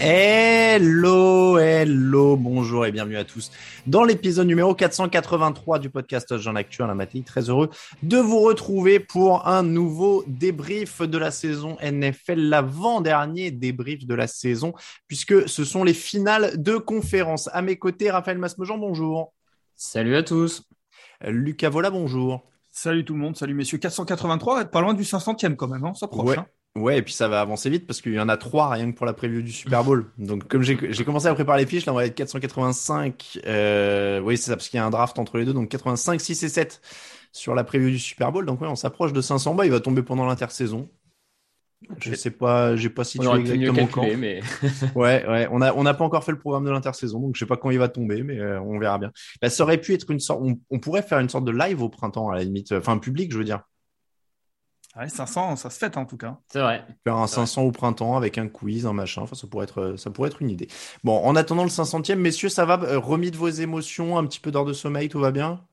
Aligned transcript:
Hello, 0.00 1.58
hello, 1.58 2.36
bonjour 2.36 2.86
et 2.86 2.92
bienvenue 2.92 3.16
à 3.16 3.24
tous 3.24 3.50
dans 3.88 4.04
l'épisode 4.04 4.46
numéro 4.46 4.72
483 4.72 5.80
du 5.80 5.90
podcast 5.90 6.38
Jean 6.38 6.54
Actu 6.54 6.82
la 6.82 6.94
matinée. 6.94 7.24
Très 7.24 7.50
heureux 7.50 7.68
de 8.04 8.16
vous 8.16 8.38
retrouver 8.38 9.00
pour 9.00 9.48
un 9.48 9.64
nouveau 9.64 10.22
débrief 10.28 11.02
de 11.02 11.18
la 11.18 11.32
saison 11.32 11.76
NFL, 11.82 12.38
l'avant-dernier 12.38 13.50
débrief 13.50 14.06
de 14.06 14.14
la 14.14 14.28
saison, 14.28 14.72
puisque 15.08 15.48
ce 15.48 15.64
sont 15.64 15.82
les 15.82 15.94
finales 15.94 16.62
de 16.62 16.76
conférence. 16.76 17.50
À 17.52 17.60
mes 17.60 17.76
côtés, 17.76 18.08
Raphaël 18.08 18.38
Masmejean, 18.38 18.78
bonjour. 18.78 19.34
Salut 19.74 20.14
à 20.14 20.22
tous. 20.22 20.62
Lucas 21.26 21.70
Vola, 21.70 21.90
bonjour. 21.90 22.44
Salut 22.70 23.04
tout 23.04 23.14
le 23.14 23.20
monde, 23.20 23.36
salut 23.36 23.54
messieurs. 23.54 23.78
483, 23.78 24.66
pas 24.66 24.80
loin 24.80 24.94
du 24.94 25.02
500e 25.02 25.56
quand 25.56 25.66
même, 25.66 25.84
hein, 25.84 25.94
ça. 25.94 26.08
Ouais. 26.14 26.38
hein. 26.38 26.46
Ouais, 26.76 26.98
et 26.98 27.02
puis 27.02 27.12
ça 27.12 27.26
va 27.26 27.40
avancer 27.40 27.70
vite 27.70 27.86
parce 27.86 28.00
qu'il 28.00 28.12
y 28.12 28.20
en 28.20 28.28
a 28.28 28.36
trois 28.36 28.70
rien 28.70 28.92
que 28.92 28.96
pour 28.96 29.04
la 29.06 29.12
preview 29.12 29.42
du 29.42 29.50
Super 29.50 29.82
Bowl. 29.82 30.12
Donc, 30.16 30.46
comme 30.46 30.62
j'ai 30.62 30.76
commencé 31.04 31.26
à 31.26 31.34
préparer 31.34 31.62
les 31.62 31.66
fiches, 31.66 31.86
là, 31.86 31.92
on 31.92 31.96
va 31.96 32.06
être 32.06 32.14
485. 32.14 33.40
Euh, 33.46 34.20
oui, 34.20 34.36
c'est 34.36 34.50
ça, 34.50 34.56
parce 34.56 34.68
qu'il 34.68 34.78
y 34.78 34.80
a 34.80 34.86
un 34.86 34.90
draft 34.90 35.18
entre 35.18 35.38
les 35.38 35.44
deux. 35.44 35.52
Donc, 35.52 35.68
85, 35.68 36.20
6 36.20 36.40
et 36.44 36.48
7 36.48 36.80
sur 37.32 37.54
la 37.54 37.64
preview 37.64 37.90
du 37.90 37.98
Super 37.98 38.30
Bowl. 38.30 38.46
Donc, 38.46 38.60
ouais, 38.60 38.68
on 38.68 38.76
s'approche 38.76 39.12
de 39.12 39.20
500 39.20 39.54
bas. 39.54 39.64
Il 39.66 39.72
va 39.72 39.80
tomber 39.80 40.02
pendant 40.02 40.26
l'intersaison. 40.26 40.88
Je 42.00 42.12
sais 42.12 42.30
pas, 42.32 42.74
j'ai 42.76 42.90
pas 42.90 43.02
On 43.02 43.04
situé 43.04 43.38
mieux 43.38 43.68
exactement 43.68 43.86
quand. 43.86 44.12
mais 44.16 44.40
Ouais, 44.94 45.24
ouais, 45.28 45.48
on 45.52 45.60
a, 45.62 45.72
on 45.74 45.84
n'a 45.84 45.94
pas 45.94 46.04
encore 46.04 46.24
fait 46.24 46.32
le 46.32 46.38
programme 46.38 46.64
de 46.64 46.70
l'intersaison, 46.70 47.20
donc 47.20 47.36
je 47.36 47.40
sais 47.40 47.46
pas 47.46 47.56
quand 47.56 47.70
il 47.70 47.78
va 47.78 47.88
tomber, 47.88 48.22
mais 48.22 48.38
euh, 48.38 48.60
on 48.62 48.78
verra 48.78 48.98
bien. 48.98 49.12
Bah, 49.40 49.48
ça 49.48 49.62
aurait 49.62 49.80
pu 49.80 49.94
être 49.94 50.10
une 50.10 50.20
sorte, 50.20 50.40
on, 50.42 50.58
on 50.70 50.80
pourrait 50.80 51.02
faire 51.02 51.20
une 51.20 51.28
sorte 51.28 51.44
de 51.44 51.52
live 51.52 51.80
au 51.82 51.88
printemps, 51.88 52.30
à 52.30 52.36
la 52.36 52.44
limite, 52.44 52.72
enfin, 52.72 52.98
public, 52.98 53.32
je 53.32 53.38
veux 53.38 53.44
dire. 53.44 53.62
Ouais, 54.96 55.08
500, 55.08 55.56
ça 55.56 55.70
se 55.70 55.78
fait 55.78 55.96
en 55.96 56.04
tout 56.06 56.16
cas. 56.16 56.40
c'est 56.48 56.60
vrai. 56.60 56.84
Faire 57.04 57.16
un 57.16 57.26
C'est 57.26 57.36
vrai. 57.36 57.46
500 57.46 57.62
au 57.62 57.72
printemps 57.72 58.16
avec 58.16 58.38
un 58.38 58.48
quiz, 58.48 58.86
un 58.86 58.92
machin. 58.92 59.22
Enfin, 59.22 59.34
ça 59.36 59.46
pourrait 59.46 59.64
être, 59.64 59.96
ça 59.96 60.10
pourrait 60.10 60.28
être 60.28 60.42
une 60.42 60.50
idée. 60.50 60.68
Bon, 61.04 61.16
en 61.24 61.36
attendant 61.36 61.64
le 61.64 61.70
500e, 61.70 62.18
messieurs, 62.20 62.48
ça 62.48 62.64
va? 62.66 62.80
Euh, 62.82 62.98
Remis 62.98 63.30
de 63.30 63.36
vos 63.36 63.48
émotions, 63.48 64.18
un 64.18 64.26
petit 64.26 64.40
peu 64.40 64.50
d'heure 64.50 64.64
de 64.64 64.72
sommeil, 64.72 65.08
tout 65.08 65.20
va 65.20 65.30
bien? 65.32 65.67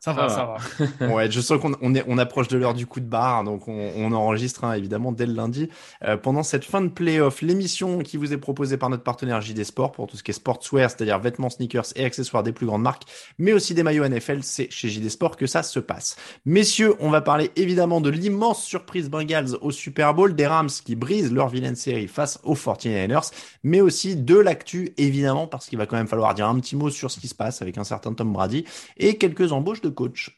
Ça 0.00 0.12
va, 0.12 0.28
Ça 0.28 0.58
ça 0.78 0.84
va. 1.06 1.06
Ouais, 1.12 1.28
je 1.28 1.40
sens 1.40 1.60
qu'on 1.60 1.72
on 1.80 1.94
est, 1.94 2.04
on 2.06 2.18
approche 2.18 2.46
de 2.46 2.56
l'heure 2.56 2.74
du 2.74 2.86
coup 2.86 3.00
de 3.00 3.06
barre, 3.06 3.42
donc 3.42 3.66
on, 3.66 3.92
on 3.96 4.12
enregistre 4.12 4.62
hein, 4.62 4.74
évidemment 4.74 5.10
dès 5.10 5.26
le 5.26 5.32
lundi. 5.32 5.68
Euh, 6.04 6.16
pendant 6.16 6.44
cette 6.44 6.64
fin 6.64 6.80
de 6.80 6.88
playoff, 6.88 7.42
l'émission 7.42 7.98
qui 7.98 8.16
vous 8.16 8.32
est 8.32 8.38
proposée 8.38 8.76
par 8.76 8.90
notre 8.90 9.02
partenaire 9.02 9.40
JD 9.40 9.64
Sport 9.64 9.90
pour 9.90 10.06
tout 10.06 10.16
ce 10.16 10.22
qui 10.22 10.30
est 10.30 10.34
sportswear, 10.34 10.88
c'est-à-dire 10.88 11.18
vêtements, 11.18 11.50
sneakers 11.50 11.86
et 11.96 12.04
accessoires 12.04 12.44
des 12.44 12.52
plus 12.52 12.66
grandes 12.66 12.82
marques, 12.82 13.02
mais 13.38 13.52
aussi 13.52 13.74
des 13.74 13.82
maillots 13.82 14.06
NFL, 14.06 14.42
c'est 14.42 14.70
chez 14.70 14.88
JD 14.88 15.08
Sport 15.08 15.36
que 15.36 15.46
ça 15.46 15.64
se 15.64 15.80
passe. 15.80 16.14
Messieurs, 16.44 16.94
on 17.00 17.10
va 17.10 17.20
parler 17.20 17.50
évidemment 17.56 18.00
de 18.00 18.10
l'immense 18.10 18.62
surprise 18.62 19.10
Bengals 19.10 19.56
au 19.62 19.72
Super 19.72 20.14
Bowl, 20.14 20.36
des 20.36 20.46
Rams 20.46 20.70
qui 20.84 20.94
brisent 20.94 21.32
leur 21.32 21.48
vilaine 21.48 21.76
série 21.76 22.06
face 22.06 22.38
aux 22.44 22.54
49ers, 22.54 23.32
mais 23.64 23.80
aussi 23.80 24.14
de 24.14 24.36
l'actu 24.36 24.92
évidemment 24.96 25.48
parce 25.48 25.66
qu'il 25.66 25.78
va 25.78 25.86
quand 25.86 25.96
même 25.96 26.06
falloir 26.06 26.34
dire 26.34 26.46
un 26.46 26.58
petit 26.60 26.76
mot 26.76 26.88
sur 26.88 27.10
ce 27.10 27.18
qui 27.18 27.26
se 27.26 27.34
passe 27.34 27.62
avec 27.62 27.78
un 27.78 27.84
certain 27.84 28.12
Tom 28.12 28.32
Brady 28.32 28.64
et 28.96 29.16
quelques 29.16 29.50
embauches 29.50 29.80
de 29.80 29.87
coach. 29.90 30.30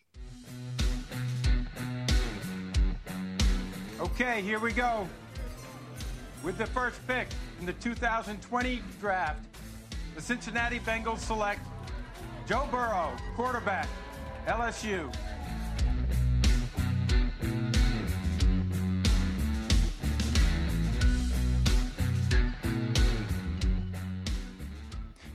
Okay, 4.01 4.43
here 4.43 4.59
we 4.59 4.73
go. 4.73 5.09
With 6.43 6.57
the 6.57 6.67
first 6.67 7.07
pick 7.07 7.29
in 7.61 7.67
the 7.67 7.75
2020 7.75 8.83
draft, 9.01 9.45
the 10.15 10.23
Cincinnati 10.23 10.79
Bengals 10.81 11.19
select 11.19 11.61
Joe 12.49 12.67
Burrow, 12.71 13.11
quarterback, 13.37 13.89
LSU. 14.47 15.11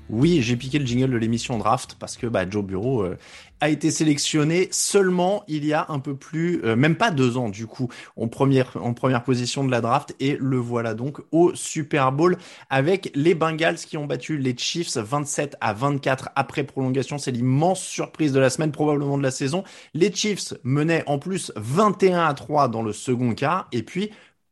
Oui, 0.09 0.41
j'ai 0.41 0.55
piqué 0.55 0.79
le 0.79 0.85
jingle 0.85 1.11
de 1.11 1.17
l'émission 1.17 1.57
Draft 1.57 1.95
parce 1.99 2.15
que 2.15 2.27
bah, 2.27 2.49
Joe 2.49 2.63
Bureau 2.63 3.03
euh, 3.03 3.17
a 3.61 3.69
été 3.69 3.91
sélectionné 3.91 4.67
seulement 4.71 5.43
il 5.47 5.65
y 5.65 5.73
a 5.73 5.85
un 5.89 5.99
peu 5.99 6.15
plus, 6.15 6.61
euh, 6.63 6.75
même 6.75 6.95
pas 6.95 7.11
deux 7.11 7.37
ans 7.37 7.49
du 7.49 7.67
coup, 7.67 7.89
en 8.17 8.27
première, 8.27 8.77
en 8.81 8.93
première 8.93 9.23
position 9.23 9.63
de 9.63 9.71
la 9.71 9.81
draft 9.81 10.15
et 10.19 10.37
le 10.39 10.57
voilà 10.57 10.93
donc 10.93 11.19
au 11.31 11.53
Super 11.55 12.11
Bowl 12.11 12.37
avec 12.69 13.11
les 13.15 13.35
Bengals 13.35 13.77
qui 13.77 13.97
ont 13.97 14.05
battu 14.05 14.37
les 14.37 14.55
Chiefs 14.57 14.97
27 14.97 15.55
à 15.61 15.73
24 15.73 16.29
après 16.35 16.63
prolongation. 16.63 17.17
C'est 17.17 17.31
l'immense 17.31 17.81
surprise 17.81 18.33
de 18.33 18.39
la 18.39 18.49
semaine, 18.49 18.71
probablement 18.71 19.17
de 19.17 19.23
la 19.23 19.31
saison. 19.31 19.63
Les 19.93 20.13
Chiefs 20.13 20.53
menaient 20.63 21.03
en 21.07 21.19
plus 21.19 21.51
21 21.55 22.25
à 22.25 22.33
3 22.33 22.67
dans 22.67 22.81
le 22.81 22.93
second 22.93 23.33
quart 23.33 23.67
et 23.71 23.83
puis 23.83 24.11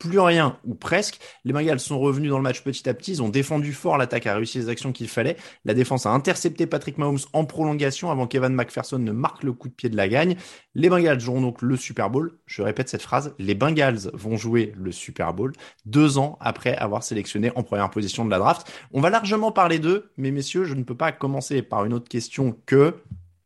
plus 0.09 0.19
rien 0.19 0.57
ou 0.65 0.75
presque. 0.75 1.19
Les 1.45 1.53
Bengals 1.53 1.79
sont 1.79 1.97
revenus 1.97 2.29
dans 2.29 2.37
le 2.37 2.43
match 2.43 2.61
petit 2.61 2.89
à 2.89 2.93
petit. 2.93 3.11
Ils 3.13 3.23
ont 3.23 3.29
défendu 3.29 3.71
fort. 3.71 3.97
L'attaque 3.97 4.27
a 4.27 4.35
réussi 4.35 4.57
les 4.57 4.69
actions 4.69 4.91
qu'il 4.91 5.07
fallait. 5.07 5.37
La 5.63 5.73
défense 5.73 6.05
a 6.05 6.11
intercepté 6.11 6.67
Patrick 6.67 6.97
Mahomes 6.97 7.19
en 7.31 7.45
prolongation 7.45 8.11
avant 8.11 8.27
qu'Evan 8.27 8.53
McPherson 8.53 8.99
ne 8.99 9.11
marque 9.11 9.43
le 9.43 9.53
coup 9.53 9.69
de 9.69 9.73
pied 9.73 9.89
de 9.89 9.95
la 9.95 10.09
gagne. 10.09 10.35
Les 10.75 10.89
Bengals 10.89 11.21
joueront 11.21 11.41
donc 11.41 11.61
le 11.61 11.77
Super 11.77 12.09
Bowl. 12.09 12.37
Je 12.45 12.61
répète 12.61 12.89
cette 12.89 13.01
phrase. 13.01 13.33
Les 13.39 13.55
Bengals 13.55 14.09
vont 14.13 14.35
jouer 14.35 14.73
le 14.75 14.91
Super 14.91 15.33
Bowl 15.33 15.53
deux 15.85 16.17
ans 16.17 16.37
après 16.41 16.75
avoir 16.75 17.03
sélectionné 17.03 17.51
en 17.55 17.63
première 17.63 17.89
position 17.89 18.25
de 18.25 18.29
la 18.29 18.39
draft. 18.39 18.69
On 18.91 18.99
va 18.99 19.09
largement 19.09 19.51
parler 19.51 19.79
d'eux, 19.79 20.11
mais 20.17 20.31
messieurs, 20.31 20.65
je 20.65 20.73
ne 20.73 20.83
peux 20.83 20.97
pas 20.97 21.11
commencer 21.11 21.61
par 21.61 21.85
une 21.85 21.93
autre 21.93 22.09
question 22.09 22.57
que 22.65 22.95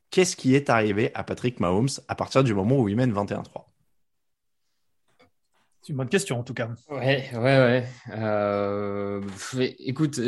qu'est-ce 0.09 0.35
qui 0.35 0.55
est 0.55 0.69
arrivé 0.71 1.11
à 1.13 1.23
Patrick 1.23 1.59
Mahomes 1.59 1.89
à 2.07 2.15
partir 2.15 2.43
du 2.43 2.53
moment 2.55 2.79
où 2.79 2.89
il 2.89 2.95
mène 2.95 3.13
21-3? 3.13 3.66
C'est 5.87 5.93
une 5.93 5.97
bonne 5.99 6.09
question 6.09 6.37
en 6.37 6.43
tout 6.43 6.53
cas. 6.53 6.67
Ouais, 6.89 7.29
ouais, 7.33 7.39
ouais. 7.39 7.85
Euh, 8.11 9.21
écoute, 9.79 10.19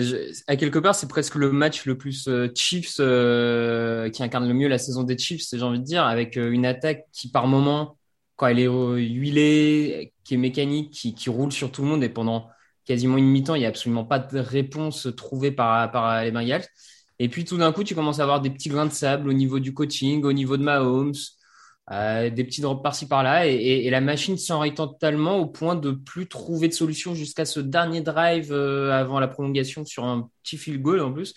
à 0.48 0.56
quelque 0.56 0.80
part, 0.80 0.96
c'est 0.96 1.10
presque 1.10 1.36
le 1.36 1.52
match 1.52 1.86
le 1.86 1.98
plus 1.98 2.30
euh, 2.30 2.48
Chiefs 2.56 2.96
euh, 3.02 4.10
qui 4.10 4.24
incarne 4.24 4.48
le 4.48 4.54
mieux 4.54 4.70
la 4.70 4.78
saison 4.78 5.04
des 5.04 5.18
Chiefs, 5.18 5.44
j'ai 5.52 5.62
envie 5.62 5.82
de 5.82 5.84
dire, 5.84 6.06
avec 6.06 6.38
une 6.38 6.66
attaque 6.66 7.08
qui 7.12 7.30
par 7.30 7.48
moment 7.48 7.98
quand 8.38 8.48
elle 8.48 8.60
est 8.60 8.68
huilée, 8.70 10.14
qui 10.24 10.36
est 10.36 10.38
mécanique, 10.38 10.92
qui, 10.92 11.14
qui 11.14 11.30
roule 11.30 11.52
sur 11.52 11.74
tout 11.74 11.82
le 11.82 11.90
monde 11.90 12.06
et 12.06 12.10
pendant 12.10 12.48
quasiment 12.86 13.18
une 13.18 13.28
mi-temps, 13.28 13.56
il 13.56 13.60
n'y 13.60 13.66
a 13.66 13.70
absolument 13.70 14.06
pas 14.06 14.20
de 14.20 14.40
réponse 14.40 15.10
trouvée 15.18 15.52
par, 15.52 15.92
par 15.92 16.24
les 16.24 16.32
Bengals. 16.32 16.64
Et 17.20 17.28
puis 17.28 17.44
tout 17.44 17.58
d'un 17.58 17.74
coup, 17.74 17.84
tu 17.84 17.96
commences 17.96 18.22
à 18.22 18.24
avoir 18.24 18.40
des 18.40 18.50
petits 18.50 18.70
grains 18.70 18.86
de 18.86 18.94
sable 18.94 19.28
au 19.28 19.34
niveau 19.34 19.60
du 19.60 19.74
coaching, 19.74 20.24
au 20.24 20.32
niveau 20.32 20.56
de 20.56 20.64
Mahomes, 20.64 21.12
euh, 21.92 22.30
des 22.30 22.44
petits 22.44 22.62
drops 22.62 22.84
par-ci 22.84 23.08
par-là, 23.08 23.48
et, 23.48 23.56
et, 23.56 23.90
la 23.90 24.00
machine 24.00 24.38
s'enraye 24.38 24.76
totalement 24.76 25.38
au 25.38 25.48
point 25.48 25.76
de 25.76 25.90
plus 25.90 26.28
trouver 26.28 26.68
de 26.68 26.74
solution 26.74 27.16
jusqu'à 27.16 27.46
ce 27.46 27.60
dernier 27.60 28.02
drive 28.02 28.52
euh, 28.52 28.92
avant 28.92 29.20
la 29.20 29.28
prolongation 29.28 29.84
sur 29.86 30.06
un 30.06 30.30
petit 30.44 30.58
field 30.58 30.84
goal 30.84 31.02
en 31.02 31.12
plus. 31.12 31.34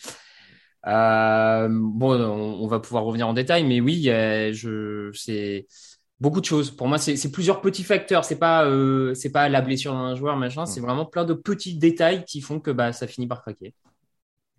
Euh, 0.86 1.68
bon, 1.70 2.20
on, 2.20 2.64
on, 2.64 2.66
va 2.66 2.80
pouvoir 2.80 3.04
revenir 3.04 3.28
en 3.28 3.32
détail, 3.32 3.64
mais 3.64 3.80
oui, 3.80 4.02
je, 4.04 5.10
c'est 5.14 5.66
beaucoup 6.20 6.40
de 6.40 6.44
choses. 6.44 6.70
Pour 6.70 6.86
moi, 6.86 6.98
c'est 6.98 7.32
plusieurs 7.32 7.62
petits 7.62 7.84
facteurs. 7.84 8.26
C'est 8.26 8.38
pas 8.38 8.68
c'est 9.14 9.32
pas 9.32 9.48
la 9.48 9.62
blessure 9.62 9.94
d'un 9.94 10.16
joueur, 10.16 10.36
machin. 10.36 10.66
C'est 10.66 10.80
vraiment 10.80 11.06
plein 11.06 11.24
de 11.24 11.34
petits 11.34 11.78
détails 11.78 12.24
qui 12.26 12.42
font 12.42 12.60
que 12.60 12.70
bah 12.70 12.92
ça 12.92 13.06
finit 13.06 13.26
par 13.26 13.40
craquer. 13.40 13.74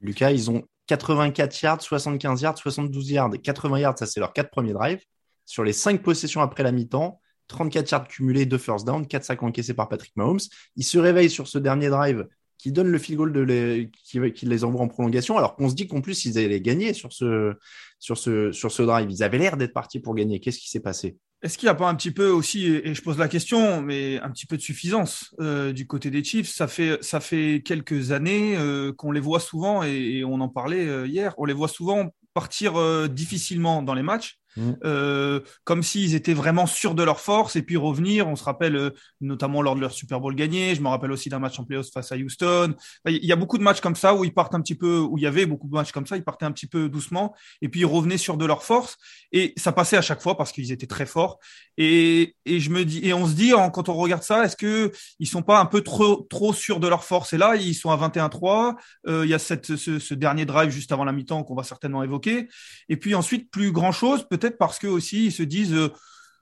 Lucas, 0.02 0.32
ils 0.32 0.50
ont 0.50 0.64
84 0.88 1.62
yards, 1.62 1.82
75 1.82 2.42
yards, 2.42 2.58
72 2.58 3.12
yards 3.12 3.32
80 3.44 3.80
yards. 3.80 4.00
Ça, 4.00 4.06
c'est 4.08 4.20
leurs 4.20 4.34
quatre 4.34 4.50
premiers 4.50 4.74
drives. 4.74 5.04
Sur 5.46 5.64
les 5.64 5.74
cinq 5.74 6.02
possessions 6.02 6.42
après 6.42 6.64
la 6.64 6.72
mi-temps, 6.72 7.20
34 7.48 7.92
yards 7.92 8.08
cumulés, 8.08 8.46
de 8.46 8.58
first 8.58 8.86
down, 8.86 9.06
4 9.06 9.24
sacs 9.24 9.44
encaissés 9.44 9.74
par 9.74 9.90
Patrick 9.90 10.16
Mahomes. 10.16 10.40
Ils 10.76 10.84
se 10.84 10.98
réveillent 10.98 11.30
sur 11.30 11.48
ce 11.48 11.58
dernier 11.58 11.90
drive 11.90 12.28
qui 12.58 12.72
donne 12.72 12.88
le 12.88 12.98
field 12.98 13.18
goal 13.18 13.38
les, 13.40 13.92
qui, 13.92 14.46
les 14.46 14.64
envoie 14.64 14.82
en 14.82 14.88
prolongation, 14.88 15.38
alors 15.38 15.56
qu'on 15.56 15.70
se 15.70 15.76
dit 15.76 15.86
qu'en 15.86 16.00
plus 16.00 16.24
ils 16.24 16.38
allaient 16.38 16.62
gagner 16.62 16.94
sur 16.94 17.12
ce, 17.12 17.56
sur 18.00 18.18
ce, 18.18 18.54
sur 18.54 18.72
ce 18.72 18.84
drive. 18.84 19.12
Ils 19.12 19.22
avaient 19.22 19.38
l'air 19.38 19.58
d'être 19.58 19.74
partis 19.74 20.00
pour 20.00 20.16
gagner. 20.16 20.40
Qu'est-ce 20.40 20.60
qui 20.60 20.70
s'est 20.70 20.80
passé? 20.80 21.18
Est-ce 21.42 21.58
qu'il 21.58 21.68
n'y 21.68 21.72
a 21.72 21.76
pas 21.76 21.90
un 21.90 21.96
petit 21.96 22.12
peu 22.12 22.30
aussi, 22.30 22.68
et 22.68 22.96
je 22.96 23.02
pose 23.02 23.18
la 23.18 23.28
question, 23.28 23.82
mais 23.82 24.18
un 24.22 24.30
petit 24.30 24.46
peu 24.46 24.56
de 24.56 24.62
suffisance 24.62 25.36
euh, 25.42 25.74
du 25.74 25.88
côté 25.88 26.10
des 26.10 26.24
Chiefs? 26.24 26.48
Ça 26.48 26.70
fait, 26.70 27.04
ça 27.04 27.20
fait 27.20 27.62
quelques 27.66 28.14
années 28.14 28.56
euh, 28.56 28.94
qu'on 28.94 29.12
les 29.12 29.20
voit 29.20 29.42
souvent, 29.42 29.84
et, 29.84 30.24
on 30.24 30.40
en 30.40 30.48
parlait 30.48 30.88
euh, 30.88 31.06
hier, 31.06 31.34
on 31.38 31.44
les 31.44 31.54
voit 31.54 31.68
souvent 31.68 32.16
partir 32.34 32.74
difficilement 33.10 33.84
dans 33.84 33.94
les 33.94 34.02
matchs 34.02 34.40
Mm. 34.58 34.72
Euh, 34.84 35.40
comme 35.64 35.84
s'ils 35.84 36.16
étaient 36.16 36.34
vraiment 36.34 36.66
sûrs 36.66 36.96
de 36.96 37.04
leur 37.04 37.20
force 37.20 37.56
et 37.56 37.62
puis 37.64 37.78
revenir. 37.78 38.28
On 38.28 38.36
se 38.36 38.44
rappelle 38.44 38.76
euh, 38.76 38.90
notamment 39.22 39.62
lors 39.62 39.76
de 39.76 39.82
leur 39.82 39.92
Super 39.92 40.20
Bowl 40.20 40.36
gagné. 40.36 40.76
Je 40.76 40.82
me 40.82 40.88
rappelle 40.88 41.12
aussi 41.12 41.30
d'un 41.30 41.40
match 41.40 41.60
en 41.60 41.64
playoffs 41.64 41.92
face 41.92 42.12
à 42.12 42.16
Houston. 42.16 42.76
Il 43.08 43.26
y 43.26 43.32
a 43.32 43.36
beaucoup 43.36 43.58
de 43.58 43.64
matchs 43.64 43.82
comme 43.82 43.96
ça 43.96 44.14
où 44.14 44.24
ils 44.24 44.34
partent 44.34 44.56
un 44.56 44.62
petit 44.62 44.76
peu, 44.76 45.00
où 45.00 45.18
il 45.18 45.24
y 45.24 45.28
avait 45.28 45.46
beaucoup 45.46 45.68
de 45.68 45.74
matchs 45.74 45.92
comme 45.92 46.08
ça. 46.08 46.18
Ils 46.18 46.24
partaient 46.24 46.46
un 46.46 46.52
petit 46.52 46.68
peu 46.68 46.90
doucement 46.90 47.34
et 47.62 47.70
puis 47.70 47.82
ils 47.82 47.86
revenaient 47.86 48.18
sur 48.18 48.38
de 48.38 48.46
leur 48.46 48.64
force 48.64 48.98
et 49.32 49.54
ça 49.58 49.72
passait 49.72 49.98
à 49.98 50.02
chaque 50.02 50.22
fois 50.22 50.38
parce 50.38 50.52
qu'ils 50.52 50.72
étaient 50.72 50.88
très 50.88 51.06
forts. 51.06 51.40
Et, 51.78 52.36
et 52.46 52.60
je 52.60 52.70
me 52.70 52.86
dis 52.86 53.00
et 53.04 53.14
on 53.14 53.28
se 53.28 53.34
dit 53.34 53.52
quand 53.74 53.90
on 53.90 53.94
regarde 53.94 54.24
ça, 54.24 54.46
est-ce 54.46 54.56
que 54.56 54.92
ils 55.20 55.28
sont 55.28 55.42
pas 55.42 55.60
un 55.60 55.66
peu 55.66 55.82
trop 55.82 56.28
trop 56.30 56.54
sûrs 56.54 56.80
de 56.80 56.88
leur 56.88 57.04
force? 57.04 57.34
Et 57.34 57.38
là, 57.38 57.56
ils 57.56 57.74
sont 57.74 57.92
à 57.92 57.98
21-3. 57.98 58.76
Euh, 59.08 59.26
il 59.26 59.30
y 59.30 59.34
a 59.34 59.40
cette, 59.40 59.76
ce, 59.76 60.00
ce 60.00 60.14
dernier 60.14 60.46
drive 60.46 60.70
juste 60.70 60.92
avant 60.92 61.04
la 61.04 61.12
mi-temps 61.12 61.44
qu'on 61.44 61.56
va 61.56 61.64
certainement 61.64 62.04
évoquer. 62.04 62.48
Et 62.90 62.98
puis 62.98 63.16
ensuite, 63.16 63.50
plus 63.52 63.72
grand 63.72 63.92
chose, 63.92 64.28
peut-être 64.30 64.43
parce 64.52 64.80
que 64.80 64.88
aussi 64.88 65.26
ils 65.26 65.32
se 65.32 65.44
disent 65.44 65.74
euh, 65.74 65.90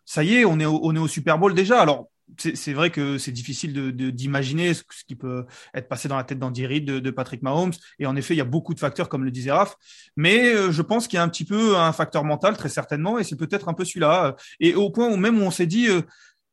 ça 0.06 0.24
y 0.24 0.36
est, 0.36 0.46
on 0.46 0.60
est 0.60 0.66
au, 0.66 1.08
Super 1.08 1.38
Bowl 1.38 1.54
déjà. 1.54 1.82
Alors 1.82 2.08
c'est 2.38 2.74
vrai 2.74 2.92
que 2.92 3.18
c'est 3.18 3.32
difficile 3.32 3.92
d'imaginer 3.94 4.70
de, 4.70 4.74
ce, 4.74 4.84
qui 5.06 5.16
peut 5.16 5.46
être 5.74 5.90
passé 5.90 6.08
dans 6.08 6.16
la 6.16 6.24
tête 6.24 6.40
d'Andy 6.40 6.66
Reid, 6.66 6.86
de, 6.86 7.00
de, 7.00 7.12
Patrick 7.12 7.42
Mahomes. 7.42 7.74
Et 8.00 8.06
en 8.06 8.16
effet, 8.16 8.34
il 8.34 8.38
y 8.38 8.42
a 8.42 8.46
beaucoup 8.46 8.74
de 8.74 8.80
facteurs, 8.80 9.10
comme 9.10 9.26
le 9.26 9.32
disait 9.32 9.52
Raph. 9.52 9.76
Mais 10.16 10.54
euh, 10.54 10.72
je 10.72 10.82
pense 10.82 11.08
qu'il 11.08 11.18
y 11.18 11.20
a 11.20 11.24
un 11.24 11.30
petit 11.30 11.46
peu 11.46 11.78
un 11.78 11.92
facteur 11.92 12.24
mental, 12.24 12.56
très 12.56 12.70
certainement, 12.70 13.20
et 13.20 13.24
c'est 13.24 13.36
peut-être 13.36 13.68
un 13.68 13.74
peu 13.74 13.84
celui-là. 13.84 14.36
Et 14.60 14.76
au 14.76 14.90
point 14.90 15.10
où 15.10 15.18
même 15.18 15.42
on 15.42 15.52
s'est 15.52 15.66
dit, 15.66 15.90
euh, 15.90 16.02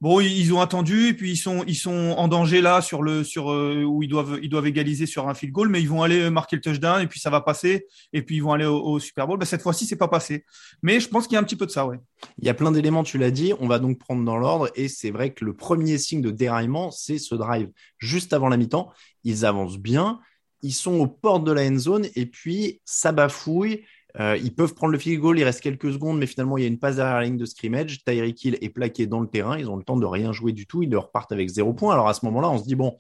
Bon, 0.01 0.21
ils 0.21 0.55
ont 0.55 0.61
attendu, 0.61 1.09
et 1.09 1.13
puis 1.15 1.33
ils 1.33 1.37
sont, 1.37 1.65
ils 1.67 1.75
sont 1.75 2.15
en 2.17 2.29
danger 2.29 2.61
là 2.61 2.81
sur 2.81 3.03
le, 3.03 3.25
sur 3.25 3.51
euh, 3.51 3.83
où 3.83 4.05
ils 4.05 4.09
doivent, 4.09 4.39
ils 4.41 4.49
doivent 4.49 4.69
égaliser 4.69 5.07
sur 5.07 5.29
un 5.29 5.35
field 5.35 5.53
goal, 5.53 5.69
mais 5.69 5.81
ils 5.81 5.89
vont 5.89 6.05
aller 6.05 6.31
marquer 6.31 6.55
le 6.55 6.63
touchdown 6.63 7.03
et 7.03 7.09
puis 7.09 7.19
ça 7.19 7.31
va 7.31 7.41
passer, 7.41 7.85
et 8.13 8.23
puis 8.23 8.37
ils 8.37 8.43
vont 8.43 8.53
aller 8.53 8.65
au, 8.65 9.01
Super 9.01 9.27
Bowl. 9.27 9.39
Ben, 9.39 9.45
cette 9.45 9.61
fois-ci, 9.61 9.87
c'est 9.87 9.97
pas 9.97 10.07
passé. 10.07 10.45
Mais 10.83 11.01
je 11.01 11.09
pense 11.09 11.27
qu'il 11.27 11.35
y 11.35 11.37
a 11.37 11.41
un 11.41 11.43
petit 11.43 11.57
peu 11.57 11.67
de 11.67 11.73
ça, 11.73 11.85
ouais. 11.85 11.99
Il 12.39 12.47
y 12.47 12.49
a 12.49 12.55
plein 12.55 12.71
d'éléments, 12.71 13.03
tu 13.03 13.19
l'as 13.19 13.33
dit. 13.33 13.53
On 13.59 13.67
va 13.67 13.81
donc 13.81 13.99
prendre 13.99 14.25
dans 14.25 14.37
l'ordre, 14.37 14.71
et 14.77 14.87
c'est 14.87 15.11
vrai 15.11 15.35
que 15.35 15.45
le 15.45 15.53
premier 15.53 15.99
signe 15.99 16.23
de 16.23 16.31
déraillement, 16.31 16.93
c'est 16.93 17.19
ce 17.19 17.35
drive 17.35 17.69
juste 17.99 18.33
avant 18.33 18.49
la 18.49 18.57
mi-temps. 18.57 18.93
Ils 19.25 19.45
avancent 19.45 19.79
bien, 19.79 20.21
ils 20.63 20.75
sont 20.75 20.95
aux 20.95 21.09
portes 21.09 21.43
de 21.43 21.51
la 21.51 21.67
end 21.67 21.77
zone, 21.77 22.07
et 22.15 22.27
puis 22.27 22.81
ça 22.85 23.11
bafouille. 23.11 23.83
Euh, 24.21 24.37
ils 24.37 24.55
peuvent 24.55 24.75
prendre 24.75 24.93
le 24.93 24.99
field 24.99 25.21
goal, 25.21 25.39
il 25.39 25.45
reste 25.45 25.61
quelques 25.61 25.93
secondes, 25.93 26.19
mais 26.19 26.27
finalement, 26.27 26.59
il 26.59 26.63
y 26.63 26.65
a 26.65 26.69
une 26.69 26.79
passe 26.79 26.97
derrière 26.97 27.17
la 27.17 27.25
ligne 27.25 27.37
de 27.37 27.45
scrimmage. 27.45 28.05
Tyreek 28.05 28.45
Hill 28.45 28.59
est 28.61 28.69
plaqué 28.69 29.07
dans 29.07 29.21
le 29.21 29.29
terrain. 29.29 29.59
Ils 29.59 29.71
ont 29.71 29.77
le 29.77 29.85
temps 29.85 29.97
de 29.97 30.07
rien 30.07 30.33
jouer 30.33 30.53
du 30.53 30.67
tout. 30.67 30.83
Ils 30.83 30.97
repartent 30.97 31.33
avec 31.33 31.49
zéro 31.49 31.73
point. 31.73 31.93
Alors 31.93 32.09
à 32.09 32.15
ce 32.15 32.25
moment-là, 32.27 32.51
on 32.51 32.59
se 32.59 32.65
dit, 32.65 32.75
bon, 32.75 32.99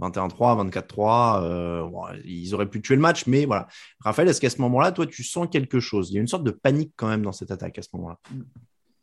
21-3, 0.00 0.70
24-3, 0.70 1.42
euh, 1.42 1.84
bon, 1.88 2.02
ils 2.24 2.54
auraient 2.54 2.68
pu 2.68 2.80
tuer 2.80 2.96
le 2.96 3.00
match, 3.00 3.26
mais 3.26 3.44
voilà. 3.44 3.68
Raphaël, 4.00 4.28
est-ce 4.28 4.40
qu'à 4.40 4.50
ce, 4.50 4.60
moment-là, 4.62 4.92
toi, 4.92 5.06
tu 5.06 5.22
sens 5.22 5.46
quelque 5.50 5.80
chose? 5.80 6.10
Il 6.10 6.14
y 6.14 6.18
a 6.18 6.20
une 6.20 6.28
sorte 6.28 6.44
de 6.44 6.50
panique 6.50 6.92
quand 6.96 7.08
même 7.08 7.22
dans 7.22 7.32
cette 7.32 7.50
attaque 7.50 7.78
à 7.78 7.82
ce 7.82 7.88
moment-là. 7.94 8.18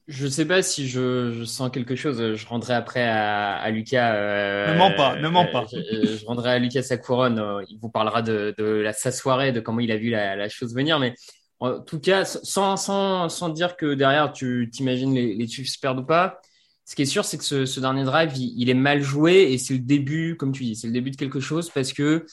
Je 0.07 0.27
sais 0.27 0.45
pas 0.45 0.61
si 0.61 0.89
je, 0.89 1.31
je, 1.31 1.43
sens 1.45 1.69
quelque 1.69 1.95
chose. 1.95 2.35
Je 2.35 2.47
rendrai 2.47 2.73
après 2.73 3.03
à, 3.03 3.53
à 3.55 3.69
Lucas. 3.69 4.15
Euh, 4.15 4.73
ne 4.73 4.77
mens 4.77 4.91
pas, 4.91 5.15
ne 5.15 5.29
mens 5.29 5.45
pas. 5.45 5.65
Je, 5.71 6.17
je, 6.17 6.25
rendrai 6.25 6.51
à 6.51 6.59
Lucas 6.59 6.81
sa 6.81 6.97
couronne. 6.97 7.39
Euh, 7.39 7.63
il 7.69 7.77
vous 7.79 7.89
parlera 7.89 8.21
de, 8.21 8.53
de 8.57 8.65
la, 8.65 8.91
sa 8.91 9.11
soirée, 9.11 9.53
de 9.53 9.61
comment 9.61 9.79
il 9.79 9.91
a 9.91 9.97
vu 9.97 10.09
la, 10.09 10.35
la 10.35 10.49
chose 10.49 10.75
venir. 10.75 10.99
Mais 10.99 11.13
en 11.61 11.79
tout 11.79 11.99
cas, 11.99 12.25
sans, 12.25 12.75
sans, 12.75 13.29
sans 13.29 13.49
dire 13.49 13.77
que 13.77 13.93
derrière, 13.93 14.33
tu 14.33 14.69
t'imagines 14.71 15.13
les, 15.13 15.47
Chiefs 15.47 15.79
perdent 15.79 15.99
ou 15.99 16.03
pas. 16.03 16.41
Ce 16.85 16.95
qui 16.95 17.03
est 17.03 17.05
sûr, 17.05 17.23
c'est 17.23 17.37
que 17.37 17.65
ce, 17.65 17.79
dernier 17.79 18.03
drive, 18.03 18.35
il, 18.35 18.69
est 18.69 18.73
mal 18.73 19.01
joué 19.01 19.53
et 19.53 19.57
c'est 19.59 19.75
le 19.75 19.79
début, 19.79 20.35
comme 20.37 20.51
tu 20.51 20.63
dis, 20.63 20.75
c'est 20.75 20.87
le 20.87 20.93
début 20.93 21.11
de 21.11 21.15
quelque 21.17 21.39
chose 21.39 21.69
parce 21.69 21.93
que 21.93 22.25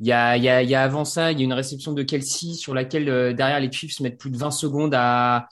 il 0.00 0.06
y 0.06 0.12
a, 0.12 0.36
y, 0.36 0.74
a, 0.74 0.82
avant 0.82 1.04
ça, 1.04 1.32
il 1.32 1.38
y 1.38 1.42
a 1.42 1.44
une 1.44 1.52
réception 1.52 1.92
de 1.92 2.02
Kelsey 2.02 2.54
sur 2.54 2.74
laquelle 2.74 3.08
euh, 3.08 3.32
derrière 3.32 3.60
les 3.60 3.72
Chiefs 3.72 4.00
mettent 4.00 4.18
plus 4.18 4.30
de 4.30 4.36
20 4.36 4.50
secondes 4.50 4.94
à 4.94 5.48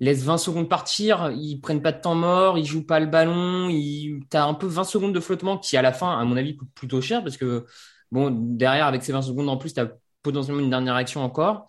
laissent 0.00 0.24
20 0.24 0.38
secondes 0.38 0.68
partir, 0.68 1.30
ils 1.30 1.60
prennent 1.60 1.82
pas 1.82 1.92
de 1.92 2.00
temps 2.00 2.14
mort, 2.16 2.58
ils 2.58 2.64
jouent 2.64 2.86
pas 2.86 2.98
le 2.98 3.06
ballon, 3.06 3.68
ils 3.68 4.20
as 4.32 4.44
un 4.44 4.54
peu 4.54 4.66
20 4.66 4.84
secondes 4.84 5.14
de 5.14 5.20
flottement 5.20 5.58
qui 5.58 5.76
à 5.76 5.82
la 5.82 5.92
fin, 5.92 6.18
à 6.18 6.24
mon 6.24 6.36
avis, 6.36 6.56
coûte 6.56 6.70
plutôt 6.74 7.00
cher 7.00 7.22
parce 7.22 7.36
que 7.36 7.66
bon 8.10 8.30
derrière 8.30 8.86
avec 8.86 9.04
ces 9.04 9.12
20 9.12 9.22
secondes 9.22 9.48
en 9.48 9.56
plus, 9.56 9.74
tu 9.74 9.80
as 9.80 9.92
potentiellement 10.22 10.62
une 10.62 10.70
dernière 10.70 10.96
action 10.96 11.22
encore. 11.22 11.68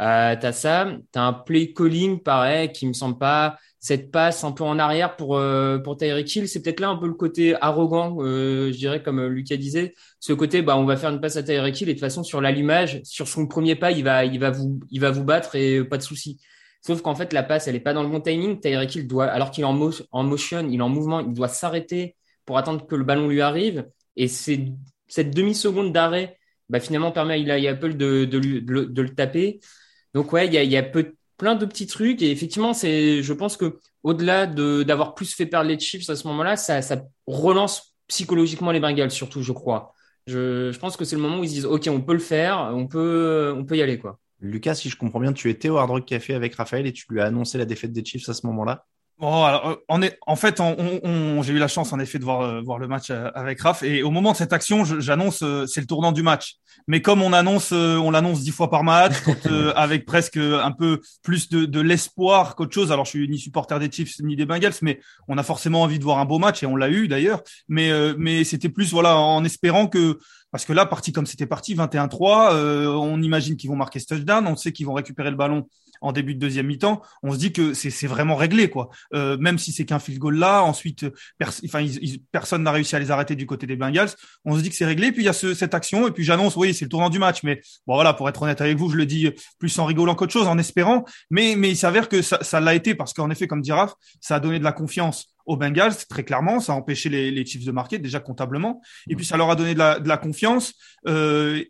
Euh, 0.00 0.34
t'as 0.40 0.52
ça, 0.52 0.96
t'as 1.12 1.22
un 1.22 1.32
play 1.34 1.72
calling 1.74 2.20
pareil 2.22 2.72
qui 2.72 2.86
me 2.86 2.92
semble 2.94 3.18
pas 3.18 3.58
cette 3.78 4.10
passe 4.10 4.44
un 4.44 4.52
peu 4.52 4.64
en 4.64 4.78
arrière 4.78 5.16
pour 5.16 5.36
euh, 5.36 5.78
pour 5.78 5.96
Tyreek 5.96 6.34
Hill, 6.34 6.48
c'est 6.48 6.62
peut-être 6.62 6.80
là 6.80 6.88
un 6.88 6.96
peu 6.96 7.06
le 7.06 7.14
côté 7.14 7.56
arrogant, 7.60 8.16
euh, 8.20 8.72
je 8.72 8.78
dirais 8.78 9.02
comme 9.02 9.20
Lucas 9.26 9.56
disait, 9.56 9.94
ce 10.20 10.32
côté 10.32 10.62
bah 10.62 10.76
on 10.76 10.84
va 10.84 10.96
faire 10.96 11.10
une 11.10 11.20
passe 11.20 11.36
à 11.36 11.42
Tyreek 11.42 11.80
Hill 11.80 11.88
et 11.88 11.92
de 11.94 11.98
toute 11.98 12.06
façon 12.06 12.22
sur 12.22 12.40
l'allumage, 12.40 13.00
sur 13.04 13.28
son 13.28 13.46
premier 13.46 13.74
pas, 13.74 13.90
il 13.90 14.04
va 14.04 14.24
il 14.24 14.38
va 14.38 14.50
vous 14.50 14.80
il 14.90 15.00
va 15.00 15.10
vous 15.10 15.24
battre 15.24 15.56
et 15.56 15.84
pas 15.84 15.98
de 15.98 16.02
souci. 16.02 16.40
Sauf 16.80 17.02
qu'en 17.02 17.14
fait 17.14 17.32
la 17.32 17.42
passe 17.42 17.68
elle 17.68 17.76
est 17.76 17.80
pas 17.80 17.92
dans 17.92 18.02
le 18.02 18.08
bon 18.08 18.20
timing, 18.20 18.60
Tyreek 18.60 18.94
Hill 18.94 19.06
doit 19.08 19.26
alors 19.26 19.50
qu'il 19.50 19.62
est 19.62 19.66
en 19.66 19.72
motion, 20.24 20.68
il 20.68 20.78
est 20.78 20.82
en 20.82 20.88
mouvement, 20.88 21.20
il 21.20 21.34
doit 21.34 21.48
s'arrêter 21.48 22.16
pour 22.46 22.58
attendre 22.58 22.86
que 22.86 22.94
le 22.94 23.04
ballon 23.04 23.28
lui 23.28 23.40
arrive 23.40 23.86
et 24.16 24.28
c'est 24.28 24.66
cette 25.08 25.34
demi 25.34 25.54
seconde 25.54 25.92
d'arrêt 25.92 26.38
bah, 26.68 26.80
finalement 26.80 27.12
permet 27.12 27.34
à 27.34 27.36
Eli 27.36 27.68
Apple 27.68 27.94
de, 27.96 28.24
de, 28.24 28.38
de, 28.38 28.84
de 28.84 29.02
le 29.02 29.14
taper. 29.14 29.60
Donc 30.14 30.32
ouais, 30.32 30.46
il 30.46 30.54
y 30.54 30.76
a, 30.76 30.82
plein 31.38 31.54
de 31.56 31.66
petits 31.66 31.86
trucs 31.86 32.22
et 32.22 32.30
effectivement, 32.30 32.72
c'est, 32.72 33.22
je 33.22 33.32
pense 33.32 33.56
que 33.56 33.78
au-delà 34.04 34.46
de 34.46 34.82
d'avoir 34.82 35.14
plus 35.14 35.34
fait 35.34 35.46
perdre 35.46 35.68
les 35.68 35.78
Chiefs 35.78 36.08
à 36.08 36.16
ce 36.16 36.26
moment-là, 36.28 36.56
ça, 36.56 36.80
relance 37.26 37.96
psychologiquement 38.06 38.70
les 38.70 38.80
Bengals 38.80 39.10
surtout, 39.10 39.42
je 39.42 39.52
crois. 39.52 39.92
Je, 40.26 40.70
je 40.70 40.78
pense 40.78 40.96
que 40.96 41.04
c'est 41.04 41.16
le 41.16 41.22
moment 41.22 41.40
où 41.40 41.44
ils 41.44 41.48
se 41.48 41.54
disent 41.54 41.66
ok, 41.66 41.88
on 41.90 42.00
peut 42.00 42.12
le 42.12 42.20
faire, 42.20 42.70
on 42.74 42.86
peut, 42.86 43.52
on 43.56 43.64
peut 43.64 43.76
y 43.76 43.82
aller 43.82 43.98
quoi. 43.98 44.18
Lucas, 44.40 44.74
si 44.74 44.88
je 44.88 44.96
comprends 44.96 45.20
bien, 45.20 45.32
tu 45.32 45.48
étais 45.50 45.68
au 45.68 45.78
Hard 45.78 45.90
Rock 45.90 46.04
Café 46.04 46.34
avec 46.34 46.54
Raphaël 46.56 46.86
et 46.86 46.92
tu 46.92 47.06
lui 47.08 47.20
as 47.20 47.26
annoncé 47.26 47.58
la 47.58 47.64
défaite 47.64 47.92
des 47.92 48.04
Chiefs 48.04 48.28
à 48.28 48.34
ce 48.34 48.46
moment-là. 48.46 48.84
Bon, 49.22 49.44
alors, 49.44 49.78
on 49.88 50.02
est, 50.02 50.18
en 50.26 50.34
fait, 50.34 50.58
on, 50.58 50.74
on, 51.04 51.42
j'ai 51.44 51.52
eu 51.52 51.58
la 51.58 51.68
chance 51.68 51.92
en 51.92 52.00
effet 52.00 52.18
de 52.18 52.24
voir, 52.24 52.40
euh, 52.40 52.60
voir 52.60 52.80
le 52.80 52.88
match 52.88 53.08
euh, 53.10 53.30
avec 53.36 53.60
Raph. 53.60 53.84
Et 53.84 54.02
au 54.02 54.10
moment 54.10 54.32
de 54.32 54.36
cette 54.36 54.52
action, 54.52 54.84
j'annonce 54.84 55.42
euh, 55.44 55.64
c'est 55.64 55.80
le 55.80 55.86
tournant 55.86 56.10
du 56.10 56.24
match. 56.24 56.56
Mais 56.88 57.02
comme 57.02 57.22
on 57.22 57.32
annonce, 57.32 57.70
on 57.70 58.10
l'annonce 58.10 58.40
dix 58.40 58.50
fois 58.50 58.68
par 58.68 58.82
match, 58.82 59.14
avec 59.76 60.06
presque 60.06 60.38
un 60.38 60.72
peu 60.72 61.00
plus 61.22 61.48
de, 61.48 61.66
de 61.66 61.80
l'espoir 61.80 62.56
qu'autre 62.56 62.74
chose. 62.74 62.90
Alors, 62.90 63.04
je 63.04 63.10
suis 63.10 63.28
ni 63.28 63.38
supporter 63.38 63.78
des 63.78 63.92
Chiefs 63.92 64.18
ni 64.18 64.34
des 64.34 64.44
Bengals, 64.44 64.74
mais 64.82 64.98
on 65.28 65.38
a 65.38 65.44
forcément 65.44 65.82
envie 65.82 66.00
de 66.00 66.04
voir 66.04 66.18
un 66.18 66.24
beau 66.24 66.40
match 66.40 66.64
et 66.64 66.66
on 66.66 66.74
l'a 66.74 66.90
eu 66.90 67.06
d'ailleurs. 67.06 67.42
Mais, 67.68 67.92
mais 68.18 68.42
c'était 68.42 68.70
plus 68.70 68.90
voilà 68.90 69.16
en 69.16 69.44
espérant 69.44 69.86
que 69.86 70.18
parce 70.50 70.64
que 70.64 70.72
là, 70.72 70.84
parti 70.84 71.12
comme 71.12 71.26
c'était 71.26 71.46
parti, 71.46 71.76
21-3, 71.76 72.56
on 72.96 73.22
imagine 73.22 73.56
qu'ils 73.56 73.70
vont 73.70 73.76
marquer 73.76 74.00
ce 74.00 74.06
touchdown, 74.06 74.44
on 74.48 74.56
sait 74.56 74.72
qu'ils 74.72 74.86
vont 74.86 74.94
récupérer 74.94 75.30
le 75.30 75.36
ballon 75.36 75.68
en 76.02 76.12
début 76.12 76.34
de 76.34 76.40
deuxième 76.40 76.66
mi-temps, 76.66 77.00
on 77.22 77.32
se 77.32 77.38
dit 77.38 77.52
que 77.52 77.74
c'est 77.74 78.06
vraiment 78.06 78.36
réglé, 78.36 78.68
quoi. 78.68 78.90
Euh, 79.14 79.36
même 79.38 79.58
si 79.58 79.72
c'est 79.72 79.84
qu'un 79.84 79.98
field 79.98 80.18
goal 80.18 80.36
là, 80.36 80.62
ensuite, 80.62 81.06
enfin, 81.42 81.86
personne 82.30 82.62
n'a 82.62 82.72
réussi 82.72 82.96
à 82.96 82.98
les 82.98 83.10
arrêter 83.10 83.36
du 83.36 83.46
côté 83.46 83.66
des 83.66 83.76
Bengals. 83.76 84.10
On 84.44 84.56
se 84.56 84.62
dit 84.62 84.70
que 84.70 84.76
c'est 84.76 84.84
réglé. 84.84 85.12
Puis 85.12 85.22
il 85.22 85.26
y 85.26 85.28
a 85.28 85.32
ce, 85.32 85.54
cette 85.54 85.74
action, 85.74 86.08
et 86.08 86.10
puis 86.10 86.24
j'annonce, 86.24 86.56
oui, 86.56 86.74
c'est 86.74 86.84
le 86.84 86.90
tournant 86.90 87.10
du 87.10 87.18
match. 87.18 87.42
Mais 87.42 87.62
bon, 87.86 87.94
voilà, 87.94 88.12
pour 88.12 88.28
être 88.28 88.42
honnête 88.42 88.60
avec 88.60 88.76
vous, 88.76 88.90
je 88.90 88.96
le 88.96 89.06
dis 89.06 89.30
plus 89.58 89.78
en 89.78 89.84
rigolant 89.84 90.14
qu'autre 90.14 90.32
chose, 90.32 90.48
en 90.48 90.58
espérant. 90.58 91.04
Mais 91.30 91.54
mais 91.56 91.70
il 91.70 91.76
s'avère 91.76 92.08
que 92.08 92.22
ça 92.22 92.60
l'a 92.60 92.74
été 92.74 92.94
parce 92.94 93.12
qu'en 93.12 93.30
effet, 93.30 93.46
comme 93.46 93.62
dit 93.62 93.72
Raph, 93.72 93.94
ça 94.20 94.36
a 94.36 94.40
donné 94.40 94.58
de 94.58 94.64
la 94.64 94.72
confiance 94.72 95.32
aux 95.46 95.56
Bengals, 95.56 95.96
très 96.08 96.24
clairement. 96.24 96.60
Ça 96.60 96.72
a 96.72 96.76
empêché 96.76 97.08
les, 97.08 97.30
les 97.30 97.44
Chiefs 97.44 97.64
de 97.64 97.72
marquer, 97.72 97.98
déjà 97.98 98.20
comptablement. 98.20 98.80
Et 99.08 99.16
puis, 99.16 99.24
ça 99.24 99.36
leur 99.36 99.50
a 99.50 99.56
donné 99.56 99.74
de 99.74 99.78
la, 99.78 99.98
de 99.98 100.08
la 100.08 100.16
confiance. 100.16 100.74
Euh, 101.08 101.64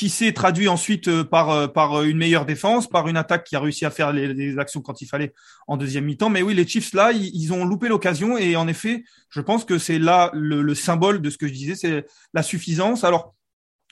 qui 0.00 0.08
s'est 0.08 0.32
traduit 0.32 0.66
ensuite 0.66 1.08
euh, 1.08 1.24
par 1.24 1.50
euh, 1.50 1.66
par 1.66 2.04
une 2.04 2.16
meilleure 2.16 2.46
défense, 2.46 2.88
par 2.88 3.06
une 3.06 3.18
attaque 3.18 3.44
qui 3.44 3.54
a 3.54 3.60
réussi 3.60 3.84
à 3.84 3.90
faire 3.90 4.14
les, 4.14 4.32
les 4.32 4.58
actions 4.58 4.80
quand 4.80 5.02
il 5.02 5.06
fallait 5.06 5.34
en 5.66 5.76
deuxième 5.76 6.06
mi-temps. 6.06 6.30
Mais 6.30 6.40
oui, 6.40 6.54
les 6.54 6.66
Chiefs 6.66 6.94
là, 6.94 7.12
ils, 7.12 7.52
ont 7.52 7.66
loupé 7.66 7.86
l'occasion 7.86 8.38
et 8.38 8.56
en 8.56 8.66
effet, 8.66 9.04
je 9.28 9.42
pense 9.42 9.66
que 9.66 9.76
c'est 9.76 9.98
là 9.98 10.30
le, 10.32 10.62
le, 10.62 10.74
symbole 10.74 11.20
de 11.20 11.28
ce 11.28 11.36
que 11.36 11.46
je 11.46 11.52
disais, 11.52 11.74
c'est 11.74 12.06
la 12.32 12.42
suffisance. 12.42 13.04
Alors, 13.04 13.34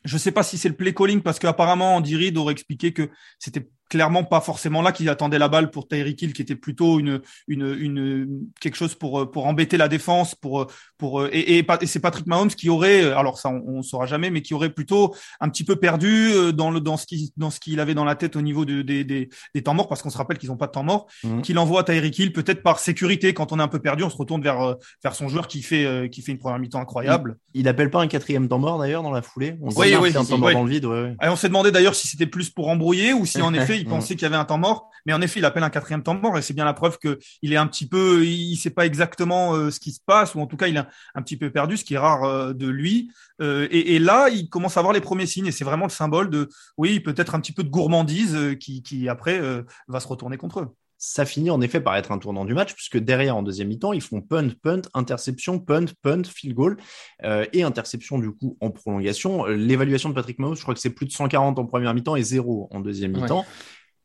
je 0.02 0.16
sais 0.16 0.32
pas 0.32 0.42
si 0.42 0.56
c'est 0.56 0.70
le 0.70 0.76
play 0.76 0.94
calling 0.94 1.20
parce 1.20 1.38
qu'apparemment 1.38 1.96
Andy 1.96 2.16
Reid 2.16 2.38
aurait 2.38 2.52
expliqué 2.52 2.94
que 2.94 3.10
c'était 3.38 3.68
clairement 3.90 4.24
pas 4.24 4.40
forcément 4.40 4.80
là 4.80 4.92
qu'il 4.92 5.10
attendait 5.10 5.38
la 5.38 5.48
balle 5.48 5.70
pour 5.70 5.88
Tyreek 5.88 6.22
Hill 6.22 6.32
qui 6.32 6.42
était 6.42 6.56
plutôt 6.56 6.98
une 6.98 7.20
une 7.48 7.74
une 7.74 8.46
quelque 8.60 8.76
chose 8.76 8.94
pour 8.94 9.30
pour 9.30 9.46
embêter 9.46 9.76
la 9.76 9.88
défense 9.88 10.34
pour 10.34 10.70
pour 10.98 11.26
et, 11.26 11.58
et, 11.58 11.66
et 11.80 11.86
c'est 11.86 12.00
Patrick 12.00 12.26
Mahomes 12.26 12.48
qui 12.48 12.68
aurait 12.68 13.12
alors 13.12 13.38
ça 13.38 13.48
on, 13.48 13.62
on 13.66 13.82
saura 13.82 14.06
jamais 14.06 14.30
mais 14.30 14.42
qui 14.42 14.54
aurait 14.54 14.70
plutôt 14.70 15.14
un 15.40 15.48
petit 15.48 15.64
peu 15.64 15.76
perdu 15.76 16.30
euh, 16.32 16.52
dans 16.52 16.70
le 16.70 16.80
dans 16.80 16.96
ce 16.96 17.06
qui 17.06 17.32
dans 17.36 17.50
ce 17.50 17.60
qu'il 17.60 17.80
avait 17.80 17.94
dans 17.94 18.04
la 18.04 18.14
tête 18.14 18.36
au 18.36 18.42
niveau 18.42 18.64
de, 18.64 18.82
des, 18.82 19.04
des, 19.04 19.28
des 19.54 19.62
temps 19.62 19.74
morts 19.74 19.88
parce 19.88 20.02
qu'on 20.02 20.10
se 20.10 20.18
rappelle 20.18 20.38
qu'ils 20.38 20.52
ont 20.52 20.56
pas 20.56 20.66
de 20.66 20.72
temps 20.72 20.82
mort 20.82 21.06
mmh. 21.24 21.42
qu'il 21.42 21.58
envoie 21.58 21.80
à 21.80 21.84
Tyreek 21.84 22.18
Hill 22.18 22.32
peut-être 22.32 22.62
par 22.62 22.78
sécurité 22.78 23.32
quand 23.34 23.52
on 23.52 23.58
est 23.58 23.62
un 23.62 23.68
peu 23.68 23.78
perdu 23.78 24.02
on 24.02 24.10
se 24.10 24.16
retourne 24.16 24.42
vers 24.42 24.60
euh, 24.60 24.74
vers 25.02 25.14
son 25.14 25.28
joueur 25.28 25.48
qui 25.48 25.62
fait 25.62 25.84
euh, 25.84 26.08
qui 26.08 26.22
fait 26.22 26.32
une 26.32 26.38
première 26.38 26.58
mi-temps 26.58 26.80
incroyable 26.80 27.38
il, 27.54 27.62
il, 27.62 27.68
appelle 27.68 27.90
pas 27.90 28.00
un 28.00 28.08
quatrième 28.08 28.48
temps 28.48 28.58
mort 28.58 28.78
d'ailleurs 28.78 29.02
dans 29.02 29.12
la 29.12 29.22
foulée? 29.22 29.56
On 29.62 29.68
oui, 29.70 29.94
oui, 30.00 30.10
un 30.16 30.24
temps 30.24 30.38
mort 30.38 30.52
dans 30.52 30.64
le 30.64 30.70
vide 30.70 30.84
ouais, 30.84 31.02
ouais. 31.02 31.16
Et 31.22 31.28
on 31.28 31.36
s'est 31.36 31.48
demandé 31.48 31.70
d'ailleurs 31.70 31.94
si 31.94 32.08
c'était 32.08 32.26
plus 32.26 32.50
pour 32.50 32.68
embrouiller 32.68 33.12
ou 33.12 33.26
si 33.26 33.40
en 33.40 33.54
effet 33.54 33.78
il 33.78 33.84
pensait 33.88 34.14
qu'il 34.14 34.22
y 34.22 34.26
avait 34.26 34.36
un 34.36 34.44
temps 34.44 34.58
mort, 34.58 34.90
mais 35.06 35.12
en 35.12 35.20
effet, 35.20 35.40
il 35.40 35.44
appelle 35.44 35.62
un 35.62 35.70
quatrième 35.70 36.02
temps 36.02 36.14
mort 36.14 36.36
et 36.38 36.42
c'est 36.42 36.54
bien 36.54 36.64
la 36.64 36.74
preuve 36.74 36.98
que 36.98 37.18
il 37.42 37.52
est 37.52 37.56
un 37.56 37.66
petit 37.66 37.86
peu, 37.86 38.24
il 38.24 38.56
sait 38.56 38.70
pas 38.70 38.86
exactement 38.86 39.54
euh, 39.54 39.70
ce 39.70 39.80
qui 39.80 39.92
se 39.92 40.00
passe 40.04 40.34
ou 40.34 40.40
en 40.40 40.46
tout 40.46 40.56
cas 40.56 40.66
il 40.66 40.76
est 40.76 40.84
un, 41.14 41.22
petit 41.22 41.36
peu 41.36 41.50
perdu, 41.50 41.76
ce 41.76 41.84
qui 41.84 41.94
est 41.94 41.98
rare 41.98 42.24
euh, 42.24 42.52
de 42.52 42.68
lui. 42.68 43.10
Euh, 43.40 43.68
et, 43.70 43.94
et, 43.94 43.98
là, 43.98 44.28
il 44.28 44.48
commence 44.48 44.76
à 44.76 44.80
avoir 44.80 44.92
les 44.92 45.00
premiers 45.00 45.26
signes 45.26 45.46
et 45.46 45.52
c'est 45.52 45.64
vraiment 45.64 45.86
le 45.86 45.90
symbole 45.90 46.30
de, 46.30 46.48
oui, 46.76 47.00
peut-être 47.00 47.34
un 47.34 47.40
petit 47.40 47.52
peu 47.52 47.62
de 47.62 47.70
gourmandise 47.70 48.34
euh, 48.34 48.54
qui, 48.54 48.82
qui 48.82 49.08
après 49.08 49.38
euh, 49.38 49.62
va 49.88 50.00
se 50.00 50.08
retourner 50.08 50.36
contre 50.36 50.60
eux 50.60 50.68
ça 50.98 51.24
finit 51.24 51.50
en 51.50 51.60
effet 51.60 51.80
par 51.80 51.96
être 51.96 52.10
un 52.10 52.18
tournant 52.18 52.44
du 52.44 52.54
match, 52.54 52.74
puisque 52.74 52.98
derrière, 52.98 53.36
en 53.36 53.42
deuxième 53.42 53.68
mi-temps, 53.68 53.92
ils 53.92 54.02
font 54.02 54.20
punt, 54.20 54.50
punt, 54.62 54.82
interception, 54.94 55.60
punt, 55.60 55.86
punt, 56.02 56.24
field 56.24 56.56
goal 56.56 56.76
euh, 57.22 57.46
et 57.52 57.62
interception 57.62 58.18
du 58.18 58.32
coup 58.32 58.56
en 58.60 58.70
prolongation. 58.70 59.46
L'évaluation 59.46 60.08
de 60.08 60.14
Patrick 60.14 60.40
Mahomes, 60.40 60.56
je 60.56 60.62
crois 60.62 60.74
que 60.74 60.80
c'est 60.80 60.90
plus 60.90 61.06
de 61.06 61.12
140 61.12 61.58
en 61.58 61.66
première 61.66 61.94
mi-temps 61.94 62.16
et 62.16 62.22
zéro 62.22 62.68
en 62.72 62.80
deuxième 62.80 63.16
ouais. 63.16 63.28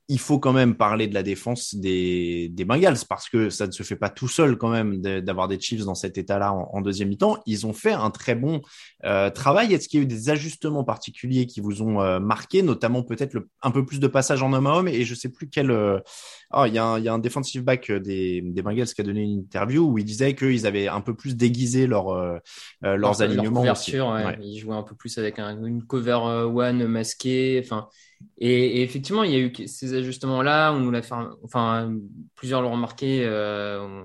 Il 0.10 0.20
faut 0.20 0.38
quand 0.38 0.52
même 0.52 0.76
parler 0.76 1.08
de 1.08 1.14
la 1.14 1.24
défense 1.24 1.76
des, 1.76 2.50
des 2.50 2.66
Bengals 2.66 2.98
parce 3.08 3.30
que 3.30 3.50
ça 3.50 3.68
ne 3.68 3.72
se 3.72 3.84
fait 3.84 3.96
pas 3.96 4.10
tout 4.10 4.28
seul 4.28 4.58
quand 4.58 4.70
même 4.70 5.02
d'avoir 5.02 5.48
des 5.48 5.58
Chiefs 5.60 5.86
dans 5.86 5.96
cet 5.96 6.18
état-là 6.18 6.52
en, 6.52 6.70
en, 6.74 6.82
deuxième 6.82 7.08
mi-temps. 7.08 7.38
Ils 7.46 7.66
ont 7.66 7.72
fait 7.72 7.94
un 7.94 8.10
très 8.10 8.36
bon 8.36 8.62
euh, 9.06 9.30
travail. 9.30 9.74
Est-ce 9.74 9.88
qu'il 9.88 10.00
y 10.02 10.04
a 10.04 10.06
eu 10.06 10.08
des 10.08 10.30
ajustements 10.30 10.84
particuliers 10.84 11.46
qui 11.46 11.62
vous 11.62 11.82
ont 11.82 12.02
euh, 12.02 12.20
marqué, 12.20 12.64
notamment 12.64 13.02
peut-être 13.04 13.38
un 13.62 13.72
peu 13.72 13.86
plus 13.86 14.02
de 14.02 14.08
passage 14.08 14.44
en 14.44 14.52
homme 14.52 14.68
à 14.68 14.76
homme 14.76 14.90
et 14.90 15.06
je 15.06 15.16
sais 15.16 15.30
plus 15.30 15.48
quel. 15.50 15.72
Euh... 15.72 16.00
Oh, 16.54 16.66
il 16.68 16.74
y, 16.74 16.78
a 16.78 16.86
un, 16.86 17.00
il 17.00 17.06
y 17.06 17.08
a 17.08 17.14
un 17.14 17.20
defensive 17.20 17.64
back 17.64 17.90
des, 17.92 18.42
des 18.42 18.62
Bengals 18.62 18.88
qui 18.88 19.02
a 19.02 19.04
donné 19.06 19.22
une 19.22 19.40
interview 19.40 19.90
où 19.90 19.98
il 19.98 20.06
disait 20.06 20.36
qu'ils 20.36 20.68
avaient 20.68 20.88
un 20.90 21.02
peu 21.02 21.16
plus 21.16 21.36
déguisé 21.36 21.88
leur, 21.88 22.10
euh, 22.10 22.38
leurs 22.82 22.98
leur, 22.98 23.22
alignements. 23.22 23.64
Leur 23.64 23.74
couverture, 23.74 24.08
ouais. 24.10 24.26
Ouais. 24.26 24.38
ils 24.42 24.60
jouaient 24.60 24.76
un 24.76 24.84
peu 24.84 24.96
plus 24.96 25.18
avec 25.18 25.40
un, 25.40 25.64
une 25.64 25.84
cover 25.84 26.20
one 26.54 26.86
masquée. 26.88 27.62
Enfin. 27.64 27.88
Et, 28.38 28.82
effectivement, 28.84 29.24
il 29.24 29.32
y 29.32 29.36
a 29.36 29.40
eu 29.40 29.68
ces 29.68 29.94
ajustements-là. 29.94 30.74
On 30.74 30.80
nous 30.80 30.92
l'a 30.92 31.02
fait, 31.02 31.16
enfin, 31.44 31.94
plusieurs 32.36 32.62
l'ont 32.62 32.72
remarqué 32.72 33.24
euh, 33.26 34.04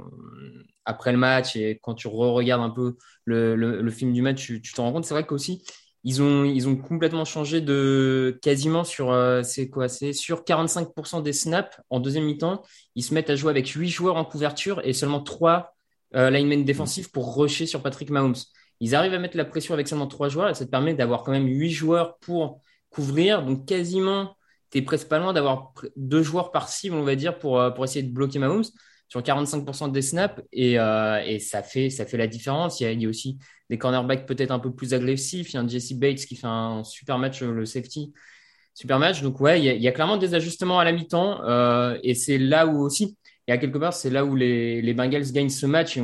après 0.85 1.13
le 1.13 1.19
match. 1.19 1.57
Et 1.57 1.79
quand 1.83 1.95
tu 1.95 2.09
re-regardes 2.09 2.63
un 2.63 2.71
peu 2.71 2.97
le, 3.25 3.91
film 3.91 4.13
du 4.13 4.23
match, 4.23 4.47
tu, 4.47 4.73
t'en 4.75 4.85
rends 4.85 4.93
compte. 4.93 5.05
C'est 5.05 5.15
vrai 5.15 5.27
qu'aussi, 5.27 5.63
ils 6.05 6.23
ont, 6.23 6.45
ils 6.45 6.69
ont 6.69 6.77
complètement 6.77 7.25
changé 7.25 7.61
de 7.61 8.39
quasiment 8.43 8.85
sur, 8.85 9.11
euh, 9.11 9.43
c'est 9.43 9.69
quoi, 9.69 9.89
c'est 9.89 10.13
sur 10.13 10.45
45% 10.45 11.23
des 11.23 11.33
snaps 11.33 11.77
en 11.91 12.01
deuxième 12.01 12.25
mi-temps. 12.25 12.63
Ils 12.95 13.03
se 13.03 13.13
mettent 13.15 13.31
à 13.31 13.37
jouer 13.37 13.51
avec 13.51 13.69
huit 13.69 13.91
joueurs 13.91 14.17
en 14.17 14.25
couverture 14.25 14.81
et 14.85 14.93
seulement 14.93 15.21
trois 15.21 15.75
euh, 16.15 16.31
linemen 16.31 16.65
défensifs 16.65 17.11
pour 17.11 17.37
rusher 17.37 17.67
sur 17.67 17.83
Patrick 17.83 18.11
Mahomes. 18.11 18.37
Ils 18.81 18.95
arrivent 18.95 19.15
à 19.15 19.19
mettre 19.19 19.37
la 19.37 19.45
pression 19.45 19.75
avec 19.75 19.89
seulement 19.89 20.07
trois 20.07 20.29
joueurs 20.29 20.49
et 20.49 20.55
ça 20.55 20.65
te 20.65 20.71
permet 20.71 20.95
d'avoir 20.95 21.25
quand 21.25 21.33
même 21.33 21.49
huit 21.49 21.73
joueurs 21.73 22.19
pour 22.19 22.61
couvrir. 22.91 23.45
Donc 23.45 23.67
quasiment, 23.67 24.37
tu 24.71 24.79
es 24.79 24.83
presque 24.83 25.09
pas 25.09 25.19
loin 25.19 25.33
d'avoir 25.33 25.73
deux 25.97 26.23
joueurs 26.23 26.51
par 26.51 26.69
cible, 26.69 26.97
on 26.97 27.05
va 27.05 27.17
dire, 27.17 27.39
pour, 27.39 27.63
pour 27.75 27.85
essayer 27.85 28.03
de 28.03 28.13
bloquer 28.13 28.39
Mahomes 28.39 28.65
sur 29.09 29.23
45% 29.23 29.91
des 29.91 30.03
snaps 30.03 30.43
et, 30.53 30.79
euh, 30.79 31.23
et 31.25 31.39
ça, 31.39 31.63
fait, 31.63 31.91
ça 31.91 32.05
fait 32.05 32.19
la 32.19 32.27
différence. 32.27 32.81
Il 32.81 33.03
y 33.03 33.07
a, 33.07 33.09
aussi 33.09 33.39
des 33.71 33.79
cornerbacks 33.79 34.27
peut-être 34.27 34.51
un 34.51 34.59
peu 34.59 34.73
plus 34.73 34.95
agressifs. 34.95 35.53
Il 35.53 35.55
y 35.55 35.57
a 35.57 35.61
un 35.61 35.69
Jesse 35.69 35.95
Bates 35.95 36.19
qui 36.19 36.37
fait 36.37 36.47
un 36.47 36.85
super 36.85 37.19
match, 37.19 37.43
le 37.43 37.65
safety. 37.65 38.13
Super 38.75 38.99
match. 38.99 39.23
Donc 39.23 39.41
ouais, 39.41 39.61
il 39.61 39.83
y 39.83 39.89
a, 39.89 39.93
clairement 39.93 40.19
des 40.19 40.35
ajustements 40.35 40.79
à 40.79 40.85
la 40.85 40.93
mi-temps 40.93 41.43
euh, 41.45 41.99
et 42.03 42.15
c'est 42.15 42.39
là 42.39 42.67
où 42.67 42.81
aussi, 42.83 43.17
et 43.49 43.53
à 43.53 43.59
quelque 43.59 43.79
part, 43.79 43.95
c'est 43.95 44.11
là 44.11 44.27
où 44.27 44.37
les, 44.37 44.93
Bengals 44.93 45.33
gagnent 45.33 45.49
ce 45.49 45.65
match 45.65 45.99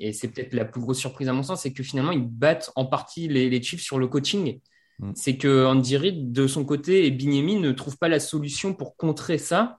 et, 0.00 0.12
c'est 0.12 0.28
peut-être 0.28 0.54
la 0.54 0.64
plus 0.64 0.80
grosse 0.80 0.98
surprise 0.98 1.28
à 1.28 1.34
mon 1.34 1.42
sens, 1.42 1.62
c'est 1.62 1.72
que 1.74 1.82
finalement, 1.82 2.12
ils 2.12 2.26
battent 2.26 2.70
en 2.74 2.86
partie 2.86 3.28
les 3.28 3.62
Chiefs 3.62 3.82
sur 3.82 3.98
le 3.98 4.08
coaching. 4.08 4.58
Mm. 4.98 5.12
C'est 5.14 5.36
que 5.36 5.66
Andy 5.66 5.96
Reid, 5.96 6.32
de 6.32 6.46
son 6.46 6.64
côté, 6.64 7.06
et 7.06 7.10
Bignemi 7.10 7.56
ne 7.56 7.72
trouvent 7.72 7.98
pas 7.98 8.08
la 8.08 8.20
solution 8.20 8.74
pour 8.74 8.96
contrer 8.96 9.38
ça. 9.38 9.78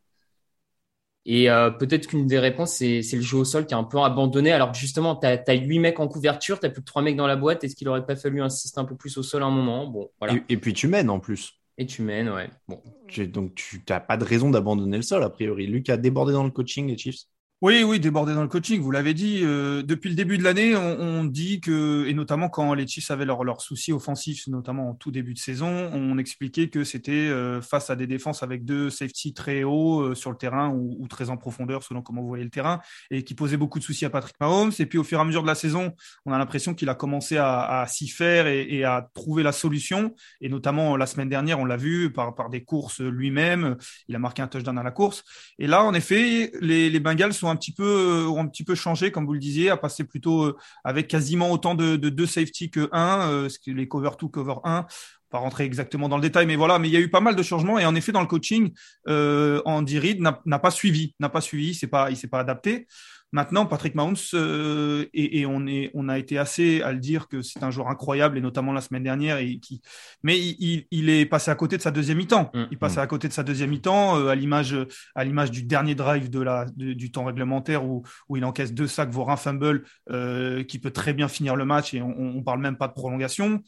Et 1.26 1.50
euh, 1.50 1.72
peut-être 1.72 2.08
qu'une 2.08 2.26
des 2.26 2.40
réponses, 2.40 2.74
c'est, 2.74 3.02
c'est 3.02 3.18
le 3.18 3.22
jeu 3.22 3.38
au 3.38 3.46
sol 3.46 3.66
qui 3.66 3.74
est 3.74 3.78
un 3.78 3.84
peu 3.84 4.00
abandonné. 4.00 4.54
Alors 4.54 4.72
que 4.72 4.78
justement, 4.78 5.16
tu 5.16 5.28
as, 5.28 5.54
huit 5.54 5.80
mecs 5.80 6.00
en 6.00 6.08
couverture, 6.08 6.60
tu 6.60 6.70
plus 6.70 6.82
que 6.82 6.86
trois 6.86 7.02
mecs 7.02 7.18
dans 7.18 7.28
la 7.28 7.36
boîte. 7.36 7.66
Est-ce 7.66 7.76
qu'il 7.76 7.90
aurait 7.90 8.06
pas 8.06 8.16
fallu 8.16 8.42
insister 8.42 8.80
un 8.80 8.86
peu 8.86 8.96
plus 8.96 9.18
au 9.18 9.24
sol 9.24 9.44
à 9.44 9.46
un 9.46 9.52
moment? 9.52 9.88
Bon, 9.88 10.10
voilà. 10.20 10.36
Et, 10.36 10.54
et, 10.54 10.58
puis 10.58 10.74
tu 10.74 10.88
mènes 10.88 11.10
en 11.10 11.20
plus. 11.20 11.54
Et 11.78 11.86
tu 11.86 12.02
mènes, 12.02 12.30
ouais. 12.30 12.50
Bon. 12.68 12.82
Donc 13.28 13.56
tu 13.56 13.84
n'as 13.90 14.00
pas 14.00 14.16
de 14.16 14.24
raison 14.24 14.50
d'abandonner 14.50 14.98
le 14.98 15.04
sol, 15.04 15.22
a 15.22 15.30
priori. 15.30 15.68
Luc 15.68 15.90
a 15.90 15.98
débordé 15.98 16.32
dans 16.32 16.46
le 16.46 16.50
coaching, 16.50 16.88
les 16.88 16.98
Chiefs 16.98 17.26
oui, 17.64 17.82
oui, 17.82 18.00
débordé 18.00 18.36
dans 18.36 18.44
le 18.44 18.48
coaching. 18.48 18.80
Vous 18.82 18.92
l'avez 18.92 19.16
dit. 19.16 19.40
Euh, 19.42 19.82
depuis 19.82 20.10
le 20.10 20.16
début 20.16 20.38
de 20.38 20.44
l'année, 20.44 20.76
on, 20.76 21.24
dit 21.24 21.60
que, 21.60 22.06
et 22.06 22.14
notamment 22.14 22.50
quand 22.50 22.76
les 22.76 22.86
Chiefs 22.86 23.10
avaient 23.10 23.26
leurs 23.26 23.44
leur 23.44 23.62
soucis 23.62 23.92
offensifs, 23.92 24.46
notamment 24.46 24.92
en 24.92 24.94
tout 24.94 25.10
début 25.10 25.34
de 25.34 25.40
saison, 25.40 25.90
on 25.92 26.20
expliquait 26.20 26.70
que 26.70 26.84
c'était 26.84 27.12
euh, 27.12 27.60
face 27.60 27.90
à 27.90 27.96
des 27.96 28.06
défenses 28.06 28.44
avec 28.44 28.64
deux 28.64 28.92
safety 28.92 29.34
très 29.34 29.64
hauts 29.64 30.02
euh, 30.02 30.14
sur 30.14 30.30
le 30.30 30.38
terrain 30.38 30.70
ou, 30.70 31.08
très 31.08 31.32
en 31.32 31.38
profondeur, 31.38 31.82
selon 31.82 32.04
comment 32.04 32.22
vous 32.22 32.28
voyez 32.28 32.44
le 32.44 32.52
terrain, 32.52 32.80
et 33.10 33.24
qui 33.24 33.34
posaient 33.34 33.58
beaucoup 33.58 33.80
de 33.80 33.84
soucis 33.84 34.06
à 34.06 34.12
Patrick 34.12 34.36
Mahomes. 34.40 34.72
Et 34.78 34.86
puis 34.86 35.00
au 35.00 35.04
fur 35.04 35.18
et 35.18 35.22
à 35.22 35.26
mesure 35.26 35.42
de 35.42 35.48
la 35.48 35.56
saison, 35.56 35.94
on 36.28 36.34
a 36.34 36.38
l'impression 36.38 36.76
qu'il 36.76 36.90
a 36.90 36.96
commencé 36.96 37.38
à, 37.38 37.86
s'y 37.88 38.08
faire 38.08 38.46
et, 38.46 38.68
et, 38.70 38.84
à 38.84 39.10
trouver 39.16 39.42
la 39.42 39.52
solution. 39.52 40.14
Et 40.42 40.50
notamment 40.50 40.96
la 40.96 41.08
semaine 41.08 41.30
dernière, 41.30 41.60
on 41.60 41.66
l'a 41.66 41.78
vu 41.78 42.14
par, 42.14 42.36
par 42.36 42.52
des 42.52 42.64
courses 42.64 43.02
lui-même. 43.02 43.78
Il 44.08 44.16
a 44.16 44.20
marqué 44.20 44.44
un 44.44 44.48
touchdown 44.48 44.78
à 44.78 44.84
la 44.84 44.92
course. 44.92 45.24
Et 45.58 45.66
là, 45.66 45.84
en 45.84 45.96
effet, 45.96 46.52
les, 46.62 46.92
les 46.92 47.00
Bengals 47.00 47.34
sont 47.34 47.47
un 47.50 47.56
petit 47.56 47.74
peu 47.74 48.26
ont 48.28 48.40
un 48.40 48.48
petit 48.48 48.64
peu 48.64 48.76
changé, 48.76 49.12
comme 49.12 49.26
vous 49.26 49.34
le 49.34 49.40
disiez, 49.40 49.70
à 49.70 49.78
passer 49.78 50.04
plutôt 50.04 50.44
euh, 50.44 50.58
avec 50.84 51.08
quasiment 51.08 51.52
autant 51.52 51.76
de, 51.76 51.96
de 51.96 52.10
deux 52.10 52.26
safety 52.26 52.70
que 52.70 52.90
un, 52.92 53.30
euh, 53.30 53.50
les 53.68 53.88
cover 53.88 54.12
2, 54.20 54.28
cover 54.28 54.56
1 54.64 54.86
pas 55.30 55.40
rentrer 55.40 55.66
exactement 55.66 56.08
dans 56.08 56.16
le 56.16 56.22
détail, 56.22 56.46
mais 56.46 56.56
voilà, 56.56 56.80
mais 56.80 56.88
il 56.88 56.94
y 56.94 56.98
a 56.98 57.02
eu 57.02 57.10
pas 57.10 57.20
mal 57.20 57.36
de 57.36 57.44
changements 57.44 57.78
et 57.78 57.86
en 57.86 57.96
effet 57.96 58.14
dans 58.14 58.22
le 58.22 58.28
coaching, 58.28 58.72
euh, 59.10 59.62
Andy 59.66 60.00
Reid 60.00 60.22
n'a 60.22 60.60
pas 60.60 60.72
suivi, 60.72 61.16
n'a 61.20 61.28
pas 61.30 61.42
suivi, 61.42 61.76
c'est 61.76 61.88
pas, 61.88 62.10
il 62.10 62.16
s'est 62.16 62.30
pas 62.30 62.40
adapté. 62.40 62.88
Maintenant, 63.34 63.66
Patrick 63.66 63.94
Mahomes, 63.94 64.16
euh, 64.36 65.06
et, 65.14 65.40
et, 65.40 65.46
on, 65.46 65.68
est, 65.68 65.92
on 65.94 66.08
a 66.08 66.18
été 66.18 66.38
assez 66.38 66.82
à 66.82 66.94
le 66.94 67.00
dire 67.00 67.28
que 67.28 67.42
c'est 67.42 67.62
un 67.62 67.72
joueur 67.72 67.90
incroyable, 67.90 68.38
et 68.38 68.42
notamment 68.42 68.72
la 68.72 68.80
semaine 68.80 69.04
dernière, 69.04 69.38
et 69.38 69.60
qui, 69.60 69.82
mais 70.24 70.40
il, 70.40 70.86
il 70.92 71.10
est 71.10 71.26
passé 71.26 71.52
à 71.52 71.56
côté 71.56 71.76
de 71.76 71.82
sa 71.82 71.92
deuxième 71.92 72.20
mi-temps. 72.20 72.50
Mmh, 72.54 72.64
il 72.72 72.78
passait 72.78 73.02
mmh. 73.02 73.04
à 73.04 73.08
côté 73.08 73.28
de 73.28 73.34
sa 73.34 73.44
deuxième 73.44 73.72
mi-temps, 73.72 74.18
euh, 74.18 74.30
à 74.30 74.36
l'image 74.36 74.76
à 75.14 75.26
l'image 75.26 75.52
du 75.52 75.64
dernier 75.64 75.94
drive 75.94 76.30
de 76.30 76.40
la, 76.40 76.66
de, 76.78 76.94
du 76.94 77.12
temps 77.12 77.26
réglementaire 77.26 77.84
où, 77.86 78.04
où 78.30 78.38
il 78.38 78.46
encaisse 78.46 78.74
deux 78.74 78.88
sacs, 78.88 79.10
voire 79.10 79.30
un 79.30 79.38
fumble, 79.38 79.84
euh, 80.10 80.64
qui 80.64 80.80
peut 80.80 80.92
très 80.92 81.14
bien 81.14 81.28
finir 81.28 81.58
le 81.58 81.66
match, 81.66 81.94
et 81.94 82.02
on, 82.02 82.18
on 82.18 82.44
parle 82.44 82.62
même 82.62 82.78
pas 82.78 82.88
de 82.88 82.94
prolongation 82.94 83.62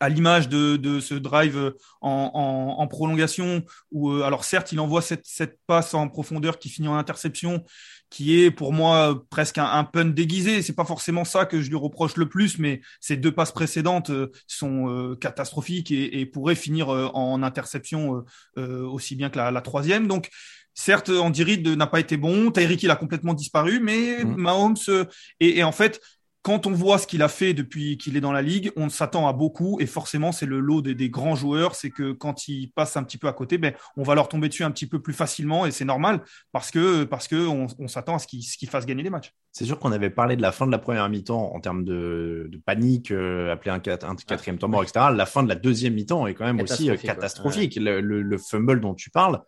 à 0.00 0.08
l'image 0.08 0.48
de, 0.48 0.76
de, 0.76 1.00
ce 1.00 1.14
drive 1.14 1.74
en, 2.00 2.30
en, 2.34 2.82
en 2.82 2.86
prolongation, 2.86 3.64
où 3.90 4.10
euh, 4.10 4.22
alors 4.22 4.44
certes 4.44 4.72
il 4.72 4.80
envoie 4.80 5.02
cette, 5.02 5.26
cette, 5.26 5.58
passe 5.66 5.94
en 5.94 6.08
profondeur 6.08 6.58
qui 6.58 6.68
finit 6.68 6.88
en 6.88 6.96
interception, 6.96 7.64
qui 8.10 8.40
est 8.40 8.50
pour 8.50 8.72
moi 8.72 9.24
presque 9.28 9.58
un, 9.58 9.66
un 9.66 9.84
punt 9.84 10.06
déguisé. 10.06 10.62
C'est 10.62 10.74
pas 10.74 10.84
forcément 10.84 11.24
ça 11.24 11.46
que 11.46 11.60
je 11.60 11.68
lui 11.68 11.76
reproche 11.76 12.16
le 12.16 12.28
plus, 12.28 12.58
mais 12.58 12.80
ces 13.00 13.16
deux 13.16 13.32
passes 13.32 13.52
précédentes 13.52 14.10
euh, 14.10 14.30
sont 14.46 14.88
euh, 14.88 15.16
catastrophiques 15.16 15.90
et, 15.90 16.20
et, 16.20 16.26
pourraient 16.26 16.54
finir 16.54 16.88
en 16.88 17.42
interception 17.42 18.24
aussi 18.56 19.16
bien 19.16 19.30
que 19.30 19.38
la, 19.38 19.50
la 19.50 19.60
troisième. 19.60 20.06
Donc 20.06 20.28
certes 20.74 21.08
Andy 21.08 21.42
Reid 21.42 21.66
n'a 21.66 21.86
pas 21.86 22.00
été 22.00 22.16
bon, 22.16 22.50
Tyreek 22.50 22.82
il 22.82 22.90
a 22.90 22.96
complètement 22.96 23.34
disparu, 23.34 23.80
mais 23.80 24.24
mmh. 24.24 24.36
Mahomes 24.36 25.06
et, 25.40 25.58
et 25.58 25.64
en 25.64 25.72
fait 25.72 26.00
quand 26.48 26.66
on 26.66 26.72
voit 26.72 26.96
ce 26.96 27.06
qu'il 27.06 27.20
a 27.22 27.28
fait 27.28 27.52
depuis 27.52 27.98
qu'il 27.98 28.16
est 28.16 28.22
dans 28.22 28.32
la 28.32 28.40
ligue, 28.40 28.72
on 28.74 28.88
s'attend 28.88 29.28
à 29.28 29.34
beaucoup 29.34 29.78
et 29.80 29.86
forcément 29.86 30.32
c'est 30.32 30.46
le 30.46 30.60
lot 30.60 30.80
des, 30.80 30.94
des 30.94 31.10
grands 31.10 31.34
joueurs, 31.34 31.74
c'est 31.74 31.90
que 31.90 32.12
quand 32.12 32.48
ils 32.48 32.68
passent 32.72 32.96
un 32.96 33.02
petit 33.02 33.18
peu 33.18 33.28
à 33.28 33.34
côté, 33.34 33.58
ben 33.58 33.74
on 33.98 34.02
va 34.02 34.14
leur 34.14 34.30
tomber 34.30 34.48
dessus 34.48 34.64
un 34.64 34.70
petit 34.70 34.86
peu 34.86 34.98
plus 35.02 35.12
facilement 35.12 35.66
et 35.66 35.70
c'est 35.72 35.84
normal 35.84 36.22
parce 36.50 36.70
que 36.70 37.04
parce 37.04 37.28
que 37.28 37.46
on, 37.46 37.66
on 37.78 37.86
s'attend 37.86 38.14
à 38.14 38.18
ce 38.18 38.26
qu'ils 38.26 38.68
fassent 38.70 38.86
gagner 38.86 39.02
les 39.02 39.10
matchs. 39.10 39.34
C'est 39.52 39.66
sûr 39.66 39.78
qu'on 39.78 39.92
avait 39.92 40.08
parlé 40.08 40.36
de 40.36 40.42
la 40.42 40.52
fin 40.52 40.66
de 40.66 40.72
la 40.72 40.78
première 40.78 41.06
mi-temps 41.10 41.52
en 41.54 41.60
termes 41.60 41.84
de, 41.84 42.48
de 42.50 42.58
panique, 42.58 43.10
euh, 43.10 43.52
appelé 43.52 43.70
un, 43.70 43.74
un 44.08 44.14
quatrième 44.16 44.56
temps 44.56 44.68
mort, 44.68 44.82
etc. 44.82 45.06
La 45.14 45.26
fin 45.26 45.42
de 45.42 45.48
la 45.50 45.54
deuxième 45.54 45.92
mi-temps 45.92 46.26
est 46.26 46.32
quand 46.34 46.46
même 46.46 46.60
aussi 46.60 46.88
euh, 46.88 46.96
Catastrophique, 46.96 47.74
ouais. 47.76 47.82
Le, 47.82 48.00
le- 48.00 48.22
le 48.22 48.38
fumble 48.38 48.80
dont 48.80 48.94
tu 48.94 49.10
parles, 49.10 49.40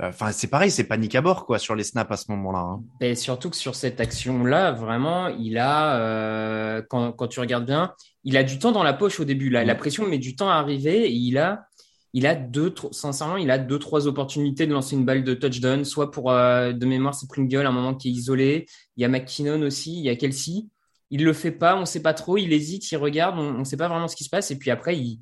enfin 0.00 0.32
c'est 0.32 0.48
pareil, 0.48 0.70
c'est 0.70 0.84
panique 0.84 1.14
à 1.14 1.20
bord 1.20 1.46
quoi 1.46 1.58
sur 1.58 1.74
les 1.74 1.84
snaps 1.84 2.10
à 2.10 2.16
ce 2.16 2.30
moment-là. 2.30 2.58
hein. 2.58 2.82
Et 3.00 3.14
surtout 3.14 3.50
que 3.50 3.56
sur 3.56 3.74
cette 3.74 4.00
action-là, 4.00 4.72
vraiment, 4.72 5.28
il 5.28 5.58
a, 5.58 6.00
euh, 6.00 6.82
quand, 6.88 7.12
quand 7.12 7.28
tu 7.28 7.40
regardes 7.40 7.66
bien, 7.66 7.92
il 8.24 8.36
a 8.36 8.42
du 8.44 8.58
temps 8.58 8.72
dans 8.72 8.82
la 8.82 8.92
poche 8.92 9.20
au 9.20 9.24
début. 9.24 9.50
Là, 9.50 9.64
la 9.64 9.74
pression 9.74 10.06
met 10.06 10.18
du 10.18 10.36
temps 10.36 10.50
à 10.50 10.54
arriver 10.54 11.06
et 11.06 11.12
il 11.12 11.38
a, 11.38 11.66
il 12.14 12.26
a 12.26 12.34
deux, 12.34 12.74
sincèrement, 12.90 13.36
il 13.36 13.50
a 13.50 13.58
deux, 13.58 13.78
trois 13.78 14.06
opportunités 14.06 14.66
de 14.66 14.72
lancer 14.72 14.96
une 14.96 15.04
balle 15.04 15.24
de 15.24 15.34
touchdown, 15.34 15.84
soit 15.84 16.10
pour, 16.10 16.30
euh, 16.30 16.72
de 16.72 16.86
mémoire, 16.86 17.14
c'est 17.14 17.28
Pringle, 17.28 17.66
à 17.66 17.68
un 17.68 17.72
moment 17.72 17.94
qui 17.94 18.08
est 18.08 18.12
isolé. 18.12 18.66
Il 18.96 19.02
y 19.02 19.04
a 19.04 19.08
McKinnon 19.08 19.62
aussi, 19.62 19.98
il 19.98 20.04
y 20.04 20.08
a 20.08 20.16
Kelsey. 20.16 20.66
Il 21.10 21.24
le 21.24 21.32
fait 21.32 21.52
pas, 21.52 21.76
on 21.76 21.86
sait 21.86 22.02
pas 22.02 22.12
trop, 22.14 22.36
il 22.36 22.52
hésite, 22.52 22.90
il 22.92 22.96
regarde, 22.96 23.38
on, 23.38 23.60
on 23.60 23.64
sait 23.64 23.78
pas 23.78 23.88
vraiment 23.88 24.08
ce 24.08 24.16
qui 24.16 24.24
se 24.24 24.30
passe. 24.30 24.50
Et 24.50 24.58
puis 24.58 24.70
après, 24.70 24.96
il, 24.98 25.20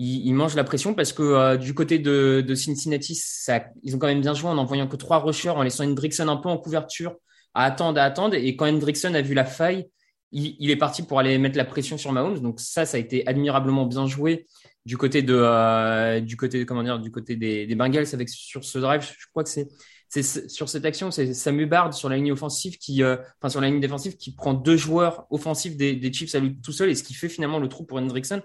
il, 0.00 0.26
il 0.26 0.34
mange 0.34 0.54
la 0.54 0.64
pression 0.64 0.94
parce 0.94 1.12
que 1.12 1.22
euh, 1.22 1.56
du 1.58 1.74
côté 1.74 1.98
de, 1.98 2.42
de 2.46 2.54
Cincinnati, 2.54 3.14
ça, 3.14 3.64
ils 3.82 3.94
ont 3.94 3.98
quand 3.98 4.06
même 4.06 4.22
bien 4.22 4.34
joué 4.34 4.48
en 4.48 4.56
envoyant 4.56 4.88
que 4.88 4.96
trois 4.96 5.18
rushers, 5.18 5.50
en 5.50 5.62
laissant 5.62 5.84
Hendrickson 5.84 6.28
un 6.28 6.38
peu 6.38 6.48
en 6.48 6.56
couverture, 6.56 7.16
à 7.54 7.64
attendre, 7.64 8.00
à 8.00 8.04
attendre. 8.04 8.34
Et 8.34 8.56
quand 8.56 8.66
Hendrickson 8.66 9.12
a 9.14 9.20
vu 9.20 9.34
la 9.34 9.44
faille, 9.44 9.86
il, 10.32 10.56
il 10.58 10.70
est 10.70 10.76
parti 10.76 11.02
pour 11.02 11.18
aller 11.18 11.36
mettre 11.36 11.58
la 11.58 11.66
pression 11.66 11.98
sur 11.98 12.12
Mahomes. 12.12 12.40
Donc 12.40 12.60
ça, 12.60 12.86
ça 12.86 12.96
a 12.96 13.00
été 13.00 13.26
admirablement 13.26 13.84
bien 13.84 14.06
joué 14.06 14.46
du 14.86 14.96
côté 14.96 15.20
de, 15.20 15.34
euh, 15.36 16.20
du 16.20 16.36
côté, 16.38 16.64
comment 16.64 16.82
dire, 16.82 16.98
du 16.98 17.10
côté 17.10 17.36
des, 17.36 17.66
des 17.66 17.74
Bengals 17.74 18.06
avec 18.14 18.30
sur 18.30 18.64
ce 18.64 18.78
drive. 18.78 19.02
Je 19.02 19.26
crois 19.30 19.44
que 19.44 19.50
c'est 19.50 19.68
c'est 20.12 20.50
sur 20.50 20.68
cette 20.68 20.84
action, 20.84 21.12
c'est 21.12 21.32
Samu 21.34 21.66
Bard 21.66 21.94
sur 21.94 22.08
la 22.08 22.16
ligne 22.16 22.32
offensive 22.32 22.78
qui, 22.78 23.04
euh, 23.04 23.16
enfin 23.40 23.48
sur 23.48 23.60
la 23.60 23.68
ligne 23.68 23.78
défensive 23.78 24.16
qui 24.16 24.34
prend 24.34 24.54
deux 24.54 24.76
joueurs 24.76 25.24
offensifs 25.30 25.76
des, 25.76 25.94
des 25.94 26.12
Chiefs 26.12 26.34
à 26.34 26.40
lui 26.40 26.60
tout 26.60 26.72
seul 26.72 26.90
et 26.90 26.96
ce 26.96 27.04
qui 27.04 27.14
fait 27.14 27.28
finalement 27.28 27.60
le 27.60 27.68
trou 27.68 27.84
pour 27.84 27.98
Hendrickson. 27.98 28.42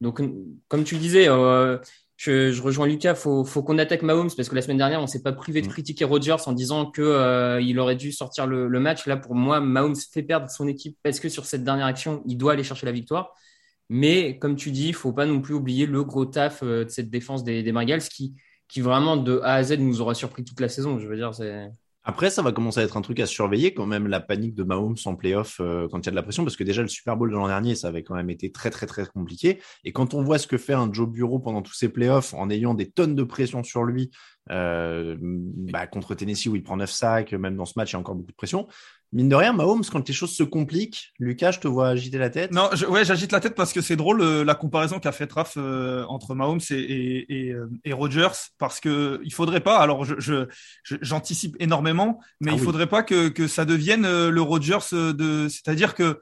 Donc, 0.00 0.20
comme 0.68 0.84
tu 0.84 0.94
le 0.94 1.00
disais, 1.00 1.28
euh, 1.28 1.78
je, 2.16 2.52
je 2.52 2.62
rejoins 2.62 2.86
Lucas, 2.86 3.14
faut, 3.14 3.44
faut 3.44 3.62
qu'on 3.62 3.78
attaque 3.78 4.02
Mahomes 4.02 4.30
parce 4.36 4.48
que 4.48 4.54
la 4.54 4.62
semaine 4.62 4.78
dernière, 4.78 5.00
on 5.00 5.06
s'est 5.06 5.22
pas 5.22 5.32
privé 5.32 5.62
de 5.62 5.66
Mm. 5.66 5.70
critiquer 5.70 6.04
Rodgers 6.04 6.36
en 6.46 6.52
disant 6.52 6.90
que 6.90 7.02
euh, 7.02 7.60
il 7.60 7.78
aurait 7.78 7.96
dû 7.96 8.12
sortir 8.12 8.46
le, 8.46 8.68
le 8.68 8.80
match. 8.80 9.06
Là, 9.06 9.16
pour 9.16 9.34
moi, 9.34 9.60
Mahomes 9.60 9.96
fait 10.12 10.22
perdre 10.22 10.50
son 10.50 10.68
équipe 10.68 10.96
parce 11.02 11.20
que 11.20 11.28
sur 11.28 11.44
cette 11.46 11.64
dernière 11.64 11.86
action, 11.86 12.22
il 12.26 12.36
doit 12.36 12.52
aller 12.54 12.64
chercher 12.64 12.86
la 12.86 12.92
victoire. 12.92 13.34
Mais 13.88 14.38
comme 14.38 14.56
tu 14.56 14.70
dis, 14.70 14.88
il 14.88 14.94
faut 14.94 15.12
pas 15.12 15.26
non 15.26 15.40
plus 15.40 15.54
oublier 15.54 15.86
le 15.86 16.04
gros 16.04 16.24
taf 16.24 16.62
euh, 16.62 16.84
de 16.84 16.90
cette 16.90 17.10
défense 17.10 17.44
des, 17.44 17.62
des 17.62 17.72
Bengals 17.72 18.02
qui, 18.02 18.34
qui 18.68 18.80
vraiment 18.80 19.16
de 19.16 19.40
A 19.42 19.54
à 19.54 19.62
Z 19.62 19.78
nous 19.78 20.00
aura 20.00 20.14
surpris 20.14 20.44
toute 20.44 20.60
la 20.60 20.68
saison. 20.68 20.98
Je 20.98 21.08
veux 21.08 21.16
dire, 21.16 21.34
c'est 21.34 21.70
Après, 22.02 22.30
ça 22.30 22.40
va 22.40 22.50
commencer 22.50 22.80
à 22.80 22.82
être 22.82 22.96
un 22.96 23.02
truc 23.02 23.20
à 23.20 23.26
surveiller 23.26 23.74
quand 23.74 23.84
même, 23.84 24.06
la 24.06 24.20
panique 24.20 24.54
de 24.54 24.62
Mahomes 24.62 24.96
en 25.04 25.14
playoff 25.14 25.60
euh, 25.60 25.86
quand 25.90 25.98
il 25.98 26.06
y 26.06 26.08
a 26.08 26.12
de 26.12 26.16
la 26.16 26.22
pression, 26.22 26.44
parce 26.44 26.56
que 26.56 26.64
déjà 26.64 26.80
le 26.80 26.88
Super 26.88 27.16
Bowl 27.16 27.30
de 27.30 27.34
l'an 27.36 27.46
dernier, 27.46 27.74
ça 27.74 27.88
avait 27.88 28.02
quand 28.02 28.14
même 28.14 28.30
été 28.30 28.50
très 28.50 28.70
très 28.70 28.86
très 28.86 29.04
compliqué. 29.06 29.60
Et 29.84 29.92
quand 29.92 30.14
on 30.14 30.22
voit 30.22 30.38
ce 30.38 30.46
que 30.46 30.56
fait 30.56 30.72
un 30.72 30.90
Joe 30.90 31.08
Bureau 31.08 31.38
pendant 31.38 31.60
tous 31.60 31.74
ses 31.74 31.90
playoffs, 31.90 32.32
en 32.32 32.48
ayant 32.48 32.72
des 32.72 32.90
tonnes 32.90 33.14
de 33.14 33.22
pression 33.22 33.62
sur 33.62 33.84
lui, 33.84 34.10
euh, 34.50 35.16
bah, 35.20 35.86
contre 35.86 36.14
Tennessee 36.14 36.46
où 36.46 36.56
il 36.56 36.62
prend 36.62 36.78
9 36.78 36.90
sacs, 36.90 37.32
même 37.32 37.56
dans 37.56 37.66
ce 37.66 37.74
match, 37.76 37.90
il 37.90 37.94
y 37.94 37.96
a 37.96 38.00
encore 38.00 38.14
beaucoup 38.14 38.32
de 38.32 38.36
pression. 38.36 38.66
Mine 39.12 39.28
de 39.28 39.34
rien, 39.34 39.52
Mahomes, 39.52 39.82
quand 39.90 40.06
les 40.06 40.14
choses 40.14 40.30
se 40.36 40.44
compliquent, 40.44 41.12
Lucas, 41.18 41.50
je 41.50 41.58
te 41.58 41.66
vois 41.66 41.88
agiter 41.88 42.16
la 42.16 42.30
tête. 42.30 42.52
Non, 42.52 42.70
je, 42.74 42.86
ouais, 42.86 43.04
j'agite 43.04 43.32
la 43.32 43.40
tête 43.40 43.56
parce 43.56 43.72
que 43.72 43.80
c'est 43.80 43.96
drôle 43.96 44.20
euh, 44.20 44.44
la 44.44 44.54
comparaison 44.54 45.00
qu'a 45.00 45.10
fait 45.10 45.30
Raph 45.32 45.54
euh, 45.56 46.04
entre 46.08 46.36
Mahomes 46.36 46.60
et, 46.70 46.74
et, 46.76 47.46
et, 47.48 47.52
euh, 47.52 47.68
et 47.84 47.92
Rodgers 47.92 48.28
parce 48.58 48.78
que 48.78 49.20
il 49.24 49.32
faudrait 49.32 49.60
pas. 49.60 49.78
Alors, 49.78 50.04
je, 50.04 50.46
j'anticipe 50.84 51.56
énormément, 51.58 52.20
mais 52.40 52.52
Ah 52.52 52.54
il 52.54 52.60
oui. 52.60 52.64
faudrait 52.64 52.86
pas 52.86 53.02
que, 53.02 53.28
que 53.28 53.48
ça 53.48 53.64
devienne 53.64 54.04
euh, 54.04 54.30
le 54.30 54.42
Rodgers 54.42 54.78
euh, 54.92 55.12
de, 55.12 55.48
c'est-à-dire 55.48 55.96
que 55.96 56.20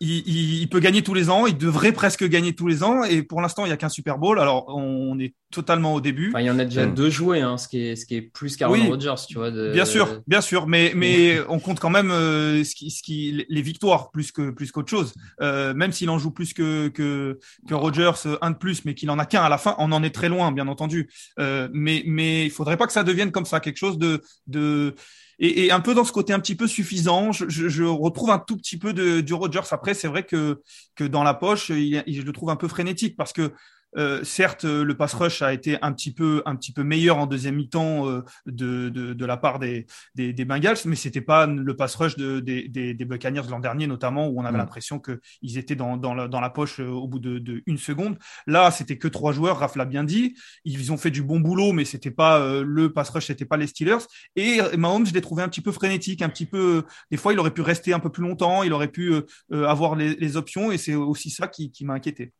il, 0.00 0.22
il, 0.26 0.60
il 0.62 0.68
peut 0.68 0.80
gagner 0.80 1.02
tous 1.02 1.14
les 1.14 1.28
ans, 1.30 1.46
il 1.46 1.56
devrait 1.58 1.92
presque 1.92 2.24
gagner 2.24 2.54
tous 2.54 2.66
les 2.66 2.82
ans, 2.82 3.04
et 3.04 3.22
pour 3.22 3.40
l'instant, 3.42 3.66
il 3.66 3.68
y 3.68 3.72
a 3.72 3.76
qu'un 3.76 3.88
Super 3.90 4.16
Bowl. 4.18 4.38
Alors, 4.40 4.64
on 4.68 5.18
est 5.18 5.34
totalement 5.52 5.94
au 5.94 6.00
début. 6.00 6.28
Enfin, 6.30 6.40
il 6.40 6.46
y 6.46 6.50
en 6.50 6.58
a 6.58 6.64
déjà 6.64 6.86
Mm. 6.86 6.94
deux 6.94 7.10
joués, 7.10 7.40
hein, 7.40 7.58
ce 7.58 7.68
qui 7.68 7.78
est 7.82 7.96
ce 7.96 8.06
qui 8.06 8.14
est 8.16 8.22
plus 8.22 8.56
qu'Aaron 8.56 8.74
Oui. 8.74 8.88
Rodgers, 8.88 9.14
tu 9.28 9.34
vois. 9.34 9.50
de- 9.50 9.72
Bien 9.72 9.84
sûr, 9.84 10.22
bien 10.26 10.40
sûr, 10.40 10.66
mais 10.66 10.92
mais 10.94 11.38
on 11.48 11.58
compte 11.58 11.80
quand 11.80 11.90
même 11.90 12.10
euh, 12.10 12.64
ce 12.64 12.74
qui, 12.74 12.90
ce 12.90 13.02
qui, 13.02 13.44
les 13.48 13.62
victoires 13.62 14.10
plus 14.10 14.32
que 14.32 14.50
plus 14.50 14.70
qu'autre 14.72 14.88
chose. 14.90 15.12
Euh, 15.42 15.74
même 15.74 15.92
s'il 15.92 16.08
en 16.08 16.18
joue 16.18 16.30
plus 16.30 16.54
que 16.54 16.88
que 16.88 17.38
que 17.68 17.74
Rogers, 17.74 18.12
euh, 18.26 18.38
un 18.42 18.52
de 18.52 18.56
plus, 18.56 18.84
mais 18.84 18.94
qu'il 18.94 19.10
en 19.10 19.18
a 19.18 19.26
qu'un 19.26 19.42
à 19.42 19.48
la 19.48 19.58
fin, 19.58 19.74
on 19.78 19.92
en 19.92 20.02
est 20.02 20.14
très 20.14 20.28
loin, 20.28 20.50
bien 20.52 20.68
entendu. 20.68 21.10
Euh, 21.38 21.68
mais 21.72 22.02
mais 22.06 22.44
il 22.46 22.50
faudrait 22.50 22.76
pas 22.76 22.86
que 22.86 22.92
ça 22.92 23.02
devienne 23.04 23.32
comme 23.32 23.44
ça, 23.46 23.60
quelque 23.60 23.76
chose 23.78 23.98
de 23.98 24.22
de 24.46 24.94
et, 25.40 25.72
un 25.72 25.80
peu 25.80 25.94
dans 25.94 26.04
ce 26.04 26.12
côté 26.12 26.32
un 26.32 26.40
petit 26.40 26.54
peu 26.54 26.66
suffisant. 26.66 27.32
Je, 27.32 27.82
retrouve 27.84 28.30
un 28.30 28.38
tout 28.38 28.56
petit 28.56 28.78
peu 28.78 28.92
de 28.92 29.20
du 29.20 29.34
Rogers. 29.34 29.60
Après, 29.72 29.94
c'est 29.94 30.08
vrai 30.08 30.24
que 30.24 30.60
que 30.94 31.04
dans 31.04 31.22
la 31.22 31.34
poche, 31.34 31.70
il, 31.70 32.02
il- 32.06 32.20
je 32.20 32.26
le 32.26 32.32
trouve 32.32 32.50
un 32.50 32.56
peu 32.56 32.68
frénétique 32.68 33.16
parce 33.16 33.32
que 33.32 33.52
euh, 33.96 34.22
certes, 34.24 34.64
euh, 34.64 34.84
le 34.84 34.96
pass 34.96 35.14
rush 35.14 35.42
a 35.42 35.52
été 35.52 35.78
un 35.82 35.92
petit 35.92 36.12
peu, 36.12 36.42
un 36.46 36.54
petit 36.56 36.72
peu 36.72 36.82
meilleur 36.84 37.18
en 37.18 37.26
deuxième 37.26 37.56
mi-temps 37.56 38.08
euh, 38.08 38.22
de, 38.46 38.88
de, 38.88 39.14
de 39.14 39.26
la 39.26 39.36
part 39.36 39.58
des, 39.58 39.86
des, 40.14 40.32
des 40.32 40.44
Bengals, 40.44 40.76
mais 40.84 40.96
c'était 40.96 41.20
pas 41.20 41.46
le 41.46 41.76
pass 41.76 41.94
rush 41.96 42.16
de, 42.16 42.40
des, 42.40 42.68
des, 42.68 42.94
des 42.94 43.04
Buccaneers 43.04 43.48
l'an 43.50 43.58
dernier, 43.60 43.86
notamment 43.86 44.28
où 44.28 44.40
on 44.40 44.44
avait 44.44 44.58
Mm. 44.58 44.58
l'impression 44.58 44.98
que 44.98 45.20
ils 45.42 45.58
étaient 45.58 45.76
dans, 45.76 45.96
dans, 45.96 46.14
la, 46.14 46.28
dans 46.28 46.40
la 46.40 46.50
poche 46.50 46.80
au 46.80 47.08
bout 47.08 47.18
de, 47.18 47.38
de 47.38 47.62
une 47.66 47.78
seconde. 47.78 48.18
Là, 48.46 48.70
c'était 48.70 48.98
que 48.98 49.08
trois 49.08 49.32
joueurs. 49.32 49.58
Raph 49.58 49.76
l'a 49.76 49.84
bien 49.84 50.04
dit. 50.04 50.34
Ils 50.64 50.92
ont 50.92 50.96
fait 50.96 51.10
du 51.10 51.22
bon 51.22 51.40
boulot, 51.40 51.72
mais 51.72 51.84
c'était 51.84 52.10
pas 52.10 52.40
euh, 52.40 52.62
le 52.66 52.92
pass 52.92 53.10
rush, 53.10 53.26
c'était 53.26 53.44
pas 53.44 53.56
les 53.56 53.66
Steelers. 53.66 54.04
Et 54.36 54.60
Mahomes, 54.76 55.06
je 55.06 55.12
l'ai 55.14 55.20
trouvé 55.20 55.42
un 55.42 55.48
petit 55.48 55.60
peu 55.60 55.72
frénétique, 55.72 56.22
un 56.22 56.28
petit 56.28 56.46
peu. 56.46 56.84
Des 57.10 57.16
fois, 57.16 57.32
il 57.32 57.38
aurait 57.38 57.52
pu 57.54 57.62
rester 57.62 57.92
un 57.92 58.00
peu 58.00 58.10
plus 58.10 58.22
longtemps. 58.22 58.62
Il 58.62 58.72
aurait 58.72 58.88
pu 58.88 59.14
avoir 59.52 59.94
les, 59.96 60.14
les 60.16 60.36
options, 60.36 60.70
et 60.72 60.78
c'est 60.78 60.94
aussi 60.94 61.30
ça 61.30 61.48
qui, 61.48 61.70
qui 61.70 61.84
m'a 61.84 61.94
inquiété. 61.94 62.32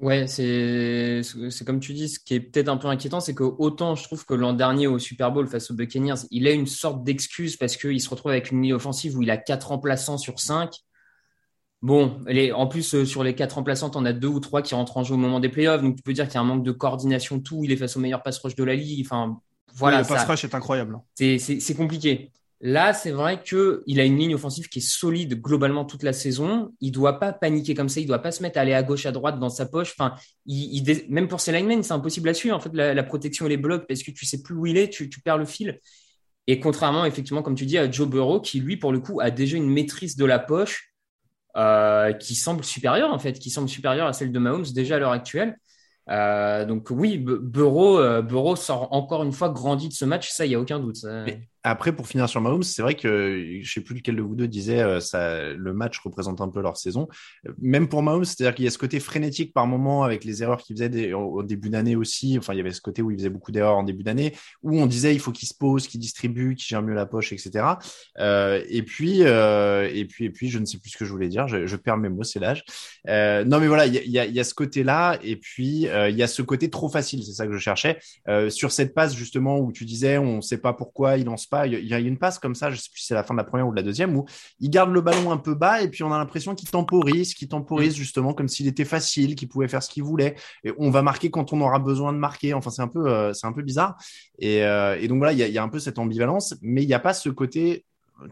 Ouais, 0.00 0.28
c'est 0.28 1.22
c'est 1.22 1.64
comme 1.64 1.80
tu 1.80 1.92
dis, 1.92 2.08
ce 2.08 2.20
qui 2.20 2.34
est 2.34 2.40
peut-être 2.40 2.68
un 2.68 2.76
peu 2.76 2.86
inquiétant, 2.86 3.18
c'est 3.20 3.34
que 3.34 3.42
autant 3.42 3.96
je 3.96 4.04
trouve 4.04 4.24
que 4.24 4.34
l'an 4.34 4.52
dernier 4.52 4.86
au 4.86 5.00
Super 5.00 5.32
Bowl 5.32 5.48
face 5.48 5.72
aux 5.72 5.74
Buccaneers, 5.74 6.14
il 6.30 6.46
a 6.46 6.52
une 6.52 6.66
sorte 6.68 7.02
d'excuse 7.02 7.56
parce 7.56 7.76
qu'il 7.76 8.00
se 8.00 8.08
retrouve 8.08 8.30
avec 8.30 8.52
une 8.52 8.62
ligne 8.62 8.74
offensive 8.74 9.16
où 9.18 9.22
il 9.22 9.30
a 9.30 9.36
quatre 9.36 9.68
remplaçants 9.68 10.16
sur 10.18 10.38
cinq. 10.38 10.70
Bon, 11.82 12.18
les, 12.26 12.52
en 12.52 12.66
plus 12.66 12.94
euh, 12.94 13.04
sur 13.04 13.22
les 13.24 13.34
quatre 13.34 13.54
remplaçants, 13.54 13.90
on 13.94 14.04
a 14.04 14.12
deux 14.12 14.28
ou 14.28 14.40
trois 14.40 14.62
qui 14.62 14.74
rentrent 14.74 14.96
en 14.96 15.04
jeu 15.04 15.14
au 15.14 15.18
moment 15.18 15.40
des 15.40 15.48
playoffs, 15.48 15.82
donc 15.82 15.96
tu 15.96 16.02
peux 16.02 16.12
dire 16.12 16.26
qu'il 16.26 16.34
y 16.34 16.38
a 16.38 16.40
un 16.40 16.44
manque 16.44 16.64
de 16.64 16.72
coordination, 16.72 17.40
tout. 17.40 17.62
Il 17.64 17.70
est 17.72 17.76
face 17.76 17.96
au 17.96 18.00
meilleur 18.00 18.22
pass 18.22 18.38
rush 18.38 18.54
de 18.56 18.64
la 18.64 18.74
ligue. 18.74 19.04
Enfin, 19.04 19.40
voilà, 19.74 19.98
Oui, 19.98 20.02
le 20.04 20.08
pass 20.08 20.22
ça- 20.22 20.26
rush 20.28 20.44
est 20.44 20.54
incroyable. 20.54 20.98
c'est 21.16 21.74
compliqué. 21.76 22.32
Là, 22.60 22.92
c'est 22.92 23.12
vrai 23.12 23.40
que 23.40 23.84
il 23.86 24.00
a 24.00 24.04
une 24.04 24.16
ligne 24.16 24.34
offensive 24.34 24.68
qui 24.68 24.80
est 24.80 24.82
solide 24.82 25.40
globalement 25.40 25.84
toute 25.84 26.02
la 26.02 26.12
saison. 26.12 26.74
Il 26.80 26.90
doit 26.90 27.20
pas 27.20 27.32
paniquer 27.32 27.74
comme 27.74 27.88
ça. 27.88 28.00
Il 28.00 28.06
doit 28.06 28.18
pas 28.18 28.32
se 28.32 28.42
mettre 28.42 28.58
à 28.58 28.62
aller 28.62 28.74
à 28.74 28.82
gauche, 28.82 29.06
à 29.06 29.12
droite 29.12 29.38
dans 29.38 29.48
sa 29.48 29.66
poche. 29.66 29.94
Enfin, 29.96 30.14
même 31.08 31.28
pour 31.28 31.40
ses 31.40 31.52
linemen, 31.52 31.84
c'est 31.84 31.92
impossible 31.92 32.28
à 32.28 32.34
suivre. 32.34 32.56
En 32.56 32.60
fait, 32.60 32.74
la, 32.74 33.02
protection 33.04 33.46
et 33.46 33.48
les 33.48 33.56
blocs 33.56 33.86
parce 33.86 34.02
que 34.02 34.10
tu 34.10 34.26
sais 34.26 34.42
plus 34.42 34.56
où 34.56 34.66
il 34.66 34.76
est, 34.76 34.88
tu, 34.88 35.08
perds 35.24 35.38
le 35.38 35.44
fil. 35.44 35.78
Et 36.48 36.58
contrairement, 36.58 37.04
effectivement, 37.04 37.42
comme 37.42 37.54
tu 37.54 37.64
dis, 37.64 37.78
à 37.78 37.88
Joe 37.88 38.08
Burrow, 38.08 38.40
qui 38.40 38.58
lui, 38.58 38.76
pour 38.76 38.90
le 38.90 38.98
coup, 38.98 39.20
a 39.20 39.30
déjà 39.30 39.56
une 39.56 39.70
maîtrise 39.70 40.16
de 40.16 40.24
la 40.24 40.40
poche 40.40 40.92
euh, 41.56 42.12
qui 42.12 42.34
semble 42.34 42.64
supérieure, 42.64 43.12
en 43.12 43.18
fait, 43.20 43.38
qui 43.38 43.50
semble 43.50 43.68
supérieure 43.68 44.08
à 44.08 44.12
celle 44.12 44.32
de 44.32 44.38
Mahomes 44.38 44.66
déjà 44.74 44.96
à 44.96 44.98
l'heure 44.98 45.12
actuelle. 45.12 45.56
Euh, 46.10 46.64
donc 46.64 46.88
oui, 46.90 47.18
Bu- 47.18 47.38
Burrow, 47.40 47.98
euh, 47.98 48.22
Burrow 48.22 48.56
sort 48.56 48.92
encore 48.92 49.22
une 49.22 49.32
fois 49.32 49.50
grandi 49.50 49.88
de 49.88 49.92
ce 49.92 50.06
match, 50.06 50.30
ça, 50.30 50.46
il 50.46 50.52
y 50.52 50.54
a 50.54 50.60
aucun 50.60 50.80
doute. 50.80 51.04
Après, 51.64 51.92
pour 51.92 52.06
finir 52.06 52.28
sur 52.28 52.40
Mahomes, 52.40 52.62
c'est 52.62 52.82
vrai 52.82 52.94
que 52.94 53.60
je 53.62 53.72
sais 53.72 53.80
plus 53.80 53.96
lequel 53.96 54.16
de 54.16 54.22
vous 54.22 54.36
deux 54.36 54.46
disait 54.46 54.80
euh, 54.80 55.00
ça, 55.00 55.52
le 55.52 55.72
match 55.72 55.98
représente 55.98 56.40
un 56.40 56.48
peu 56.48 56.62
leur 56.62 56.76
saison. 56.76 57.08
Même 57.60 57.88
pour 57.88 58.02
Mahomes, 58.02 58.24
c'est-à-dire 58.24 58.54
qu'il 58.54 58.64
y 58.64 58.68
a 58.68 58.70
ce 58.70 58.78
côté 58.78 59.00
frénétique 59.00 59.52
par 59.52 59.66
moment 59.66 60.04
avec 60.04 60.24
les 60.24 60.42
erreurs 60.42 60.58
qu'il 60.58 60.76
faisait 60.76 61.12
au, 61.12 61.42
début 61.42 61.68
d'année 61.68 61.96
aussi. 61.96 62.38
Enfin, 62.38 62.54
il 62.54 62.58
y 62.58 62.60
avait 62.60 62.70
ce 62.70 62.80
côté 62.80 63.02
où 63.02 63.10
il 63.10 63.18
faisait 63.18 63.30
beaucoup 63.30 63.50
d'erreurs 63.50 63.76
en 63.76 63.82
début 63.82 64.04
d'année, 64.04 64.34
où 64.62 64.78
on 64.78 64.86
disait 64.86 65.14
il 65.14 65.20
faut 65.20 65.32
qu'il 65.32 65.48
se 65.48 65.54
pose, 65.54 65.88
qu'il 65.88 66.00
distribue, 66.00 66.54
qu'il 66.54 66.66
gère 66.66 66.82
mieux 66.82 66.94
la 66.94 67.06
poche, 67.06 67.32
etc. 67.32 67.64
Euh, 68.18 68.62
et 68.68 68.82
puis, 68.82 69.24
euh, 69.24 69.90
et 69.92 70.04
puis, 70.04 70.26
et 70.26 70.30
puis, 70.30 70.48
je 70.48 70.58
ne 70.58 70.64
sais 70.64 70.78
plus 70.78 70.90
ce 70.90 70.96
que 70.96 71.04
je 71.04 71.10
voulais 71.10 71.28
dire. 71.28 71.48
Je, 71.48 71.76
perds 71.76 71.96
mes 71.96 72.08
mots, 72.08 72.24
c'est 72.24 72.40
l'âge. 72.40 72.64
Non, 73.06 73.58
mais 73.58 73.66
voilà, 73.66 73.86
il 73.86 73.94
y 73.94 74.18
a, 74.18 74.26
y 74.26 74.40
a, 74.40 74.44
ce 74.44 74.54
côté-là, 74.54 75.18
et 75.22 75.36
puis 75.36 75.88
il 75.88 76.16
y 76.16 76.22
a 76.22 76.28
ce 76.28 76.42
côté 76.42 76.70
trop 76.70 76.88
facile. 76.88 77.24
C'est 77.24 77.32
ça 77.32 77.46
que 77.46 77.52
je 77.52 77.58
cherchais. 77.58 77.98
Sur 78.48 78.70
cette 78.70 78.94
passe 78.94 79.14
justement 79.14 79.58
où 79.58 79.72
tu 79.72 79.84
disais 79.84 80.18
on 80.18 80.36
ne 80.36 80.40
sait 80.40 80.58
pas 80.58 80.72
pourquoi 80.72 81.16
il 81.16 81.24
lance 81.24 81.47
pas, 81.48 81.66
il 81.66 81.86
y 81.86 81.94
a- 81.94 81.98
une 81.98 82.18
passe 82.18 82.38
comme 82.38 82.54
ça, 82.54 82.70
je 82.70 82.76
sais 82.76 82.90
plus 82.90 83.00
si 83.00 83.06
c'est 83.06 83.14
la 83.14 83.22
fin 83.24 83.34
de 83.34 83.38
la 83.38 83.44
première 83.44 83.66
ou 83.66 83.70
de 83.70 83.76
la 83.76 83.82
deuxième, 83.82 84.16
où 84.16 84.24
il 84.60 84.70
garde 84.70 84.90
le 84.92 85.00
ballon 85.00 85.30
un 85.32 85.36
peu 85.36 85.54
bas 85.54 85.82
et 85.82 85.88
puis 85.88 86.02
on 86.04 86.12
a 86.12 86.18
l'impression 86.18 86.54
qu'il 86.54 86.70
temporise, 86.70 87.34
qu'il 87.34 87.48
temporise 87.48 87.94
justement 87.96 88.34
comme 88.34 88.48
s'il 88.48 88.66
était 88.66 88.84
facile, 88.84 89.34
qu'il 89.34 89.48
pouvait 89.48 89.68
faire 89.68 89.82
ce 89.82 89.90
qu'il 89.90 90.02
voulait. 90.04 90.36
Et 90.64 90.72
on 90.78 90.90
va 90.90 91.02
marquer 91.02 91.30
quand 91.30 91.52
on 91.52 91.60
aura 91.60 91.78
besoin 91.78 92.12
de 92.12 92.18
marquer. 92.18 92.54
Enfin 92.54 92.70
c'est 92.70 92.82
un 92.82 92.88
peu, 92.88 93.06
euh, 93.08 93.32
c'est 93.32 93.46
un 93.46 93.52
peu 93.52 93.62
bizarre. 93.62 93.96
Et, 94.38 94.64
euh, 94.64 94.98
et 95.00 95.08
donc 95.08 95.18
voilà, 95.18 95.32
il 95.32 95.38
y 95.38 95.42
a, 95.42 95.48
il 95.48 95.54
y 95.54 95.58
a 95.58 95.62
un 95.62 95.68
peu 95.68 95.78
cette 95.78 95.98
ambivalence, 95.98 96.54
mais 96.62 96.82
il 96.82 96.86
n'y 96.86 96.94
a 96.94 97.00
pas 97.00 97.14
ce 97.14 97.28
côté 97.28 97.84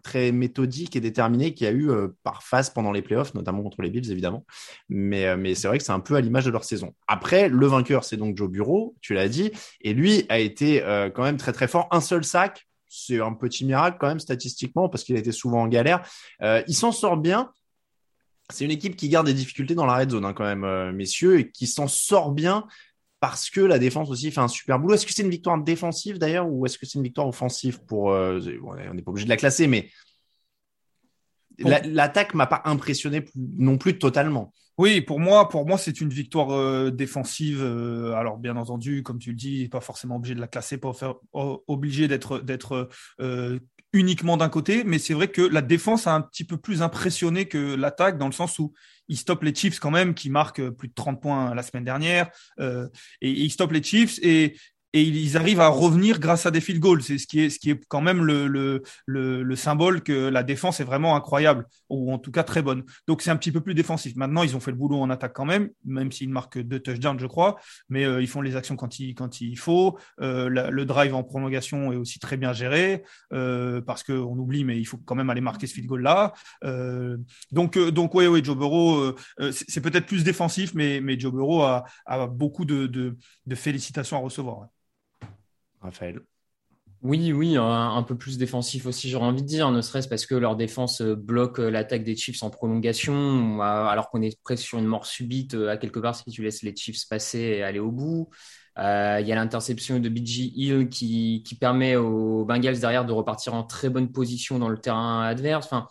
très 0.02 0.33
méthodique 0.33 0.96
et 0.96 1.00
déterminé 1.00 1.55
qu'il 1.55 1.64
y 1.64 1.70
a 1.70 1.72
eu 1.72 1.88
par 2.24 2.42
phase 2.42 2.70
pendant 2.70 2.90
les 2.90 3.02
playoffs, 3.02 3.35
notamment 3.35 3.62
contre 3.62 3.83
les 3.83 3.90
Bills 3.90 4.11
évidemment. 4.11 4.44
Mais, 4.88 5.37
mais 5.37 5.55
c'est 5.55 5.68
vrai 5.68 5.79
que 5.79 5.85
c'est 5.85 5.92
un 5.92 6.00
peu 6.00 6.16
à 6.16 6.20
l'image 6.20 6.44
de 6.44 6.50
leur 6.50 6.64
saison. 6.64 6.92
Après, 7.07 7.48
le 7.48 7.66
vainqueur, 7.66 8.02
c'est 8.02 8.16
donc 8.16 8.37
Joe 8.37 8.50
Bureau, 8.50 8.96
tu 9.00 9.14
l'as 9.14 9.29
dit, 9.29 9.52
et 9.81 9.94
lui 9.94 10.26
a 10.29 10.40
été 10.40 10.83
quand 11.14 11.22
même 11.22 11.37
très 11.37 11.52
très 11.52 11.68
fort. 11.68 11.87
Un 11.92 12.00
seul 12.00 12.24
sac, 12.24 12.66
c'est 12.96 13.20
un 13.20 13.35
petit 13.35 13.64
miracle 13.64 13.98
quand 14.00 14.09
même 14.09 14.20
statistiquement 14.20 14.88
parce 14.88 15.04
qu'il 15.04 15.16
a 15.16 15.18
été 15.18 15.32
souvent 15.32 15.62
en 15.62 15.68
galère. 15.68 16.09
il 16.40 16.74
s'en 16.74 16.92
sort 16.92 17.16
bien. 17.16 17.52
C'est 18.50 18.64
une 18.64 18.70
équipe 18.70 18.96
qui 18.96 19.09
garde 19.09 19.26
des 19.26 19.35
difficultés 19.35 19.74
dans 19.74 19.87
la 19.87 19.96
red 19.96 20.11
zone 20.11 20.24
hein, 20.24 20.32
quand 20.32 20.44
même, 20.44 20.92
messieurs, 20.92 21.40
et 21.40 21.50
qui 21.50 21.66
s'en 21.66 21.88
sort 21.88 22.30
bien 22.30 22.66
parce 23.20 23.50
que 23.50 23.61
la 23.61 23.78
défense 23.78 24.11
aussi 24.11 24.30
fait 24.30 24.40
un 24.40 24.48
super 24.48 24.78
boulot. 24.78 24.94
Est-ce 24.94 25.06
que 25.06 25.12
c'est 25.12 25.22
une 25.22 25.30
victoire 25.30 25.59
défensive 25.59 26.18
d'ailleurs 26.18 26.48
ou 26.48 26.66
est-ce 26.66 26.78
que 26.78 26.87
c'est 26.87 26.98
une 26.98 27.04
victoire 27.04 27.26
offensive 27.26 27.80
pour 27.85 28.12
euh, 28.12 28.40
On 28.62 28.94
n'est 28.94 29.02
pas 29.02 29.11
obligé 29.11 29.24
de 29.24 29.30
la 29.30 29.37
classer, 29.37 29.66
mais 29.66 29.90
l'attaque 31.59 32.35
m'a 32.35 32.46
pas 32.46 32.62
impressionné 32.66 33.24
non 33.35 33.78
plus 33.78 33.98
totalement. 33.98 34.52
Oui, 34.78 35.00
pour 35.00 35.20
moi, 35.20 35.48
pour 35.48 35.66
moi, 35.66 35.78
c'est 35.78 36.00
une 36.00 36.10
victoire 36.10 36.50
euh, 36.50 36.90
défensive. 36.90 37.62
Euh, 37.62 38.12
alors, 38.14 38.36
bien 38.36 38.56
entendu, 38.56 39.02
comme 39.02 39.18
tu 39.18 39.30
le 39.30 39.36
dis, 39.36 39.68
pas 39.68 39.80
forcément 39.80 40.16
obligé 40.16 40.34
de 40.34 40.40
la 40.40 40.48
classer, 40.48 40.76
pas 40.78 40.92
obligé 41.32 42.08
d'être 42.08 42.40
d'être 42.40 42.88
uniquement 43.92 44.36
d'un 44.36 44.48
côté, 44.48 44.84
mais 44.84 44.98
c'est 44.98 45.14
vrai 45.14 45.28
que 45.28 45.42
la 45.42 45.62
défense 45.62 46.06
a 46.06 46.14
un 46.14 46.20
petit 46.20 46.44
peu 46.44 46.56
plus 46.56 46.82
impressionné 46.82 47.46
que 47.46 47.74
l'attaque 47.74 48.18
dans 48.18 48.26
le 48.26 48.32
sens 48.32 48.58
où 48.58 48.72
il 49.08 49.16
stoppe 49.16 49.42
les 49.42 49.54
Chiefs 49.54 49.78
quand 49.78 49.90
même 49.90 50.14
qui 50.14 50.30
marquent 50.30 50.68
plus 50.70 50.88
de 50.88 50.94
30 50.94 51.20
points 51.20 51.54
la 51.54 51.62
semaine 51.62 51.84
dernière 51.84 52.30
euh, 52.60 52.88
et, 53.20 53.30
et 53.30 53.42
il 53.42 53.50
stoppe 53.50 53.72
les 53.72 53.82
Chiefs 53.82 54.18
et 54.22 54.56
et 54.96 55.02
ils 55.02 55.37
arrivent 55.37 55.61
à 55.61 55.68
revenir 55.68 56.18
grâce 56.20 56.46
à 56.46 56.50
des 56.50 56.62
field 56.62 56.80
goals. 56.80 57.02
C'est 57.02 57.18
ce 57.18 57.26
qui 57.26 57.40
est, 57.40 57.50
ce 57.50 57.59
qui 57.59 57.70
est 57.70 57.85
quand 57.87 58.00
même 58.00 58.24
le, 58.24 58.46
le, 58.46 58.82
le, 59.06 59.56
symbole 59.56 60.02
que 60.02 60.28
la 60.28 60.42
défense 60.42 60.80
est 60.80 60.85
vraiment 60.85 61.16
incroyable, 61.16 61.66
ou 61.90 62.11
en 62.11 62.18
tout 62.18 62.30
cas 62.30 62.42
très 62.42 62.62
bonne. 62.62 62.82
Donc 63.06 63.20
c'est 63.20 63.30
un 63.30 63.37
petit 63.37 63.52
peu 63.52 63.61
plus 63.61 63.74
défensif. 63.74 64.16
Maintenant, 64.16 64.42
ils 64.42 64.56
ont 64.56 64.61
fait 64.61 64.70
le 64.70 64.78
boulot 64.78 64.98
en 64.98 65.11
attaque 65.11 65.35
quand 65.35 65.44
même, 65.44 65.68
même 65.85 66.11
s'ils 66.12 66.30
marquent 66.30 66.59
deux 66.61 66.80
touchdowns, 66.80 67.18
je 67.18 67.26
crois, 67.26 67.56
mais 67.90 68.04
euh, 68.06 68.22
ils 68.22 68.26
font 68.26 68.40
les 68.40 68.56
actions 68.56 68.74
quand 68.76 68.98
il, 68.98 69.14
quand 69.14 69.42
il 69.42 69.59
faut. 69.59 69.98
Euh, 70.22 70.48
le 70.48 70.85
drive 70.87 71.14
en 71.14 71.22
prolongation 71.22 71.92
est 71.92 71.96
aussi 71.96 72.18
très 72.18 72.38
bien 72.38 72.54
géré, 72.54 73.04
euh, 73.35 73.82
parce 73.82 74.02
qu'on 74.02 74.38
oublie, 74.38 74.64
mais 74.64 74.78
il 74.78 74.87
faut 74.87 74.96
quand 74.96 75.14
même 75.14 75.28
aller 75.28 75.42
marquer 75.42 75.66
ce 75.66 75.74
field 75.74 75.88
goal-là. 75.88 76.32
donc, 77.52 77.78
donc 77.78 78.14
oui, 78.14 78.28
oui, 78.28 78.42
Joe 78.42 78.56
Burrow, 78.56 79.14
c'est 79.50 79.82
peut-être 79.82 80.06
plus 80.06 80.24
défensif, 80.24 80.72
mais, 80.74 81.02
mais 81.02 81.20
Joe 81.20 81.32
Burrow 81.32 81.62
a, 81.64 81.85
a 82.06 82.26
beaucoup 82.26 82.64
de, 82.64 82.87
de 82.87 83.54
félicitations 83.54 84.16
à 84.16 84.20
recevoir. 84.20 84.68
Raphaël 85.87 86.20
oui, 87.03 87.33
oui, 87.33 87.57
un, 87.57 88.03
peu 88.03 88.16
plus 88.16 88.38
défensif 88.38 88.87
aussi, 88.87 89.11
j'aurais 89.11 89.27
envie 89.27 89.42
de 89.42 89.46
dire, 89.46 89.70
ne 89.70 89.81
serait-ce 89.81 90.09
parce 90.09 90.27
que 90.27 90.35
leur 90.35 90.57
défense 90.57 91.03
euh, 91.03 91.14
bloque 91.14 91.61
euh, 91.61 91.70
l'attaque 91.70 92.03
des 92.05 92.16
Chiefs 92.16 92.42
en 92.42 92.51
prolongation, 92.51 93.61
alors 93.61 94.11
qu'on 94.11 94.22
est 94.22 94.40
presque 94.42 94.64
sur 94.64 94.79
une 94.79 94.87
mort 94.87 95.07
subite 95.07 95.55
euh, 95.55 95.68
à 95.68 95.77
quelque 95.77 96.01
part 96.01 96.16
si 96.16 96.25
tu 96.31 96.42
laisses 96.42 96.62
les 96.62 96.75
Chiefs 96.75 97.07
passer 97.09 97.38
et 97.38 97.62
aller 97.62 97.79
au 97.79 97.92
bout. 97.92 98.29
Il 98.79 98.83
y 99.27 99.33
a 99.33 99.35
l'interception 99.35 100.01
de 100.01 100.09
BG 100.09 100.53
Hill 100.55 100.88
qui, 100.88 101.42
qui, 101.46 101.55
permet 101.55 101.96
aux 101.96 102.44
Bengals 102.44 102.79
derrière 102.81 103.07
de 103.07 103.12
repartir 103.12 103.55
en 103.55 103.62
très 103.62 103.88
bonne 103.88 104.11
position 104.12 104.59
dans 104.59 104.68
le 104.68 104.79
terrain 104.79 105.22
adverse. 105.22 105.66
Enfin, 105.66 105.88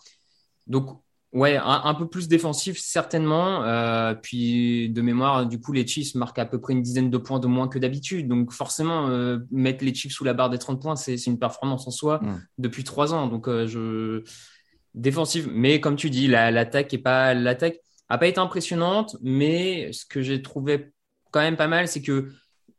donc 0.66 1.02
Ouais, 1.36 1.58
un, 1.62 1.92
peu 1.92 2.08
plus 2.08 2.28
défensif 2.28 2.78
certainement. 2.78 3.62
Euh, 3.62 4.14
puis 4.14 4.88
de 4.88 5.02
mémoire, 5.02 5.44
du 5.44 5.60
coup, 5.60 5.70
les 5.70 5.86
Chiefs 5.86 6.14
marquent 6.14 6.38
à 6.38 6.46
peu 6.46 6.58
près 6.58 6.72
une 6.72 6.80
dizaine 6.80 7.10
de 7.10 7.18
points 7.18 7.38
de 7.38 7.46
moins 7.46 7.68
que 7.68 7.78
d'habitude. 7.78 8.26
Donc 8.26 8.52
forcément, 8.52 9.10
euh, 9.10 9.40
mettre 9.50 9.84
les 9.84 9.94
Chiefs 9.94 10.12
sous 10.12 10.24
la 10.24 10.32
barre 10.32 10.48
des 10.48 10.56
30 10.56 10.80
points, 10.80 10.96
c'est 10.96 11.14
une 11.26 11.38
performance 11.38 11.86
en 11.86 11.90
soi 11.90 12.20
mm. 12.22 12.42
depuis 12.56 12.84
trois 12.84 13.12
ans. 13.12 13.26
Donc 13.26 13.48
euh, 13.48 13.66
je 13.66 14.24
défensive, 14.94 15.50
mais 15.52 15.78
comme 15.78 15.96
tu 15.96 16.08
dis, 16.08 16.26
l'attaque 16.26 16.94
est 16.94 16.98
pas 16.98 17.34
l'attaque 17.34 17.80
a 18.08 18.16
pas 18.16 18.28
été 18.28 18.40
impressionnante, 18.40 19.18
mais 19.20 19.92
ce 19.92 20.06
que 20.06 20.22
j'ai 20.22 20.40
trouvé 20.40 20.90
quand 21.32 21.40
même 21.40 21.56
pas 21.56 21.68
mal, 21.68 21.86
c'est 21.86 22.00
que 22.00 22.30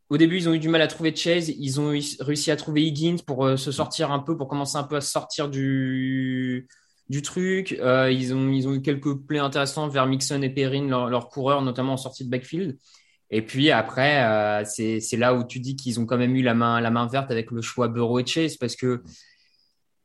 au 0.09 0.17
début, 0.17 0.37
ils 0.37 0.49
ont 0.49 0.53
eu 0.53 0.59
du 0.59 0.69
mal 0.69 0.81
à 0.81 0.87
trouver 0.87 1.15
Chase. 1.15 1.49
Ils 1.49 1.79
ont 1.79 1.89
réussi 2.21 2.49
à 2.49 2.55
trouver 2.55 2.81
Higgins 2.81 3.17
pour 3.23 3.59
se 3.59 3.71
sortir 3.71 4.11
un 4.11 4.19
peu, 4.19 4.35
pour 4.35 4.47
commencer 4.47 4.77
un 4.77 4.83
peu 4.83 4.95
à 4.95 5.01
sortir 5.01 5.47
du 5.47 6.67
du 7.09 7.21
truc. 7.21 7.77
Euh, 7.79 8.11
ils, 8.11 8.33
ont, 8.33 8.49
ils 8.49 8.67
ont 8.67 8.73
eu 8.73 8.81
quelques 8.81 9.15
plays 9.15 9.39
intéressants 9.39 9.87
vers 9.87 10.05
Mixon 10.07 10.41
et 10.41 10.49
Perrine, 10.49 10.89
leurs 10.89 11.09
leur 11.09 11.29
coureurs, 11.29 11.61
notamment 11.61 11.93
en 11.93 11.97
sortie 11.97 12.25
de 12.25 12.29
backfield. 12.29 12.77
Et 13.29 13.41
puis 13.41 13.71
après, 13.71 14.23
euh, 14.23 14.63
c'est 14.65 15.17
là 15.17 15.33
où 15.33 15.43
tu 15.43 15.59
dis 15.59 15.75
qu'ils 15.75 15.99
ont 15.99 16.05
quand 16.05 16.17
même 16.17 16.35
eu 16.35 16.41
la 16.41 16.53
main, 16.53 16.79
la 16.79 16.91
main 16.91 17.07
verte 17.07 17.29
avec 17.29 17.51
le 17.51 17.61
choix 17.61 17.89
Burrow 17.89 18.19
et 18.19 18.25
Chase 18.25 18.55
parce 18.55 18.75
que 18.75 19.03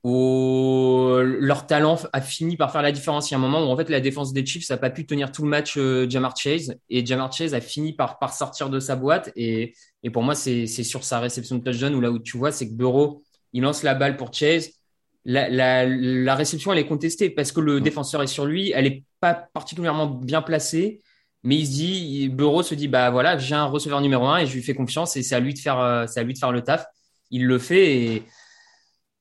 leur 0.04 1.66
talent 1.68 1.96
a 2.12 2.20
fini 2.20 2.56
par 2.56 2.72
faire 2.72 2.82
la 2.82 2.90
différence. 2.90 3.30
Il 3.30 3.34
y 3.34 3.36
a 3.36 3.38
un 3.38 3.40
moment 3.40 3.62
où 3.64 3.70
en 3.70 3.76
fait 3.76 3.88
la 3.88 4.00
défense 4.00 4.32
des 4.32 4.44
Chiefs 4.44 4.68
n'a 4.70 4.76
pas 4.76 4.90
pu 4.90 5.06
tenir 5.06 5.30
tout 5.30 5.44
le 5.44 5.48
match 5.48 5.74
euh, 5.76 6.10
Jamar 6.10 6.36
Chase 6.36 6.74
et 6.90 7.06
Jamar 7.06 7.32
Chase 7.32 7.54
a 7.54 7.60
fini 7.60 7.92
par, 7.92 8.18
par 8.18 8.34
sortir 8.34 8.68
de 8.68 8.80
sa 8.80 8.96
boîte. 8.96 9.30
Et, 9.36 9.74
et 10.02 10.10
pour 10.10 10.24
moi, 10.24 10.34
c'est 10.34 10.66
sur 10.66 11.04
sa 11.04 11.20
réception 11.20 11.56
de 11.58 11.62
touchdown 11.62 11.94
où 11.94 12.00
là 12.00 12.10
où 12.10 12.18
tu 12.18 12.36
vois, 12.36 12.50
c'est 12.50 12.68
que 12.68 12.74
Burrow, 12.74 13.22
il 13.52 13.62
lance 13.62 13.84
la 13.84 13.94
balle 13.94 14.16
pour 14.16 14.34
Chase 14.34 14.70
la, 15.24 15.48
la, 15.48 15.86
la, 15.86 16.34
réception, 16.34 16.72
elle 16.72 16.78
est 16.78 16.86
contestée 16.86 17.30
parce 17.30 17.52
que 17.52 17.60
le 17.60 17.78
mm. 17.78 17.82
défenseur 17.82 18.22
est 18.22 18.26
sur 18.26 18.44
lui. 18.44 18.72
Elle 18.72 18.86
est 18.86 19.04
pas 19.20 19.34
particulièrement 19.34 20.06
bien 20.06 20.42
placée, 20.42 21.00
mais 21.44 21.56
il 21.56 21.66
se 21.66 21.72
dit, 21.72 22.28
Bureau 22.28 22.62
se 22.62 22.74
dit, 22.74 22.88
bah 22.88 23.10
voilà, 23.10 23.38
j'ai 23.38 23.54
un 23.54 23.66
receveur 23.66 24.00
numéro 24.00 24.26
un 24.26 24.38
et 24.38 24.46
je 24.46 24.54
lui 24.54 24.62
fais 24.62 24.74
confiance 24.74 25.16
et 25.16 25.22
c'est 25.22 25.34
à 25.34 25.40
lui 25.40 25.54
de 25.54 25.58
faire, 25.58 25.78
euh, 25.78 26.06
c'est 26.06 26.20
à 26.20 26.22
lui 26.22 26.34
de 26.34 26.38
faire 26.38 26.52
le 26.52 26.62
taf. 26.62 26.84
Il 27.30 27.46
le 27.46 27.58
fait 27.58 27.96
et 27.96 28.22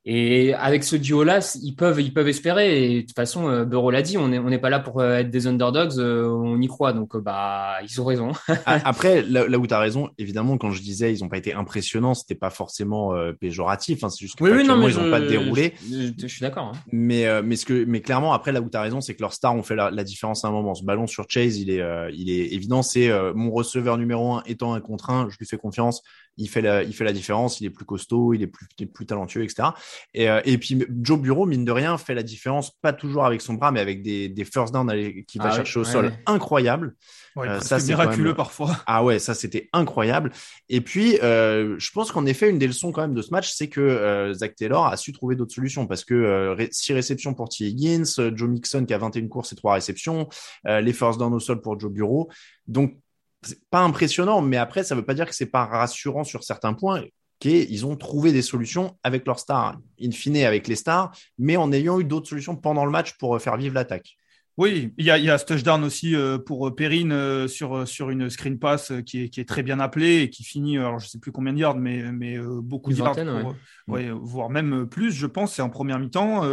et 0.03 0.55
avec 0.55 0.83
ce 0.83 0.95
duo-là, 0.95 1.39
ils 1.61 1.75
peuvent, 1.75 2.01
ils 2.01 2.11
peuvent 2.11 2.27
espérer. 2.27 2.85
Et 2.85 3.01
de 3.01 3.05
toute 3.05 3.15
façon, 3.15 3.49
euh, 3.49 3.65
Bureau 3.65 3.91
l'a 3.91 4.01
dit, 4.01 4.17
on 4.17 4.29
n'est 4.29 4.39
on 4.39 4.49
n'est 4.49 4.57
pas 4.57 4.71
là 4.71 4.79
pour 4.79 4.99
euh, 4.99 5.17
être 5.17 5.29
des 5.29 5.45
underdogs, 5.45 5.99
euh, 5.99 6.27
on 6.27 6.59
y 6.59 6.67
croit. 6.67 6.91
Donc, 6.91 7.15
bah, 7.17 7.75
ils 7.83 8.01
ont 8.01 8.05
raison. 8.05 8.31
Après, 8.65 9.21
là, 9.21 9.45
où 9.59 9.67
tu 9.67 9.73
as 9.73 9.79
raison, 9.79 10.09
évidemment, 10.17 10.57
quand 10.57 10.71
je 10.71 10.81
disais 10.81 11.13
ils 11.13 11.21
n'ont 11.21 11.29
pas 11.29 11.37
été 11.37 11.53
impressionnants, 11.53 12.15
c'était 12.15 12.33
pas 12.33 12.49
forcément 12.49 13.13
péjoratif. 13.39 14.03
Hein, 14.03 14.09
c'est 14.09 14.21
juste 14.21 14.39
que 14.39 14.43
oui, 14.43 14.65
non, 14.65 14.87
ils 14.87 14.97
n'ont 14.97 15.11
pas 15.11 15.21
déroulé. 15.21 15.73
Je, 15.87 16.11
je, 16.17 16.27
suis 16.27 16.41
d'accord. 16.41 16.71
Hein. 16.73 16.79
Mais, 16.91 17.41
mais, 17.43 17.55
ce 17.55 17.67
que, 17.67 17.85
mais 17.85 18.01
clairement, 18.01 18.33
après, 18.33 18.51
là 18.51 18.61
où 18.61 18.69
tu 18.69 18.77
as 18.77 18.81
raison, 18.81 19.01
c'est 19.01 19.13
que 19.13 19.21
leurs 19.21 19.33
stars 19.33 19.55
ont 19.55 19.63
fait 19.63 19.75
la, 19.75 19.91
la, 19.91 20.03
différence 20.03 20.43
à 20.45 20.47
un 20.47 20.51
moment. 20.51 20.73
Ce 20.73 20.83
ballon 20.83 21.05
sur 21.05 21.25
Chase, 21.29 21.57
il 21.59 21.69
est, 21.69 21.83
il 22.13 22.31
est 22.31 22.53
évident. 22.53 22.81
C'est 22.81 23.11
mon 23.35 23.51
receveur 23.51 23.99
numéro 23.99 24.33
un 24.33 24.43
étant 24.47 24.73
un 24.73 24.81
contre 24.81 25.11
un, 25.11 25.29
je 25.29 25.37
lui 25.37 25.45
fais 25.45 25.57
confiance 25.57 26.01
il 26.41 26.49
fait 26.49 26.61
la, 26.61 26.83
il 26.83 26.93
fait 26.93 27.03
la 27.03 27.13
différence, 27.13 27.61
il 27.61 27.67
est 27.67 27.69
plus 27.69 27.85
costaud, 27.85 28.33
il 28.33 28.41
est 28.41 28.47
plus, 28.47 28.67
plus 28.87 29.05
talentueux, 29.05 29.43
etc. 29.43 29.69
Et, 30.13 30.29
euh, 30.29 30.41
et 30.43 30.57
puis 30.57 30.83
Joe 31.01 31.19
Bureau, 31.19 31.45
mine 31.45 31.65
de 31.65 31.71
rien, 31.71 31.97
fait 31.97 32.15
la 32.15 32.23
différence, 32.23 32.71
pas 32.71 32.93
toujours 32.93 33.25
avec 33.25 33.41
son 33.41 33.53
bras, 33.53 33.71
mais 33.71 33.79
avec 33.79 34.01
des, 34.01 34.27
des 34.27 34.45
first 34.45 34.73
down 34.73 34.91
qui 35.27 35.37
va 35.37 35.49
ah 35.49 35.55
chercher 35.55 35.79
au 35.79 35.83
sol 35.83 36.13
incroyable. 36.25 36.95
Euh, 37.37 37.61
ça 37.61 37.79
c'est 37.79 37.87
miraculeux 37.87 38.33
parfois. 38.33 38.75
Ah 38.87 39.03
ouais, 39.03 39.19
ça 39.19 39.33
c'était 39.33 39.69
incroyable. 39.71 40.31
Et 40.67 40.81
puis, 40.81 41.17
euh, 41.21 41.75
je 41.77 41.91
pense 41.91 42.11
qu'en 42.11 42.25
effet, 42.25 42.49
une 42.49 42.59
des 42.59 42.67
leçons 42.67 42.91
quand 42.91 43.01
même 43.01 43.13
de 43.13 43.21
ce 43.21 43.29
match, 43.31 43.51
c'est 43.53 43.69
que 43.69 44.31
Zach 44.33 44.55
Taylor 44.55 44.87
a 44.87 44.97
su 44.97 45.13
trouver 45.13 45.35
d'autres 45.35 45.53
solutions 45.53 45.85
parce 45.85 46.03
que 46.03 46.55
6 46.71 46.93
réceptions 46.93 47.33
pour 47.33 47.49
T. 47.49 47.65
Higgins, 47.65 48.03
Joe 48.33 48.49
Mixon 48.49 48.85
qui 48.85 48.93
a 48.93 48.97
21 48.97 49.27
courses 49.27 49.53
et 49.53 49.55
3 49.55 49.75
réceptions, 49.75 50.27
les 50.65 50.93
first 50.93 51.19
down 51.19 51.33
au 51.33 51.39
sol 51.39 51.61
pour 51.61 51.79
Joe 51.79 51.91
Bureau. 51.91 52.29
Donc 52.67 52.97
pas 53.69 53.81
impressionnant, 53.81 54.41
mais 54.41 54.57
après, 54.57 54.83
ça 54.83 54.95
veut 54.95 55.05
pas 55.05 55.13
dire 55.13 55.25
que 55.25 55.35
c'est 55.35 55.45
pas 55.45 55.65
rassurant 55.65 56.23
sur 56.23 56.43
certains 56.43 56.73
points 56.73 57.03
qu'ils 57.41 57.85
ont 57.87 57.95
trouvé 57.95 58.31
des 58.31 58.43
solutions 58.43 58.95
avec 59.03 59.25
leurs 59.25 59.39
stars, 59.39 59.77
in 60.01 60.11
fine 60.11 60.37
avec 60.37 60.67
les 60.67 60.75
stars, 60.75 61.11
mais 61.39 61.57
en 61.57 61.71
ayant 61.71 61.99
eu 61.99 62.03
d'autres 62.03 62.29
solutions 62.29 62.55
pendant 62.55 62.85
le 62.85 62.91
match 62.91 63.17
pour 63.17 63.35
euh, 63.35 63.39
faire 63.39 63.57
vivre 63.57 63.73
l'attaque. 63.73 64.15
Oui, 64.57 64.93
il 64.97 65.05
y 65.05 65.09
a, 65.09 65.17
il 65.17 65.23
y 65.23 65.29
a 65.29 65.39
ce 65.39 65.45
touchdown 65.45 65.83
aussi 65.83 66.13
euh, 66.13 66.37
pour 66.37 66.67
euh, 66.67 66.75
Perrine 66.75 67.47
sur, 67.47 67.87
sur 67.87 68.11
une 68.11 68.29
screen 68.29 68.59
pass 68.59 68.91
qui 69.07 69.23
est, 69.23 69.29
qui 69.29 69.41
est 69.41 69.47
très 69.47 69.63
bien 69.63 69.79
appelée 69.79 70.21
et 70.21 70.29
qui 70.29 70.43
finit, 70.43 70.77
alors 70.77 70.99
je 70.99 71.07
sais 71.07 71.17
plus 71.17 71.31
combien 71.31 71.51
de 71.51 71.57
yards, 71.57 71.77
mais, 71.77 72.11
mais 72.11 72.37
beaucoup 72.37 72.91
de 72.91 72.97
yards, 72.97 73.15
voire 73.87 74.49
même 74.51 74.85
plus, 74.85 75.11
je 75.11 75.25
pense, 75.25 75.55
c'est 75.55 75.63
en 75.63 75.69
première 75.69 75.97
mi-temps, 75.97 76.43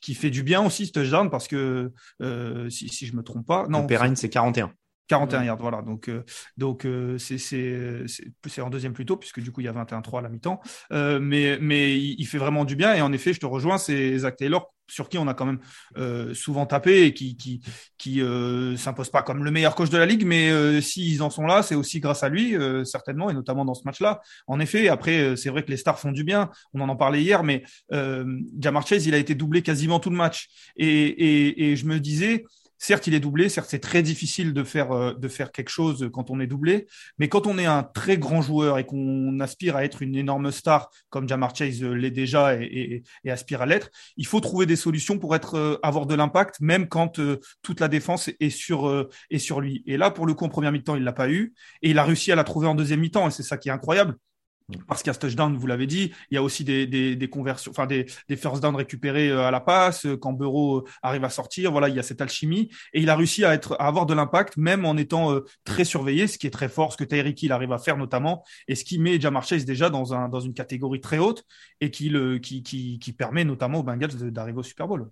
qui 0.00 0.14
fait 0.14 0.30
du 0.30 0.44
bien 0.44 0.64
aussi 0.64 0.86
ce 0.86 0.92
touchdown 0.92 1.28
parce 1.28 1.48
que 1.48 1.90
si, 2.68 2.88
si 2.88 3.06
je 3.06 3.16
me 3.16 3.22
trompe 3.22 3.46
pas, 3.46 3.66
non. 3.68 3.84
Perrine, 3.86 4.14
c'est 4.14 4.30
41. 4.30 4.70
41 5.08 5.44
yards, 5.44 5.58
voilà. 5.58 5.82
Donc, 5.82 6.08
euh, 6.08 6.24
donc 6.56 6.84
euh, 6.84 7.16
c'est 7.18 8.60
en 8.60 8.70
deuxième 8.70 8.92
plutôt, 8.92 9.16
puisque 9.16 9.40
du 9.40 9.52
coup, 9.52 9.60
il 9.60 9.64
y 9.64 9.68
a 9.68 9.72
21-3 9.72 10.18
à 10.18 10.22
la 10.22 10.28
mi-temps. 10.28 10.60
Euh, 10.92 11.18
mais 11.20 11.58
mais 11.60 11.98
il, 11.98 12.26
fait 12.26 12.38
vraiment 12.38 12.64
du 12.64 12.76
bien. 12.76 12.94
Et 12.94 13.00
en 13.00 13.12
effet, 13.12 13.32
je 13.32 13.40
te 13.40 13.46
rejoins, 13.46 13.78
c'est 13.78 14.18
Zach 14.18 14.36
Taylor, 14.36 14.72
sur 14.88 15.08
qui 15.08 15.18
on 15.18 15.28
a 15.28 15.34
quand 15.34 15.46
même 15.46 16.34
souvent 16.34 16.66
tapé 16.66 17.04
et 17.04 17.14
qui 17.14 17.36
qui, 17.36 17.60
qui 17.98 18.20
s'impose 18.76 19.10
pas 19.10 19.22
comme 19.22 19.44
le 19.44 19.50
meilleur 19.50 19.74
coach 19.74 19.90
de 19.90 19.98
la 19.98 20.06
ligue. 20.06 20.24
Mais 20.24 20.80
s'ils 20.80 21.22
en 21.22 21.30
sont 21.30 21.46
là, 21.46 21.62
c'est 21.62 21.74
aussi 21.76 22.00
grâce 22.00 22.22
à 22.22 22.28
lui, 22.28 22.56
certainement, 22.84 23.30
et 23.30 23.34
notamment 23.34 23.64
dans 23.64 23.74
ce 23.74 23.82
match-là. 23.84 24.20
En 24.46 24.58
effet, 24.58 24.88
après, 24.88 25.36
c'est 25.36 25.50
vrai 25.50 25.64
que 25.64 25.70
les 25.70 25.76
stars 25.76 25.98
font 25.98 26.12
du 26.12 26.24
bien. 26.24 26.50
On 26.74 26.80
en 26.80 26.88
en 26.88 26.96
parlait 26.96 27.22
hier, 27.22 27.44
mais 27.44 27.62
Jamar 28.58 28.86
Chase, 28.86 29.06
il 29.06 29.14
a 29.14 29.18
été 29.18 29.34
doublé 29.34 29.62
quasiment 29.62 30.00
tout 30.00 30.10
le 30.10 30.16
match. 30.16 30.48
Et, 30.76 30.88
et, 30.88 31.70
et 31.70 31.76
je 31.76 31.86
me 31.86 32.00
disais, 32.00 32.44
certes, 32.78 33.06
il 33.06 33.14
est 33.14 33.20
doublé, 33.20 33.48
certes, 33.48 33.68
c'est 33.70 33.80
très 33.80 34.02
difficile 34.02 34.52
de 34.52 34.62
faire, 34.64 34.92
euh, 34.92 35.14
de 35.14 35.28
faire 35.28 35.52
quelque 35.52 35.68
chose 35.68 36.10
quand 36.12 36.30
on 36.30 36.40
est 36.40 36.46
doublé, 36.46 36.86
mais 37.18 37.28
quand 37.28 37.46
on 37.46 37.58
est 37.58 37.66
un 37.66 37.82
très 37.82 38.18
grand 38.18 38.42
joueur 38.42 38.78
et 38.78 38.86
qu'on 38.86 39.38
aspire 39.40 39.76
à 39.76 39.84
être 39.84 40.02
une 40.02 40.16
énorme 40.16 40.50
star, 40.50 40.90
comme 41.10 41.28
Jamar 41.28 41.54
Chase 41.54 41.82
l'est 41.82 42.10
déjà 42.10 42.54
et, 42.54 43.02
aspire 43.28 43.62
à 43.62 43.66
l'être, 43.66 43.90
il 44.16 44.26
faut 44.26 44.40
trouver 44.40 44.66
des 44.66 44.76
solutions 44.76 45.18
pour 45.18 45.34
être, 45.34 45.56
euh, 45.56 45.78
avoir 45.82 46.06
de 46.06 46.14
l'impact, 46.14 46.60
même 46.60 46.88
quand 46.88 47.18
euh, 47.18 47.40
toute 47.62 47.80
la 47.80 47.88
défense 47.88 48.30
est 48.40 48.50
sur, 48.50 49.08
est 49.30 49.38
sur 49.38 49.60
lui. 49.60 49.82
Et 49.86 49.96
là, 49.96 50.10
pour 50.10 50.26
le 50.26 50.34
coup, 50.34 50.44
en 50.44 50.48
première 50.48 50.72
mi-temps, 50.72 50.96
il 50.96 51.04
l'a 51.04 51.12
pas 51.12 51.30
eu, 51.30 51.54
et 51.82 51.90
il 51.90 51.98
a 51.98 52.04
réussi 52.04 52.32
à 52.32 52.36
la 52.36 52.44
trouver 52.44 52.66
en 52.66 52.74
deuxième 52.74 53.00
mi-temps, 53.00 53.28
et 53.28 53.30
c'est 53.30 53.42
ça 53.42 53.56
qui 53.56 53.68
est 53.68 53.72
incroyable. 53.72 54.16
Parce 54.88 55.02
qu'il 55.02 55.10
y 55.10 55.10
a 55.10 55.14
ce 55.14 55.20
touchdown, 55.20 55.56
vous 55.56 55.66
l'avez 55.68 55.86
dit, 55.86 56.12
il 56.30 56.34
y 56.34 56.38
a 56.38 56.42
aussi 56.42 56.64
des, 56.64 57.28
conversions, 57.30 57.70
enfin 57.70 57.86
des, 57.86 58.06
first 58.36 58.60
down 58.60 58.74
récupérés 58.74 59.28
euh, 59.28 59.44
à 59.44 59.52
la 59.52 59.60
passe 59.60 60.06
euh, 60.06 60.16
quand 60.16 60.32
Bureau 60.32 60.78
euh, 60.78 60.84
arrive 61.02 61.24
à 61.24 61.30
sortir. 61.30 61.70
Voilà, 61.70 61.88
il 61.88 61.94
y 61.94 62.00
a 62.00 62.02
cette 62.02 62.20
alchimie 62.20 62.68
et 62.92 63.00
il 63.00 63.08
a 63.08 63.14
réussi 63.14 63.44
à 63.44 63.60
avoir 63.78 64.06
de 64.06 64.14
l'impact 64.14 64.56
même 64.56 64.84
en 64.84 64.96
étant 64.96 65.38
très 65.64 65.84
surveillé, 65.84 66.26
ce 66.26 66.36
qui 66.38 66.46
est 66.46 66.50
très 66.50 66.68
fort, 66.68 66.92
ce 66.92 66.96
que 66.96 67.04
Tyreek 67.04 67.48
arrive 67.50 67.72
à 67.72 67.78
faire 67.78 67.96
notamment 67.96 68.44
et 68.66 68.74
ce 68.74 68.84
qui 68.84 68.98
met 68.98 69.20
Jamar 69.20 69.46
déjà 69.66 69.90
dans 69.90 70.14
un 70.14 70.28
dans 70.28 70.40
une 70.40 70.54
catégorie 70.54 71.00
très 71.00 71.18
haute 71.18 71.44
et 71.80 71.90
qui 71.90 73.14
permet 73.16 73.44
notamment 73.44 73.80
aux 73.80 73.82
Bengals 73.82 74.30
d'arriver 74.32 74.58
au 74.58 74.62
Super 74.62 74.88
Bowl. 74.88 75.08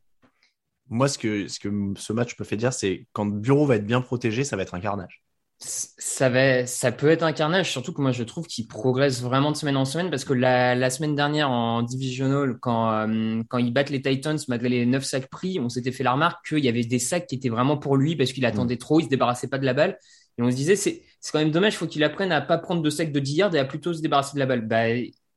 Moi, 0.89 1.09
ce 1.09 1.19
que 1.19 1.49
ce 1.49 1.59
que 1.61 1.71
ce 1.97 2.13
match 2.13 2.39
me 2.39 2.45
fait 2.45 2.57
dire, 2.57 2.73
c'est 2.73 3.07
quand 3.13 3.27
Bureau 3.27 3.67
va 3.67 3.77
être 3.77 3.87
bien 3.87 4.01
protégé, 4.01 4.45
ça 4.45 4.57
va 4.57 4.63
être 4.63 4.75
un 4.75 4.81
carnage 4.81 5.24
ça, 5.59 6.29
va, 6.29 6.67
ça 6.67 6.93
peut 6.93 7.09
être 7.09 7.23
un 7.23 7.33
carnage, 7.33 7.71
surtout 7.71 7.93
que 7.93 8.03
moi 8.03 8.13
je 8.13 8.23
trouve 8.23 8.47
qu'il 8.47 8.67
progresse 8.69 9.23
vraiment 9.23 9.51
de 9.51 9.57
semaine 9.57 9.77
en 9.77 9.85
semaine 9.87 10.11
parce 10.11 10.25
que 10.25 10.35
la, 10.35 10.75
la 10.75 10.91
semaine 10.91 11.15
dernière 11.15 11.51
en 11.51 11.83
divisional, 11.83 12.59
quand, 12.61 12.91
euh, 12.93 13.43
quand 13.49 13.59
ils 13.59 13.73
battent 13.73 13.91
les 13.91 14.03
Titans, 14.03 14.39
malgré 14.49 14.69
les 14.69 14.87
9 14.87 15.05
sacs 15.05 15.29
pris, 15.31 15.59
on 15.61 15.69
s'était 15.69 15.93
fait 15.93 16.05
la 16.05 16.13
remarque 16.13 16.47
qu'il 16.49 16.59
y 16.65 16.69
avait 16.69 16.85
des 16.85 16.99
sacs 16.99 17.27
qui 17.27 17.37
étaient 17.37 17.49
vraiment 17.49 17.79
pour 17.79 17.97
lui 17.97 18.15
parce 18.17 18.33
qu'il 18.33 18.45
attendait 18.45 18.77
trop, 18.77 19.01
il 19.01 19.05
se 19.05 19.09
débarrassait 19.09 19.49
pas 19.49 19.59
de 19.59 19.65
la 19.65 19.75
balle. 19.75 19.99
Et 20.37 20.43
on 20.43 20.51
se 20.51 20.57
disait, 20.57 20.77
c'est 20.77 21.03
quand 21.33 21.39
même 21.39 21.53
dommage, 21.53 21.75
il 21.75 21.77
faut 21.77 21.87
qu'il 21.87 22.05
apprenne 22.05 22.33
à 22.33 22.41
pas 22.41 22.59
prendre 22.59 22.83
de 22.83 22.91
sacs 22.91 23.13
de 23.13 23.21
10 23.21 23.37
yards 23.37 23.55
et 23.55 23.59
à 23.59 23.65
plutôt 23.65 23.95
se 23.95 24.03
débarrasser 24.03 24.35
de 24.35 24.41
la 24.41 24.47
balle. 24.47 24.67
Bah, 24.67 24.85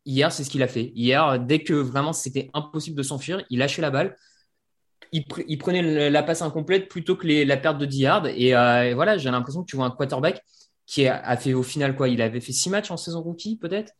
hier, 0.05 0.31
c'est 0.31 0.43
ce 0.43 0.49
qu'il 0.49 0.63
a 0.63 0.67
fait. 0.67 0.91
Hier, 0.95 1.39
dès 1.39 1.63
que 1.63 1.73
vraiment 1.73 2.13
c'était 2.13 2.49
impossible 2.53 2.97
de 2.97 3.03
s'enfuir, 3.03 3.43
il 3.49 3.59
lâchait 3.59 3.81
la 3.81 3.91
balle 3.91 4.15
il, 5.11 5.57
prenait 5.57 6.09
la 6.09 6.23
passe 6.23 6.41
incomplète 6.41 6.89
plutôt 6.89 7.15
que 7.15 7.27
la 7.27 7.57
perte 7.57 7.77
de 7.77 7.85
10 7.85 7.99
yards. 7.99 8.25
Euh, 8.25 8.81
et, 8.83 8.93
voilà, 8.93 9.17
j'ai 9.17 9.29
l'impression 9.31 9.61
que 9.61 9.69
tu 9.69 9.75
vois 9.75 9.85
un 9.85 9.91
quarterback 9.91 10.41
qui 10.85 11.07
a, 11.07 11.37
fait 11.37 11.53
au 11.53 11.63
final 11.63 11.95
quoi? 11.95 12.07
Il 12.09 12.21
avait 12.21 12.39
fait 12.39 12.53
6 12.53 12.69
matchs 12.69 12.91
en 12.91 12.97
saison 12.97 13.21
rookie, 13.21 13.57
peut-être? 13.57 13.93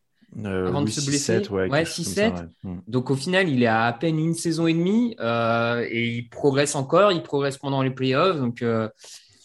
Euh, 0.45 0.67
Avant 0.67 0.81
de 0.81 0.89
se 0.89 1.05
blesser. 1.05 1.39
7, 1.39 1.49
ouais, 1.49 1.83
6-7. 1.83 2.47
Hmm. 2.63 2.79
Donc 2.87 3.09
au 3.09 3.15
final, 3.15 3.49
il 3.49 3.63
est 3.63 3.67
à 3.67 3.85
à 3.85 3.93
peine 3.93 4.19
une 4.19 4.33
saison 4.33 4.67
et 4.67 4.73
demie 4.73 5.15
euh, 5.19 5.85
et 5.89 6.07
il 6.07 6.29
progresse 6.29 6.75
encore. 6.75 7.11
Il 7.11 7.23
progresse 7.23 7.57
pendant 7.57 7.81
les 7.81 7.91
playoffs. 7.91 8.37
Donc, 8.37 8.63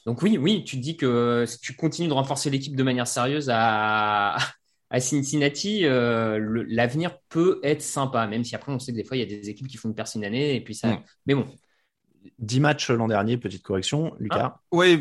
donc 0.06 0.22
oui, 0.22 0.38
oui, 0.38 0.64
tu 0.64 0.76
te 0.76 0.82
dis 0.82 0.96
que 0.96 1.44
si 1.46 1.60
tu 1.60 1.74
continues 1.76 2.08
de 2.08 2.14
renforcer 2.14 2.50
l'équipe 2.50 2.76
de 2.76 2.82
manière 2.82 3.06
sérieuse 3.06 3.50
à, 3.52 4.36
à 4.92 5.00
Cincinnati, 5.00 5.86
euh, 5.86 6.64
l'avenir 6.68 7.18
peut 7.30 7.60
être 7.64 7.80
sympa, 7.80 8.26
même 8.26 8.44
si 8.44 8.54
après 8.54 8.70
on 8.70 8.78
sait 8.78 8.92
que 8.92 8.98
des 8.98 9.04
fois 9.04 9.16
il 9.16 9.20
y 9.20 9.22
a 9.22 9.26
des 9.26 9.48
équipes 9.48 9.66
qui 9.66 9.78
font 9.78 9.88
une 9.88 9.94
personne 9.94 10.22
année 10.22 10.54
et 10.54 10.60
puis 10.60 10.74
ça. 10.74 11.00
Mais 11.26 11.34
bon, 11.34 11.46
10 12.38 12.60
matchs 12.60 12.90
l'an 12.90 13.08
dernier, 13.08 13.36
petite 13.36 13.62
correction, 13.62 14.14
Lucas. 14.18 14.54
Ah, 14.56 14.60
oui, 14.72 15.00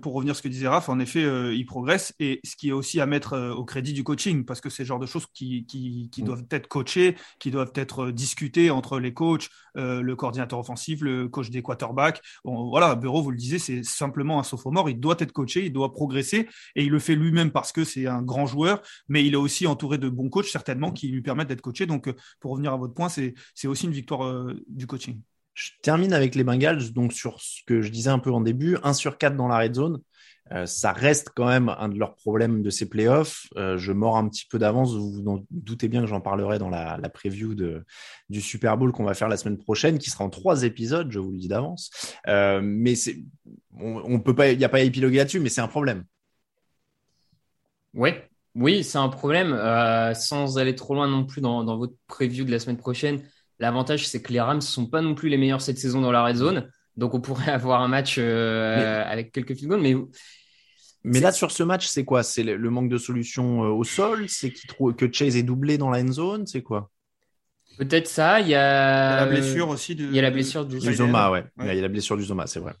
pour 0.00 0.14
revenir 0.14 0.32
à 0.32 0.34
ce 0.34 0.42
que 0.42 0.48
disait 0.48 0.68
Raph, 0.68 0.88
en 0.88 0.98
effet, 0.98 1.24
euh, 1.24 1.54
il 1.54 1.66
progresse 1.66 2.14
et 2.18 2.40
ce 2.44 2.56
qui 2.56 2.68
est 2.68 2.72
aussi 2.72 3.00
à 3.00 3.06
mettre 3.06 3.34
euh, 3.34 3.52
au 3.52 3.64
crédit 3.64 3.92
du 3.92 4.04
coaching, 4.04 4.44
parce 4.44 4.60
que 4.60 4.70
c'est 4.70 4.82
le 4.82 4.86
genre 4.86 4.98
de 4.98 5.06
choses 5.06 5.26
qui, 5.32 5.66
qui, 5.66 6.10
qui 6.12 6.22
mm. 6.22 6.26
doivent 6.26 6.44
être 6.50 6.68
coachées, 6.68 7.16
qui 7.38 7.50
doivent 7.50 7.72
être 7.74 8.06
euh, 8.06 8.12
discutées 8.12 8.70
entre 8.70 8.98
les 8.98 9.12
coachs, 9.12 9.48
le 9.76 10.14
coordinateur 10.14 10.60
offensif, 10.60 11.00
le 11.00 11.28
coach 11.28 11.50
des 11.50 11.60
quarterbacks. 11.60 12.22
voilà, 12.44 12.94
Bureau, 12.94 13.22
vous 13.22 13.32
le 13.32 13.36
disiez, 13.36 13.58
c'est 13.58 13.82
simplement 13.82 14.38
un 14.38 14.44
sophomore, 14.44 14.88
il 14.88 15.00
doit 15.00 15.16
être 15.18 15.32
coaché, 15.32 15.66
il 15.66 15.72
doit 15.72 15.92
progresser 15.92 16.48
et 16.76 16.84
il 16.84 16.90
le 16.90 17.00
fait 17.00 17.16
lui-même 17.16 17.50
parce 17.50 17.72
que 17.72 17.82
c'est 17.82 18.06
un 18.06 18.22
grand 18.22 18.46
joueur, 18.46 18.82
mais 19.08 19.24
il 19.26 19.32
est 19.32 19.36
aussi 19.36 19.66
entouré 19.66 19.98
de 19.98 20.08
bons 20.08 20.28
coachs, 20.28 20.46
certainement, 20.46 20.92
qui 20.92 21.08
lui 21.08 21.22
permettent 21.22 21.48
d'être 21.48 21.60
coaché. 21.60 21.86
Donc, 21.86 22.08
pour 22.38 22.52
revenir 22.52 22.72
à 22.72 22.76
votre 22.76 22.94
point, 22.94 23.08
c'est 23.08 23.34
aussi 23.66 23.86
une 23.86 23.92
victoire 23.92 24.46
du 24.68 24.86
coaching. 24.86 25.20
Je 25.54 25.70
termine 25.82 26.12
avec 26.12 26.34
les 26.34 26.44
Bengals, 26.44 26.92
donc 26.92 27.12
sur 27.12 27.40
ce 27.40 27.60
que 27.66 27.80
je 27.80 27.90
disais 27.90 28.10
un 28.10 28.18
peu 28.18 28.30
en 28.30 28.40
début, 28.40 28.76
1 28.82 28.92
sur 28.92 29.18
4 29.18 29.36
dans 29.36 29.48
la 29.48 29.58
red 29.58 29.74
zone. 29.74 30.00
Euh, 30.52 30.66
ça 30.66 30.92
reste 30.92 31.30
quand 31.34 31.46
même 31.46 31.70
un 31.78 31.88
de 31.88 31.98
leurs 31.98 32.16
problèmes 32.16 32.62
de 32.62 32.68
ces 32.68 32.86
playoffs. 32.86 33.46
Euh, 33.56 33.78
je 33.78 33.92
mords 33.92 34.18
un 34.18 34.28
petit 34.28 34.44
peu 34.46 34.58
d'avance. 34.58 34.94
Vous 34.94 35.10
vous 35.10 35.46
doutez 35.50 35.88
bien 35.88 36.02
que 36.02 36.06
j'en 36.06 36.20
parlerai 36.20 36.58
dans 36.58 36.68
la, 36.68 36.98
la 36.98 37.08
preview 37.08 37.54
du 38.28 38.40
Super 38.42 38.76
Bowl 38.76 38.92
qu'on 38.92 39.04
va 39.04 39.14
faire 39.14 39.28
la 39.28 39.38
semaine 39.38 39.56
prochaine, 39.56 39.98
qui 39.98 40.10
sera 40.10 40.24
en 40.24 40.30
trois 40.30 40.64
épisodes, 40.64 41.10
je 41.10 41.18
vous 41.18 41.30
le 41.30 41.38
dis 41.38 41.48
d'avance. 41.48 41.90
Euh, 42.28 42.60
mais 42.62 42.94
on, 43.78 44.02
on, 44.04 44.20
peut 44.20 44.34
pas, 44.34 44.50
il 44.50 44.58
n'y 44.58 44.64
a 44.64 44.68
pas 44.68 44.78
à 44.78 44.82
épiloguer 44.82 45.18
là-dessus, 45.18 45.40
mais 45.40 45.48
c'est 45.48 45.62
un 45.62 45.68
problème. 45.68 46.04
Oui, 47.94 48.10
oui, 48.54 48.84
c'est 48.84 48.98
un 48.98 49.08
problème. 49.08 49.52
Euh, 49.52 50.14
sans 50.14 50.58
aller 50.58 50.74
trop 50.74 50.94
loin 50.94 51.08
non 51.08 51.24
plus 51.24 51.40
dans, 51.40 51.64
dans 51.64 51.78
votre 51.78 51.94
preview 52.06 52.44
de 52.44 52.50
la 52.50 52.58
semaine 52.58 52.76
prochaine, 52.76 53.22
L'avantage, 53.58 54.08
c'est 54.08 54.22
que 54.22 54.32
les 54.32 54.40
Rams 54.40 54.56
ne 54.56 54.62
sont 54.62 54.86
pas 54.86 55.00
non 55.00 55.14
plus 55.14 55.28
les 55.28 55.36
meilleurs 55.36 55.60
cette 55.60 55.78
saison 55.78 56.00
dans 56.00 56.12
la 56.12 56.24
red 56.24 56.36
zone. 56.36 56.68
Donc, 56.96 57.14
on 57.14 57.20
pourrait 57.20 57.50
avoir 57.52 57.82
un 57.82 57.88
match 57.88 58.16
euh, 58.18 59.02
avec 59.06 59.32
quelques 59.32 59.54
field 59.54 59.68
goals. 59.68 59.82
Mais, 59.82 59.94
mais 61.04 61.20
là, 61.20 61.32
sur 61.32 61.50
ce 61.50 61.62
match, 61.62 61.86
c'est 61.86 62.04
quoi? 62.04 62.22
C'est 62.22 62.42
le 62.42 62.70
manque 62.70 62.88
de 62.88 62.98
solution 62.98 63.64
euh, 63.64 63.68
au 63.68 63.84
sol? 63.84 64.26
C'est 64.28 64.52
que 64.96 65.12
Chase 65.12 65.36
est 65.36 65.42
doublé 65.42 65.78
dans 65.78 65.90
la 65.90 66.02
end 66.02 66.12
zone? 66.12 66.46
C'est 66.46 66.62
quoi? 66.62 66.90
Peut-être 67.76 68.06
ça. 68.06 68.40
Il 68.40 68.48
y, 68.48 68.54
a... 68.54 69.24
la 69.24 69.26
blessure 69.26 69.68
aussi. 69.68 69.94
Il 69.94 70.14
y 70.14 70.18
a 70.18 70.22
la 70.22 70.30
blessure 70.30 70.64
du, 70.64 70.78
Zoma, 70.80 71.30
ouais. 71.30 71.44
Il 71.60 71.66
y 71.66 71.70
a 71.70 71.74
la 71.74 71.88
blessure 71.88 72.16
du 72.16 72.22
Zoma, 72.22 72.46
c'est 72.46 72.60
vrai. 72.60 72.72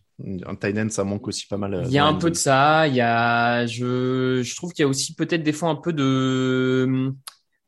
Un 0.46 0.54
tight 0.54 0.90
ça 0.92 1.04
manque 1.04 1.26
aussi 1.26 1.46
pas 1.46 1.56
mal. 1.56 1.74
Euh, 1.74 1.82
il 1.86 1.92
y 1.92 1.98
a 1.98 2.06
un 2.06 2.14
peu 2.14 2.30
de 2.30 2.36
ça. 2.36 2.86
Il 2.86 2.94
y 2.94 3.00
a, 3.00 3.66
je, 3.66 4.42
je 4.44 4.56
trouve 4.56 4.72
qu'il 4.72 4.84
y 4.84 4.86
a 4.86 4.88
aussi 4.88 5.14
peut-être 5.14 5.42
des 5.42 5.52
fois 5.52 5.68
un 5.70 5.74
peu 5.74 5.92
de 5.92 7.12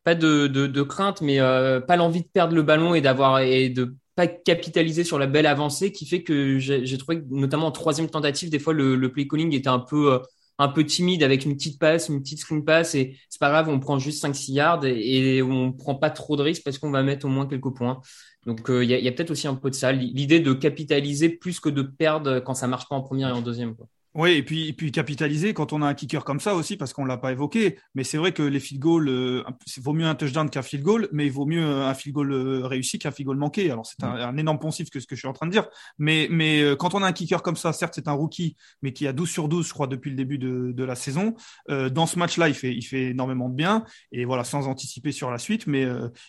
pas 0.07 0.15
de, 0.15 0.81
crainte, 0.83 1.19
mais 1.19 1.41
euh, 1.41 1.81
pas 1.81 1.97
l'envie 1.97 2.21
de 2.21 2.29
perdre 2.29 2.55
le 2.55 2.61
ballon 2.61 2.95
et 2.95 3.01
d'avoir 3.01 3.41
et 3.41 3.67
de 3.67 3.93
pas 4.15 4.25
capitaliser 4.25 5.03
sur 5.03 5.19
la 5.19 5.27
belle 5.27 5.45
avancée 5.45 5.91
qui 5.91 6.05
fait 6.05 6.23
que 6.23 6.59
j'ai 6.59 6.97
trouvé 6.97 7.19
que, 7.19 7.25
notamment 7.29 7.67
en 7.67 7.71
troisième 7.73 8.09
tentative, 8.09 8.49
des 8.49 8.57
fois 8.57 8.71
le, 8.71 9.11
play 9.11 9.27
calling 9.27 9.53
était 9.53 9.67
un 9.67 9.79
peu 9.79 10.13
euh, 10.13 10.19
un 10.59 10.69
peu 10.69 10.85
timide 10.85 11.23
avec 11.23 11.43
une 11.43 11.57
petite 11.57 11.77
passe, 11.77 12.07
une 12.07 12.21
petite 12.21 12.39
screen 12.39 12.63
pass 12.63 12.95
et 12.95 13.17
c'est 13.27 13.41
pas 13.41 13.49
grave, 13.49 13.67
on 13.67 13.81
prend 13.81 13.99
juste 13.99 14.23
5-6 14.23 14.53
yards 14.53 14.85
et, 14.85 15.41
on 15.41 15.73
prend 15.73 15.95
pas 15.95 16.09
trop 16.09 16.37
de 16.37 16.41
risques 16.41 16.63
parce 16.63 16.77
qu'on 16.77 16.89
va 16.89 17.03
mettre 17.03 17.25
au 17.25 17.29
moins 17.29 17.45
quelques 17.45 17.75
points. 17.75 17.99
Donc 18.45 18.69
euh, 18.69 18.85
il 18.85 18.89
y 18.89 18.93
a, 18.93 18.99
y 18.99 19.09
a 19.09 19.11
peut-être 19.11 19.31
aussi 19.31 19.47
un 19.49 19.55
peu 19.55 19.69
de 19.69 19.75
ça, 19.75 19.91
l'idée 19.91 20.39
de 20.39 20.53
capitaliser 20.53 21.27
plus 21.27 21.59
que 21.59 21.67
de 21.67 21.81
perdre 21.81 22.39
quand 22.39 22.53
ça 22.53 22.67
marche 22.67 22.87
pas 22.87 22.95
en 22.95 23.01
première 23.01 23.27
et 23.27 23.33
en 23.33 23.41
deuxième. 23.41 23.75
Quoi. 23.75 23.87
Oui, 24.17 24.31
et 24.31 24.41
puis, 24.41 24.69
et 24.69 24.73
puis 24.73 24.91
capitaliser 24.91 25.53
quand 25.53 25.73
on 25.73 25.83
a 25.83 25.87
un 25.87 25.93
kicker 25.93 26.23
comme 26.23 26.39
ça 26.39 26.55
aussi, 26.55 26.75
parce 26.75 26.91
qu'on 26.91 27.03
ne 27.03 27.07
l'a 27.07 27.17
pas 27.17 27.31
évoqué. 27.31 27.77
Mais 27.93 28.03
c'est 28.03 28.17
vrai 28.17 28.31
que 28.31 28.41
les 28.41 28.59
field 28.59 28.81
goals, 28.81 29.09
euh, 29.09 29.43
il 29.77 29.83
vaut 29.83 29.93
mieux 29.93 30.07
un 30.07 30.15
touchdown 30.15 30.49
qu'un 30.49 30.63
field 30.63 30.83
goal, 30.83 31.07
mais 31.11 31.27
il 31.27 31.31
vaut 31.31 31.45
mieux 31.45 31.63
un 31.63 31.93
field 31.93 32.15
goal 32.15 32.31
euh, 32.31 32.65
réussi 32.65 32.97
qu'un 32.97 33.11
field 33.11 33.27
goal 33.27 33.37
manqué. 33.37 33.69
Alors 33.69 33.85
c'est 33.85 34.03
un, 34.03 34.35
énorme 34.35 34.57
poncif 34.57 34.89
que 34.89 34.99
ce 34.99 35.05
que 35.05 35.15
je 35.15 35.19
suis 35.19 35.27
en 35.27 35.33
train 35.33 35.45
de 35.45 35.51
dire. 35.51 35.69
Mais, 35.99 36.27
mais 36.31 36.61
euh, 36.61 36.75
quand 36.75 36.95
on 36.95 37.03
a 37.03 37.07
un 37.07 37.11
kicker 37.11 37.43
comme 37.43 37.55
ça, 37.55 37.73
certes 37.73 37.93
c'est 37.93 38.07
un 38.07 38.13
rookie, 38.13 38.57
mais 38.81 38.91
qui 38.91 39.05
a 39.05 39.13
12 39.13 39.29
sur 39.29 39.47
12, 39.49 39.67
je 39.67 39.73
crois, 39.73 39.85
depuis 39.85 40.09
le 40.09 40.15
début 40.15 40.39
de, 40.39 40.71
de 40.71 40.83
la 40.83 40.95
saison. 40.95 41.35
dans 41.69 42.07
ce 42.07 42.17
match-là, 42.17 42.49
il 42.49 42.55
fait, 42.55 42.73
il 42.73 42.81
fait 42.81 43.11
énormément 43.11 43.49
de 43.49 43.55
bien. 43.55 43.85
Et 44.11 44.25
voilà, 44.25 44.43
sans 44.43 44.67
anticiper 44.67 45.11
sur 45.11 45.29
la 45.29 45.37
suite, 45.37 45.67
mais 45.67 45.85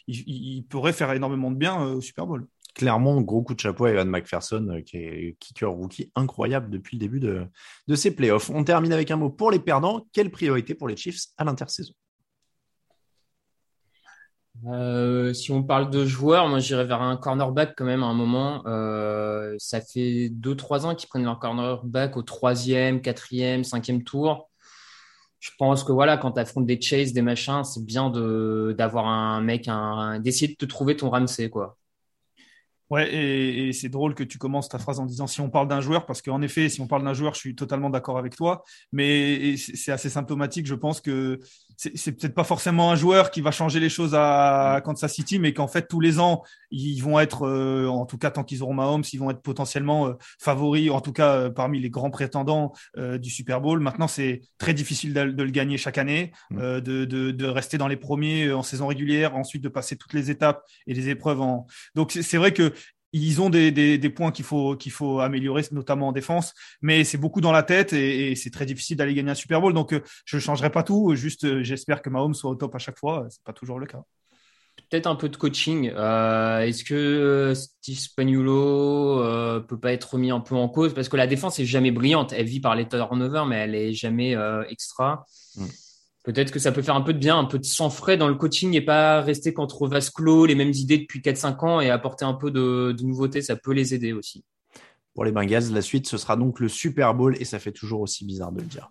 il, 0.07 0.24
il, 0.27 0.62
pourrait 0.68 0.92
faire 0.92 1.11
énormément 1.12 1.51
de 1.51 1.57
bien 1.57 1.83
au 1.83 2.03
Super 2.03 2.27
Bowl 2.27 2.46
clairement, 2.79 3.21
gros 3.21 3.43
coup 3.43 3.55
de 3.55 3.61
chapeau 3.61 3.87
à 3.87 3.91
Evan 3.91 4.09
McPherson, 4.09 4.67
euh, 4.71 4.81
qui 4.81 4.99
est 4.99 5.37
kicker 5.41 5.71
rookie 5.71 6.11
incroyable 6.14 6.71
depuis 6.71 6.97
le 6.97 7.01
début 7.01 7.21
de, 7.21 7.45
de 7.88 7.95
ces 7.97 8.14
playoffs. 8.14 8.51
On 8.51 8.62
termine 8.64 8.93
avec 8.93 9.11
un 9.11 9.17
mot 9.17 9.31
pour 9.31 9.51
les 9.51 9.59
perdants. 9.59 10.07
Quelle 10.12 10.31
priorité 10.31 10.75
pour 10.75 10.88
les 10.88 10.97
Chiefs 10.97 11.27
à 11.37 11.45
l'intersaison? 11.45 11.93
Euh, 14.67 15.35
si 15.35 15.53
on 15.53 15.62
parle 15.62 15.91
de 15.91 16.05
joueurs, 16.05 16.49
moi 16.49 16.59
j'irais 16.59 16.85
vers 16.85 17.03
un 17.03 17.17
cornerback 17.17 17.75
quand 17.77 17.85
même 17.85 18.03
à 18.03 18.07
un 18.07 18.14
moment. 18.14 18.62
Euh, 18.67 19.55
ça 19.59 19.81
fait 19.81 20.31
2-3 20.31 20.87
ans 20.87 20.95
qu'ils 20.95 21.09
prennent 21.09 21.25
leur 21.25 21.38
cornerback 21.38 22.17
au 22.17 22.23
troisième, 22.23 23.01
quatrième, 23.01 23.64
cinquième 23.64 24.05
tour. 24.05 24.49
Je 25.41 25.51
pense 25.59 25.85
que 25.85 25.93
voilà, 25.93 26.17
quand 26.17 26.33
tu 26.33 26.41
affrontes 26.41 26.67
des 26.67 26.81
chases, 26.81 27.12
des 27.12 27.23
machins, 27.23 27.62
c'est 27.64 27.85
bien 27.85 28.11
d'avoir 28.11 29.07
un 29.07 29.41
mec, 29.41 29.69
d'essayer 30.21 30.49
de 30.49 30.57
te 30.57 30.64
trouver 30.64 30.97
ton 30.97 31.11
Ramsey. 31.11 31.51
Ouais, 32.90 33.12
et, 33.14 33.68
et 33.68 33.72
c'est 33.74 33.90
drôle 33.90 34.14
que 34.14 34.24
tu 34.24 34.38
commences 34.38 34.70
ta 34.70 34.79
phrase 34.79 34.98
en 34.98 35.05
disant 35.05 35.27
si 35.27 35.42
on 35.42 35.51
parle 35.51 35.68
d'un 35.68 35.83
joueur, 35.83 36.07
parce 36.07 36.22
qu'en 36.22 36.40
effet, 36.40 36.70
si 36.70 36.81
on 36.81 36.87
parle 36.87 37.05
d'un 37.05 37.12
joueur, 37.12 37.35
je 37.35 37.40
suis 37.40 37.55
totalement 37.55 37.90
d'accord 37.90 38.16
avec 38.16 38.35
toi, 38.35 38.64
mais 38.92 39.57
c'est 39.59 39.92
assez 39.92 40.09
symptomatique. 40.09 40.66
Je 40.66 40.74
pense 40.74 41.03
que 41.03 41.38
c'est 41.79 42.12
peut-être 42.12 42.35
pas 42.35 42.45
forcément 42.45 42.91
un 42.91 42.97
joueur 42.97 43.31
qui 43.31 43.41
va 43.41 43.53
changer 43.53 43.79
les 43.79 43.88
choses 43.88 44.14
à 44.14 44.83
Kansas 44.85 45.12
City, 45.12 45.38
mais 45.38 45.53
qu'en 45.55 45.69
fait 45.69 45.87
tous 45.87 46.01
les 46.01 46.19
ans 46.19 46.43
ils 46.71 47.01
vont 47.01 47.21
être, 47.21 47.47
euh, 47.47 47.87
en 47.87 48.05
tout 48.05 48.19
cas 48.19 48.31
tant 48.31 48.43
qu'ils 48.43 48.62
auront 48.62 48.75
Mahomes, 48.75 49.05
ils 49.12 49.19
vont 49.19 49.31
être 49.31 49.43
potentiellement 49.43 50.09
euh, 50.09 50.14
favoris, 50.41 50.91
en 50.91 51.01
tout 51.01 51.12
cas 51.12 51.35
euh, 51.35 51.51
parmi 51.51 51.81
les 51.81 51.91
grands 51.91 52.11
prétendants 52.11 52.73
du 52.97 53.31
Super 53.31 53.61
Bowl. 53.61 53.81
Maintenant, 53.81 54.09
c'est 54.09 54.41
très 54.59 54.75
difficile 54.75 55.14
de, 55.14 55.25
de, 55.31 55.43
le 55.43 55.51
gagner 55.51 55.79
chaque 55.79 55.99
année, 55.99 56.33
mm. 56.51 56.81
de, 56.81 57.05
de, 57.05 57.31
de, 57.31 57.47
rester 57.47 57.79
dans 57.79 57.88
les 57.88 57.97
premiers 57.97 58.53
en 58.53 58.62
saison 58.62 58.88
régulière, 58.88 59.37
ensuite 59.37 59.62
de 59.62 59.69
passer 59.69 59.97
toutes 59.97 60.12
les 60.12 60.31
étapes 60.31 60.64
et 60.87 60.95
les 60.95 61.09
épreuves 61.09 61.41
en. 61.41 61.67
Donc 61.95 62.12
c'est 62.12 62.37
vrai 62.37 62.53
que 62.53 62.73
ils 63.12 63.40
ont 63.40 63.51
des, 63.51 63.71
des, 63.71 63.99
des 63.99 64.11
points 64.11 64.33
qu'il 64.33 64.44
faut, 64.44 64.77
qu'il 64.77 64.92
faut 64.92 65.21
améliorer, 65.21 65.62
notamment 65.73 66.09
en 66.09 66.12
défense, 66.12 66.53
mais 66.83 67.05
c'est 67.05 67.18
beaucoup 67.18 67.40
dans 67.40 67.53
la 67.53 67.62
tête 67.62 67.92
et, 67.92 68.33
et 68.33 68.35
c'est 68.37 68.51
très 68.51 68.66
difficile 68.66 68.97
d'aller 68.97 69.14
gagner 69.14 69.31
un 69.31 69.35
Super 69.35 69.61
Bowl. 69.61 69.73
Donc, 69.73 69.92
euh, 69.92 70.03
je 70.25 70.37
ne 70.37 70.40
changerai 70.40 70.71
pas 70.71 70.83
tout. 70.83 71.14
Juste, 71.14 71.44
euh, 71.44 71.62
j'espère 71.62 72.03
que 72.03 72.11
Mahomes 72.11 72.35
soit 72.35 72.51
au 72.51 72.55
top 72.55 72.75
à 72.75 72.79
chaque 72.79 72.99
fois. 72.99 73.27
C'est 73.31 73.42
pas 73.42 73.53
toujours 73.53 73.79
le 73.79 73.87
cas. 73.87 74.03
Peut-être 74.90 75.07
un 75.07 75.16
peu 75.16 75.29
de 75.29 75.37
coaching. 75.37 75.90
Euh, 75.94 76.61
Est-ce 76.61 76.85
que 76.85 77.53
Steve 77.55 77.99
Spagnuolo 77.99 79.21
euh, 79.21 79.61
peut 79.61 79.79
pas 79.79 79.92
être 79.92 80.14
remis 80.14 80.31
un 80.31 80.40
peu 80.40 80.55
en 80.55 80.68
cause? 80.68 80.94
Parce 80.94 81.09
que 81.09 81.16
la 81.16 81.27
défense 81.27 81.59
est 81.59 81.66
jamais 81.66 81.90
brillante. 81.90 82.33
Elle 82.33 82.47
vit 82.47 82.61
par 82.61 82.77
les 82.77 82.87
turnovers, 82.87 83.44
mais 83.44 83.57
elle 83.57 83.75
est 83.75 83.92
jamais 83.92 84.37
euh, 84.37 84.62
extra. 84.68 85.27
Mm. 85.57 85.66
Peut-être 86.24 86.50
que 86.50 86.59
ça 86.59 86.72
peut 86.72 86.83
faire 86.83 86.96
un 86.96 87.00
peu 87.00 87.14
de 87.14 87.18
bien, 87.18 87.38
un 87.38 87.44
peu 87.44 87.59
de 87.59 87.64
sang 87.64 87.90
frais 87.90 88.16
dans 88.16 88.28
le 88.28 88.35
coaching 88.35 88.74
et 88.74 88.81
pas 88.81 89.22
rester 89.22 89.54
contre 89.54 89.87
vase 89.87 90.11
clos, 90.11 90.46
les 90.46 90.54
mêmes 90.54 90.72
idées 90.72 90.98
depuis 90.98 91.20
4-5 91.20 91.64
ans 91.64 91.81
et 91.81 91.90
apporter 91.90 92.24
un 92.24 92.35
peu 92.35 92.50
de, 92.50 92.92
de 92.92 93.02
nouveauté. 93.02 93.40
Ça 93.40 93.57
peut 93.57 93.72
les 93.72 93.94
aider 93.94 94.12
aussi. 94.12 94.44
Pour 95.14 95.24
les 95.24 95.33
Bengals, 95.33 95.72
la 95.72 95.83
suite, 95.83 96.07
ce 96.07 96.16
sera 96.16 96.37
donc 96.37 96.61
le 96.61 96.68
Super 96.68 97.14
Bowl 97.14 97.37
et 97.40 97.44
ça 97.44 97.59
fait 97.59 97.72
toujours 97.72 98.00
aussi 98.00 98.24
bizarre 98.24 98.52
de 98.52 98.61
le 98.61 98.66
dire. 98.66 98.90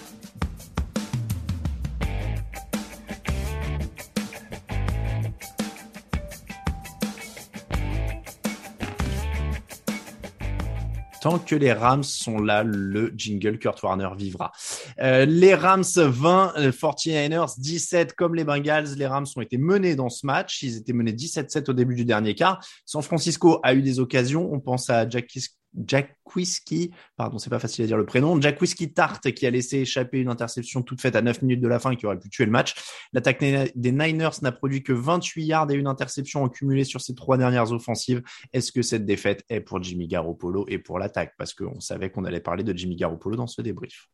Tant 11.21 11.37
que 11.37 11.55
les 11.55 11.71
Rams 11.71 12.03
sont 12.03 12.39
là, 12.39 12.63
le 12.63 13.13
jingle 13.15 13.59
Kurt 13.59 13.81
Warner 13.83 14.09
vivra. 14.17 14.51
Euh, 14.99 15.25
les 15.25 15.53
Rams 15.53 15.83
20, 15.83 16.53
euh, 16.57 16.71
49ers 16.71 17.59
17 17.59 18.13
comme 18.13 18.33
les 18.33 18.43
Bengals. 18.43 18.95
Les 18.97 19.05
Rams 19.05 19.27
ont 19.35 19.41
été 19.41 19.59
menés 19.59 19.95
dans 19.95 20.09
ce 20.09 20.25
match. 20.25 20.63
Ils 20.63 20.77
étaient 20.77 20.93
menés 20.93 21.13
17-7 21.13 21.69
au 21.69 21.73
début 21.73 21.93
du 21.93 22.05
dernier 22.05 22.33
quart. 22.33 22.59
San 22.85 23.03
Francisco 23.03 23.59
a 23.61 23.75
eu 23.75 23.83
des 23.83 23.99
occasions. 23.99 24.49
On 24.51 24.59
pense 24.59 24.89
à 24.89 25.07
Jack 25.07 25.27
Jack 25.75 26.17
Whiskey, 26.35 26.91
pardon, 27.15 27.37
c'est 27.37 27.49
pas 27.49 27.59
facile 27.59 27.83
à 27.85 27.87
dire 27.87 27.97
le 27.97 28.05
prénom, 28.05 28.39
Jack 28.41 28.59
Whiskey 28.59 28.87
Tart 28.87 29.21
qui 29.21 29.45
a 29.45 29.49
laissé 29.49 29.79
échapper 29.79 30.19
une 30.19 30.29
interception 30.29 30.81
toute 30.81 31.01
faite 31.01 31.15
à 31.15 31.21
9 31.21 31.41
minutes 31.41 31.61
de 31.61 31.67
la 31.67 31.79
fin 31.79 31.95
qui 31.95 32.05
aurait 32.05 32.19
pu 32.19 32.29
tuer 32.29 32.45
le 32.45 32.51
match. 32.51 32.73
L'attaque 33.13 33.39
des 33.39 33.91
Niners 33.91 34.41
n'a 34.41 34.51
produit 34.51 34.83
que 34.83 34.93
28 34.93 35.45
yards 35.45 35.71
et 35.71 35.75
une 35.75 35.87
interception 35.87 36.43
en 36.43 36.49
cumulé 36.49 36.83
sur 36.83 37.01
ces 37.01 37.15
trois 37.15 37.37
dernières 37.37 37.71
offensives. 37.71 38.21
Est-ce 38.53 38.71
que 38.71 38.81
cette 38.81 39.05
défaite 39.05 39.43
est 39.49 39.61
pour 39.61 39.81
Jimmy 39.81 40.07
Garoppolo 40.07 40.65
et 40.67 40.77
pour 40.77 40.99
l'attaque? 40.99 41.33
Parce 41.37 41.53
qu'on 41.53 41.79
savait 41.79 42.09
qu'on 42.09 42.25
allait 42.25 42.41
parler 42.41 42.63
de 42.63 42.77
Jimmy 42.77 42.95
Garoppolo 42.95 43.35
dans 43.35 43.47
ce 43.47 43.61
débrief. 43.61 44.09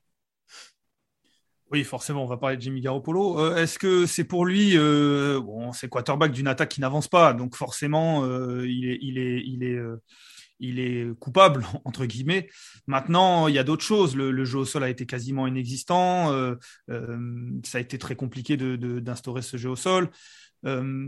Oui, 1.69 1.83
forcément, 1.83 2.23
on 2.23 2.27
va 2.27 2.37
parler 2.37 2.55
de 2.55 2.61
Jimmy 2.61 2.79
Garoppolo. 2.79 3.39
Euh, 3.39 3.57
Est-ce 3.57 3.77
que 3.77 4.05
c'est 4.05 4.23
pour 4.23 4.45
lui, 4.45 4.77
euh, 4.77 5.41
bon, 5.41 5.73
c'est 5.73 5.89
quarterback 5.89 6.31
d'une 6.31 6.47
attaque 6.47 6.69
qui 6.69 6.79
n'avance 6.79 7.09
pas, 7.09 7.33
donc 7.33 7.55
forcément, 7.55 8.23
euh, 8.23 8.65
il 8.65 8.89
est, 8.89 8.99
il 9.01 9.17
est, 9.17 9.43
il 9.45 9.63
est, 9.63 9.77
il 10.59 10.79
est 10.79 11.07
coupable 11.19 11.65
entre 11.85 12.05
guillemets. 12.05 12.49
Maintenant, 12.87 13.47
il 13.47 13.55
y 13.55 13.59
a 13.59 13.63
d'autres 13.63 13.83
choses. 13.83 14.15
Le, 14.15 14.31
le, 14.31 14.45
jeu 14.45 14.59
au 14.59 14.65
sol 14.65 14.83
a 14.83 14.89
été 14.89 15.05
quasiment 15.05 15.47
inexistant. 15.47 16.31
Euh, 16.31 16.55
euh, 16.89 17.51
ça 17.63 17.77
a 17.77 17.81
été 17.81 17.97
très 17.97 18.15
compliqué 18.15 18.57
d'instaurer 18.57 19.41
de, 19.41 19.45
de, 19.45 19.49
ce 19.49 19.57
jeu 19.57 19.69
au 19.69 19.75
sol. 19.75 20.09
Euh, 20.65 21.07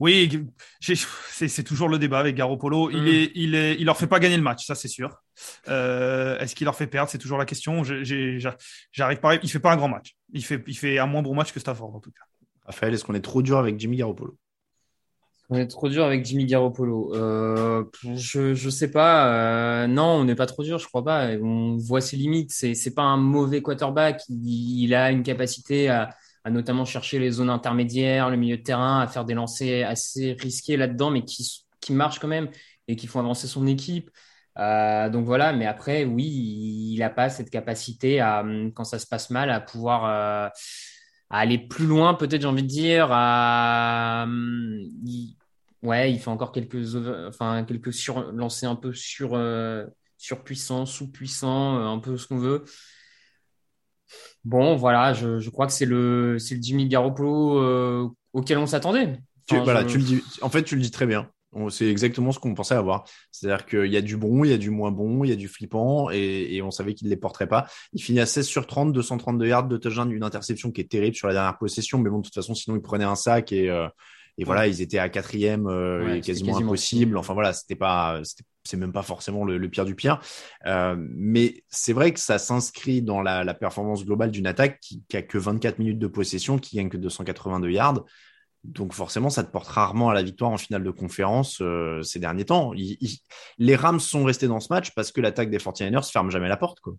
oui, 0.00 0.46
c'est 0.80 1.62
toujours 1.62 1.88
le 1.88 1.98
débat 1.98 2.18
avec 2.18 2.34
Garoppolo. 2.34 2.88
Mm. 2.88 2.92
Il 2.94 3.08
est, 3.08 3.32
il 3.34 3.54
est, 3.54 3.76
il 3.78 3.84
leur 3.84 3.96
fait 3.96 4.06
pas 4.06 4.18
gagner 4.18 4.36
le 4.36 4.42
match, 4.42 4.66
ça 4.66 4.74
c'est 4.74 4.88
sûr. 4.88 5.22
Euh, 5.68 6.38
Est-ce 6.38 6.54
qu'il 6.54 6.64
leur 6.64 6.74
fait 6.74 6.86
perdre? 6.86 7.10
C'est 7.10 7.18
toujours 7.18 7.38
la 7.38 7.44
question. 7.44 7.82
J'arrive 7.84 9.20
pas. 9.20 9.36
Il 9.36 9.50
fait 9.50 9.60
pas 9.60 9.72
un 9.72 9.76
grand 9.76 9.88
match. 9.88 10.16
Il 10.32 10.44
fait, 10.44 10.62
il 10.66 10.76
fait 10.76 10.98
un 10.98 11.06
moins 11.06 11.22
bon 11.22 11.34
match 11.34 11.52
que 11.52 11.60
Stafford 11.60 11.94
en 11.94 12.00
tout 12.00 12.10
cas. 12.10 12.24
Raphaël, 12.64 12.94
est-ce 12.94 13.04
qu'on 13.04 13.14
est 13.14 13.20
trop 13.20 13.42
dur 13.42 13.58
avec 13.58 13.78
Jimmy 13.78 13.98
Garoppolo? 13.98 14.36
On 15.50 15.56
est 15.56 15.66
trop 15.66 15.88
dur 15.88 16.04
avec 16.04 16.24
Jimmy 16.24 16.46
Garoppolo. 16.46 17.12
Euh, 17.14 17.84
je 18.14 18.54
je 18.54 18.70
sais 18.70 18.90
pas. 18.90 19.82
Euh, 19.82 19.86
non, 19.88 20.04
on 20.04 20.24
n'est 20.24 20.36
pas 20.36 20.46
trop 20.46 20.62
dur, 20.62 20.78
je 20.78 20.86
crois 20.86 21.04
pas. 21.04 21.28
On 21.42 21.76
voit 21.76 22.00
ses 22.00 22.16
limites. 22.16 22.52
C'est 22.52 22.74
c'est 22.74 22.94
pas 22.94 23.02
un 23.02 23.16
mauvais 23.16 23.60
quarterback. 23.60 24.22
Il, 24.28 24.94
a 24.94 25.10
une 25.10 25.24
capacité 25.24 25.88
à, 25.88 26.10
notamment 26.48 26.84
chercher 26.84 27.18
les 27.18 27.32
zones 27.32 27.50
intermédiaires, 27.50 28.30
le 28.30 28.36
milieu 28.36 28.58
de 28.58 28.62
terrain, 28.62 29.00
à 29.00 29.08
faire 29.08 29.24
des 29.24 29.34
lancers 29.34 29.88
assez 29.88 30.36
risqués 30.38 30.76
là-dedans, 30.76 31.10
mais 31.10 31.24
qui 31.24 31.64
qui 31.80 31.92
marchent 31.94 32.20
quand 32.20 32.28
même 32.28 32.48
et 32.86 32.94
qui 32.96 33.08
font 33.08 33.18
avancer 33.20 33.48
son 33.48 33.66
équipe. 33.66 34.10
Euh, 34.58 35.08
donc 35.10 35.24
voilà. 35.26 35.52
Mais 35.52 35.66
après, 35.66 36.04
oui, 36.04 36.26
il 36.94 37.02
a 37.02 37.10
pas 37.10 37.28
cette 37.28 37.50
capacité 37.50 38.20
à 38.20 38.44
quand 38.74 38.84
ça 38.84 39.00
se 39.00 39.06
passe 39.06 39.30
mal 39.30 39.50
à 39.50 39.60
pouvoir 39.60 40.04
euh, 40.04 40.48
à 41.30 41.38
aller 41.38 41.58
plus 41.58 41.86
loin, 41.86 42.14
peut-être 42.14 42.42
j'ai 42.42 42.48
envie 42.48 42.62
de 42.62 42.68
dire. 42.68 43.08
À, 43.10 44.26
il, 45.06 45.36
Ouais, 45.82 46.12
il 46.12 46.18
fait 46.18 46.28
encore 46.28 46.52
quelques, 46.52 46.94
enfin, 47.26 47.64
quelques 47.64 47.92
sur, 47.92 48.32
lancers 48.32 48.70
un 48.70 48.76
peu 48.76 48.92
sur, 48.92 49.34
euh, 49.34 49.86
surpuissants, 50.18 50.84
sous-puissants, 50.84 51.78
euh, 51.78 51.86
un 51.86 51.98
peu 51.98 52.18
ce 52.18 52.26
qu'on 52.26 52.38
veut. 52.38 52.64
Bon, 54.44 54.76
voilà, 54.76 55.14
je, 55.14 55.38
je 55.38 55.50
crois 55.50 55.66
que 55.66 55.72
c'est 55.72 55.86
le, 55.86 56.38
c'est 56.38 56.56
le 56.56 56.62
Jimmy 56.62 56.86
Garoppolo 56.86 57.58
euh, 57.58 58.08
auquel 58.32 58.58
on 58.58 58.66
s'attendait. 58.66 59.18
Enfin, 59.48 59.58
tu, 59.58 59.64
voilà, 59.64 59.82
je... 59.82 59.88
tu 59.88 59.98
le 59.98 60.04
dis, 60.04 60.22
en 60.42 60.50
fait, 60.50 60.62
tu 60.62 60.76
le 60.76 60.82
dis 60.82 60.90
très 60.90 61.06
bien. 61.06 61.30
C'est 61.70 61.88
exactement 61.88 62.30
ce 62.30 62.38
qu'on 62.38 62.54
pensait 62.54 62.76
avoir. 62.76 63.04
C'est-à-dire 63.32 63.66
qu'il 63.66 63.92
y 63.92 63.96
a 63.96 64.02
du 64.02 64.16
bon, 64.16 64.44
il 64.44 64.50
y 64.50 64.52
a 64.52 64.58
du 64.58 64.70
moins 64.70 64.92
bon, 64.92 65.24
il 65.24 65.30
y 65.30 65.32
a 65.32 65.36
du 65.36 65.48
flippant 65.48 66.08
et, 66.08 66.54
et 66.54 66.62
on 66.62 66.70
savait 66.70 66.94
qu'il 66.94 67.08
ne 67.08 67.10
les 67.10 67.16
porterait 67.16 67.48
pas. 67.48 67.66
Il 67.92 68.00
finit 68.00 68.20
à 68.20 68.26
16 68.26 68.46
sur 68.46 68.68
30, 68.68 68.92
232 68.92 69.48
yards 69.48 69.66
de 69.66 69.76
touchdown, 69.76 70.12
une 70.12 70.22
interception 70.22 70.70
qui 70.70 70.80
est 70.80 70.88
terrible 70.88 71.16
sur 71.16 71.26
la 71.26 71.34
dernière 71.34 71.58
possession. 71.58 71.98
Mais 71.98 72.08
bon, 72.08 72.18
de 72.18 72.22
toute 72.22 72.34
façon, 72.34 72.54
sinon, 72.54 72.76
il 72.76 72.82
prenait 72.82 73.04
un 73.04 73.16
sac 73.16 73.50
et, 73.50 73.68
euh, 73.68 73.88
et 74.38 74.44
voilà, 74.44 74.66
ils 74.66 74.80
étaient 74.80 74.98
à 74.98 75.08
quatrième, 75.08 75.66
euh, 75.66 76.04
ouais, 76.04 76.20
quasiment, 76.20 76.52
quasiment, 76.52 76.70
impossible. 76.70 77.16
Enfin 77.18 77.34
voilà, 77.34 77.52
c'était 77.52 77.76
pas, 77.76 78.20
c'est 78.64 78.76
même 78.76 78.92
pas 78.92 79.02
forcément 79.02 79.44
le, 79.44 79.58
le 79.58 79.68
pire 79.68 79.84
du 79.84 79.94
pire. 79.94 80.20
Euh, 80.66 80.96
mais 80.98 81.64
c'est 81.68 81.92
vrai 81.92 82.12
que 82.12 82.20
ça 82.20 82.38
s'inscrit 82.38 83.02
dans 83.02 83.22
la, 83.22 83.44
la, 83.44 83.54
performance 83.54 84.04
globale 84.04 84.30
d'une 84.30 84.46
attaque 84.46 84.80
qui, 84.80 85.02
qui 85.08 85.16
a 85.16 85.22
que 85.22 85.38
24 85.38 85.78
minutes 85.78 85.98
de 85.98 86.06
possession, 86.06 86.58
qui 86.58 86.76
gagne 86.76 86.88
que 86.88 86.96
282 86.96 87.70
yards. 87.70 88.04
Donc 88.64 88.92
forcément, 88.92 89.30
ça 89.30 89.42
te 89.42 89.50
porte 89.50 89.68
rarement 89.68 90.10
à 90.10 90.14
la 90.14 90.22
victoire 90.22 90.50
en 90.50 90.58
finale 90.58 90.84
de 90.84 90.90
conférence 90.90 91.60
euh, 91.62 92.02
ces 92.02 92.18
derniers 92.18 92.44
temps. 92.44 92.72
Il, 92.74 92.98
il, 93.00 93.18
les 93.58 93.74
Rams 93.74 94.00
sont 94.00 94.24
restés 94.24 94.48
dans 94.48 94.60
ce 94.60 94.72
match 94.72 94.90
parce 94.94 95.12
que 95.12 95.20
l'attaque 95.20 95.50
des 95.50 95.58
49ers 95.58 96.10
ferme 96.10 96.30
jamais 96.30 96.48
la 96.48 96.58
porte. 96.58 96.80
Quoi. 96.80 96.94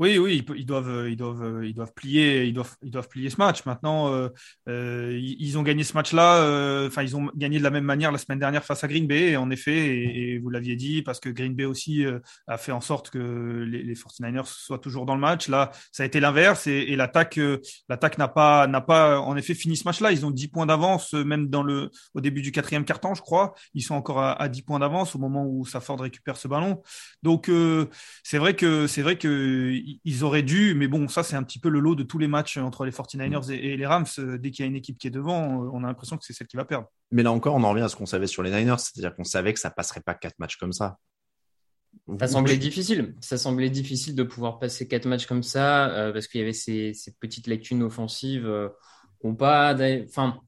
Oui, 0.00 0.16
oui, 0.16 0.42
ils 0.56 0.64
doivent, 0.64 1.10
ils 1.10 1.16
doivent, 1.16 1.62
ils 1.62 1.74
doivent 1.74 1.92
plier, 1.92 2.44
ils 2.46 2.54
doivent, 2.54 2.74
ils 2.82 2.90
doivent 2.90 3.08
plier 3.08 3.28
ce 3.28 3.36
match. 3.36 3.66
Maintenant, 3.66 4.10
euh, 4.10 4.30
euh, 4.66 5.20
ils 5.20 5.58
ont 5.58 5.62
gagné 5.62 5.84
ce 5.84 5.92
match-là. 5.92 6.36
Enfin, 6.86 7.02
euh, 7.02 7.04
ils 7.04 7.16
ont 7.16 7.30
gagné 7.34 7.58
de 7.58 7.62
la 7.62 7.68
même 7.68 7.84
manière 7.84 8.10
la 8.10 8.16
semaine 8.16 8.38
dernière 8.38 8.64
face 8.64 8.82
à 8.82 8.88
Green 8.88 9.06
Bay, 9.06 9.36
en 9.36 9.50
effet. 9.50 9.76
Et, 9.76 10.38
vous 10.38 10.48
l'aviez 10.48 10.74
dit, 10.74 11.02
parce 11.02 11.20
que 11.20 11.28
Green 11.28 11.54
Bay 11.54 11.66
aussi 11.66 12.06
euh, 12.06 12.18
a 12.46 12.56
fait 12.56 12.72
en 12.72 12.80
sorte 12.80 13.10
que 13.10 13.18
les, 13.68 13.82
les 13.82 13.94
49ers 13.94 14.46
soient 14.46 14.78
toujours 14.78 15.04
dans 15.04 15.14
le 15.14 15.20
match. 15.20 15.48
Là, 15.48 15.70
ça 15.92 16.02
a 16.02 16.06
été 16.06 16.18
l'inverse 16.18 16.66
et, 16.66 16.96
l'attaque, 16.96 17.36
euh, 17.36 17.58
l'attaque 17.90 18.16
n'a 18.16 18.28
pas, 18.28 18.66
n'a 18.68 18.80
pas, 18.80 19.20
en 19.20 19.36
effet, 19.36 19.52
fini 19.52 19.76
ce 19.76 19.84
match-là. 19.84 20.12
Ils 20.12 20.24
ont 20.24 20.30
10 20.30 20.48
points 20.48 20.64
d'avance, 20.64 21.12
même 21.12 21.48
dans 21.48 21.62
le, 21.62 21.90
au 22.14 22.22
début 22.22 22.40
du 22.40 22.52
quatrième 22.52 22.86
quart-temps, 22.86 23.14
je 23.14 23.20
crois. 23.20 23.52
Ils 23.74 23.82
sont 23.82 23.96
encore 23.96 24.20
à, 24.20 24.40
à 24.40 24.48
10 24.48 24.62
points 24.62 24.78
d'avance 24.78 25.14
au 25.14 25.18
moment 25.18 25.44
où 25.46 25.66
Safford 25.66 26.00
récupère 26.00 26.38
ce 26.38 26.48
ballon. 26.48 26.80
Donc, 27.22 27.50
c'est 28.22 28.38
vrai 28.38 28.56
que, 28.56 28.86
c'est 28.86 29.02
vrai 29.02 29.18
que 29.18 29.89
ils 30.04 30.24
auraient 30.24 30.42
dû, 30.42 30.74
mais 30.74 30.88
bon, 30.88 31.08
ça 31.08 31.22
c'est 31.22 31.36
un 31.36 31.42
petit 31.42 31.58
peu 31.58 31.68
le 31.68 31.80
lot 31.80 31.94
de 31.94 32.02
tous 32.02 32.18
les 32.18 32.28
matchs 32.28 32.56
entre 32.58 32.84
les 32.84 32.92
49ers 32.92 33.50
et, 33.50 33.72
et 33.72 33.76
les 33.76 33.86
Rams. 33.86 34.06
Dès 34.38 34.50
qu'il 34.50 34.64
y 34.64 34.66
a 34.66 34.70
une 34.70 34.76
équipe 34.76 34.98
qui 34.98 35.06
est 35.06 35.10
devant, 35.10 35.70
on 35.72 35.82
a 35.84 35.86
l'impression 35.86 36.16
que 36.16 36.24
c'est 36.24 36.32
celle 36.32 36.46
qui 36.46 36.56
va 36.56 36.64
perdre. 36.64 36.88
Mais 37.10 37.22
là 37.22 37.32
encore, 37.32 37.54
on 37.54 37.62
en 37.62 37.70
revient 37.70 37.82
à 37.82 37.88
ce 37.88 37.96
qu'on 37.96 38.06
savait 38.06 38.26
sur 38.26 38.42
les 38.42 38.50
Niners, 38.50 38.78
c'est-à-dire 38.78 39.14
qu'on 39.14 39.24
savait 39.24 39.52
que 39.52 39.60
ça 39.60 39.70
passerait 39.70 40.00
pas 40.00 40.14
quatre 40.14 40.38
matchs 40.38 40.56
comme 40.56 40.72
ça. 40.72 40.98
Ça 42.18 42.26
semblait 42.26 42.56
difficile. 42.56 43.14
Ça 43.20 43.38
semblait 43.38 43.70
difficile 43.70 44.14
de 44.14 44.22
pouvoir 44.22 44.58
passer 44.58 44.88
quatre 44.88 45.06
matchs 45.06 45.26
comme 45.26 45.42
ça 45.42 45.90
euh, 45.90 46.12
parce 46.12 46.26
qu'il 46.26 46.40
y 46.40 46.42
avait 46.42 46.52
ces, 46.52 46.92
ces, 46.94 47.12
petites 47.12 47.46
lacunes 47.46 47.82
offensives 47.82 48.46
euh, 48.46 48.68
qui 49.20 49.26
n'ont 49.26 49.34
pas, 49.34 49.74
enfin, 50.04 50.40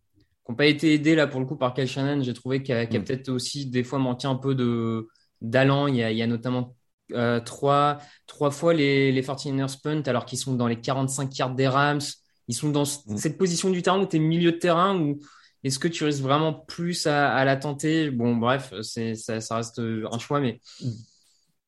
pas 0.57 0.66
été 0.66 0.95
aidées 0.95 1.14
là 1.14 1.26
pour 1.26 1.40
le 1.40 1.47
coup 1.47 1.57
par 1.57 1.74
Kyle 1.74 1.86
Shannon. 1.86 2.22
J'ai 2.22 2.34
trouvé 2.34 2.62
qu'il 2.62 2.74
y 2.74 2.78
a, 2.78 2.86
qu 2.86 2.97
a 2.97 3.01
mm. 3.01 3.05
peut-être 3.05 3.28
aussi 3.28 3.66
des 3.66 3.84
fois 3.84 3.99
manqué 3.99 4.26
un 4.26 4.36
peu 4.36 4.55
de 4.55 5.09
d'allant. 5.40 5.86
Il, 5.86 5.97
il, 5.97 6.16
y 6.16 6.22
a 6.22 6.26
notamment 6.26 6.76
euh, 7.14 7.40
trois, 7.40 7.98
trois 8.26 8.50
fois 8.50 8.74
les, 8.74 9.12
les 9.12 9.22
49ers 9.22 9.80
punt 9.82 10.02
alors 10.06 10.24
qu'ils 10.24 10.38
sont 10.38 10.54
dans 10.54 10.66
les 10.66 10.80
45 10.80 11.36
yards 11.36 11.54
des 11.54 11.68
Rams. 11.68 12.00
Ils 12.48 12.54
sont 12.54 12.70
dans 12.70 12.82
mm. 12.82 13.16
cette 13.16 13.38
position 13.38 13.70
du 13.70 13.82
terrain 13.82 14.00
où 14.00 14.06
tu 14.06 14.16
es 14.16 14.18
milieu 14.18 14.52
de 14.52 14.58
terrain 14.58 14.98
où 14.98 15.18
est-ce 15.64 15.78
que 15.78 15.88
tu 15.88 16.04
risques 16.04 16.22
vraiment 16.22 16.52
plus 16.52 17.06
à, 17.06 17.32
à 17.32 17.44
la 17.44 17.56
tenter? 17.56 18.10
Bon, 18.10 18.34
bref, 18.34 18.74
ça, 18.82 19.40
ça 19.40 19.56
reste 19.56 19.78
un 19.80 20.18
choix, 20.18 20.40
mais 20.40 20.60
mm 20.80 20.90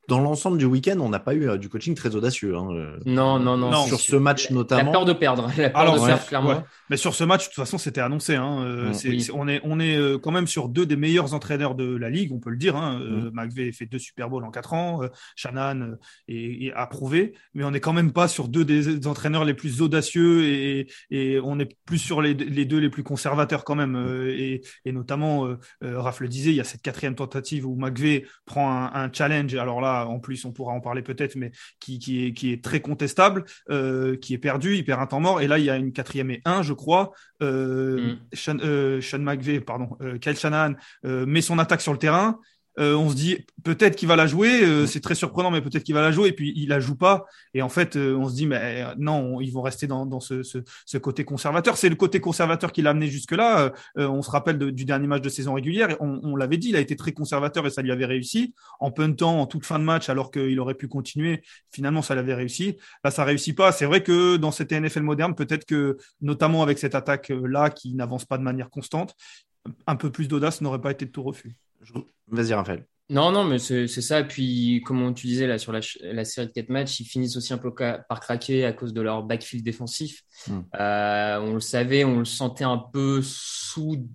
dans 0.08 0.20
l'ensemble 0.20 0.58
du 0.58 0.66
week-end, 0.66 0.98
on 1.00 1.08
n'a 1.08 1.18
pas 1.18 1.34
eu 1.34 1.48
euh, 1.48 1.56
du 1.56 1.68
coaching 1.68 1.94
très 1.94 2.14
audacieux. 2.14 2.56
Hein, 2.56 2.68
euh, 2.72 2.98
non, 3.06 3.38
non, 3.38 3.56
non. 3.56 3.86
Sur 3.86 4.00
ce 4.00 4.16
match 4.16 4.50
notamment. 4.50 4.84
La 4.84 4.92
peur 4.92 5.04
de 5.04 5.12
perdre. 5.12 5.50
La 5.56 5.70
peur 5.70 5.80
Alors, 5.80 6.00
de 6.00 6.06
perdre, 6.06 6.26
clairement. 6.26 6.62
Mais 6.90 6.96
sur 6.96 7.14
ce 7.14 7.24
match, 7.24 7.44
de 7.44 7.48
toute 7.48 7.54
façon, 7.54 7.78
c'était 7.78 8.00
annoncé. 8.00 8.34
Hein. 8.34 8.62
Euh, 8.62 8.92
on 9.32 9.48
est, 9.48 9.60
on 9.64 9.80
est 9.80 10.20
quand 10.20 10.30
même 10.30 10.46
sur 10.46 10.68
deux 10.68 10.84
des 10.84 10.96
meilleurs 10.96 11.32
entraîneurs 11.32 11.74
de 11.74 11.96
la 11.96 12.10
ligue, 12.10 12.32
on 12.32 12.38
peut 12.38 12.50
le 12.50 12.56
dire. 12.56 12.76
Hein. 12.76 12.98
Mm. 12.98 13.30
McVeigh 13.32 13.72
fait 13.72 13.86
deux 13.86 13.98
Super 13.98 14.28
Bowls 14.28 14.44
en 14.44 14.50
quatre 14.50 14.74
ans. 14.74 15.00
Shannon 15.36 15.96
est, 16.28 16.72
approuvé. 16.74 17.34
Mais 17.54 17.64
on 17.64 17.70
n'est 17.70 17.80
quand 17.80 17.92
même 17.92 18.12
pas 18.12 18.28
sur 18.28 18.48
deux 18.48 18.64
des 18.64 19.06
entraîneurs 19.06 19.44
les 19.44 19.54
plus 19.54 19.80
audacieux 19.80 20.44
et, 20.44 20.86
et 21.10 21.40
on 21.42 21.58
est 21.58 21.76
plus 21.86 21.98
sur 21.98 22.20
les, 22.20 22.34
les, 22.34 22.64
deux 22.64 22.78
les 22.78 22.90
plus 22.90 23.02
conservateurs 23.02 23.64
quand 23.64 23.74
même. 23.74 23.96
Et, 24.28 24.60
et 24.84 24.92
notamment, 24.92 25.48
Raph 25.80 26.20
le 26.20 26.28
disait, 26.28 26.50
il 26.50 26.56
y 26.56 26.60
a 26.60 26.64
cette 26.64 26.82
quatrième 26.82 27.14
tentative 27.14 27.66
où 27.66 27.76
McVeigh 27.76 28.24
prend 28.44 28.70
un, 28.70 28.90
un 28.94 29.12
challenge. 29.12 29.54
Alors 29.54 29.80
là, 29.80 29.93
en 30.02 30.18
plus 30.18 30.44
on 30.44 30.52
pourra 30.52 30.72
en 30.72 30.80
parler 30.80 31.02
peut-être, 31.02 31.36
mais 31.36 31.52
qui, 31.80 31.98
qui, 31.98 32.26
est, 32.26 32.32
qui 32.32 32.52
est 32.52 32.62
très 32.62 32.80
contestable, 32.80 33.44
euh, 33.70 34.16
qui 34.16 34.34
est 34.34 34.38
perdu, 34.38 34.76
il 34.76 34.84
perd 34.84 35.00
un 35.00 35.06
temps 35.06 35.20
mort. 35.20 35.40
Et 35.40 35.46
là, 35.46 35.58
il 35.58 35.64
y 35.64 35.70
a 35.70 35.76
une 35.76 35.92
quatrième 35.92 36.30
et 36.30 36.42
un, 36.44 36.62
je 36.62 36.72
crois. 36.72 37.12
Euh, 37.42 38.14
mm. 38.14 38.18
Sean, 38.32 38.58
euh, 38.62 39.00
Sean 39.00 39.18
McVeigh, 39.20 39.60
pardon, 39.60 39.96
euh, 40.00 40.18
Kyle 40.18 40.36
Shanahan 40.36 40.74
met 41.02 41.40
son 41.40 41.58
attaque 41.58 41.80
sur 41.80 41.92
le 41.92 41.98
terrain 41.98 42.38
euh, 42.78 42.94
on 42.94 43.10
se 43.10 43.14
dit 43.14 43.38
peut-être 43.62 43.96
qu'il 43.96 44.08
va 44.08 44.16
la 44.16 44.26
jouer, 44.26 44.62
euh, 44.62 44.86
c'est 44.86 45.00
très 45.00 45.14
surprenant, 45.14 45.50
mais 45.50 45.60
peut-être 45.60 45.84
qu'il 45.84 45.94
va 45.94 46.02
la 46.02 46.10
jouer, 46.10 46.28
et 46.28 46.32
puis 46.32 46.52
il 46.56 46.68
la 46.68 46.80
joue 46.80 46.96
pas. 46.96 47.24
Et 47.54 47.62
en 47.62 47.68
fait, 47.68 47.96
euh, 47.96 48.16
on 48.16 48.28
se 48.28 48.34
dit 48.34 48.46
mais 48.46 48.84
non, 48.98 49.40
ils 49.40 49.50
vont 49.50 49.62
rester 49.62 49.86
dans, 49.86 50.20
ce, 50.20 50.98
côté 50.98 51.24
conservateur. 51.24 51.76
C'est 51.76 51.88
le 51.88 51.94
côté 51.94 52.20
conservateur 52.20 52.72
qui 52.72 52.82
l'a 52.82 52.90
amené 52.90 53.06
jusque-là. 53.08 53.72
on 53.96 54.22
se 54.22 54.30
rappelle 54.30 54.58
du 54.58 54.84
dernier 54.84 55.06
match 55.06 55.22
de 55.22 55.28
saison 55.28 55.54
régulière, 55.54 55.96
on, 56.00 56.36
l'avait 56.36 56.56
dit, 56.56 56.70
il 56.70 56.76
a 56.76 56.80
été 56.80 56.96
très 56.96 57.12
conservateur 57.12 57.66
et 57.66 57.70
ça 57.70 57.82
lui 57.82 57.92
avait 57.92 58.06
réussi. 58.06 58.54
En 58.80 58.90
puntant 58.90 59.40
en 59.40 59.46
toute 59.46 59.64
fin 59.64 59.78
de 59.78 59.84
match, 59.84 60.08
alors 60.08 60.30
qu'il 60.30 60.58
aurait 60.60 60.74
pu 60.74 60.88
continuer, 60.88 61.42
finalement 61.70 62.02
ça 62.02 62.14
l'avait 62.14 62.34
réussi. 62.34 62.76
Là, 63.04 63.10
ça 63.10 63.24
réussit 63.24 63.56
pas. 63.56 63.72
C'est 63.72 63.86
vrai 63.86 64.02
que 64.02 64.36
dans 64.36 64.50
cette 64.50 64.72
NFL 64.72 65.02
moderne, 65.02 65.34
peut-être 65.34 65.64
que 65.64 65.96
notamment 66.20 66.62
avec 66.62 66.78
cette 66.78 66.94
attaque 66.94 67.30
là 67.30 67.70
qui 67.70 67.94
n'avance 67.94 68.24
pas 68.24 68.38
de 68.38 68.42
manière 68.42 68.70
constante, 68.70 69.14
un 69.86 69.96
peu 69.96 70.10
plus 70.10 70.28
d'audace 70.28 70.60
n'aurait 70.60 70.80
pas 70.80 70.90
été 70.90 71.06
de 71.06 71.10
tout 71.10 71.22
refus. 71.22 71.56
Vas-y, 72.28 72.54
Raphaël. 72.54 72.86
Non, 73.10 73.30
non, 73.30 73.44
mais 73.44 73.58
c'est 73.58 73.86
ça. 73.86 74.20
Et 74.20 74.26
puis, 74.26 74.82
comme 74.84 75.12
tu 75.14 75.26
disais, 75.26 75.46
là, 75.46 75.58
sur 75.58 75.72
la, 75.72 75.80
la, 76.00 76.24
série 76.24 76.46
de 76.46 76.52
quatre 76.52 76.70
matchs, 76.70 77.00
ils 77.00 77.04
finissent 77.04 77.36
aussi 77.36 77.52
un 77.52 77.58
peu 77.58 77.72
par 77.74 78.20
craquer 78.20 78.64
à 78.64 78.72
cause 78.72 78.94
de 78.94 79.02
leur 79.02 79.22
backfield 79.24 79.62
défensif. 79.62 80.22
Hmm. 80.48 80.60
Euh, 80.80 81.38
on 81.40 81.54
le 81.54 81.60
savait, 81.60 82.04
on 82.04 82.20
le 82.20 82.24
sentait 82.24 82.64
un 82.64 82.78
peu 82.78 83.20
sous, 83.22 84.08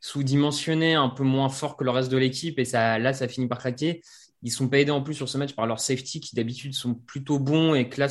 sous-dimensionné, 0.00 0.94
un 0.94 1.08
peu 1.08 1.24
moins 1.24 1.48
fort 1.48 1.76
que 1.76 1.82
le 1.82 1.90
reste 1.90 2.10
de 2.10 2.18
l'équipe. 2.18 2.56
Et 2.60 2.64
ça, 2.64 3.00
là, 3.00 3.12
ça 3.12 3.26
finit 3.26 3.48
par 3.48 3.58
craquer. 3.58 4.00
Ils 4.42 4.52
sont 4.52 4.68
pas 4.68 4.78
aidés 4.78 4.92
en 4.92 5.02
plus 5.02 5.14
sur 5.14 5.28
ce 5.28 5.38
match 5.38 5.52
par 5.54 5.66
leur 5.66 5.80
safety 5.80 6.20
qui 6.20 6.36
d'habitude 6.36 6.72
sont 6.72 6.94
plutôt 6.94 7.40
bons 7.40 7.74
et 7.74 7.88
que 7.88 8.00
là 8.00 8.06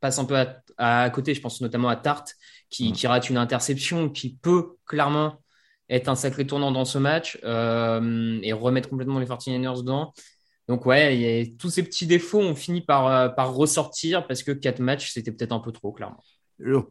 passe 0.00 0.18
un 0.18 0.24
peu 0.24 0.42
à, 0.78 1.10
côté. 1.10 1.34
Je 1.34 1.42
pense 1.42 1.60
notamment 1.60 1.90
à 1.90 1.96
Tart 1.96 2.24
qui, 2.70 2.88
hmm. 2.88 2.92
qui 2.92 3.06
rate 3.06 3.28
une 3.28 3.36
interception 3.36 4.08
qui 4.08 4.36
peut 4.36 4.76
clairement 4.86 5.36
être 5.90 6.08
un 6.08 6.14
sacré 6.14 6.46
tournant 6.46 6.72
dans 6.72 6.84
ce 6.84 6.98
match 6.98 7.38
euh, 7.44 8.38
et 8.42 8.52
remettre 8.52 8.88
complètement 8.88 9.18
les 9.18 9.26
49ers 9.26 9.78
dedans. 9.78 10.12
Donc 10.68 10.86
ouais, 10.86 11.52
tous 11.58 11.68
ces 11.68 11.82
petits 11.82 12.06
défauts 12.06 12.40
ont 12.40 12.54
fini 12.54 12.80
par, 12.80 13.06
euh, 13.08 13.28
par 13.28 13.52
ressortir 13.52 14.26
parce 14.26 14.42
que 14.42 14.52
quatre 14.52 14.78
matchs, 14.78 15.12
c'était 15.12 15.32
peut-être 15.32 15.52
un 15.52 15.58
peu 15.58 15.72
trop, 15.72 15.92
clairement. 15.92 16.22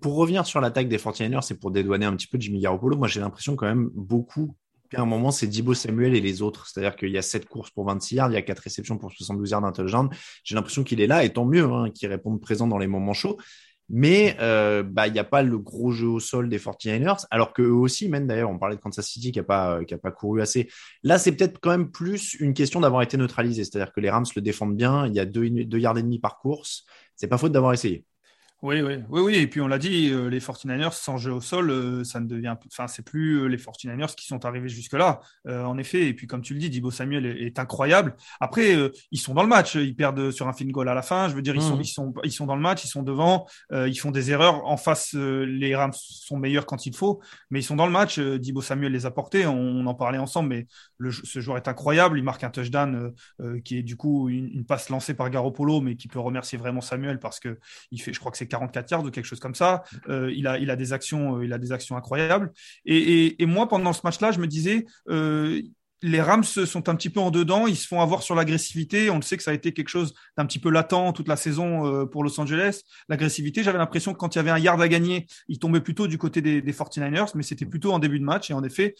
pour 0.01 0.15
revenir 0.15 0.45
sur 0.45 0.59
l'attaque 0.59 0.89
des 0.89 0.97
49ers, 0.97 1.41
c'est 1.41 1.57
pour 1.57 1.71
dédouaner 1.71 2.05
un 2.05 2.15
petit 2.15 2.27
peu 2.27 2.37
Jimmy 2.39 2.59
Garoppolo. 2.59 2.97
Moi, 2.97 3.07
j'ai 3.07 3.21
l'impression 3.21 3.55
quand 3.55 3.67
même 3.67 3.89
beaucoup 3.93 4.53
à 4.97 5.01
un 5.01 5.05
moment, 5.05 5.31
c'est 5.31 5.47
Dibo 5.47 5.73
Samuel 5.73 6.15
et 6.15 6.21
les 6.21 6.41
autres. 6.41 6.67
C'est-à-dire 6.67 6.95
qu'il 6.95 7.09
y 7.09 7.17
a 7.17 7.21
7 7.21 7.47
courses 7.47 7.69
pour 7.69 7.85
26 7.85 8.15
yards, 8.15 8.31
il 8.31 8.33
y 8.33 8.37
a 8.37 8.41
4 8.41 8.59
réceptions 8.59 8.97
pour 8.97 9.11
72 9.11 9.51
yards 9.51 9.61
d'intelligence. 9.61 10.15
J'ai 10.43 10.55
l'impression 10.55 10.83
qu'il 10.83 11.01
est 11.01 11.07
là, 11.07 11.23
et 11.23 11.31
tant 11.31 11.45
mieux, 11.45 11.65
hein, 11.65 11.89
qu'il 11.91 12.09
réponde 12.09 12.41
présent 12.41 12.67
dans 12.67 12.77
les 12.77 12.87
moments 12.87 13.13
chauds. 13.13 13.37
Mais 13.89 14.37
euh, 14.39 14.83
bah 14.83 15.07
il 15.07 15.13
n'y 15.13 15.19
a 15.19 15.23
pas 15.23 15.41
le 15.41 15.57
gros 15.57 15.91
jeu 15.91 16.07
au 16.07 16.19
sol 16.19 16.47
des 16.49 16.59
49ers, 16.59 17.25
alors 17.31 17.53
qu'eux 17.53 17.69
aussi, 17.69 18.07
même 18.09 18.27
d'ailleurs, 18.27 18.49
on 18.49 18.59
parlait 18.59 18.75
de 18.75 18.81
Kansas 18.81 19.05
City 19.05 19.31
qui 19.31 19.39
n'a 19.39 19.43
pas, 19.43 19.83
qui 19.83 19.93
a 19.93 19.97
pas 19.97 20.11
couru 20.11 20.41
assez. 20.41 20.69
Là, 21.03 21.17
c'est 21.17 21.31
peut-être 21.31 21.59
quand 21.59 21.71
même 21.71 21.91
plus 21.91 22.35
une 22.35 22.53
question 22.53 22.81
d'avoir 22.81 23.01
été 23.01 23.17
neutralisé, 23.17 23.63
c'est-à-dire 23.63 23.91
que 23.91 23.99
les 23.99 24.09
Rams 24.09 24.25
le 24.35 24.41
défendent 24.41 24.75
bien, 24.75 25.07
il 25.07 25.15
y 25.15 25.19
a 25.19 25.25
deux, 25.25 25.49
deux 25.49 25.79
yards 25.79 25.97
et 25.97 26.03
demi 26.03 26.19
par 26.19 26.37
course, 26.39 26.85
c'est 27.15 27.27
pas 27.27 27.37
faute 27.37 27.51
d'avoir 27.51 27.73
essayé. 27.73 28.05
Oui, 28.61 28.81
oui, 28.81 28.95
oui, 29.09 29.21
oui. 29.21 29.35
Et 29.35 29.47
puis 29.47 29.61
on 29.61 29.69
l'a 29.69 29.77
dit, 29.77 30.09
euh, 30.09 30.27
les 30.27 30.41
49ers 30.41 30.91
sans 30.91 31.17
jeu 31.17 31.31
au 31.31 31.39
sol, 31.39 31.71
euh, 31.71 32.03
ça 32.03 32.19
ne 32.19 32.27
devient, 32.27 32.55
enfin, 32.67 32.87
c'est 32.87 33.03
plus 33.03 33.35
euh, 33.39 33.45
les 33.45 33.55
49ers 33.55 34.13
qui 34.15 34.27
sont 34.27 34.43
arrivés 34.43 34.67
jusque-là. 34.67 35.21
en 35.47 35.77
effet. 35.77 36.07
Et 36.07 36.13
puis 36.13 36.27
comme 36.27 36.41
tu 36.41 36.53
le 36.53 36.59
dis, 36.59 36.69
Dibo 36.69 36.91
Samuel 36.91 37.25
est, 37.25 37.57
incroyable. 37.57 38.15
Après, 38.39 38.77
ils 39.11 39.19
sont 39.19 39.33
dans 39.33 39.43
le 39.43 39.47
match. 39.47 39.75
Ils 39.75 39.95
perdent 39.95 40.31
sur 40.31 40.47
un 40.47 40.53
field 40.53 40.71
goal 40.71 40.89
à 40.89 40.93
la 40.93 41.01
fin. 41.01 41.29
Je 41.29 41.35
veux 41.35 41.41
dire, 41.41 41.55
ils 41.55 41.61
sont, 41.61 41.77
mmh. 41.77 41.81
ils 41.81 41.87
sont, 41.87 42.13
ils 42.23 42.31
sont 42.31 42.45
dans 42.45 42.55
le 42.55 42.61
match. 42.61 42.83
Ils 42.83 42.89
sont 42.89 43.03
devant. 43.03 43.47
ils 43.71 43.97
font 43.97 44.11
des 44.11 44.31
erreurs. 44.31 44.65
En 44.65 44.77
face, 44.77 45.13
les 45.13 45.75
Rams 45.75 45.93
sont 45.93 46.37
meilleurs 46.37 46.65
quand 46.65 46.85
il 46.85 46.95
faut, 46.95 47.21
mais 47.49 47.59
ils 47.59 47.63
sont 47.63 47.75
dans 47.75 47.85
le 47.85 47.91
match. 47.91 48.19
Dibo 48.19 48.61
Samuel 48.61 48.91
les 48.91 49.05
a 49.05 49.11
portés. 49.11 49.45
On, 49.45 49.85
en 49.85 49.95
parlait 49.95 50.17
ensemble, 50.17 50.49
mais 50.49 50.67
le, 50.97 51.11
ce 51.11 51.39
joueur 51.39 51.57
est 51.57 51.67
incroyable. 51.67 52.17
Il 52.17 52.23
marque 52.23 52.43
un 52.43 52.49
touchdown 52.49 53.13
qui 53.63 53.77
est 53.77 53.83
du 53.83 53.95
coup 53.95 54.29
une, 54.29 54.49
une, 54.49 54.65
passe 54.65 54.89
lancée 54.89 55.13
par 55.13 55.29
Garoppolo, 55.29 55.81
mais 55.81 55.95
qui 55.95 56.07
peut 56.07 56.19
remercier 56.19 56.57
vraiment 56.57 56.81
Samuel 56.81 57.19
parce 57.19 57.39
que 57.39 57.57
il 57.91 58.01
fait, 58.01 58.13
je 58.13 58.19
crois 58.19 58.31
que 58.31 58.37
c'est 58.37 58.48
44 58.49 58.91
yards 58.91 59.05
ou 59.05 59.11
quelque 59.11 59.25
chose 59.25 59.39
comme 59.39 59.55
ça. 59.55 59.83
Euh, 60.09 60.31
il, 60.35 60.47
a, 60.47 60.57
il, 60.57 60.69
a 60.69 60.75
des 60.75 60.93
actions, 60.93 61.37
euh, 61.37 61.45
il 61.45 61.53
a 61.53 61.57
des 61.57 61.71
actions 61.71 61.95
incroyables. 61.95 62.51
Et, 62.85 62.97
et, 62.97 63.43
et 63.43 63.45
moi, 63.45 63.67
pendant 63.67 63.93
ce 63.93 64.01
match-là, 64.03 64.31
je 64.31 64.39
me 64.39 64.47
disais, 64.47 64.85
euh, 65.09 65.61
les 66.01 66.21
Rams 66.21 66.43
sont 66.43 66.89
un 66.89 66.95
petit 66.95 67.09
peu 67.09 67.19
en 67.19 67.31
dedans, 67.31 67.67
ils 67.67 67.75
se 67.75 67.87
font 67.87 68.01
avoir 68.01 68.23
sur 68.23 68.35
l'agressivité. 68.35 69.09
On 69.09 69.17
le 69.17 69.21
sait 69.21 69.37
que 69.37 69.43
ça 69.43 69.51
a 69.51 69.53
été 69.53 69.73
quelque 69.73 69.89
chose 69.89 70.13
d'un 70.37 70.45
petit 70.45 70.59
peu 70.59 70.69
latent 70.69 71.13
toute 71.13 71.27
la 71.27 71.35
saison 71.35 71.85
euh, 71.85 72.05
pour 72.05 72.23
Los 72.23 72.39
Angeles. 72.39 72.81
L'agressivité, 73.09 73.63
j'avais 73.63 73.77
l'impression 73.77 74.13
que 74.13 74.17
quand 74.17 74.35
il 74.35 74.37
y 74.37 74.39
avait 74.39 74.51
un 74.51 74.57
yard 74.57 74.81
à 74.81 74.87
gagner, 74.87 75.27
il 75.47 75.59
tombait 75.59 75.81
plutôt 75.81 76.07
du 76.07 76.17
côté 76.17 76.41
des, 76.41 76.61
des 76.61 76.73
49ers, 76.73 77.31
mais 77.35 77.43
c'était 77.43 77.65
plutôt 77.65 77.91
en 77.91 77.99
début 77.99 78.19
de 78.19 78.23
match. 78.23 78.49
Et 78.49 78.53
en 78.53 78.63
effet, 78.63 78.95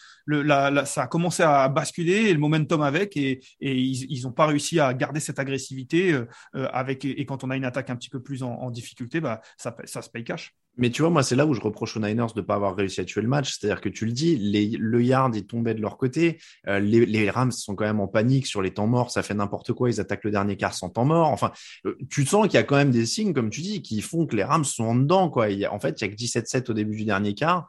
ça 0.85 1.03
a 1.03 1.07
commencé 1.07 1.43
à 1.43 1.67
basculer 1.69 2.29
et 2.29 2.33
le 2.33 2.39
momentum 2.39 2.81
avec, 2.81 3.15
et, 3.15 3.41
ils 3.61 4.21
n'ont 4.23 4.31
pas 4.31 4.47
réussi 4.47 4.79
à 4.79 4.93
garder 4.93 5.19
cette 5.19 5.39
agressivité 5.39 6.11
euh, 6.11 6.27
euh, 6.55 6.67
avec. 6.73 7.05
Et 7.05 7.25
quand 7.25 7.43
on 7.43 7.49
a 7.49 7.55
une 7.55 7.65
attaque 7.65 7.89
un 7.89 7.95
petit 7.95 8.09
peu 8.09 8.21
plus 8.21 8.43
en, 8.43 8.51
en 8.51 8.71
difficulté, 8.71 9.21
bah, 9.21 9.41
ça, 9.57 9.75
ça 9.85 10.01
se 10.01 10.09
paye 10.09 10.23
cash. 10.23 10.53
Mais 10.77 10.89
tu 10.89 11.01
vois, 11.01 11.11
moi, 11.11 11.23
c'est 11.23 11.35
là 11.35 11.45
où 11.45 11.53
je 11.53 11.59
reproche 11.59 11.97
aux 11.97 11.99
Niners 11.99 12.27
de 12.33 12.39
ne 12.39 12.45
pas 12.45 12.55
avoir 12.55 12.75
réussi 12.75 13.01
à 13.01 13.05
tuer 13.05 13.21
le 13.21 13.27
match. 13.27 13.57
C'est-à-dire 13.57 13.81
que 13.81 13.89
tu 13.89 14.05
le 14.05 14.13
dis, 14.13 14.37
les, 14.37 14.69
le 14.69 15.03
yard, 15.03 15.35
il 15.35 15.45
tombait 15.45 15.73
de 15.73 15.81
leur 15.81 15.97
côté. 15.97 16.39
Euh, 16.67 16.79
les, 16.79 17.29
Rams 17.29 17.51
sont 17.51 17.75
quand 17.75 17.83
même 17.83 17.99
en 17.99 18.07
panique 18.07 18.47
sur 18.47 18.61
les 18.61 18.73
temps 18.73 18.87
morts. 18.87 19.11
Ça 19.11 19.21
fait 19.21 19.33
n'importe 19.33 19.73
quoi. 19.73 19.89
Ils 19.89 19.99
attaquent 19.99 20.23
le 20.23 20.31
dernier 20.31 20.55
quart 20.55 20.73
sans 20.73 20.89
temps 20.89 21.05
mort. 21.05 21.29
Enfin, 21.29 21.51
euh, 21.85 21.97
tu 22.09 22.25
sens 22.25 22.45
qu'il 22.47 22.53
y 22.53 22.57
a 22.57 22.63
quand 22.63 22.77
même 22.77 22.91
des 22.91 23.05
signes, 23.05 23.33
comme 23.33 23.49
tu 23.49 23.61
dis, 23.61 23.81
qui 23.81 24.01
font 24.01 24.25
que 24.25 24.37
les 24.37 24.43
Rams 24.43 24.63
sont 24.63 24.85
en 24.85 24.95
dedans. 24.95 25.29
Quoi. 25.29 25.47
En 25.69 25.79
fait, 25.79 25.99
il 25.99 26.05
y 26.05 26.07
a 26.07 26.09
que 26.09 26.15
17-7 26.15 26.71
au 26.71 26.73
début 26.73 26.95
du 26.95 27.05
dernier 27.05 27.33
quart. 27.33 27.67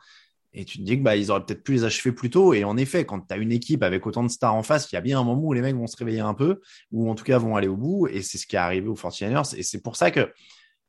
Et 0.52 0.64
tu 0.64 0.78
te 0.78 0.82
dis 0.82 0.98
que 0.98 1.02
bah, 1.02 1.12
auraient 1.28 1.44
peut-être 1.44 1.62
pu 1.62 1.72
les 1.72 1.84
achever 1.84 2.12
plus 2.12 2.30
tôt. 2.30 2.54
Et 2.54 2.64
en 2.64 2.76
effet, 2.76 3.04
quand 3.04 3.20
tu 3.20 3.34
as 3.34 3.36
une 3.36 3.52
équipe 3.52 3.82
avec 3.82 4.06
autant 4.06 4.22
de 4.22 4.28
stars 4.28 4.54
en 4.54 4.62
face, 4.62 4.90
il 4.90 4.96
y 4.96 4.98
a 4.98 5.00
bien 5.00 5.20
un 5.20 5.24
moment 5.24 5.42
où 5.42 5.52
les 5.52 5.62
mecs 5.62 5.76
vont 5.76 5.86
se 5.86 5.96
réveiller 5.96 6.20
un 6.20 6.34
peu, 6.34 6.60
ou 6.90 7.08
en 7.08 7.14
tout 7.14 7.24
cas 7.24 7.38
vont 7.38 7.56
aller 7.56 7.68
au 7.68 7.76
bout. 7.76 8.08
Et 8.08 8.22
c'est 8.22 8.38
ce 8.38 8.46
qui 8.46 8.56
est 8.56 8.60
arrivé 8.60 8.88
aux 8.88 8.96
49ers. 8.96 9.56
Et 9.56 9.62
c'est 9.62 9.80
pour 9.80 9.96
ça 9.96 10.10
que 10.10 10.32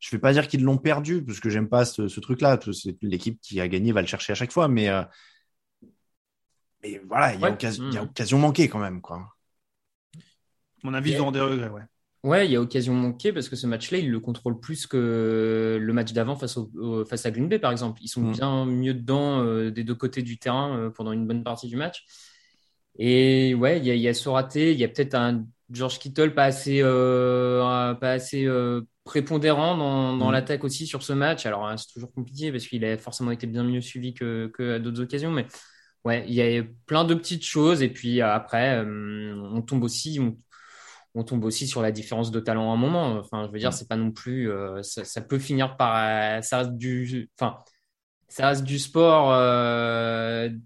je 0.01 0.07
ne 0.07 0.17
vais 0.17 0.21
pas 0.21 0.33
dire 0.33 0.47
qu'ils 0.47 0.63
l'ont 0.63 0.79
perdu, 0.79 1.23
parce 1.23 1.39
que 1.39 1.49
j'aime 1.49 1.69
pas 1.69 1.85
ce, 1.85 2.07
ce 2.07 2.19
truc-là. 2.19 2.59
C'est 2.73 2.97
l'équipe 3.03 3.39
qui 3.39 3.61
a 3.61 3.67
gagné 3.67 3.91
va 3.91 4.01
le 4.01 4.07
chercher 4.07 4.31
à 4.31 4.35
chaque 4.35 4.51
fois, 4.51 4.67
mais, 4.67 4.89
euh, 4.89 5.03
mais 6.83 6.99
voilà, 7.07 7.35
il 7.35 7.39
y, 7.39 7.45
a 7.45 7.51
occasion, 7.51 7.91
y 7.91 7.97
a 7.97 8.01
hmm. 8.01 8.05
occasion 8.05 8.39
manquée 8.39 8.67
quand 8.67 8.79
même. 8.79 8.99
Quoi. 8.99 9.23
Mon 10.81 10.95
avis, 10.95 11.11
ils 11.11 11.19
auront 11.19 11.31
des 11.31 11.39
regrets, 11.39 11.69
ouais. 11.69 11.83
Ouais, 12.23 12.47
il 12.47 12.51
y 12.51 12.55
a 12.55 12.61
occasion 12.61 12.93
manquée 12.95 13.31
parce 13.31 13.47
que 13.47 13.55
ce 13.55 13.67
match-là, 13.67 13.99
ils 13.99 14.09
le 14.09 14.19
contrôlent 14.19 14.59
plus 14.59 14.87
que 14.87 15.77
le 15.79 15.93
match 15.93 16.13
d'avant 16.13 16.35
face, 16.35 16.57
au, 16.57 17.05
face 17.05 17.25
à 17.27 17.31
Green 17.31 17.47
Bay, 17.47 17.59
par 17.59 17.71
exemple. 17.71 18.01
Ils 18.03 18.07
sont 18.07 18.21
hmm. 18.21 18.31
bien 18.31 18.65
mieux 18.65 18.95
dedans 18.95 19.43
euh, 19.43 19.69
des 19.69 19.83
deux 19.83 19.95
côtés 19.95 20.23
du 20.23 20.39
terrain 20.39 20.75
euh, 20.77 20.89
pendant 20.89 21.11
une 21.11 21.27
bonne 21.27 21.43
partie 21.43 21.67
du 21.67 21.75
match. 21.75 22.05
Et 22.97 23.53
ouais, 23.53 23.77
il 23.77 23.85
y 23.85 23.91
a, 23.91 23.95
y 23.95 24.07
a 24.07 24.15
ce 24.15 24.29
raté, 24.29 24.71
il 24.71 24.79
y 24.79 24.83
a 24.83 24.87
peut-être 24.87 25.13
un 25.13 25.45
George 25.69 25.99
Kittle 25.99 26.33
pas 26.33 26.45
assez, 26.45 26.81
pas 26.81 28.11
assez 28.11 28.47
prépondérant 29.03 29.77
dans, 29.77 30.15
dans 30.15 30.29
mm. 30.29 30.33
l'attaque 30.33 30.63
aussi 30.63 30.87
sur 30.87 31.03
ce 31.03 31.13
match. 31.13 31.45
Alors, 31.45 31.67
hein, 31.67 31.77
c'est 31.77 31.91
toujours 31.93 32.11
compliqué 32.13 32.51
parce 32.51 32.67
qu'il 32.67 32.85
a 32.85 32.97
forcément 32.97 33.31
été 33.31 33.47
bien 33.47 33.63
mieux 33.63 33.81
suivi 33.81 34.13
que, 34.13 34.51
que 34.53 34.75
à 34.75 34.79
d'autres 34.79 35.01
occasions, 35.01 35.31
mais 35.31 35.47
ouais, 36.05 36.23
il 36.27 36.33
y 36.33 36.41
a 36.41 36.63
plein 36.85 37.03
de 37.03 37.15
petites 37.15 37.45
choses. 37.45 37.81
Et 37.81 37.89
puis 37.89 38.21
après, 38.21 38.83
euh, 38.83 39.35
on 39.53 39.61
tombe 39.61 39.83
aussi, 39.83 40.19
on 41.15 41.23
tombe 41.23 41.43
aussi 41.45 41.67
sur 41.67 41.81
la 41.81 41.91
différence 41.91 42.31
de 42.31 42.39
talent 42.39 42.71
à 42.71 42.73
un 42.73 42.77
moment. 42.77 43.17
Enfin, 43.17 43.45
je 43.47 43.51
veux 43.51 43.59
dire, 43.59 43.73
c'est 43.73 43.87
pas 43.87 43.97
non 43.97 44.11
plus, 44.11 44.49
ça, 44.83 45.03
ça, 45.03 45.21
peut 45.21 45.39
finir 45.39 45.77
par, 45.77 46.43
ça 46.43 46.59
reste 46.59 46.77
du, 46.77 47.29
enfin, 47.39 47.57
ça 48.27 48.47
reste 48.49 48.63
du 48.63 48.79
sport 48.79 49.29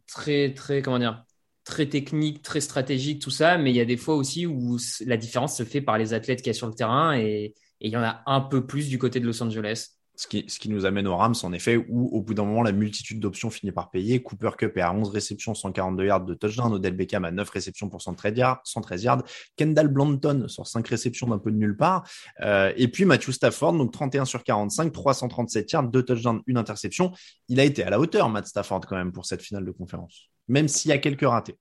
très, 0.07 0.53
très, 0.53 0.81
comment 0.81 0.99
dire, 0.99 1.23
très 1.63 1.88
technique, 1.88 2.43
très 2.43 2.61
stratégique, 2.61 3.21
tout 3.21 3.31
ça, 3.31 3.57
mais 3.57 3.71
il 3.71 3.75
y 3.75 3.81
a 3.81 3.86
des 3.86 3.97
fois 3.97 4.15
aussi 4.15 4.45
où 4.45 4.77
la 5.05 5.17
différence 5.17 5.57
se 5.57 5.63
fait 5.63 5.81
par 5.81 5.97
les 5.97 6.13
athlètes 6.13 6.39
qu'il 6.39 6.47
y 6.47 6.51
a 6.51 6.53
sur 6.53 6.67
le 6.67 6.75
terrain 6.75 7.17
et, 7.17 7.55
il 7.82 7.91
y 7.91 7.97
en 7.97 8.03
a 8.03 8.21
un 8.26 8.41
peu 8.41 8.65
plus 8.65 8.89
du 8.89 8.97
côté 8.97 9.19
de 9.19 9.26
Los 9.26 9.41
Angeles. 9.41 9.89
Ce 10.17 10.28
qui, 10.28 10.69
nous 10.69 10.86
amène 10.86 11.07
aux 11.07 11.17
Rams, 11.17 11.36
en 11.43 11.51
effet, 11.51 11.76
où 11.76 12.07
au 12.15 12.21
bout 12.21 12.34
d'un 12.34 12.45
moment, 12.45 12.63
la 12.63 12.71
multitude 12.71 13.19
d'options 13.19 13.49
finit 13.49 13.73
par 13.73 13.91
payer. 13.91 14.23
Cooper 14.23 14.51
Cup 14.57 14.78
est 14.78 14.82
à 14.82 14.93
11 14.93 15.09
réceptions, 15.09 15.53
142 15.53 16.05
yards 16.05 16.23
de 16.23 16.34
touchdown. 16.34 16.71
Odell 16.71 16.95
Beckham 16.95 17.26
à 17.26 17.32
9 17.32 17.49
réceptions 17.49 17.89
pour 17.89 18.01
113 18.01 18.38
yards. 18.38 18.61
113 18.63 19.03
yards. 19.03 19.23
Kendall 19.57 19.89
Blanton 19.89 20.45
sur 20.47 20.65
5 20.65 20.88
réceptions 20.88 21.28
d'un 21.28 21.38
peu 21.38 21.51
de 21.51 21.57
nulle 21.57 21.76
part. 21.76 22.07
Euh, 22.39 22.71
et 22.78 22.88
puis 22.88 23.03
Matthew 23.03 23.32
Stafford, 23.32 23.73
donc 23.73 23.91
31 23.91 24.23
sur 24.23 24.45
45, 24.45 24.93
337 24.93 25.71
yards, 25.73 25.89
2 25.89 26.03
touchdowns, 26.03 26.41
une 26.47 26.57
interception. 26.57 27.11
Il 27.49 27.59
a 27.59 27.65
été 27.65 27.84
à 27.84 27.89
la 27.89 27.99
hauteur, 27.99 28.30
Matt 28.30 28.47
Stafford, 28.47 28.82
quand 28.88 28.95
même, 28.95 29.11
pour 29.11 29.26
cette 29.26 29.41
finale 29.41 29.65
de 29.65 29.71
conférence. 29.71 30.30
Même 30.47 30.69
s'il 30.69 30.89
y 30.89 30.93
a 30.93 30.97
quelques 30.97 31.28
ratés 31.28 31.57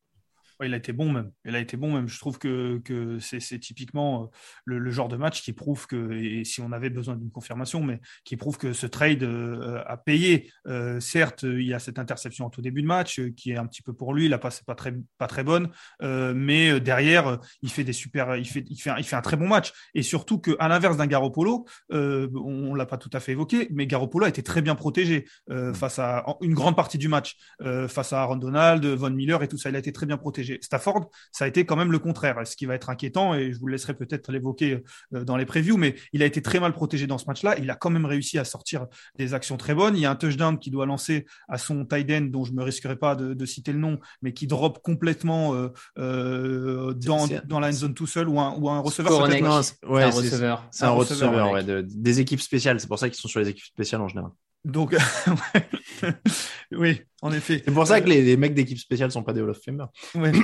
il 0.62 0.72
a 0.72 0.76
été 0.76 0.92
bon 0.92 1.10
même. 1.10 1.30
Il 1.44 1.56
a 1.56 1.58
été 1.58 1.76
bon 1.76 1.92
même. 1.92 2.08
Je 2.08 2.18
trouve 2.18 2.38
que, 2.38 2.78
que 2.84 3.18
c'est 3.18 3.58
typiquement 3.58 4.24
euh, 4.24 4.78
le, 4.78 4.90
genre 4.90 5.08
de 5.08 5.16
match 5.16 5.42
qui 5.42 5.52
prouve 5.52 5.86
que, 5.86 6.12
et 6.12 6.44
si 6.44 6.60
on 6.60 6.70
avait 6.70 6.90
besoin 6.90 7.16
d'une 7.16 7.30
confirmation, 7.30 7.82
mais 7.82 8.00
qui 8.24 8.36
prouve 8.36 8.58
que 8.58 8.72
ce 8.72 8.86
trade 8.86 9.22
euh, 9.24 9.82
a 9.86 9.96
payé. 9.96 10.50
Euh, 10.66 11.00
certes, 11.00 11.42
il 11.42 11.66
y 11.66 11.74
a 11.74 11.78
cette 11.78 11.98
interception 11.98 12.46
en 12.46 12.50
tout 12.50 12.62
début 12.62 12.82
de 12.82 12.86
match 12.86 13.20
qui 13.36 13.50
est 13.50 13.56
un 13.56 13.66
petit 13.66 13.82
peu 13.82 13.92
pour 13.92 14.14
lui. 14.14 14.28
La 14.28 14.38
passe 14.38 14.60
n'est 14.60 14.64
pas 14.64 14.76
très, 14.76 14.94
pas 15.18 15.26
très 15.26 15.42
bonne, 15.42 15.70
mais 16.00 16.80
derrière, 16.80 17.38
il 17.62 17.70
fait 17.70 17.84
des 17.84 17.92
super, 17.92 18.36
il 18.36 18.46
fait, 18.46 18.64
il 18.68 18.80
fait, 18.80 18.90
un, 18.90 18.98
il 18.98 19.04
fait 19.04 19.16
un 19.16 19.22
très 19.22 19.36
bon 19.36 19.48
match. 19.48 19.72
Et 19.94 20.02
surtout 20.02 20.38
qu'à 20.38 20.68
l'inverse 20.68 20.96
d'un 20.96 21.06
Garoppolo, 21.06 21.66
on, 21.90 22.72
ne 22.72 22.76
l'a 22.76 22.86
pas 22.86 22.98
tout 22.98 23.10
à 23.12 23.20
fait 23.20 23.32
évoqué, 23.32 23.68
mais 23.72 23.86
Garoppolo 23.86 24.26
a 24.26 24.28
été 24.28 24.42
très 24.42 24.62
bien 24.62 24.74
protégé 24.74 25.26
mm. 25.48 25.74
face 25.74 25.98
à 25.98 26.24
une 26.40 26.54
grande 26.54 26.76
partie 26.76 26.98
du 26.98 27.08
match, 27.08 27.36
face 27.88 28.12
à 28.12 28.22
Aaron 28.22 28.36
Donald, 28.36 28.84
Von 28.84 29.10
Miller 29.10 29.42
et 29.42 29.48
tout 29.48 29.58
ça. 29.58 29.70
Il 29.70 29.76
a 29.76 29.78
été 29.78 29.92
très 29.92 30.06
bien 30.06 30.16
protégé. 30.16 30.43
Stafford, 30.60 31.10
ça 31.32 31.44
a 31.44 31.48
été 31.48 31.64
quand 31.64 31.76
même 31.76 31.92
le 31.92 31.98
contraire, 31.98 32.46
ce 32.46 32.56
qui 32.56 32.66
va 32.66 32.74
être 32.74 32.90
inquiétant, 32.90 33.34
et 33.34 33.52
je 33.52 33.58
vous 33.58 33.66
laisserai 33.66 33.94
peut-être 33.94 34.30
l'évoquer 34.32 34.82
euh, 35.14 35.24
dans 35.24 35.36
les 35.36 35.46
previews, 35.46 35.76
mais 35.76 35.94
il 36.12 36.22
a 36.22 36.26
été 36.26 36.42
très 36.42 36.60
mal 36.60 36.72
protégé 36.72 37.06
dans 37.06 37.18
ce 37.18 37.26
match-là. 37.26 37.56
Il 37.58 37.70
a 37.70 37.76
quand 37.76 37.90
même 37.90 38.06
réussi 38.06 38.38
à 38.38 38.44
sortir 38.44 38.86
des 39.16 39.34
actions 39.34 39.56
très 39.56 39.74
bonnes. 39.74 39.96
Il 39.96 40.00
y 40.00 40.06
a 40.06 40.10
un 40.10 40.16
touchdown 40.16 40.58
qui 40.58 40.70
doit 40.70 40.86
lancer 40.86 41.26
à 41.48 41.58
son 41.58 41.84
tight 41.84 42.10
end, 42.10 42.22
dont 42.30 42.44
je 42.44 42.52
me 42.52 42.62
risquerai 42.62 42.96
pas 42.96 43.14
de, 43.16 43.44
citer 43.44 43.72
le 43.72 43.78
nom, 43.78 43.98
mais 44.22 44.32
qui 44.32 44.46
drop 44.46 44.82
complètement 44.82 45.54
euh, 45.54 45.68
euh, 45.98 46.94
dans, 46.94 47.26
dans 47.44 47.60
la 47.60 47.68
end 47.68 47.72
zone 47.72 47.94
tout 47.94 48.06
seul 48.06 48.28
ou 48.28 48.40
un, 48.40 48.54
ou 48.58 48.70
un 48.70 48.80
receveur. 48.80 49.26
c'est 49.26 49.42
un 49.42 50.10
receveur. 50.10 50.66
C'est 50.70 50.84
un, 50.84 50.90
receveur, 50.90 51.62
des 51.62 52.20
équipes 52.20 52.40
spéciales. 52.40 52.80
C'est 52.80 52.88
pour 52.88 52.98
ça 52.98 53.08
qu'ils 53.08 53.18
sont 53.18 53.28
sur 53.28 53.40
les 53.40 53.48
équipes 53.48 53.64
spéciales 53.64 54.00
en 54.00 54.08
général. 54.08 54.30
Donc, 54.64 54.96
oui, 56.72 57.02
en 57.20 57.32
effet. 57.32 57.62
C'est 57.64 57.72
pour 57.72 57.86
ça 57.86 58.00
que 58.00 58.08
les, 58.08 58.36
mecs 58.36 58.54
d'équipe 58.54 58.78
spéciale 58.78 59.10
sont 59.10 59.22
pas 59.22 59.34
des 59.34 59.42
Hall 59.42 59.50
of 59.50 59.60
Famers. 59.62 59.88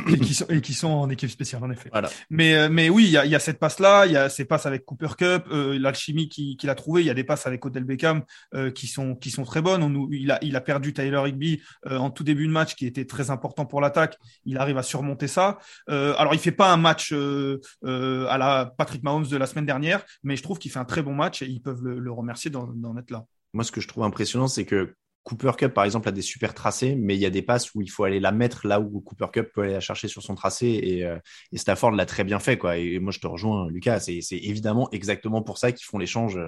et, 0.09 0.19
qui 0.19 0.35
sont, 0.35 0.47
et 0.49 0.61
qui 0.61 0.75
sont 0.75 0.89
en 0.89 1.09
équipe 1.09 1.31
spéciale, 1.31 1.65
en 1.65 1.71
effet. 1.71 1.89
Voilà. 1.91 2.11
Mais, 2.29 2.55
euh, 2.55 2.69
mais 2.71 2.91
oui, 2.91 3.05
il 3.05 3.11
y 3.11 3.17
a, 3.17 3.25
y 3.25 3.35
a, 3.35 3.39
cette 3.39 3.59
passe-là, 3.59 4.05
il 4.07 4.13
y 4.13 4.17
a 4.19 4.29
ces 4.29 4.45
passes 4.45 4.67
avec 4.67 4.85
Cooper 4.85 5.09
Cup, 5.17 5.45
euh, 5.51 5.79
l'alchimie 5.79 6.29
qu'il 6.29 6.71
a 6.71 6.75
trouvé, 6.75 7.01
il 7.03 7.07
y 7.07 7.11
a 7.11 7.15
des 7.15 7.25
passes 7.25 7.47
avec 7.47 7.65
Odell 7.65 7.85
Beckham 7.85 8.23
euh, 8.55 8.71
qui, 8.71 8.87
sont, 8.87 9.15
qui 9.15 9.31
sont 9.31 9.45
très 9.45 9.63
bonnes. 9.63 9.83
On, 9.83 10.09
il, 10.11 10.31
a, 10.31 10.39
il 10.43 10.55
a 10.55 10.61
perdu 10.61 10.93
Tyler 10.93 11.23
Higby 11.27 11.63
euh, 11.87 11.97
en 11.97 12.11
tout 12.11 12.25
début 12.25 12.47
de 12.47 12.53
match, 12.53 12.75
qui 12.75 12.87
était 12.87 13.07
très 13.07 13.31
important 13.31 13.65
pour 13.65 13.81
l'attaque. 13.81 14.19
Il 14.45 14.59
arrive 14.59 14.77
à 14.77 14.83
surmonter 14.83 15.29
ça. 15.29 15.59
Euh, 15.89 16.15
alors, 16.19 16.35
il 16.35 16.41
fait 16.41 16.53
pas 16.53 16.71
un 16.71 16.77
match 16.77 17.13
à 17.13 18.39
la 18.39 18.75
Patrick 18.77 19.03
Mahomes 19.03 19.27
de 19.27 19.37
la 19.37 19.47
semaine 19.47 19.67
dernière, 19.67 20.05
mais 20.23 20.37
je 20.37 20.43
trouve 20.43 20.59
qu'il 20.59 20.71
fait 20.71 20.79
un 20.79 20.85
très 20.85 21.03
bon 21.03 21.15
match 21.15 21.41
et 21.41 21.47
ils 21.47 21.63
peuvent 21.63 21.83
le, 21.83 21.99
le 21.99 22.13
remercier 22.13 22.51
d'en 22.51 22.97
être 22.99 23.11
là. 23.11 23.25
Moi, 23.53 23.65
ce 23.65 23.73
que 23.73 23.81
je 23.81 23.89
trouve 23.89 24.05
impressionnant, 24.05 24.49
c'est 24.49 24.65
que 24.65 24.95
Cooper 25.25 25.53
Cup, 25.59 25.75
par 25.75 25.85
exemple, 25.85 26.09
a 26.09 26.13
des 26.13 26.23
super 26.23 26.55
tracés, 26.55 26.95
mais 26.95 27.15
il 27.15 27.21
y 27.21 27.27
a 27.27 27.31
des 27.31 27.43
passes 27.43 27.75
où 27.75 27.83
il 27.83 27.91
faut 27.91 28.05
aller 28.05 28.21
la 28.21 28.33
mettre 28.33 28.67
là 28.67 28.81
où 28.81 29.01
Cooper 29.01 29.27
Cup 29.33 29.51
peut 29.53 29.63
aller 29.63 29.75
la 29.75 29.81
chercher 29.81 30.09
sur 30.09 30.23
son 30.23 30.35
tracé. 30.35 30.67
Et, 30.67 31.05
euh, 31.05 31.19
Stafford 31.55 31.93
l'a 31.93 32.07
très 32.07 32.25
bien 32.25 32.39
fait. 32.39 32.57
Quoi. 32.57 32.79
Et 32.79 32.99
moi, 32.99 33.13
je 33.13 33.19
te 33.19 33.27
rejoins, 33.27 33.69
Lucas. 33.69 34.01
C'est 34.01 34.23
évidemment 34.33 34.89
exactement 34.93 35.43
pour 35.43 35.59
ça 35.59 35.73
qu'ils 35.73 35.87
font 35.87 35.99
l'échange. 35.99 36.39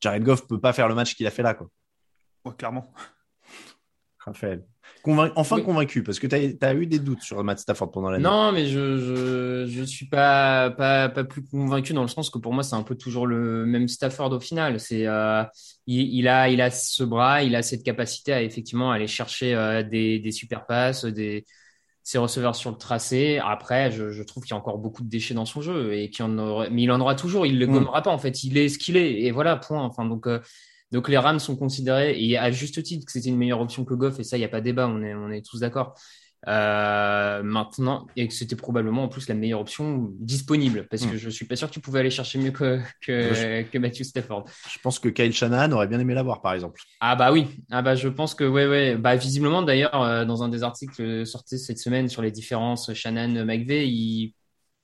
Jared 0.00 0.22
Goff 0.22 0.46
peut 0.46 0.60
pas 0.60 0.72
faire 0.72 0.88
le 0.88 0.94
match 0.94 1.14
qu'il 1.14 1.26
a 1.26 1.30
fait 1.30 1.42
là. 1.42 1.54
Quoi. 1.54 1.68
clairement. 2.56 2.92
Raphaël 4.18 4.64
enfin 5.36 5.60
convaincu, 5.60 6.02
parce 6.02 6.18
que 6.18 6.26
tu 6.26 6.64
as, 6.64 6.74
eu 6.74 6.86
des 6.86 6.98
doutes 6.98 7.22
sur 7.22 7.42
Matt 7.42 7.58
Stafford 7.58 7.90
pendant 7.90 8.10
l'année. 8.10 8.22
Non, 8.22 8.52
mais 8.52 8.66
je, 8.66 9.66
je, 9.68 9.82
suis 9.82 10.06
pas, 10.06 10.70
pas, 10.70 11.08
pas 11.08 11.24
plus 11.24 11.42
convaincu 11.44 11.92
dans 11.92 12.02
le 12.02 12.08
sens 12.08 12.30
que 12.30 12.38
pour 12.38 12.52
moi, 12.52 12.62
c'est 12.62 12.76
un 12.76 12.82
peu 12.82 12.94
toujours 12.94 13.26
le 13.26 13.66
même 13.66 13.88
Stafford 13.88 14.32
au 14.32 14.40
final. 14.40 14.78
C'est, 14.78 15.06
euh, 15.06 15.42
il, 15.86 16.28
a, 16.28 16.48
il 16.48 16.60
a 16.60 16.70
ce 16.70 17.04
bras, 17.04 17.42
il 17.42 17.56
a 17.56 17.62
cette 17.62 17.82
capacité 17.82 18.32
à 18.32 18.42
effectivement 18.42 18.90
aller 18.90 19.06
chercher 19.06 19.54
euh, 19.54 19.82
des, 19.82 20.18
des 20.18 20.32
super 20.32 20.66
passes, 20.66 21.04
des, 21.04 21.44
ses 22.04 22.18
receveurs 22.18 22.56
sur 22.56 22.70
le 22.70 22.76
tracé. 22.76 23.40
Après, 23.44 23.90
je, 23.90 24.22
trouve 24.22 24.44
qu'il 24.44 24.52
y 24.52 24.54
a 24.54 24.58
encore 24.58 24.78
beaucoup 24.78 25.02
de 25.02 25.08
déchets 25.08 25.34
dans 25.34 25.46
son 25.46 25.60
jeu 25.60 25.94
et 25.94 26.10
qu'il 26.10 26.24
en 26.24 26.38
aura, 26.38 26.68
mais 26.70 26.82
il 26.82 26.90
en 26.90 27.00
aura 27.00 27.14
toujours. 27.14 27.46
Il 27.46 27.58
le 27.58 27.66
mm. 27.66 27.72
gommera 27.72 28.02
pas 28.02 28.10
en 28.10 28.18
fait. 28.18 28.44
Il 28.44 28.58
est 28.58 28.68
ce 28.68 28.78
qu'il 28.78 28.96
est 28.96 29.22
et 29.22 29.30
voilà 29.30 29.56
point. 29.56 29.82
Enfin 29.82 30.04
donc. 30.04 30.26
Euh, 30.26 30.40
donc 30.92 31.08
les 31.08 31.18
Rams 31.18 31.40
sont 31.40 31.56
considérés, 31.56 32.22
et 32.22 32.38
à 32.38 32.50
juste 32.50 32.82
titre, 32.82 33.06
que 33.06 33.12
c'était 33.12 33.30
une 33.30 33.38
meilleure 33.38 33.60
option 33.60 33.84
que 33.84 33.94
Goff, 33.94 34.20
et 34.20 34.24
ça, 34.24 34.36
il 34.36 34.40
n'y 34.40 34.44
a 34.44 34.48
pas 34.48 34.60
débat, 34.60 34.86
on 34.86 35.02
est, 35.02 35.14
on 35.14 35.30
est 35.30 35.44
tous 35.44 35.60
d'accord. 35.60 35.94
Euh, 36.48 37.40
maintenant, 37.44 38.08
et 38.16 38.26
que 38.26 38.34
c'était 38.34 38.56
probablement 38.56 39.04
en 39.04 39.08
plus 39.08 39.28
la 39.28 39.36
meilleure 39.36 39.60
option 39.60 40.10
disponible, 40.18 40.88
parce 40.90 41.06
que 41.06 41.14
hmm. 41.14 41.18
je 41.18 41.30
suis 41.30 41.46
pas 41.46 41.54
sûr 41.54 41.68
que 41.68 41.72
tu 41.72 41.80
pouvais 41.80 42.00
aller 42.00 42.10
chercher 42.10 42.40
mieux 42.40 42.50
que, 42.50 42.80
que, 43.00 43.62
que 43.62 43.78
Matthew 43.78 44.02
Stafford. 44.02 44.46
Je 44.68 44.78
pense 44.80 44.98
que 44.98 45.08
Kyle 45.08 45.32
Shanahan 45.32 45.70
aurait 45.70 45.86
bien 45.86 46.00
aimé 46.00 46.14
l'avoir, 46.14 46.42
par 46.42 46.52
exemple. 46.52 46.80
Ah 47.00 47.14
bah 47.14 47.30
oui, 47.30 47.46
ah 47.70 47.80
bah 47.80 47.94
je 47.94 48.08
pense 48.08 48.34
que 48.34 48.42
ouais 48.42 48.66
ouais, 48.66 48.96
bah 48.96 49.14
visiblement 49.14 49.62
d'ailleurs 49.62 50.02
euh, 50.02 50.24
dans 50.24 50.42
un 50.42 50.48
des 50.48 50.64
articles 50.64 51.24
sortis 51.24 51.60
cette 51.60 51.78
semaine 51.78 52.08
sur 52.08 52.22
les 52.22 52.32
différences 52.32 52.92
Shanahan 52.92 53.44
McVeigh, 53.44 53.86
il 53.88 54.34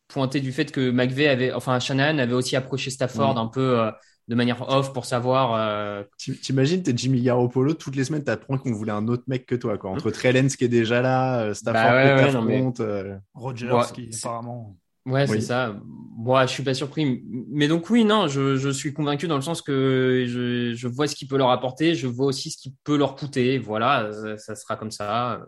pointait 0.07 0.41
du 0.41 0.53
fait 0.53 0.71
que 0.71 0.91
McVeigh 0.91 1.27
avait, 1.27 1.53
enfin 1.53 1.81
Shanahan 1.81 2.19
avait 2.19 2.35
aussi 2.35 2.55
approché 2.55 2.91
Stafford 2.91 3.35
hmm. 3.35 3.39
un 3.39 3.47
peu. 3.49 3.81
Euh, 3.81 3.91
de 4.29 4.35
manière 4.35 4.69
off 4.69 4.93
pour 4.93 5.07
savoir. 5.07 5.55
Euh... 5.55 6.05
T'imagines, 6.43 6.83
t'es 6.83 6.93
Jimmy 6.95 7.23
Garoppolo, 7.23 7.73
toutes 7.73 7.97
les 7.97 8.05
semaines, 8.05 8.25
t'apprends 8.25 8.59
qu'on 8.59 8.73
voulait 8.73 8.93
un 8.93 9.09
autre 9.09 9.25
mec 9.27 9.47
que 9.47 9.55
toi, 9.55 9.79
quoi. 9.79 9.91
Entre 9.91 10.11
Trellens 10.11 10.49
qui 10.49 10.65
est 10.65 10.69
déjà 10.69 11.01
là, 11.01 11.41
euh, 11.41 11.55
Stafford 11.55 11.91
bah 11.91 12.31
qui 12.31 12.37
ouais, 12.37 12.73
euh. 12.81 13.17
Rogers 13.35 13.93
qui 13.95 14.11
apparemment. 14.15 14.77
Ouais, 15.07 15.27
c'est 15.27 15.41
ça. 15.41 15.75
Moi, 16.19 16.45
je 16.45 16.53
suis 16.53 16.63
pas 16.63 16.75
surpris. 16.75 17.25
Mais 17.51 17.67
donc, 17.67 17.89
oui, 17.89 18.05
non, 18.05 18.29
je, 18.29 18.57
je 18.57 18.69
suis 18.69 18.93
convaincu 18.93 19.27
dans 19.27 19.37
le 19.37 19.43
sens 19.43 19.63
que 19.63 20.27
je, 20.29 20.75
je 20.75 20.89
vois 20.89 21.07
ce 21.07 21.15
qu'il 21.15 21.29
peut 21.29 21.39
leur 21.39 21.49
apporter, 21.49 21.95
je 21.95 22.07
vois 22.07 22.27
aussi 22.27 22.51
ce 22.51 22.59
qu'il 22.59 22.75
peut 22.85 22.99
leur 22.99 23.17
coûter. 23.17 23.59
Voilà, 23.59 24.11
ça, 24.37 24.55
sera 24.55 24.77
comme 24.77 24.91
ça. 24.91 25.41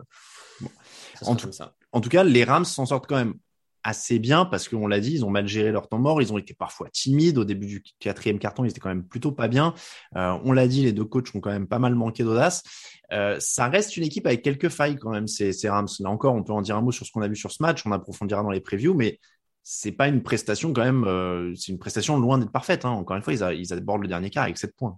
en, 1.21 1.35
tout, 1.35 1.51
ça. 1.51 1.75
en 1.91 2.01
tout 2.01 2.09
cas, 2.09 2.23
les 2.23 2.43
Rams 2.43 2.65
s'en 2.65 2.87
sortent 2.87 3.05
quand 3.05 3.17
même 3.17 3.35
assez 3.83 4.19
bien 4.19 4.45
parce 4.45 4.67
qu'on 4.67 4.87
l'a 4.87 4.99
dit, 4.99 5.13
ils 5.13 5.25
ont 5.25 5.29
mal 5.29 5.47
géré 5.47 5.71
leur 5.71 5.87
temps 5.87 5.99
mort, 5.99 6.21
ils 6.21 6.31
ont 6.33 6.37
été 6.37 6.53
parfois 6.53 6.89
timides 6.89 7.37
au 7.37 7.45
début 7.45 7.65
du 7.65 7.83
quatrième 7.99 8.39
carton, 8.39 8.63
ils 8.63 8.69
étaient 8.69 8.79
quand 8.79 8.89
même 8.89 9.03
plutôt 9.03 9.31
pas 9.31 9.47
bien. 9.47 9.73
Euh, 10.15 10.37
on 10.43 10.51
l'a 10.51 10.67
dit, 10.67 10.83
les 10.83 10.93
deux 10.93 11.05
coachs 11.05 11.33
ont 11.35 11.39
quand 11.39 11.51
même 11.51 11.67
pas 11.67 11.79
mal 11.79 11.95
manqué 11.95 12.23
d'audace. 12.23 12.63
Euh, 13.11 13.37
ça 13.39 13.67
reste 13.67 13.97
une 13.97 14.03
équipe 14.03 14.25
avec 14.25 14.41
quelques 14.41 14.69
failles 14.69 14.97
quand 14.97 15.11
même, 15.11 15.27
ces, 15.27 15.51
Rams. 15.69 15.87
Là 15.99 16.09
encore, 16.09 16.35
on 16.35 16.43
peut 16.43 16.53
en 16.53 16.61
dire 16.61 16.77
un 16.77 16.81
mot 16.81 16.91
sur 16.91 17.05
ce 17.05 17.11
qu'on 17.11 17.21
a 17.21 17.27
vu 17.27 17.35
sur 17.35 17.51
ce 17.51 17.61
match, 17.61 17.85
on 17.85 17.91
approfondira 17.91 18.43
dans 18.43 18.51
les 18.51 18.61
previews, 18.61 18.93
mais 18.93 19.19
c'est 19.63 19.91
pas 19.91 20.07
une 20.07 20.23
prestation 20.23 20.73
quand 20.73 20.83
même, 20.83 21.03
euh, 21.05 21.53
c'est 21.55 21.71
une 21.71 21.79
prestation 21.79 22.17
loin 22.19 22.37
d'être 22.37 22.51
parfaite. 22.51 22.85
Hein. 22.85 22.91
Encore 22.91 23.17
une 23.17 23.23
fois, 23.23 23.33
ils, 23.33 23.59
ils 23.59 23.73
abordent 23.73 24.01
le 24.01 24.07
dernier 24.07 24.29
quart 24.29 24.43
avec 24.43 24.57
7 24.57 24.75
points. 24.75 24.97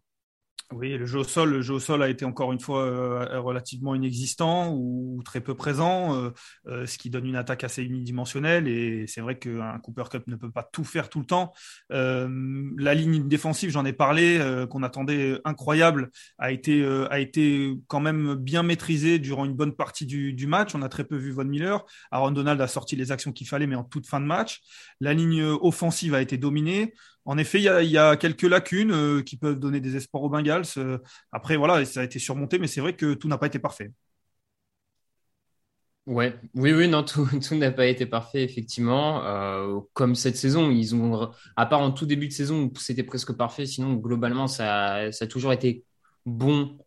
Oui, 0.71 0.97
le 0.97 1.05
jeu 1.05 1.19
au 1.19 1.23
sol, 1.23 1.51
le 1.51 1.61
jeu 1.61 1.75
au 1.75 1.79
sol 1.79 2.01
a 2.01 2.09
été 2.09 2.25
encore 2.25 2.51
une 2.51 2.59
fois 2.59 2.83
euh, 2.83 3.39
relativement 3.39 3.93
inexistant 3.93 4.73
ou, 4.73 5.21
très 5.23 5.39
peu 5.39 5.53
présent, 5.55 6.15
euh, 6.15 6.29
euh, 6.67 6.85
ce 6.85 6.97
qui 6.97 7.09
donne 7.09 7.25
une 7.25 7.35
attaque 7.35 7.63
assez 7.63 7.83
unidimensionnelle. 7.83 8.67
Et 8.67 9.05
c'est 9.07 9.21
vrai 9.21 9.37
qu'un 9.37 9.77
Cooper 9.79 10.05
Cup 10.09 10.23
ne 10.27 10.35
peut 10.35 10.49
pas 10.49 10.63
tout 10.63 10.83
faire 10.83 11.09
tout 11.09 11.19
le 11.19 11.25
temps. 11.25 11.53
la 11.89 12.93
ligne 12.93 13.27
défensive, 13.27 13.69
j'en 13.69 13.85
ai 13.85 13.93
parlé, 13.93 14.39
qu'on 14.69 14.83
attendait 14.83 15.39
incroyable, 15.45 16.09
a 16.37 16.51
été 16.51 16.83
a 17.09 17.19
été 17.19 17.73
quand 17.87 17.99
même 17.99 18.35
bien 18.35 18.63
maîtrisée 18.63 19.19
durant 19.19 19.45
une 19.45 19.53
bonne 19.53 19.75
partie 19.75 20.05
du, 20.05 20.33
du, 20.33 20.47
match. 20.47 20.73
On 20.75 20.81
a 20.81 20.89
très 20.89 21.03
peu 21.03 21.17
vu 21.17 21.31
Von 21.31 21.45
Miller. 21.45 21.83
Aaron 22.11 22.31
Donald 22.31 22.59
a 22.61 22.67
sorti 22.67 22.95
les 22.95 23.11
actions 23.11 23.31
qu'il 23.31 23.47
fallait, 23.47 23.67
mais 23.67 23.75
en 23.75 23.83
toute 23.83 24.07
fin 24.07 24.19
de 24.19 24.25
match. 24.25 24.61
La 24.99 25.13
ligne 25.13 25.43
offensive 25.43 26.15
a 26.15 26.21
été 26.21 26.37
dominée. 26.37 26.93
En 27.25 27.37
effet, 27.37 27.59
il 27.59 27.89
y 27.89 27.97
a, 27.97 28.17
quelques 28.17 28.43
lacunes 28.43 28.91
euh, 28.91 29.21
qui 29.21 29.37
peuvent 29.37 29.59
donner 29.59 29.79
des 29.79 29.95
espoirs 29.95 30.23
aux 30.23 30.29
Bengals. 30.29 30.65
Euh, 30.77 30.97
après, 31.31 31.55
voilà, 31.55 31.85
ça 31.85 32.01
a 32.01 32.03
été 32.03 32.19
surmonté, 32.19 32.59
mais 32.59 32.67
c'est 32.67 32.81
vrai 32.81 32.95
que 32.95 33.13
tout 33.13 33.27
n'a 33.29 33.37
pas 33.37 33.47
été 33.47 33.59
parfait. 33.59 33.91
Ouais, 36.05 36.37
oui, 36.55 36.73
oui, 36.73 36.89
non, 36.89 37.03
tout, 37.03 37.25
n'a 37.55 37.71
pas 37.71 37.85
été 37.85 38.05
parfait, 38.05 38.43
effectivement. 38.43 39.23
Euh, 39.25 39.79
comme 39.93 40.15
cette 40.15 40.35
saison, 40.35 40.69
ils 40.69 40.95
ont, 40.95 41.31
à 41.55 41.65
part 41.65 41.79
en 41.79 41.91
tout 41.91 42.05
début 42.05 42.27
de 42.27 42.33
saison 42.33 42.63
où 42.63 42.73
c'était 42.77 43.03
presque 43.03 43.31
parfait, 43.33 43.65
sinon 43.65 43.93
globalement, 43.93 44.47
ça, 44.47 45.11
ça 45.13 45.23
a 45.23 45.27
toujours 45.27 45.53
été 45.53 45.85
bon, 46.25 46.77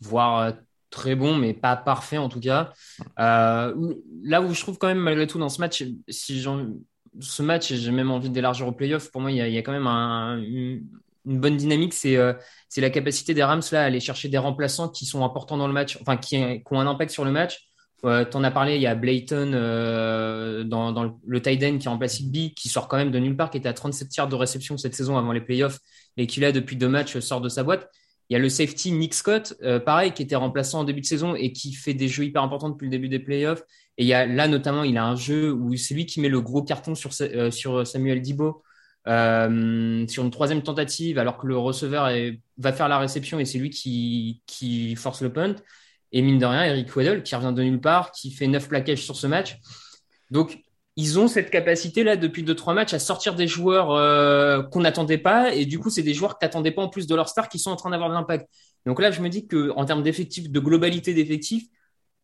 voire 0.00 0.52
très 0.90 1.14
bon, 1.14 1.36
mais 1.36 1.54
pas 1.54 1.76
parfait 1.76 2.18
en 2.18 2.28
tout 2.28 2.40
cas. 2.40 2.72
là 3.16 3.72
où 3.74 4.52
je 4.52 4.60
trouve 4.60 4.76
quand 4.78 4.88
même 4.88 4.98
malgré 4.98 5.26
tout 5.26 5.38
dans 5.38 5.48
ce 5.48 5.60
match, 5.60 5.82
si 6.08 6.40
j'en 6.42 6.66
ce 7.20 7.42
match, 7.42 7.72
j'ai 7.72 7.90
même 7.90 8.10
envie 8.10 8.30
d'élargir 8.30 8.66
au 8.66 8.72
playoff, 8.72 9.10
pour 9.10 9.20
moi, 9.20 9.30
il 9.30 9.36
y 9.36 9.58
a, 9.58 9.62
quand 9.62 9.72
même 9.72 9.86
un, 9.86 10.38
une, 10.42 10.86
bonne 11.24 11.56
dynamique, 11.56 11.92
c'est 11.94 12.16
euh, 12.16 12.32
c'est 12.68 12.80
la 12.80 12.90
capacité 12.90 13.34
des 13.34 13.42
Rams 13.42 13.62
là 13.72 13.82
à 13.82 13.84
aller 13.84 14.00
chercher 14.00 14.28
des 14.28 14.38
remplaçants 14.38 14.88
qui 14.88 15.04
sont 15.04 15.24
importants 15.24 15.56
dans 15.56 15.66
le 15.66 15.72
match, 15.74 15.98
enfin 16.00 16.16
qui, 16.16 16.36
ont 16.70 16.80
un 16.80 16.86
impact 16.86 17.10
sur 17.10 17.24
le 17.24 17.30
match. 17.30 17.68
Euh, 18.04 18.24
T'en 18.24 18.44
as 18.44 18.50
parlé, 18.50 18.76
il 18.76 18.82
y 18.82 18.86
a 18.86 18.94
Blayton 18.94 19.50
euh, 19.54 20.62
dans, 20.62 21.02
le, 21.02 21.10
le 21.26 21.42
tight 21.42 21.62
end 21.64 21.78
qui 21.78 21.88
remplace 21.88 22.20
Higby, 22.20 22.54
qui 22.54 22.68
sort 22.68 22.88
quand 22.88 22.96
même 22.96 23.10
de 23.10 23.18
nulle 23.18 23.36
part, 23.36 23.50
qui 23.50 23.58
était 23.58 23.68
à 23.68 23.72
37 23.72 24.16
yards 24.16 24.28
de 24.28 24.36
réception 24.36 24.76
cette 24.78 24.94
saison 24.94 25.18
avant 25.18 25.32
les 25.32 25.40
playoffs 25.40 25.80
et 26.16 26.26
qui 26.26 26.40
là 26.40 26.52
depuis 26.52 26.76
deux 26.76 26.88
matchs 26.88 27.18
sort 27.18 27.40
de 27.40 27.48
sa 27.48 27.64
boîte. 27.64 27.90
Il 28.28 28.34
y 28.34 28.36
a 28.36 28.38
le 28.38 28.48
safety 28.50 28.92
Nick 28.92 29.14
Scott, 29.14 29.54
euh, 29.62 29.80
pareil, 29.80 30.12
qui 30.12 30.22
était 30.22 30.36
remplaçant 30.36 30.80
en 30.80 30.84
début 30.84 31.00
de 31.00 31.06
saison 31.06 31.34
et 31.34 31.52
qui 31.52 31.72
fait 31.72 31.94
des 31.94 32.08
jeux 32.08 32.24
hyper 32.24 32.42
importants 32.42 32.68
depuis 32.68 32.84
le 32.84 32.90
début 32.90 33.08
des 33.08 33.18
playoffs. 33.18 33.62
Et 33.98 34.04
il 34.04 34.06
y 34.06 34.14
a 34.14 34.26
là 34.26 34.48
notamment, 34.48 34.84
il 34.84 34.96
a 34.96 35.04
un 35.04 35.16
jeu 35.16 35.52
où 35.52 35.76
c'est 35.76 35.94
lui 35.94 36.06
qui 36.06 36.20
met 36.20 36.28
le 36.28 36.40
gros 36.40 36.62
carton 36.62 36.94
sur, 36.94 37.10
euh, 37.20 37.50
sur 37.50 37.86
Samuel 37.86 38.22
Dibo 38.22 38.62
euh, 39.08 40.06
sur 40.06 40.22
une 40.22 40.30
troisième 40.30 40.62
tentative, 40.62 41.18
alors 41.18 41.38
que 41.38 41.46
le 41.46 41.56
receveur 41.56 42.10
va 42.58 42.72
faire 42.72 42.88
la 42.88 42.98
réception 42.98 43.38
et 43.40 43.44
c'est 43.44 43.58
lui 43.58 43.70
qui, 43.70 44.96
force 44.96 45.22
le 45.22 45.32
punt. 45.32 45.56
Et 46.12 46.22
mine 46.22 46.38
de 46.38 46.46
rien, 46.46 46.64
Eric 46.64 46.94
Weddle, 46.94 47.22
qui 47.22 47.34
revient 47.34 47.52
de 47.54 47.62
nulle 47.62 47.80
part, 47.80 48.12
qui 48.12 48.30
fait 48.30 48.46
neuf 48.46 48.68
plaquages 48.68 49.02
sur 49.02 49.16
ce 49.16 49.26
match. 49.26 49.58
Donc, 50.30 50.58
ils 50.96 51.18
ont 51.18 51.28
cette 51.28 51.50
capacité-là 51.50 52.16
depuis 52.16 52.42
deux, 52.42 52.54
trois 52.54 52.74
matchs 52.74 52.92
à 52.92 52.98
sortir 52.98 53.34
des 53.34 53.46
joueurs 53.46 53.92
euh, 53.92 54.62
qu'on 54.62 54.80
n'attendait 54.80 55.18
pas. 55.18 55.54
Et 55.54 55.64
du 55.64 55.78
coup, 55.78 55.90
c'est 55.90 56.02
des 56.02 56.14
joueurs 56.14 56.34
que 56.34 56.40
t'attendais 56.40 56.72
pas 56.72 56.82
en 56.82 56.88
plus 56.88 57.06
de 57.06 57.14
leur 57.14 57.28
star 57.28 57.48
qui 57.48 57.58
sont 57.58 57.70
en 57.70 57.76
train 57.76 57.90
d'avoir 57.90 58.08
de 58.08 58.14
l'impact. 58.14 58.48
Donc 58.84 59.00
là, 59.00 59.10
je 59.10 59.20
me 59.20 59.28
dis 59.28 59.46
que 59.46 59.70
en 59.76 59.84
termes 59.84 60.02
d'effectifs, 60.02 60.50
de 60.50 60.60
globalité 60.60 61.14
d'effectifs, 61.14 61.64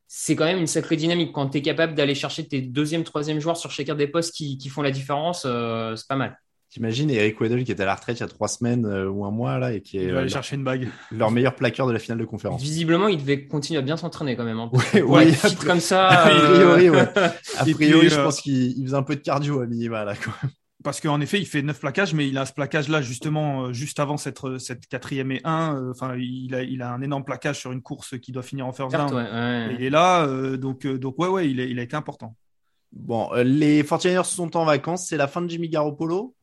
c'est 0.07 0.36
quand 0.36 0.44
même 0.44 0.59
une 0.59 0.66
sacrée 0.66 0.96
dynamique. 0.96 1.32
Quand 1.32 1.48
tu 1.48 1.59
es 1.59 1.62
capable 1.62 1.94
d'aller 1.94 2.14
chercher 2.14 2.46
tes 2.46 2.61
deuxième, 2.61 3.05
troisième 3.05 3.40
joueurs 3.40 3.57
sur 3.57 3.70
chacun 3.70 3.94
des 3.94 4.07
postes 4.07 4.34
qui, 4.34 4.59
qui 4.59 4.68
font 4.68 4.82
la 4.82 4.90
différence, 4.90 5.44
euh, 5.46 5.96
c'est 5.96 6.07
pas 6.07 6.16
mal. 6.16 6.38
T'imagines 6.74 7.09
Eric 7.09 7.40
Weddle 7.40 7.62
qui 7.62 7.70
est 7.70 7.80
à 7.80 7.84
la 7.84 7.94
retraite 7.94 8.18
il 8.18 8.22
y 8.22 8.24
a 8.24 8.26
trois 8.26 8.48
semaines 8.48 8.84
euh, 8.84 9.09
ou 9.09 9.24
un 9.24 9.30
mois 9.30 9.61
là 9.61 9.72
et 9.72 9.80
qui 9.80 9.96
est 9.96 10.07
Il 10.07 10.12
va 10.12 10.18
aller 10.18 10.28
euh, 10.28 10.32
chercher 10.32 10.57
une 10.57 10.64
bague. 10.64 10.88
leur 11.12 11.30
meilleur 11.30 11.55
plaqueur 11.55 11.86
de 11.86 11.92
la 11.92 12.00
finale 12.00 12.18
de 12.18 12.24
conférence. 12.24 12.61
Visiblement, 12.61 13.07
il 13.07 13.18
devait 13.18 13.46
continuer 13.46 13.78
à 13.78 13.82
bien 13.82 13.96
s'entraîner 13.96 14.34
quand 14.34 14.42
même. 14.42 14.59
Hein, 14.59 14.72
Ouais, 15.07 15.28
comme 15.64 15.78
ça. 15.78 16.09
A 16.09 16.30
euh, 16.32 16.55
priori, 16.57 16.90
ouais. 16.90 17.09
A 17.59 17.64
priori, 17.64 18.00
puis, 18.00 18.09
je 18.11 18.18
euh, 18.18 18.24
pense 18.24 18.40
qu'il 18.40 18.76
il 18.76 18.86
faisait 18.86 18.96
un 18.96 19.05
peu 19.05 19.14
de 19.14 19.20
cardio 19.20 19.61
à 19.61 19.66
minima 19.66 20.05
là. 20.05 20.16
Quoi. 20.16 20.34
Parce 20.85 21.01
qu'en 21.01 21.20
effet, 21.22 21.41
il 21.41 21.47
fait 21.47 21.62
neuf 21.62 21.80
plaquages, 21.80 22.12
mais 22.14 22.28
il 22.28 22.37
a 22.39 22.45
ce 22.47 22.53
plaquage-là 22.53 23.01
justement 23.03 23.64
euh, 23.64 23.72
juste 23.72 23.99
avant 23.99 24.16
cette, 24.18 24.59
cette 24.59 24.87
quatrième 24.87 25.32
et 25.32 25.41
un. 25.43 25.74
euh, 25.76 25.91
Enfin, 25.91 26.14
il 26.16 26.55
a, 26.55 26.62
il 26.62 26.82
a 26.82 26.93
un 26.93 27.01
énorme 27.01 27.24
plaquage 27.24 27.59
sur 27.59 27.72
une 27.72 27.80
course 27.82 28.18
qui 28.20 28.30
doit 28.32 28.43
finir 28.43 28.66
en 28.66 28.72
first 28.72 28.95
down. 28.95 29.12
ouais, 29.12 29.22
ouais. 29.22 29.68
Et 29.72 29.74
Il 29.80 29.82
est 29.85 29.91
là, 29.91 30.26
euh, 30.26 30.57
donc, 30.59 30.85
euh, 30.85 30.99
donc 30.99 31.18
ouais, 31.18 31.26
ouais, 31.28 31.51
il, 31.51 31.78
a 31.80 31.82
été 31.82 31.97
important. 31.97 32.37
Bon, 32.93 33.32
euh, 33.32 33.43
les 33.45 33.82
49ers 33.82 34.24
sont 34.24 34.57
en 34.59 34.64
vacances, 34.66 35.07
c'est 35.09 35.16
la 35.16 35.26
fin 35.26 35.41
de 35.43 35.49
Jimmy 35.49 35.68
Garoppolo, 35.70 36.35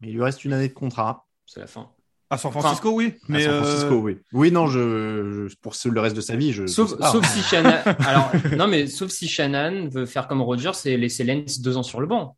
mais 0.00 0.08
il 0.08 0.14
lui 0.14 0.22
reste 0.22 0.44
une 0.44 0.52
année 0.52 0.68
de 0.68 0.74
contrat. 0.74 1.26
C'est 1.46 1.60
la 1.60 1.66
fin. 1.68 1.88
À 2.30 2.36
San 2.36 2.50
Francisco, 2.52 2.90
oui. 2.90 3.14
Mais 3.28 3.46
à 3.46 3.50
San 3.50 3.62
Francisco, 3.64 3.94
euh, 3.94 4.00
oui. 4.00 4.18
Oui, 4.32 4.50
non, 4.50 4.66
je, 4.66 5.46
je- 5.48 5.56
pour 5.62 5.72
le 5.84 6.00
reste 6.00 6.16
de 6.16 6.20
sa 6.20 6.34
vie, 6.36 6.52
je. 6.52 6.66
Sauf, 6.66 6.90
je 7.00 7.26
si 7.28 7.42
Shannon, 7.42 7.70
alors, 8.00 8.30
non, 8.56 8.66
mais 8.66 8.86
sauf 8.88 9.10
si 9.10 9.28
Shannon 9.28 9.88
veut 9.88 10.04
faire 10.04 10.26
comme 10.26 10.42
Rogers 10.42 10.72
et 10.84 10.96
laisser 10.98 11.22
Lens 11.22 11.60
deux 11.60 11.76
ans 11.78 11.82
sur 11.84 12.00
le 12.00 12.06
banc. 12.08 12.36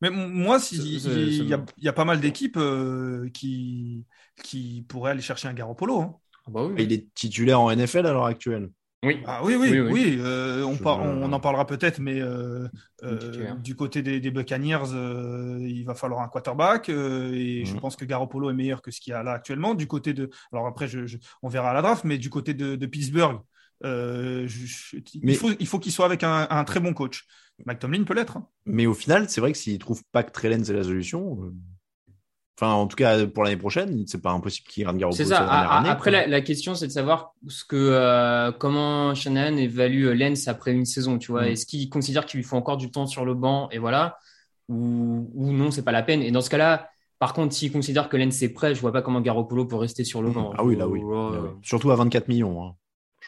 Mais 0.00 0.10
moi, 0.10 0.60
si, 0.60 0.76
il, 0.76 1.48
y, 1.48 1.54
a, 1.54 1.64
y 1.78 1.92
pas 1.92 2.04
mal 2.04 2.20
d'équipes 2.20 2.56
euh, 2.56 3.28
qui, 3.30 4.04
qui 4.44 4.84
pourraient 4.88 5.10
aller 5.12 5.22
chercher 5.22 5.48
un 5.48 5.54
Garoppolo. 5.54 6.00
Hein. 6.00 6.14
Ah 6.46 6.50
bah 6.50 6.64
oui. 6.64 6.82
Il 6.84 6.92
est 6.92 7.12
titulaire 7.14 7.60
en 7.60 7.70
NFL 7.70 8.06
à 8.06 8.12
l'heure 8.12 8.24
actuelle. 8.26 8.70
Oui. 9.04 9.20
Ah 9.26 9.42
oui, 9.44 9.54
oui, 9.54 9.68
Oui, 9.70 9.78
oui. 9.80 9.90
oui. 9.92 10.16
euh, 10.20 10.64
on, 10.64 10.74
Je- 10.74 10.82
par- 10.82 11.00
on 11.00 11.32
en 11.32 11.38
parlera 11.40 11.66
peut-être, 11.66 12.00
mais 12.00 12.20
euh, 12.20 12.66
euh, 13.04 13.54
du 13.56 13.76
côté 13.76 14.02
des, 14.02 14.18
des 14.18 14.30
Buccaneers, 14.32 14.92
euh, 14.92 15.58
il 15.60 15.84
va 15.84 15.94
falloir 15.94 16.20
un 16.20 16.28
quarterback 16.28 16.88
euh, 16.88 17.32
et 17.32 17.64
je 17.64 17.74
Mhm. 17.74 17.80
pense 17.80 17.94
que 17.94 18.04
Garoppolo 18.04 18.50
est 18.50 18.54
meilleur 18.54 18.82
que 18.82 18.90
ce 18.90 19.00
qu'il 19.00 19.12
y 19.12 19.14
a 19.14 19.22
là 19.22 19.32
actuellement. 19.32 19.74
Du 19.74 19.86
côté 19.86 20.14
de, 20.14 20.30
alors 20.52 20.66
après, 20.66 20.88
je, 20.88 21.06
je- 21.06 21.18
on 21.42 21.48
verra 21.48 21.70
à 21.70 21.74
la 21.74 21.82
draft, 21.82 22.02
mais 22.04 22.18
du 22.18 22.28
côté 22.28 22.54
de, 22.54 22.74
de 22.74 22.86
Pittsburgh, 22.86 23.40
euh, 23.84 24.44
je- 24.46 24.66
je- 24.66 24.96
Mais- 25.22 25.32
il 25.32 25.38
faut, 25.38 25.50
il 25.58 25.66
faut 25.66 25.78
qu'il 25.78 25.92
soit 25.92 26.06
avec 26.06 26.22
un, 26.24 26.46
un 26.50 26.64
très 26.64 26.80
bon 26.80 26.92
coach. 26.94 27.26
Mike 27.66 27.78
Tomlin 27.80 28.04
peut 28.04 28.14
l'être. 28.14 28.36
hein. 28.36 28.46
Mais 28.66 28.86
au 28.86 28.94
final, 28.94 29.28
c'est 29.28 29.40
vrai 29.40 29.52
que 29.52 29.58
s'il 29.58 29.78
trouve 29.78 30.02
pas 30.12 30.22
que 30.22 30.30
Trellen 30.32 30.64
c'est 30.64 30.72
la 30.74 30.84
solution, 30.84 31.38
euh, 31.42 31.52
enfin, 32.60 32.72
en 32.72 32.86
tout 32.86 32.96
cas 32.96 33.26
pour 33.26 33.42
l'année 33.44 33.56
prochaine, 33.56 34.04
c'est 34.06 34.22
pas 34.22 34.30
impossible 34.30 34.68
qu'il 34.68 34.86
rende 34.86 34.98
Garoppolo 34.98 35.16
C'est 35.16 35.28
sa 35.30 35.36
ça. 35.38 35.44
dernière 35.44 35.70
A- 35.70 35.74
a- 35.74 35.78
année, 35.80 35.88
Après, 35.88 36.10
la, 36.10 36.26
la 36.26 36.40
question, 36.40 36.74
c'est 36.74 36.86
de 36.86 36.92
savoir 36.92 37.32
ce 37.48 37.64
que, 37.64 37.76
euh, 37.76 38.52
comment 38.52 39.14
Shanahan 39.14 39.56
évalue 39.56 40.06
Lens 40.16 40.46
après 40.48 40.72
une 40.72 40.84
saison, 40.84 41.18
tu 41.18 41.32
vois. 41.32 41.42
Mm. 41.42 41.48
Est-ce 41.52 41.66
qu'il 41.66 41.88
considère 41.90 42.26
qu'il 42.26 42.38
lui 42.38 42.44
faut 42.44 42.56
encore 42.56 42.76
du 42.76 42.90
temps 42.90 43.06
sur 43.06 43.24
le 43.24 43.34
banc 43.34 43.68
et 43.70 43.78
voilà, 43.78 44.18
ou, 44.68 45.30
ou 45.34 45.52
non, 45.52 45.70
c'est 45.70 45.82
pas 45.84 45.92
la 45.92 46.02
peine. 46.02 46.22
Et 46.22 46.30
dans 46.30 46.40
ce 46.42 46.50
cas-là, 46.50 46.88
par 47.18 47.32
contre, 47.32 47.54
s'il 47.54 47.72
considère 47.72 48.08
que 48.08 48.16
Lens 48.16 48.40
est 48.42 48.50
prêt, 48.50 48.74
je 48.74 48.80
vois 48.80 48.92
pas 48.92 49.02
comment 49.02 49.20
Garoppolo 49.20 49.64
peut 49.66 49.74
rester 49.76 50.04
sur 50.04 50.22
le 50.22 50.30
banc. 50.30 50.52
Ah 50.56 50.62
oui, 50.64 50.76
là 50.76 50.86
oui. 50.86 51.00
Là. 51.00 51.40
Surtout 51.62 51.90
à 51.90 51.96
24 51.96 52.28
millions. 52.28 52.62
hein. 52.64 52.74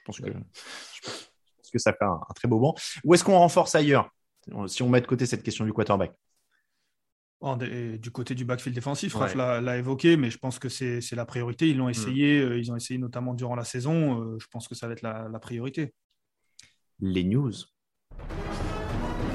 Je 0.01 0.05
pense 0.07 0.21
que 0.21 0.27
je 0.27 1.01
pense 1.03 1.71
que 1.73 1.79
ça 1.79 1.93
fait 1.93 2.05
un, 2.05 2.21
un 2.29 2.35
très 2.35 2.49
beau 2.49 2.59
banc. 2.59 2.75
Où 3.05 3.15
est-ce 3.15 3.23
qu'on 3.25 3.39
renforce 3.39 3.75
ailleurs 3.75 4.11
Si 4.67 4.83
on 4.83 4.89
met 4.89 5.01
de 5.01 5.07
côté 5.07 5.27
cette 5.27 5.43
question 5.43 5.65
du 5.65 5.73
quarterback? 5.73 6.13
Du 8.01 8.11
côté 8.11 8.35
du 8.35 8.45
backfield 8.45 8.75
défensif, 8.75 9.15
Ouais. 9.15 9.23
Raph 9.23 9.35
l'a 9.35 9.61
l'a 9.63 9.79
évoqué, 9.79 10.17
mais 10.19 10.29
je 10.31 10.37
pense 10.37 10.59
que 10.59 10.69
c'est 10.69 11.01
c'est 11.01 11.17
la 11.17 11.25
priorité. 11.25 11.69
Ils 11.71 11.77
l'ont 11.79 11.89
essayé, 11.89 12.39
euh, 12.41 12.59
ils 12.59 12.71
ont 12.71 12.77
essayé 12.77 12.99
notamment 12.99 13.33
durant 13.33 13.55
la 13.55 13.65
saison. 13.65 14.21
euh, 14.21 14.37
je 14.39 14.47
pense 14.51 14.69
que 14.69 14.75
ça 14.75 14.87
va 14.87 14.93
être 14.93 15.01
la, 15.03 15.27
la 15.33 15.39
priorité. 15.39 15.95
Les 16.99 17.25
news. 17.25 17.53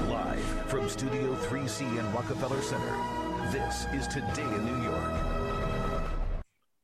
Live 0.07 0.67
from 0.67 0.87
Studio 0.87 1.33
3C 1.49 1.81
in 1.99 2.05
Rockefeller 2.13 2.61
Center, 2.61 2.93
this 3.51 3.87
is 3.93 4.07
Today 4.13 4.43
in 4.43 4.65
New 4.65 4.83
York. 4.83 5.14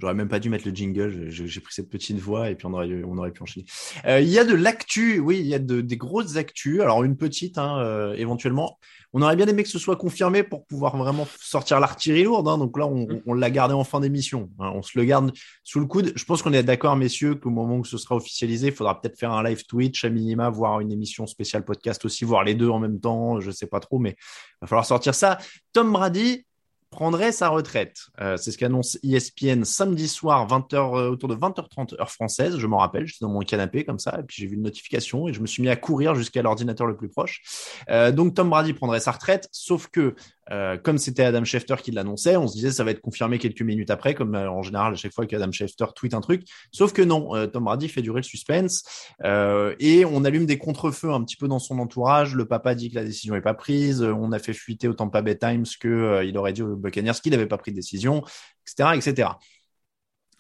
J'aurais 0.02 0.16
même 0.16 0.28
pas 0.28 0.39
dû 0.39 0.49
mettre 0.49 0.68
le 0.68 0.74
jingle. 0.74 1.30
J'ai 1.30 1.62
pris 1.62 1.74
cette 1.74 1.89
petite 1.89 2.18
voix 2.18 2.49
et 2.49 2.56
puis 2.56 2.66
on 2.66 2.74
aurait, 2.74 3.04
on 3.06 3.18
aurait 3.18 3.32
pu 3.32 3.43
enchaîner. 3.43 3.66
Euh, 4.06 4.20
il 4.20 4.30
y 4.30 4.39
a 4.39 4.43
de 4.43 4.56
l'actu, 4.56 5.20
oui, 5.20 5.38
il 5.39 5.45
y 5.45 5.54
a 5.54 5.60
de, 5.60 5.80
des 5.80 5.97
grosses 5.97 6.36
actus. 6.36 6.82
Alors 6.82 7.04
une 7.04 7.16
petite, 7.16 7.58
hein, 7.58 7.78
euh, 7.80 8.14
éventuellement. 8.16 8.80
On 9.14 9.22
aurait 9.22 9.36
bien 9.36 9.47
aimé 9.47 9.62
que 9.62 9.68
ce 9.70 9.78
soit 9.78 9.97
confirmé 9.97 10.41
pour 10.41 10.66
pouvoir 10.66 10.95
vraiment 10.95 11.28
sortir 11.38 11.82
l'artillerie 11.82 12.24
lourde. 12.24 12.47
hein. 12.47 12.58
Donc 12.58 12.78
là, 12.78 12.88
on, 12.88 13.08
on 13.26 13.34
l'a 13.34 13.49
gardé 13.52 13.74
en 13.74 13.84
fin 13.84 13.99
d'émission. 13.99 14.49
hein. 14.58 14.72
On 14.74 14.82
se 14.82 14.97
le 14.97 15.04
garde 15.04 15.34
sous 15.66 15.82
le 15.82 15.86
coude. 15.86 16.14
Je 16.16 16.24
pense 16.24 16.41
qu'on 16.41 16.54
est 16.54 16.64
d'accord, 16.64 16.95
messieurs, 16.95 17.36
qu'au 17.36 17.49
moment 17.49 17.76
où 17.78 17.84
ce 17.84 17.97
sera 17.97 18.16
officialisé, 18.16 18.68
il 18.68 18.74
faudra 18.74 19.02
peut-être 19.02 19.20
faire 19.20 19.34
un 19.34 19.43
live 19.43 19.66
Twitch 19.66 20.06
à 20.06 20.10
minima, 20.10 20.49
voire 20.49 20.80
une 20.80 20.93
émission 20.93 21.28
spéciale 21.28 21.66
podcast 21.66 22.06
aussi, 22.06 22.24
voire 22.24 22.45
les 22.45 22.56
deux 22.56 22.70
en 22.70 22.80
même 22.80 23.02
temps. 23.02 23.41
Je 23.41 23.52
sais 23.52 23.68
pas 23.68 23.82
trop, 23.82 23.99
mais 23.99 24.12
il 24.12 24.58
va 24.62 24.68
falloir 24.68 24.86
sortir 24.86 25.14
ça. 25.14 25.38
Tom 25.74 25.91
Brady 25.91 26.45
prendrait 26.92 27.32
sa 27.32 27.48
retraite. 27.48 28.10
Euh, 28.20 28.38
c'est 28.38 28.52
ce 28.52 28.58
qu'annonce 28.58 29.00
ESPN 29.02 29.64
samedi 29.64 30.08
soir, 30.10 30.46
20h, 30.48 30.76
euh, 30.76 31.10
autour 31.10 31.30
de 31.30 31.36
20h30 31.36 32.00
heure 32.00 32.12
française. 32.12 32.58
Je 32.58 32.68
m'en 32.68 32.78
rappelle, 32.78 33.08
j'étais 33.08 33.24
dans 33.26 33.32
mon 33.32 33.39
canapé 33.39 33.86
comme 33.86 33.98
ça, 33.98 34.18
et 34.20 34.24
puis 34.24 34.36
j'ai 34.42 34.48
vu 34.48 34.56
une 34.56 34.62
notification 34.62 35.28
et 35.28 35.34
je 35.34 35.39
me 35.39 35.48
suis 35.48 35.64
mis 35.64 35.70
à 35.70 35.78
courir 35.78 36.16
jusqu'à 36.16 36.42
l'ordinateur 36.42 36.86
le 36.86 36.96
plus 36.96 37.10
proche. 37.10 37.42
Euh, 37.89 38.12
donc 38.12 38.36
Tom 38.36 38.50
Brady 38.50 38.74
prendrait 38.74 39.00
sa 39.00 39.12
retraite, 39.12 39.48
sauf 39.52 39.88
que 39.88 40.16
euh, 40.52 40.78
comme 40.78 40.97
c'était 40.97 41.24
Adam 41.24 41.45
Schefter 41.45 41.76
qui 41.82 41.91
l'annonçait, 41.91 42.36
on 42.36 42.47
se 42.47 42.54
disait 42.54 42.72
ça 42.72 42.84
va 42.84 42.91
être 42.91 43.02
confirmé 43.02 43.39
quelques 43.39 43.62
minutes 43.62 43.89
après, 43.89 44.14
comme 44.14 44.36
euh, 44.36 44.49
en 44.49 44.62
général 44.62 44.93
à 44.93 44.95
chaque 44.95 45.14
fois 45.14 45.26
qu'Adam 45.26 45.52
Schefter 45.52 45.86
tweet 45.95 46.14
un 46.14 46.22
truc. 46.22 46.43
Sauf 46.72 46.91
que 46.91 47.02
non, 47.02 47.36
euh, 47.36 47.47
Tom 47.47 47.64
Brady 47.64 47.88
fait 47.88 48.02
durer 48.02 48.20
le 48.20 48.24
suspense 48.24 48.84
et 49.24 50.06
on 50.06 50.26
allume 50.26 50.45
des 50.45 50.58
contre-feux 50.58 51.12
un 51.12 51.24
petit 51.24 51.38
peu 51.38 51.47
dans 51.47 51.60
son 51.60 51.80
entourage. 51.80 52.36
Le 52.36 52.45
papa 52.45 52.76
dit 52.76 52.89
que 52.89 52.95
la 52.95 53.04
décision 53.04 53.34
n'est 53.36 53.41
pas 53.41 53.54
prise. 53.54 54.02
On 54.02 54.32
a 54.32 54.39
fait 54.39 54.54
fuiter 54.54 54.88
au 54.88 54.93
Tampa 54.93 55.22
Bay 55.22 55.38
Times 55.38 55.66
que 55.80 56.24
il 56.26 56.38
aurait 56.38 56.54
dit 56.54 56.62
aux 56.62 56.76
Buccaneers 56.76 57.14
qu'il 57.22 57.32
n'avait 57.32 57.47
pas 57.47 57.58
pris 57.58 57.72
de 57.72 57.78
décision, 57.78 58.24
etc., 58.68 58.89
etc. 58.95 59.30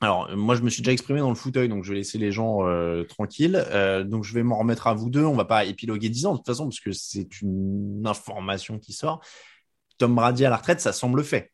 Alors, 0.01 0.35
moi, 0.35 0.55
je 0.55 0.63
me 0.63 0.69
suis 0.69 0.81
déjà 0.81 0.91
exprimé 0.91 1.19
dans 1.19 1.29
le 1.29 1.35
fauteuil, 1.35 1.69
donc 1.69 1.83
je 1.83 1.91
vais 1.91 1.99
laisser 1.99 2.17
les 2.17 2.31
gens 2.31 2.59
tranquilles. 3.07 3.63
Donc, 4.07 4.23
je 4.23 4.33
vais 4.33 4.43
m'en 4.43 4.57
remettre 4.57 4.87
à 4.87 4.93
vous 4.93 5.09
deux. 5.09 5.23
On 5.23 5.35
va 5.35 5.45
pas 5.45 5.63
épiloguer 5.65 6.09
10 6.09 6.25
ans, 6.25 6.31
de 6.33 6.37
toute 6.37 6.47
façon, 6.47 6.65
parce 6.65 6.79
que 6.79 6.91
c'est 6.91 7.41
une 7.41 8.03
information 8.05 8.79
qui 8.79 8.93
sort. 8.93 9.21
Tom 9.97 10.15
Brady 10.15 10.45
à 10.45 10.49
la 10.49 10.57
retraite, 10.57 10.81
ça 10.81 10.93
semble 10.93 11.23
fait. 11.23 11.51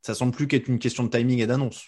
Ça 0.00 0.14
semble 0.14 0.32
plus 0.32 0.48
qu'être 0.48 0.68
une 0.68 0.78
question 0.78 1.04
de 1.04 1.10
timing 1.10 1.40
et 1.40 1.46
d'annonce. 1.46 1.84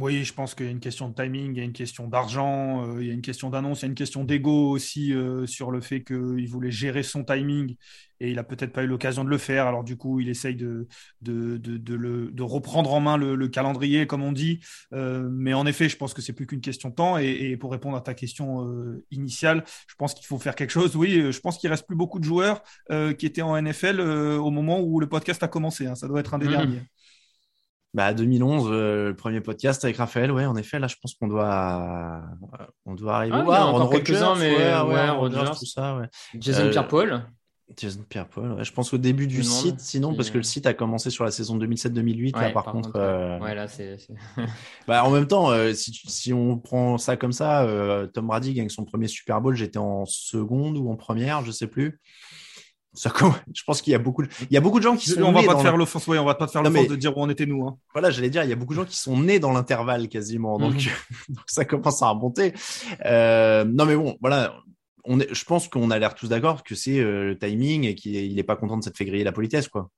Oui, 0.00 0.22
je 0.22 0.32
pense 0.32 0.54
qu'il 0.54 0.66
y 0.66 0.68
a 0.68 0.72
une 0.72 0.78
question 0.78 1.08
de 1.08 1.14
timing, 1.14 1.54
il 1.54 1.58
y 1.58 1.60
a 1.60 1.64
une 1.64 1.72
question 1.72 2.06
d'argent, 2.06 2.86
euh, 2.86 3.02
il 3.02 3.08
y 3.08 3.10
a 3.10 3.14
une 3.14 3.20
question 3.22 3.50
d'annonce, 3.50 3.80
il 3.80 3.82
y 3.82 3.86
a 3.86 3.88
une 3.88 3.94
question 3.96 4.22
d'ego 4.22 4.70
aussi 4.70 5.12
euh, 5.12 5.44
sur 5.46 5.72
le 5.72 5.80
fait 5.80 6.04
qu'il 6.04 6.46
voulait 6.48 6.70
gérer 6.70 7.02
son 7.02 7.24
timing 7.24 7.74
et 8.20 8.30
il 8.30 8.36
n'a 8.36 8.44
peut-être 8.44 8.72
pas 8.72 8.84
eu 8.84 8.86
l'occasion 8.86 9.24
de 9.24 9.28
le 9.28 9.38
faire. 9.38 9.66
Alors 9.66 9.82
du 9.82 9.96
coup, 9.96 10.20
il 10.20 10.28
essaye 10.28 10.54
de, 10.54 10.86
de, 11.22 11.56
de, 11.56 11.78
de 11.78 11.94
le, 11.94 12.30
de 12.30 12.42
reprendre 12.44 12.92
en 12.92 13.00
main 13.00 13.16
le, 13.16 13.34
le 13.34 13.48
calendrier, 13.48 14.06
comme 14.06 14.22
on 14.22 14.30
dit. 14.30 14.60
Euh, 14.92 15.28
mais 15.32 15.52
en 15.52 15.66
effet, 15.66 15.88
je 15.88 15.96
pense 15.96 16.14
que 16.14 16.22
c'est 16.22 16.32
plus 16.32 16.46
qu'une 16.46 16.60
question 16.60 16.90
de 16.90 16.94
temps. 16.94 17.18
Et, 17.18 17.26
et 17.50 17.56
pour 17.56 17.72
répondre 17.72 17.96
à 17.96 18.00
ta 18.00 18.14
question 18.14 18.64
initiale, 19.10 19.64
je 19.88 19.94
pense 19.96 20.14
qu'il 20.14 20.26
faut 20.26 20.38
faire 20.38 20.54
quelque 20.54 20.70
chose. 20.70 20.94
Oui, 20.96 21.32
je 21.32 21.40
pense 21.40 21.58
qu'il 21.58 21.70
reste 21.70 21.86
plus 21.88 21.96
beaucoup 21.96 22.18
de 22.20 22.24
joueurs 22.24 22.62
qui 23.18 23.26
étaient 23.26 23.42
en 23.42 23.56
NFL 23.60 24.00
au 24.00 24.50
moment 24.50 24.80
où 24.80 25.00
le 25.00 25.08
podcast 25.08 25.42
a 25.42 25.48
commencé. 25.48 25.86
hein. 25.86 25.94
Ça 25.96 26.06
doit 26.06 26.20
être 26.20 26.34
un 26.34 26.38
des 26.38 26.46
Mhm. 26.46 26.52
derniers. 26.52 26.82
Bah 27.98 28.14
2011, 28.14 28.68
euh, 28.70 29.08
le 29.08 29.16
premier 29.16 29.40
podcast 29.40 29.84
avec 29.84 29.96
Raphaël, 29.96 30.30
ouais, 30.30 30.46
en 30.46 30.54
effet, 30.54 30.78
là, 30.78 30.86
je 30.86 30.94
pense 31.02 31.14
qu'on 31.14 31.26
doit, 31.26 32.22
on 32.86 32.94
doit 32.94 33.16
arriver. 33.16 33.34
Ah, 33.36 33.44
Ouais, 33.44 33.56
a 33.56 33.60
Aaron 33.62 33.74
encore 33.74 33.90
quelques-uns, 33.90 34.36
mais 34.36 34.54
ouais, 34.54 35.10
ouais, 35.10 35.50
tout 35.58 35.66
ça, 35.66 35.96
ouais. 35.96 36.06
Jason 36.38 36.66
Euh, 36.66 36.70
Pierre-Paul. 36.70 37.24
Jason 37.76 38.04
Pierre-Paul, 38.08 38.52
ouais. 38.52 38.64
Je 38.64 38.72
pense 38.72 38.94
au 38.94 38.98
début 38.98 39.26
du 39.26 39.42
site, 39.42 39.80
sinon, 39.80 40.14
parce 40.14 40.30
que 40.30 40.36
le 40.38 40.44
site 40.44 40.66
a 40.66 40.74
commencé 40.74 41.10
sur 41.10 41.24
la 41.24 41.32
saison 41.32 41.58
2007-2008, 41.58 42.40
là, 42.40 42.50
par, 42.50 42.66
contre. 42.66 42.92
euh, 42.94 43.40
Ouais, 43.40 43.56
là, 43.56 43.66
c'est. 43.66 43.96
Bah, 44.86 45.04
en 45.04 45.10
même 45.10 45.26
temps, 45.26 45.50
euh, 45.50 45.72
si, 45.74 45.90
si 45.92 46.32
on 46.32 46.56
prend 46.56 46.98
ça 46.98 47.16
comme 47.16 47.32
ça, 47.32 47.64
euh, 47.64 48.06
Tom 48.06 48.28
Brady 48.28 48.54
gagne 48.54 48.68
son 48.68 48.84
premier 48.84 49.08
Super 49.08 49.40
Bowl, 49.40 49.56
j'étais 49.56 49.78
en 49.80 50.06
seconde 50.06 50.76
ou 50.78 50.88
en 50.88 50.94
première, 50.94 51.44
je 51.44 51.50
sais 51.50 51.66
plus. 51.66 52.00
Je 53.54 53.62
pense 53.64 53.82
qu'il 53.82 53.92
y 53.92 53.94
a 53.94 53.98
beaucoup, 53.98 54.22
de... 54.22 54.28
il 54.50 54.54
y 54.54 54.56
a 54.56 54.60
beaucoup 54.60 54.78
de 54.78 54.84
gens 54.84 54.96
qui 54.96 55.08
sont 55.10 55.20
on 55.22 55.32
va 55.32 55.40
nés 55.40 55.46
pas 55.46 55.52
dans 55.52 55.58
te 55.58 55.64
faire 55.64 55.76
l'offense, 55.76 56.06
ouais, 56.08 56.18
on 56.18 56.24
va 56.24 56.34
pas 56.34 56.46
te 56.46 56.52
faire 56.52 56.62
l'offense 56.62 56.82
mais- 56.82 56.88
de 56.88 56.96
dire 56.96 57.16
où 57.16 57.20
on 57.22 57.28
était 57.30 57.46
nous. 57.46 57.66
Hein. 57.66 57.78
Voilà, 57.92 58.10
j'allais 58.10 58.30
dire, 58.30 58.42
il 58.44 58.50
y 58.50 58.52
a 58.52 58.56
beaucoup 58.56 58.74
de 58.74 58.80
gens 58.80 58.84
qui 58.86 58.96
sont 58.96 59.18
nés 59.20 59.38
dans 59.38 59.52
l'intervalle 59.52 60.08
quasiment, 60.08 60.58
donc, 60.58 60.74
Mhm. 60.74 60.80
donc 61.36 61.44
ça 61.46 61.64
commence 61.64 62.02
à 62.02 62.08
remonter. 62.08 62.54
Euh, 63.04 63.64
non, 63.64 63.84
mais 63.86 63.94
bon, 63.96 64.16
voilà. 64.20 64.54
On 65.04 65.20
est, 65.20 65.32
je 65.32 65.44
pense 65.44 65.68
qu'on 65.68 65.90
a 65.90 65.98
l'air 65.98 66.14
tous 66.14 66.28
d'accord 66.28 66.62
que 66.64 66.74
c'est 66.74 66.98
euh, 66.98 67.28
le 67.28 67.38
timing 67.38 67.84
et 67.84 67.94
qu'il 67.94 68.14
est, 68.16 68.26
il 68.28 68.38
est 68.38 68.42
pas 68.42 68.56
content 68.56 68.76
de 68.76 68.82
s'être 68.84 68.96
fait 68.96 69.04
griller 69.06 69.24
la 69.24 69.32
politesse, 69.32 69.68
quoi. 69.68 69.90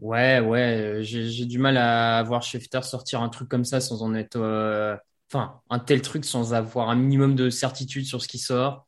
Ouais, 0.00 0.40
ouais, 0.40 0.58
euh, 0.60 1.02
j'ai 1.02 1.28
j'ai 1.30 1.44
du 1.46 1.58
mal 1.58 1.76
à 1.76 2.22
voir 2.24 2.42
Schefter 2.42 2.82
sortir 2.82 3.20
un 3.22 3.28
truc 3.28 3.48
comme 3.48 3.64
ça 3.64 3.80
sans 3.80 4.02
en 4.02 4.14
être. 4.14 4.36
euh, 4.36 4.96
Enfin, 5.32 5.60
un 5.70 5.78
tel 5.78 6.02
truc 6.02 6.26
sans 6.26 6.52
avoir 6.52 6.90
un 6.90 6.94
minimum 6.94 7.34
de 7.34 7.48
certitude 7.48 8.04
sur 8.04 8.20
ce 8.20 8.28
qui 8.28 8.38
sort. 8.38 8.86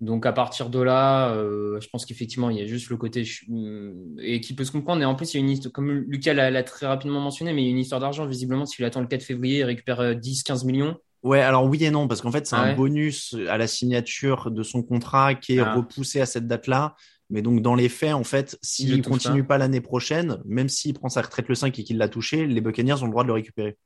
Donc 0.00 0.26
à 0.26 0.32
partir 0.32 0.70
de 0.70 0.80
là, 0.80 1.30
euh, 1.34 1.80
je 1.80 1.88
pense 1.88 2.04
qu'effectivement, 2.06 2.50
il 2.50 2.58
y 2.58 2.62
a 2.62 2.66
juste 2.66 2.88
le 2.90 2.96
côté 2.96 3.24
hum, 3.48 4.16
et 4.20 4.40
qui 4.40 4.54
peut 4.54 4.64
se 4.64 4.72
comprendre. 4.72 5.02
Et 5.02 5.04
en 5.04 5.14
plus, 5.14 5.32
il 5.34 5.36
y 5.38 5.40
a 5.40 5.44
une 5.44 5.50
histoire, 5.50 5.72
comme 5.72 5.90
Lucas 5.90 6.34
l'a 6.34 6.62
très 6.62 6.86
rapidement 6.86 7.20
mentionné, 7.20 7.52
mais 7.52 7.62
il 7.62 7.66
y 7.66 7.68
a 7.68 7.72
une 7.72 7.78
histoire 7.78 8.00
d'argent. 8.00 8.26
Visiblement, 8.26 8.66
s'il 8.66 8.84
attend 8.84 9.00
le 9.00 9.06
4 9.06 9.22
février, 9.22 9.58
il 9.60 9.64
récupère 9.64 10.00
euh, 10.00 10.14
10-15 10.14 10.64
millions. 10.66 10.96
Ouais, 11.22 11.40
alors 11.40 11.64
oui 11.66 11.82
et 11.84 11.90
non, 11.90 12.08
parce 12.08 12.20
qu'en 12.20 12.32
fait, 12.32 12.46
c'est 12.46 12.56
Ah 12.56 12.62
un 12.62 12.68
ouais. 12.70 12.74
bonus 12.74 13.36
à 13.48 13.56
la 13.56 13.66
signature 13.68 14.50
de 14.50 14.62
son 14.62 14.82
contrat 14.82 15.34
qui 15.36 15.54
est 15.56 15.60
Ah. 15.60 15.74
repoussé 15.74 16.20
à 16.20 16.26
cette 16.26 16.46
date-là. 16.48 16.96
Mais 17.30 17.42
donc, 17.42 17.62
dans 17.62 17.74
les 17.74 17.88
faits, 17.88 18.12
en 18.12 18.24
fait, 18.24 18.58
Il 18.62 18.66
s'il 18.66 18.96
ne 18.98 19.02
continue 19.02 19.42
pas. 19.42 19.54
pas 19.54 19.58
l'année 19.58 19.80
prochaine, 19.80 20.38
même 20.44 20.68
s'il 20.68 20.92
prend 20.94 21.08
sa 21.08 21.22
retraite 21.22 21.48
le 21.48 21.54
5 21.54 21.78
et 21.78 21.84
qu'il 21.84 21.96
l'a 21.96 22.08
touché, 22.08 22.46
les 22.46 22.60
Buccaneers 22.60 23.02
ont 23.02 23.06
le 23.06 23.10
droit 23.10 23.22
de 23.22 23.28
le 23.28 23.34
récupérer. 23.34 23.78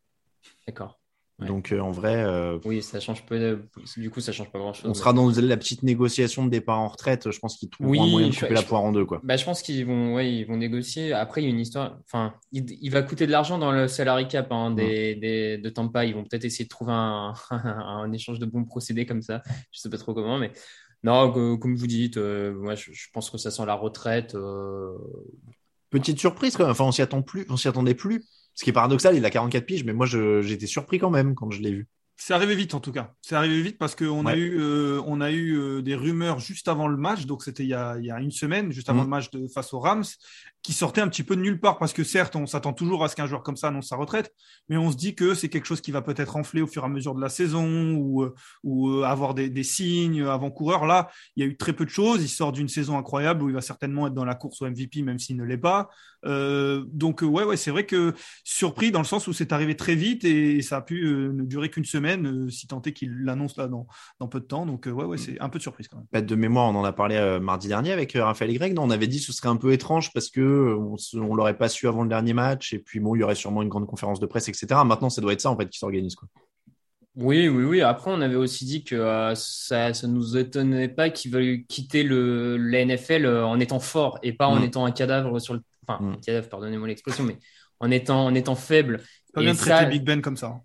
D'accord. 0.67 0.99
Ouais. 1.39 1.49
Donc, 1.49 1.70
euh, 1.70 1.80
en 1.80 1.91
vrai, 1.91 2.14
euh, 2.24 2.59
Oui, 2.64 2.82
ça 2.82 2.99
change 2.99 3.26
peu. 3.26 3.39
de- 3.39 3.68
Du 3.99 4.09
coup, 4.09 4.20
ça 4.20 4.32
change 4.32 4.51
pas 4.51 4.59
grand-chose. 4.59 4.87
on 4.87 4.89
mais- 4.89 4.95
sera 4.95 5.12
dans 5.12 5.28
la 5.28 5.57
petite 5.59 5.82
négociation 5.82 6.47
de 6.47 6.51
départ 6.51 6.80
en 6.80 6.89
retraite. 6.89 7.30
Je 7.30 7.39
pense 7.39 7.59
qu'ils 7.59 7.68
trouveront 7.68 7.93
Oui, 7.93 7.99
un 8.01 8.07
moyen 8.07 8.28
de 8.28 8.32
je- 8.32 8.41
couper 8.41 8.55
la 8.55 8.62
poire 8.62 8.82
en 8.82 8.91
deux, 8.91 9.05
quoi. 9.05 9.20
Bah, 9.22 9.37
je 9.37 9.45
pense 9.45 9.61
qu'ils 9.61 9.84
vont, 9.84 10.14
ouais, 10.14 10.32
ils 10.32 10.45
vont 10.45 10.57
négocier. 10.57 11.12
Après, 11.12 11.43
il 11.43 11.45
y 11.45 11.47
a 11.49 11.51
une 11.51 11.61
histoire. 11.61 11.99
Enfin, 12.07 12.32
il, 12.53 12.64
il 12.80 12.91
va 12.91 13.03
coûter 13.03 13.26
de 13.26 13.32
l'argent 13.32 13.59
dans 13.59 13.70
le 13.70 13.87
salary 13.87 14.28
cap 14.28 14.51
hein, 14.51 14.70
des, 14.70 15.14
des- 15.16 15.59
de 15.59 15.68
Tampa. 15.68 16.07
Ils 16.07 16.14
vont 16.14 16.24
peut-être 16.24 16.47
essayer 16.47 16.64
de 16.64 16.70
trouver 16.70 16.93
un, 16.95 17.34
un 17.51 18.11
échange 18.12 18.39
de 18.39 18.47
bons 18.47 18.64
procédés 18.64 19.05
comme 19.05 19.20
ça. 19.20 19.43
Je 19.72 19.80
sais 19.80 19.91
pas 19.91 19.99
trop 19.99 20.14
comment, 20.14 20.39
mais 20.39 20.53
non, 21.03 21.30
que- 21.32 21.57
comme 21.57 21.76
vous 21.76 21.87
dites, 21.87 22.16
euh, 22.16 22.55
moi, 22.55 22.76
je, 22.76 22.93
je 22.95 23.09
pense 23.12 23.28
que 23.28 23.37
ça 23.37 23.51
sent 23.51 23.66
la 23.66 23.74
retraite. 23.74 24.34
euh, 24.34 24.93
Petite 25.91 26.18
surprise, 26.18 26.57
quand 26.57 26.64
même. 26.64 26.72
Enfin, 26.72 26.84
on 26.84 26.93
s'y 26.93 27.03
attend 27.03 27.20
plus, 27.22 27.47
on 27.51 27.57
s'y 27.59 27.68
attendait 27.68 27.95
plus. 27.95 28.24
Ce 28.57 28.65
qui 28.65 28.71
est 28.71 28.73
paradoxal, 28.73 29.15
il 29.17 29.25
a 29.25 29.31
44 29.31 29.65
piges, 29.65 29.85
mais 29.85 29.93
moi, 29.93 30.07
j'étais 30.07 30.67
surpris 30.67 30.99
quand 30.99 31.11
même 31.11 31.35
quand 31.37 31.51
je 31.53 31.61
l'ai 31.63 31.71
vu. 31.73 31.87
C'est 32.19 32.33
arrivé 32.33 32.55
vite 32.55 32.73
en 32.73 32.81
tout 32.81 32.93
cas. 32.93 33.13
C'est 33.21 33.35
arrivé 33.35 33.61
vite 33.61 33.77
parce 33.77 33.95
qu'on 33.95 34.25
a 34.25 34.35
eu, 34.37 34.59
euh, 34.59 35.03
on 35.07 35.21
a 35.21 35.31
eu 35.31 35.59
euh, 35.59 35.83
des 35.83 35.95
rumeurs 35.95 36.39
juste 36.41 36.67
avant 36.67 36.89
le 36.89 36.97
match, 36.97 37.27
donc 37.27 37.43
c'était 37.45 37.63
il, 37.63 37.69
y 37.69 37.75
a- 37.75 37.97
il 37.99 38.07
y 38.07 38.11
a 38.11 38.19
une 38.21 38.31
semaine, 38.31 38.73
juste 38.73 38.89
avant 38.89 39.01
Mhm. 39.01 39.05
le 39.05 39.11
match 39.11 39.31
de, 39.31 39.47
face 39.49 39.75
aux 39.75 39.81
Rams, 39.81 40.05
qui 40.67 40.73
sortaient 40.73 41.01
un 41.01 41.07
petit 41.07 41.23
peu 41.23 41.37
de 41.37 41.43
nulle 41.43 41.61
part 41.61 41.79
parce 41.79 41.93
que 41.93 42.03
certes, 42.03 42.35
on 42.35 42.45
s'attend 42.45 42.73
toujours 42.73 43.05
à 43.05 43.09
ce 43.09 43.14
qu'un 43.14 43.29
joueur 43.29 43.45
comme 43.45 43.55
ça 43.55 43.69
annonce 43.69 43.91
sa 43.91 43.95
retraite, 43.95 44.35
mais 44.69 44.77
on 44.77 44.91
se 44.91 44.97
dit 44.97 45.14
que 45.14 45.33
c'est 45.33 45.49
quelque 45.49 45.64
chose 45.64 45.81
qui 45.81 45.93
va 45.93 46.03
peut-être 46.03 46.35
enfler 46.35 46.61
au 46.61 46.67
fur 46.67 46.83
et 46.83 46.87
à 46.87 46.89
mesure 46.89 47.14
de 47.14 47.21
la 47.21 47.29
saison 47.29 47.95
ou, 47.95 48.25
euh, 48.25 48.35
euh, 48.64 49.05
avoir 49.05 49.35
des, 49.35 49.62
signes 49.62 50.25
avant-coureurs. 50.25 50.85
Là, 50.85 51.09
il 51.37 51.45
y 51.45 51.47
a 51.47 51.49
eu 51.49 51.57
très 51.57 51.73
peu 51.73 51.85
de 51.85 51.91
choses. 51.91 52.21
Il 52.21 52.29
sort 52.29 52.51
d'une 52.51 52.67
saison 52.67 52.99
incroyable 52.99 53.45
où 53.45 53.49
il 53.49 53.55
va 53.55 53.61
certainement 53.61 54.09
être 54.09 54.14
dans 54.14 54.25
la 54.25 54.35
course 54.35 54.61
au 54.61 54.69
MVP, 54.69 55.03
même 55.03 55.21
s'il 55.21 55.37
ne 55.37 55.45
l'est 55.45 55.57
pas. 55.57 55.89
Euh, 56.25 56.85
donc 56.89 57.23
ouais, 57.23 57.45
ouais, 57.45 57.57
c'est 57.57 57.71
vrai 57.71 57.87
que 57.87 58.12
surpris 58.43 58.91
dans 58.91 58.99
le 58.99 59.05
sens 59.05 59.29
où 59.29 59.33
c'est 59.33 59.53
arrivé 59.53 59.77
très 59.77 59.95
vite 59.95 60.25
et 60.25 60.62
ça 60.62 60.79
a 60.79 60.83
pu 60.83 61.05
ne 61.05 61.45
durer 61.45 61.71
qu'une 61.71 61.85
semaine, 61.85 62.51
si 62.51 62.67
tant 62.67 62.83
est 62.83 62.93
qu'il 62.93 63.23
l'annonce 63.23 63.57
là 63.57 63.69
dans, 63.69 63.87
dans 64.19 64.27
peu 64.27 64.41
de 64.41 64.47
temps. 64.47 64.67
Donc 64.67 64.87
ouais, 64.87 65.05
ouais, 65.05 65.19
c'est 65.19 65.41
un 65.41 65.49
peu 65.49 65.59
de 65.59 65.62
surprise 65.62 65.87
quand 65.87 65.99
même. 65.99 66.07
Bête 66.12 66.27
de 66.27 66.35
mémoire, 66.35 66.67
on 66.67 66.75
en 66.75 66.85
a 66.85 66.93
parlé 66.93 67.39
mardi 67.41 67.69
dernier 67.69 67.93
avec 67.93 68.14
Raphaël 68.14 68.53
Greg. 68.55 68.75
Non, 68.75 68.83
on 68.83 68.91
avait 68.91 69.07
dit 69.07 69.21
que 69.21 69.27
ce 69.27 69.33
serait 69.33 69.49
un 69.49 69.57
peu 69.57 69.71
étrange 69.73 70.12
parce 70.12 70.29
que 70.29 70.56
on, 70.57 70.97
on 71.21 71.35
l'aurait 71.35 71.57
pas 71.57 71.69
su 71.69 71.87
avant 71.89 72.03
le 72.03 72.09
dernier 72.09 72.33
match 72.33 72.73
et 72.73 72.79
puis 72.79 73.01
bon, 73.01 73.15
il 73.15 73.21
y 73.21 73.23
aurait 73.23 73.35
sûrement 73.35 73.63
une 73.63 73.69
grande 73.69 73.87
conférence 73.87 74.21
de 74.21 74.27
presse, 74.27 74.49
etc. 74.49 74.67
Maintenant, 74.85 75.11
ça 75.11 75.21
doit 75.21 75.33
être 75.33 75.41
ça 75.41 75.51
en 75.51 75.57
fait 75.57 75.69
qui 75.69 75.79
s'organise 75.79 76.15
quoi. 76.15 76.29
Oui, 77.19 77.49
oui, 77.49 77.65
oui. 77.65 77.81
Après, 77.81 78.11
on 78.11 78.21
avait 78.21 78.35
aussi 78.37 78.67
dit 78.67 78.85
que 78.85 78.95
euh, 78.95 79.35
ça, 79.35 79.95
ça 79.95 80.07
nous 80.07 80.37
étonnait 80.37 80.89
pas 80.89 81.09
qu'ils 81.09 81.31
veuillent 81.33 81.65
quitter 81.67 82.03
le, 82.03 82.59
la 82.59 82.85
NFL 82.85 83.25
euh, 83.25 83.47
en 83.47 83.59
étant 83.59 83.81
fort 83.81 84.19
et 84.23 84.35
pas 84.35 84.47
en 84.49 84.61
Mm. 84.61 84.65
étant 84.65 84.85
un 84.85 84.91
cadavre 84.91 85.39
sur 85.39 85.55
le, 85.55 85.63
enfin, 85.89 86.03
Mm. 86.05 86.13
un 86.13 86.17
cadavre, 86.19 86.49
pardonnez-moi 86.51 86.89
l'expression, 86.89 87.25
mais 87.25 87.39
en 87.81 87.91
étant, 87.91 88.27
en 88.27 88.35
étant 88.35 88.55
faible. 88.55 89.01
Pas 89.33 89.41
bien 89.41 89.53
de 89.55 89.57
ça- 89.59 89.77
traiter 89.77 89.93
Big 89.93 90.05
Ben 90.05 90.21
comme 90.21 90.37
ça. 90.37 90.49
hein. 90.49 90.61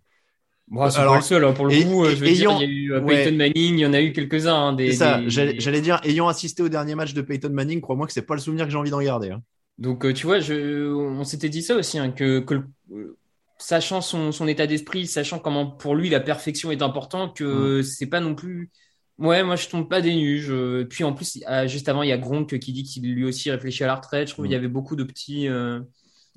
Bon, 0.68 0.90
c'est 0.90 1.00
Alors, 1.00 1.14
pas 1.14 1.20
le 1.20 1.24
seul, 1.26 1.44
hein, 1.46 1.52
pour 1.54 1.68
le 1.68 1.74
et- 1.74 1.84
coup. 1.86 2.04
euh, 2.06 2.12
et- 2.12 2.16
je 2.16 2.22
veux 2.22 2.32
dire, 2.32 2.50
ayant- 2.52 2.60
il 2.60 2.62
y 2.62 2.66
a 2.66 2.70
eu 2.98 3.00
ouais. 3.00 3.24
Peyton 3.24 3.36
Manning, 3.38 3.54
il 3.76 3.80
y 3.80 3.86
en 3.86 3.94
a 3.94 4.02
eu 4.02 4.12
quelques-uns. 4.14 4.54
hein, 4.56 4.74
des, 4.74 4.92
C'est 4.92 4.98
ça, 4.98 5.20
des- 5.20 5.30
j'allais 5.30 5.54
des- 5.54 5.60
j'allais 5.62 5.82
dire, 5.82 6.00
ayant 6.04 6.28
assisté 6.28 6.64
au 6.64 6.70
dernier 6.70 6.96
match 6.96 7.14
de 7.14 7.22
Peyton 7.22 7.50
Manning, 7.52 7.80
crois-moi 7.82 8.08
que 8.08 8.14
c'est 8.14 8.22
pas 8.22 8.36
le 8.36 8.42
souvenir 8.42 8.66
que 8.66 8.72
j'ai 8.72 8.78
envie 8.78 8.92
d'en 8.92 9.02
garder. 9.02 9.32
hein. 9.32 9.42
Donc, 9.82 10.06
euh, 10.06 10.14
tu 10.14 10.28
vois, 10.28 10.40
je, 10.40 10.88
on 10.94 11.24
s'était 11.24 11.50
dit 11.50 11.64
ça 11.64 11.76
aussi, 11.76 11.98
hein, 11.98 12.12
que, 12.12 12.40
que 12.40 12.54
le- 12.90 13.18
sachant 13.58 14.02
son, 14.02 14.32
son 14.32 14.48
état 14.48 14.68
d'esprit, 14.68 15.08
sachant 15.08 15.40
comment 15.40 15.66
pour 15.66 15.96
lui 15.96 16.10
la 16.10 16.20
perfection 16.20 16.72
est 16.72 16.82
importante, 16.82 17.36
que 17.36 17.80
Mm. 17.80 17.84
c'est 17.84 18.06
pas 18.08 18.20
non 18.20 18.36
plus. 18.36 18.70
Ouais, 19.18 19.44
moi 19.44 19.56
je 19.56 19.68
tombe 19.70 19.88
pas 19.90 20.02
des 20.02 20.16
nues. 20.16 20.40
Je- 20.40 20.84
Puis 20.84 21.04
en 21.04 21.14
plus, 21.14 21.40
juste 21.68 21.90
avant, 21.90 22.04
il 22.04 22.10
y 22.10 22.12
a 22.12 22.18
Gronk 22.18 22.58
qui 22.60 22.74
dit 22.74 22.84
qu'il 22.84 23.04
lui 23.14 23.24
aussi 23.26 23.52
réfléchit 23.52 23.84
à 23.84 23.88
la 23.88 23.96
retraite. 23.96 24.28
Je 24.30 24.34
trouve 24.34 24.46
Mm. 24.46 24.48
qu'il 24.50 24.54
y 24.54 24.58
avait 24.58 24.68
beaucoup 24.68 24.96
de 24.96 25.04
petits. 25.04 25.48
euh, 25.48 25.80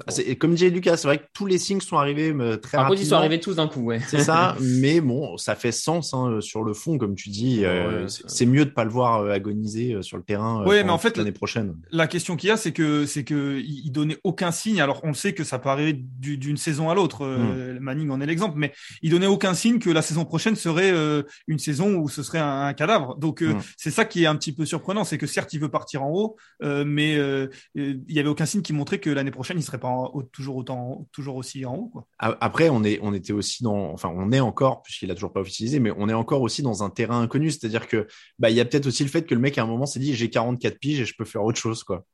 Ah, 0.06 0.10
c'est- 0.10 0.22
et 0.22 0.36
Comme 0.36 0.54
disait 0.54 0.70
Lucas, 0.70 0.96
c'est 0.96 1.06
vrai 1.06 1.18
que 1.18 1.24
tous 1.32 1.46
les 1.46 1.58
signes 1.58 1.80
sont 1.80 1.96
arrivés 1.96 2.32
euh, 2.32 2.56
très 2.56 2.76
Par 2.78 2.88
contre, 2.88 3.00
ils 3.00 3.04
sont 3.06 3.14
rapidement. 3.14 3.18
arrivés 3.20 3.40
tous 3.40 3.54
d'un 3.54 3.68
coup, 3.68 3.80
ouais. 3.82 4.00
C'est 4.08 4.18
ça, 4.18 4.56
mais 4.60 5.00
bon, 5.00 5.36
ça 5.36 5.54
fait 5.54 5.70
sens 5.72 6.12
hein, 6.14 6.40
sur 6.40 6.64
le 6.64 6.74
fond, 6.74 6.98
comme 6.98 7.14
tu 7.14 7.28
dis. 7.30 7.64
euh, 7.64 8.02
Ouais, 8.02 8.06
c'est 8.26 8.46
mieux 8.46 8.64
de 8.64 8.70
pas 8.70 8.84
le 8.84 8.90
voir 8.90 9.20
euh, 9.20 9.30
agoniser 9.30 9.94
euh, 9.94 10.02
sur 10.02 10.16
le 10.16 10.22
terrain 10.24 10.62
euh, 10.62 10.66
Ouais, 10.66 10.82
mais 10.82 10.90
en 10.90 10.98
fait, 10.98 11.16
l'année 11.16 11.30
prochaine. 11.32 11.76
La 11.92 12.06
question 12.08 12.34
qu'il 12.36 12.48
y 12.48 12.50
a, 12.50 12.56
c'est 12.56 12.72
que 12.72 13.06
c'est 13.06 13.22
que 13.24 13.60
il 13.64 13.90
donnait 13.92 14.18
aucun 14.24 14.50
signe. 14.50 14.80
Alors 14.80 15.00
on 15.04 15.08
le 15.08 15.14
sait 15.14 15.32
que 15.32 15.44
ça 15.44 15.58
peut 15.58 15.68
arriver 15.68 15.92
du- 15.92 16.38
d'une 16.38 16.56
saison 16.56 16.90
à 16.90 16.94
l'autre. 16.94 17.24
euh, 17.24 17.78
Manning 17.80 18.10
en 18.10 18.20
est 18.20 18.26
l'exemple, 18.26 18.58
mais 18.58 18.72
il 19.02 19.10
donnait 19.10 19.26
aucun 19.26 19.54
signe 19.54 19.78
que 19.78 19.90
la 19.90 20.02
saison 20.02 20.24
prochaine 20.24 20.56
serait 20.56 20.90
euh, 20.92 21.22
une 21.46 21.58
saison 21.58 21.94
où 21.96 22.08
ce 22.08 22.22
serait 22.22 22.38
un, 22.40 22.62
un 22.66 22.72
cadavre. 22.74 23.16
Donc 23.16 23.42
euh, 23.42 23.54
Mm. 23.54 23.60
c'est 23.76 23.90
ça 23.90 24.04
qui 24.04 24.24
est 24.24 24.26
un 24.26 24.34
petit 24.36 24.52
peu 24.52 24.64
surprenant, 24.64 25.04
c'est 25.04 25.18
que 25.18 25.26
certes 25.26 25.52
il 25.52 25.60
veut 25.60 25.70
partir 25.70 26.02
en 26.02 26.10
haut, 26.10 26.36
euh, 26.62 26.84
mais 26.86 27.16
euh, 27.16 27.46
euh, 27.78 27.94
il 28.08 28.14
y 28.14 28.18
avait 28.18 28.28
aucun 28.28 28.46
signe 28.46 28.62
qui 28.62 28.72
montrait 28.72 28.98
que 28.98 29.10
l'année 29.10 29.30
prochaine 29.30 29.58
il 29.58 29.62
serait 29.62 29.78
pas 29.84 29.90
en 29.90 30.10
haut- 30.14 30.22
toujours 30.22 30.56
autant, 30.56 31.06
toujours 31.12 31.36
aussi 31.36 31.66
en 31.66 31.74
haut. 31.76 31.88
Quoi. 31.88 32.06
Après, 32.18 32.70
on 32.70 32.82
est, 32.84 32.98
on 33.02 33.12
était 33.12 33.34
aussi 33.34 33.62
dans, 33.62 33.92
enfin, 33.92 34.10
on 34.16 34.32
est 34.32 34.40
encore, 34.40 34.82
puisqu'il 34.82 35.10
a 35.10 35.14
toujours 35.14 35.32
pas 35.34 35.40
officialisé, 35.40 35.78
mais 35.78 35.92
on 35.98 36.08
est 36.08 36.14
encore 36.14 36.40
aussi 36.40 36.62
dans 36.62 36.82
un 36.82 36.88
terrain 36.88 37.20
inconnu. 37.20 37.50
C'est-à-dire 37.50 37.86
que, 37.86 38.06
bah, 38.38 38.48
il 38.48 38.56
y 38.56 38.60
a 38.60 38.64
peut-être 38.64 38.86
aussi 38.86 39.02
le 39.04 39.10
fait 39.10 39.24
que 39.26 39.34
le 39.34 39.40
mec 39.42 39.58
à 39.58 39.62
un 39.62 39.66
moment 39.66 39.84
s'est 39.84 40.00
dit, 40.00 40.14
j'ai 40.14 40.30
44 40.30 40.78
piges 40.78 41.00
et 41.00 41.04
je 41.04 41.14
peux 41.18 41.26
faire 41.26 41.44
autre 41.44 41.58
chose, 41.58 41.84
quoi. 41.84 42.04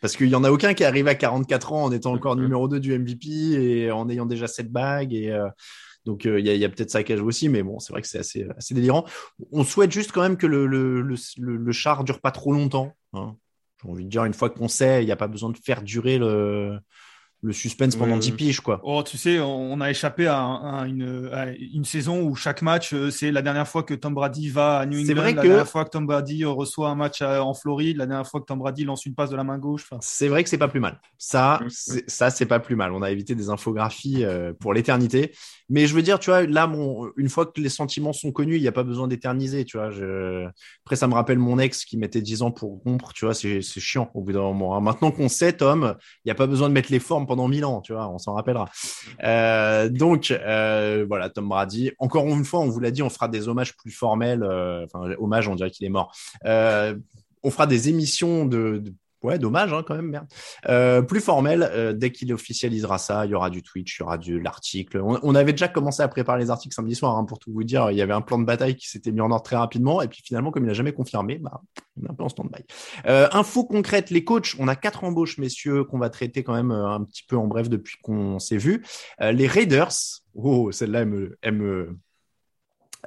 Parce 0.00 0.16
qu'il 0.16 0.28
y 0.28 0.34
en 0.34 0.42
a 0.42 0.50
aucun 0.50 0.74
qui 0.74 0.82
arrive 0.82 1.06
à 1.06 1.14
44 1.14 1.72
ans 1.72 1.84
en 1.84 1.92
étant 1.92 2.12
encore 2.14 2.34
numéro 2.34 2.66
2 2.66 2.80
du 2.80 2.98
MVP 2.98 3.28
et 3.28 3.90
en 3.92 4.08
ayant 4.08 4.26
déjà 4.26 4.48
cette 4.48 4.72
bague 4.72 5.12
et, 5.14 5.30
euh, 5.30 5.48
donc 6.06 6.26
euh, 6.26 6.40
il 6.40 6.46
y 6.46 6.64
a, 6.64 6.68
peut-être 6.68 6.90
ça 6.90 7.02
qui 7.04 7.16
joue 7.16 7.26
aussi, 7.28 7.48
mais 7.50 7.62
bon, 7.62 7.78
c'est 7.78 7.92
vrai 7.92 8.00
que 8.02 8.08
c'est 8.08 8.18
assez, 8.18 8.46
assez 8.56 8.74
délirant. 8.74 9.04
On 9.52 9.62
souhaite 9.62 9.92
juste 9.92 10.10
quand 10.12 10.22
même 10.22 10.36
que 10.38 10.46
le, 10.46 10.66
le, 10.66 11.02
le, 11.02 11.14
le, 11.38 11.56
le 11.56 11.72
char 11.72 12.02
dure 12.02 12.20
pas 12.20 12.30
trop 12.32 12.52
longtemps. 12.52 12.92
hein. 13.12 13.36
J'ai 13.82 13.90
envie 13.90 14.04
de 14.04 14.10
dire, 14.10 14.24
une 14.24 14.34
fois 14.34 14.50
qu'on 14.50 14.68
sait, 14.68 15.02
il 15.02 15.06
n'y 15.06 15.12
a 15.12 15.16
pas 15.16 15.28
besoin 15.28 15.50
de 15.50 15.56
faire 15.58 15.82
durer 15.82 16.18
le, 16.18 16.78
le 17.42 17.52
suspense 17.54 17.96
pendant 17.96 18.12
Ouais, 18.14 18.18
10 18.18 18.30
ouais. 18.32 18.36
piges, 18.36 18.60
quoi. 18.60 18.80
Oh, 18.84 19.02
tu 19.02 19.16
sais, 19.16 19.40
on 19.40 19.80
a 19.80 19.88
échappé 19.90 20.26
à, 20.26 20.38
un- 20.38 20.80
à 20.80 20.86
une, 20.86 21.30
à 21.32 21.46
une 21.52 21.84
saison 21.86 22.20
où 22.22 22.34
chaque 22.34 22.60
match, 22.60 22.92
euh, 22.92 23.10
c'est 23.10 23.32
la 23.32 23.40
dernière 23.40 23.66
fois 23.66 23.82
que 23.82 23.94
Tom 23.94 24.12
Brady 24.12 24.50
va 24.50 24.78
à 24.78 24.86
New 24.86 25.00
England, 25.00 25.14
vrai 25.14 25.32
la 25.32 25.42
que- 25.42 25.46
dernière 25.48 25.68
fois 25.68 25.84
que 25.86 25.90
Tom 25.90 26.06
Brady 26.06 26.44
euh, 26.44 26.50
reçoit 26.50 26.90
un 26.90 26.94
match 26.94 27.22
à- 27.22 27.42
en 27.42 27.54
Floride, 27.54 27.96
la 27.96 28.06
dernière 28.06 28.26
fois 28.26 28.40
que 28.40 28.46
Tom 28.46 28.58
Brady 28.58 28.84
lance 28.84 29.06
une 29.06 29.14
passe 29.14 29.30
de 29.30 29.36
la 29.36 29.44
main 29.44 29.56
gauche. 29.58 29.88
C'est 30.00 30.28
vrai 30.28 30.44
que 30.44 30.50
c'est 30.50 30.58
pas 30.58 30.68
plus 30.68 30.80
mal. 30.80 31.00
Ça, 31.16 31.60
c'est- 31.70 32.08
ça 32.10 32.28
c'est 32.30 32.46
pas 32.46 32.60
plus 32.60 32.76
mal. 32.76 32.92
On 32.92 33.00
a 33.02 33.10
évité 33.10 33.34
des 33.34 33.48
infographies 33.48 34.24
euh, 34.24 34.52
pour 34.52 34.74
l'éternité. 34.74 35.32
Mais 35.72 35.86
je 35.86 35.94
veux 35.94 36.02
dire, 36.02 36.18
tu 36.18 36.30
vois, 36.30 36.42
là, 36.46 36.66
mon, 36.66 37.10
une 37.16 37.28
fois 37.28 37.46
que 37.46 37.60
les 37.60 37.68
sentiments 37.68 38.12
sont 38.12 38.32
connus, 38.32 38.56
il 38.56 38.60
n'y 38.62 38.66
a 38.68 38.72
pas 38.72 38.82
besoin 38.82 39.06
d'éterniser, 39.08 39.64
tu 39.64 39.76
vois. 39.78 39.90
Je... 39.90 40.46
Après, 40.84 40.96
ça 40.96 41.06
me 41.06 41.14
rappelle 41.14 41.38
mon 41.38 41.58
ex 41.60 41.84
qui 41.84 41.96
mettait 41.96 42.20
10 42.20 42.42
ans 42.42 42.50
pour 42.50 42.82
rompre, 42.84 43.12
tu 43.12 43.24
vois, 43.24 43.34
c'est 43.34 43.62
c'est 43.62 43.78
chiant 43.80 44.10
au 44.14 44.20
bout 44.22 44.32
d'un 44.32 44.40
moment. 44.40 44.76
hein. 44.76 44.80
Maintenant 44.80 45.12
qu'on 45.12 45.28
sait, 45.28 45.52
Tom, 45.52 45.94
il 46.24 46.28
n'y 46.28 46.32
a 46.32 46.34
pas 46.34 46.48
besoin 46.48 46.68
de 46.68 46.74
mettre 46.74 46.90
les 46.90 46.98
formes 46.98 47.26
pendant 47.30 47.46
1000 47.46 47.64
ans, 47.64 47.80
tu 47.80 47.92
vois, 47.92 48.08
on 48.08 48.18
s'en 48.18 48.34
rappellera. 48.34 48.68
Euh, 49.22 49.88
donc, 49.88 50.32
euh, 50.32 51.04
voilà, 51.06 51.30
Tom 51.30 51.48
Brady. 51.48 51.92
Encore 52.00 52.26
une 52.26 52.44
fois, 52.44 52.58
on 52.58 52.68
vous 52.68 52.80
l'a 52.80 52.90
dit, 52.90 53.04
on 53.04 53.08
fera 53.08 53.28
des 53.28 53.46
hommages 53.46 53.76
plus 53.76 53.92
formels. 53.92 54.42
euh, 54.42 54.84
Enfin, 54.84 55.14
hommage, 55.20 55.46
on 55.46 55.54
dirait 55.54 55.70
qu'il 55.70 55.86
est 55.86 55.90
mort. 55.90 56.12
On 56.44 57.50
fera 57.50 57.68
des 57.68 57.88
émissions 57.88 58.46
de 58.46 58.82
Ouais, 59.22 59.38
dommage 59.38 59.72
hein, 59.72 59.82
quand 59.86 59.94
même, 59.94 60.08
merde. 60.08 60.26
Euh, 60.68 61.02
plus 61.02 61.20
formel, 61.20 61.62
euh, 61.62 61.92
dès 61.92 62.10
qu'il 62.10 62.32
officialisera 62.32 62.96
ça, 62.96 63.26
il 63.26 63.32
y 63.32 63.34
aura 63.34 63.50
du 63.50 63.62
Twitch, 63.62 63.98
il 63.98 64.00
y 64.00 64.02
aura 64.04 64.16
du 64.16 64.40
l'article. 64.40 64.98
On, 64.98 65.18
on 65.22 65.34
avait 65.34 65.52
déjà 65.52 65.68
commencé 65.68 66.02
à 66.02 66.08
préparer 66.08 66.38
les 66.38 66.50
articles 66.50 66.74
samedi 66.74 66.94
soir, 66.94 67.16
hein, 67.16 67.24
pour 67.24 67.38
tout 67.38 67.52
vous 67.52 67.64
dire. 67.64 67.90
Il 67.90 67.98
y 67.98 68.02
avait 68.02 68.14
un 68.14 68.22
plan 68.22 68.38
de 68.38 68.44
bataille 68.44 68.76
qui 68.76 68.88
s'était 68.88 69.12
mis 69.12 69.20
en 69.20 69.30
ordre 69.30 69.42
très 69.42 69.56
rapidement, 69.56 70.00
et 70.00 70.08
puis 70.08 70.22
finalement, 70.24 70.50
comme 70.50 70.64
il 70.64 70.68
n'a 70.68 70.72
jamais 70.72 70.92
confirmé, 70.92 71.38
bah, 71.38 71.60
on 72.00 72.06
est 72.06 72.10
un 72.10 72.14
peu 72.14 72.24
en 72.24 72.28
stand-by. 72.28 72.64
Euh, 73.06 73.28
info 73.32 73.64
concrète, 73.64 74.10
les 74.10 74.24
coachs, 74.24 74.54
on 74.58 74.68
a 74.68 74.76
quatre 74.76 75.04
embauches, 75.04 75.38
messieurs, 75.38 75.84
qu'on 75.84 75.98
va 75.98 76.10
traiter 76.10 76.42
quand 76.42 76.54
même 76.54 76.70
euh, 76.70 76.88
un 76.88 77.04
petit 77.04 77.24
peu 77.28 77.36
en 77.36 77.46
bref 77.46 77.68
depuis 77.68 77.96
qu'on 78.02 78.38
s'est 78.38 78.56
vu. 78.56 78.84
Euh, 79.20 79.32
les 79.32 79.46
Raiders, 79.46 79.92
oh, 80.34 80.72
celle-là, 80.72 81.00
elle 81.00 81.08
me, 81.08 81.38
elle 81.42 81.54
me, 81.54 81.98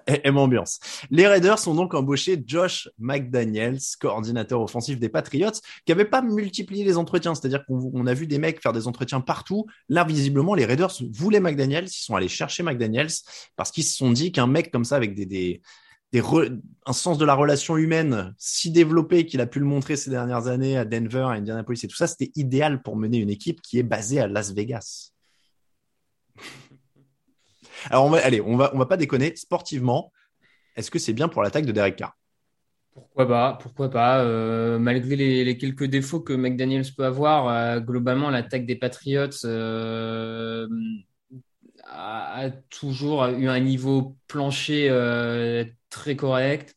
M 0.08 0.38
ambiance. 0.38 0.80
Les 1.10 1.28
Raiders 1.28 1.68
ont 1.68 1.76
donc 1.76 1.94
embauché 1.94 2.42
Josh 2.46 2.90
McDaniels, 2.98 3.80
coordinateur 4.00 4.62
offensif 4.62 5.00
des 5.00 5.10
Patriots, 5.10 5.52
qui 5.86 5.92
n'avait 5.92 6.06
pas 6.06 6.22
multiplié 6.22 6.84
les 6.84 6.98
entretiens. 6.98 7.36
C'est-à-dire 7.36 7.66
qu'on 7.66 7.92
on 7.94 8.08
a 8.08 8.14
vu 8.14 8.28
des 8.28 8.38
mecs 8.38 8.62
faire 8.62 8.74
des 8.74 8.88
entretiens 8.88 9.22
partout. 9.22 9.66
Là, 9.90 10.04
visiblement, 10.04 10.56
les 10.56 10.66
Raiders 10.66 10.94
voulaient 11.12 11.40
McDaniels. 11.40 11.86
Ils 11.86 12.04
sont 12.04 12.16
allés 12.16 12.28
chercher 12.28 12.64
McDaniels 12.64 13.12
parce 13.56 13.72
qu'ils 13.72 13.84
se 13.84 13.96
sont 13.96 14.12
dit 14.12 14.32
qu'un 14.32 14.48
mec 14.48 14.72
comme 14.72 14.86
ça, 14.86 14.96
avec 14.96 15.16
des, 15.16 15.62
un 16.86 16.94
sens 16.94 17.18
de 17.18 17.26
la 17.26 17.34
relation 17.34 17.78
humaine 17.78 18.36
si 18.38 18.72
développé 18.72 19.26
qu'il 19.26 19.42
a 19.42 19.48
pu 19.48 19.60
le 19.60 19.66
montrer 19.66 19.96
ces 19.96 20.12
dernières 20.12 20.48
années 20.48 20.78
à 20.78 20.86
Denver, 20.86 21.26
à 21.28 21.30
Indianapolis 21.30 21.84
et 21.84 21.88
tout 21.88 21.96
ça, 21.96 22.08
c'était 22.08 22.32
idéal 22.36 22.82
pour 22.84 22.96
mener 22.96 23.18
une 23.18 23.30
équipe 23.30 23.62
qui 23.62 23.80
est 23.80 23.84
basée 23.84 24.20
à 24.20 24.28
Las 24.28 24.54
Vegas. 24.54 25.12
Alors, 27.90 28.06
on 28.06 28.10
va, 28.10 28.20
allez, 28.26 28.42
on 28.42 28.56
va, 28.56 28.72
on 28.74 28.78
va 28.78 28.86
pas 28.86 28.98
déconner. 28.98 29.36
Sportivement, 29.36 30.12
est-ce 30.76 30.92
que 30.92 31.00
c'est 31.00 31.14
bien 31.14 31.28
pour 31.28 31.44
l'attaque 31.44 31.66
de 31.66 31.72
Derek 31.72 31.96
Carr? 31.96 32.16
Pourquoi 32.94 33.28
pas, 33.28 33.58
pourquoi 33.60 33.90
pas. 33.90 34.24
euh, 34.24 34.78
malgré 34.78 35.16
les, 35.16 35.58
quelques 35.58 35.86
défauts 35.86 36.20
que 36.20 36.34
McDaniels 36.34 36.86
peut 36.96 37.06
avoir, 37.06 37.48
euh, 37.48 37.80
globalement, 37.80 38.30
l'attaque 38.30 38.66
des 38.68 38.76
Patriots 38.76 39.46
euh, 39.46 40.68
a, 41.86 42.50
toujours 42.70 43.26
eu 43.26 43.48
un 43.48 43.60
niveau 43.60 44.16
plancher 44.28 44.90
très 45.90 46.16
correct. 46.16 46.76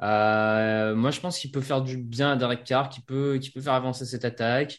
Moi, 0.00 1.10
je 1.10 1.20
pense 1.20 1.38
qu'il 1.38 1.50
peut 1.50 1.60
faire 1.60 1.82
du 1.82 1.96
bien 1.96 2.32
à 2.32 2.36
Derek 2.36 2.64
Carr, 2.64 2.88
qui 2.88 3.00
peut, 3.00 3.40
peut 3.52 3.60
faire 3.60 3.74
avancer 3.74 4.04
cette 4.04 4.24
attaque. 4.24 4.78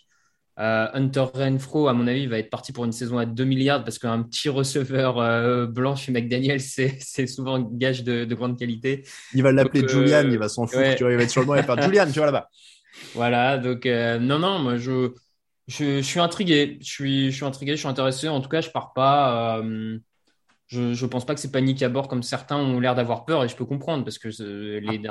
Euh, 0.61 0.87
Hunter 0.93 1.25
Renfro, 1.33 1.87
à 1.87 1.93
mon 1.93 2.05
avis, 2.05 2.27
va 2.27 2.37
être 2.37 2.51
parti 2.51 2.71
pour 2.71 2.85
une 2.85 2.91
saison 2.91 3.17
à 3.17 3.25
2 3.25 3.43
milliards 3.45 3.83
parce 3.83 3.97
qu'un 3.97 4.21
petit 4.21 4.47
receveur 4.47 5.17
euh, 5.17 5.65
blanc 5.65 5.95
chez 5.95 6.11
McDaniel, 6.11 6.61
c'est 6.61 7.27
souvent 7.27 7.55
un 7.55 7.67
gage 7.71 8.03
de, 8.03 8.25
de 8.25 8.35
grande 8.35 8.59
qualité. 8.59 9.03
Il 9.33 9.41
va 9.41 9.51
l'appeler 9.51 9.81
Donc, 9.81 9.89
euh, 9.89 9.93
Julian, 9.93 10.29
il 10.29 10.37
va 10.37 10.49
s'en 10.49 10.67
foutre, 10.67 10.79
ouais. 10.79 10.95
tu 10.95 11.03
vois, 11.03 11.11
il 11.11 11.17
va 11.17 11.23
être 11.23 11.31
sur 11.31 11.41
le 11.41 11.47
banc 11.47 11.55
et 11.55 11.63
faire 11.63 11.81
Julian, 11.81 12.05
tu 12.05 12.19
vois 12.19 12.27
là-bas. 12.27 12.47
Voilà, 13.15 13.57
donc 13.57 13.85
non, 13.85 14.37
non, 14.37 14.59
moi 14.59 14.77
je, 14.77 15.11
je, 15.67 15.97
je 15.97 16.01
suis 16.01 16.19
intrigué, 16.19 16.77
je 16.81 16.91
suis, 16.91 17.31
je 17.31 17.35
suis 17.35 17.45
intrigué, 17.45 17.71
je 17.71 17.77
suis 17.77 17.87
intéressé. 17.87 18.27
En 18.27 18.41
tout 18.41 18.49
cas, 18.49 18.61
je 18.61 18.69
pars 18.69 18.93
pas. 18.93 19.63
je, 20.67 20.93
je 20.93 21.05
pense 21.05 21.25
pas 21.25 21.33
que 21.33 21.39
c'est 21.39 21.51
panique 21.51 21.81
à 21.81 21.89
bord 21.89 22.07
comme 22.09 22.21
certains 22.21 22.57
ont 22.57 22.79
l'air 22.79 22.93
d'avoir 22.93 23.25
peur 23.25 23.43
et 23.43 23.47
je 23.47 23.55
peux 23.55 23.65
comprendre 23.65 24.03
parce 24.03 24.19
que 24.19 24.27
les. 24.27 25.01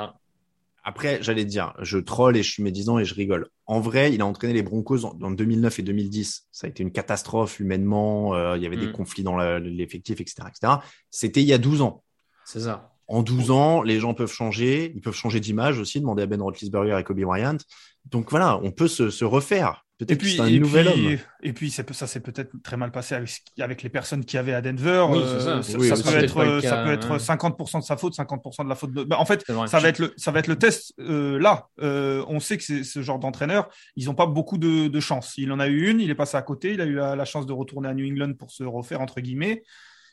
Après, 0.83 1.21
j'allais 1.21 1.43
te 1.45 1.49
dire, 1.49 1.73
je 1.79 1.97
troll 1.99 2.35
et 2.37 2.43
je 2.43 2.51
suis 2.51 2.63
médisant 2.63 2.97
et 2.97 3.05
je 3.05 3.13
rigole. 3.13 3.49
En 3.67 3.79
vrai, 3.79 4.11
il 4.13 4.21
a 4.21 4.25
entraîné 4.25 4.53
les 4.53 4.63
Broncos 4.63 5.05
en, 5.05 5.17
en 5.21 5.31
2009 5.31 5.79
et 5.79 5.83
2010. 5.83 6.47
Ça 6.51 6.65
a 6.67 6.69
été 6.69 6.81
une 6.83 6.91
catastrophe 6.91 7.59
humainement. 7.59 8.33
euh, 8.33 8.57
il 8.57 8.63
y 8.63 8.65
avait 8.65 8.77
des 8.77 8.87
Mm. 8.87 8.91
conflits 8.93 9.23
dans 9.23 9.37
l'effectif, 9.59 10.19
etc., 10.21 10.47
etc. 10.49 10.73
C'était 11.11 11.41
il 11.41 11.47
y 11.47 11.53
a 11.53 11.57
12 11.59 11.81
ans. 11.81 12.03
C'est 12.45 12.61
ça. 12.61 12.93
En 13.07 13.21
12 13.23 13.51
ans, 13.51 13.81
les 13.83 13.99
gens 13.99 14.13
peuvent 14.13 14.31
changer. 14.31 14.91
Ils 14.95 15.01
peuvent 15.01 15.13
changer 15.15 15.39
d'image 15.39 15.77
aussi. 15.79 15.99
Demander 15.99 16.23
à 16.23 16.25
Ben 16.25 16.41
Roethlisberger 16.41 16.97
et 16.99 17.03
Kobe 17.03 17.19
Bryant. 17.21 17.57
Donc 18.05 18.31
voilà, 18.31 18.59
on 18.63 18.71
peut 18.71 18.87
se, 18.87 19.09
se 19.09 19.25
refaire. 19.25 19.85
Et 20.07 20.15
puis, 20.15 20.35
c'est 20.35 20.41
un 20.41 20.47
et 20.47 20.59
nouvel 20.59 20.91
puis, 20.91 21.07
homme. 21.07 21.17
et 21.43 21.53
puis 21.53 21.71
ça 21.71 21.83
s'est 22.07 22.19
peut-être 22.19 22.51
très 22.63 22.77
mal 22.77 22.91
passé 22.91 23.15
avec, 23.15 23.31
avec 23.59 23.83
les 23.83 23.89
personnes 23.89 24.25
qui 24.25 24.37
avaient 24.37 24.53
à 24.53 24.61
Denver. 24.61 25.05
Oui, 25.09 25.19
Euh, 25.19 25.61
ça. 25.61 25.77
Oui, 25.77 25.89
peut 25.89 26.17
être, 26.17 26.33
pas 26.33 26.45
le 26.45 26.51
euh, 26.51 26.61
ça 26.61 26.69
cas, 26.69 26.83
peut 26.83 26.91
être 26.91 27.11
ouais. 27.11 27.17
50% 27.17 27.79
de 27.79 27.83
sa 27.83 27.97
faute, 27.97 28.15
50% 28.15 28.63
de 28.63 28.69
la 28.69 28.75
faute 28.75 28.91
de. 28.93 29.03
Bah, 29.03 29.17
en 29.19 29.25
fait, 29.25 29.45
ça 29.67 29.79
va 29.79 29.89
être 29.89 29.99
le, 29.99 30.13
ça 30.17 30.31
va 30.31 30.39
être 30.39 30.47
le 30.47 30.57
test 30.57 30.93
euh, 30.99 31.39
là. 31.39 31.67
Euh, 31.81 32.23
on 32.27 32.39
sait 32.39 32.57
que 32.57 32.63
c'est 32.63 32.83
ce 32.83 33.01
genre 33.01 33.19
d'entraîneur, 33.19 33.69
ils 33.95 34.05
n'ont 34.05 34.15
pas 34.15 34.25
beaucoup 34.25 34.57
de, 34.57 34.87
de 34.87 34.99
chance. 34.99 35.33
Il 35.37 35.51
en 35.51 35.59
a 35.59 35.67
eu 35.67 35.89
une, 35.89 35.99
il 35.99 36.09
est 36.09 36.15
passé 36.15 36.37
à 36.37 36.41
côté, 36.41 36.73
il 36.73 36.81
a 36.81 36.85
eu 36.85 36.93
la, 36.93 37.15
la 37.15 37.25
chance 37.25 37.45
de 37.45 37.53
retourner 37.53 37.89
à 37.89 37.93
New 37.93 38.05
England 38.09 38.33
pour 38.33 38.51
se 38.51 38.63
refaire 38.63 39.01
entre 39.01 39.21
guillemets. 39.21 39.63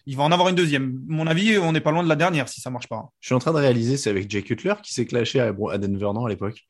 Il 0.07 0.16
va 0.16 0.22
en 0.22 0.32
avoir 0.32 0.49
une 0.49 0.55
deuxième. 0.55 0.99
Mon 1.07 1.26
avis, 1.26 1.59
on 1.59 1.72
n'est 1.72 1.82
pas 1.82 1.91
loin 1.91 2.03
de 2.03 2.09
la 2.09 2.16
dernière 2.16 2.49
si 2.49 2.62
ça 2.62 2.70
marche 2.70 2.89
pas. 2.89 3.11
Je 3.20 3.26
suis 3.28 3.34
en 3.34 3.41
train 3.41 3.53
de 3.53 3.59
réaliser, 3.59 3.99
c'est 3.99 4.09
avec 4.09 4.30
Jay 4.30 4.43
Cutler 4.43 4.74
qui 4.82 4.95
s'est 4.95 5.05
clashé 5.05 5.39
à 5.41 5.53
Denver, 5.53 6.11
non, 6.14 6.24
à 6.24 6.28
l'époque? 6.30 6.66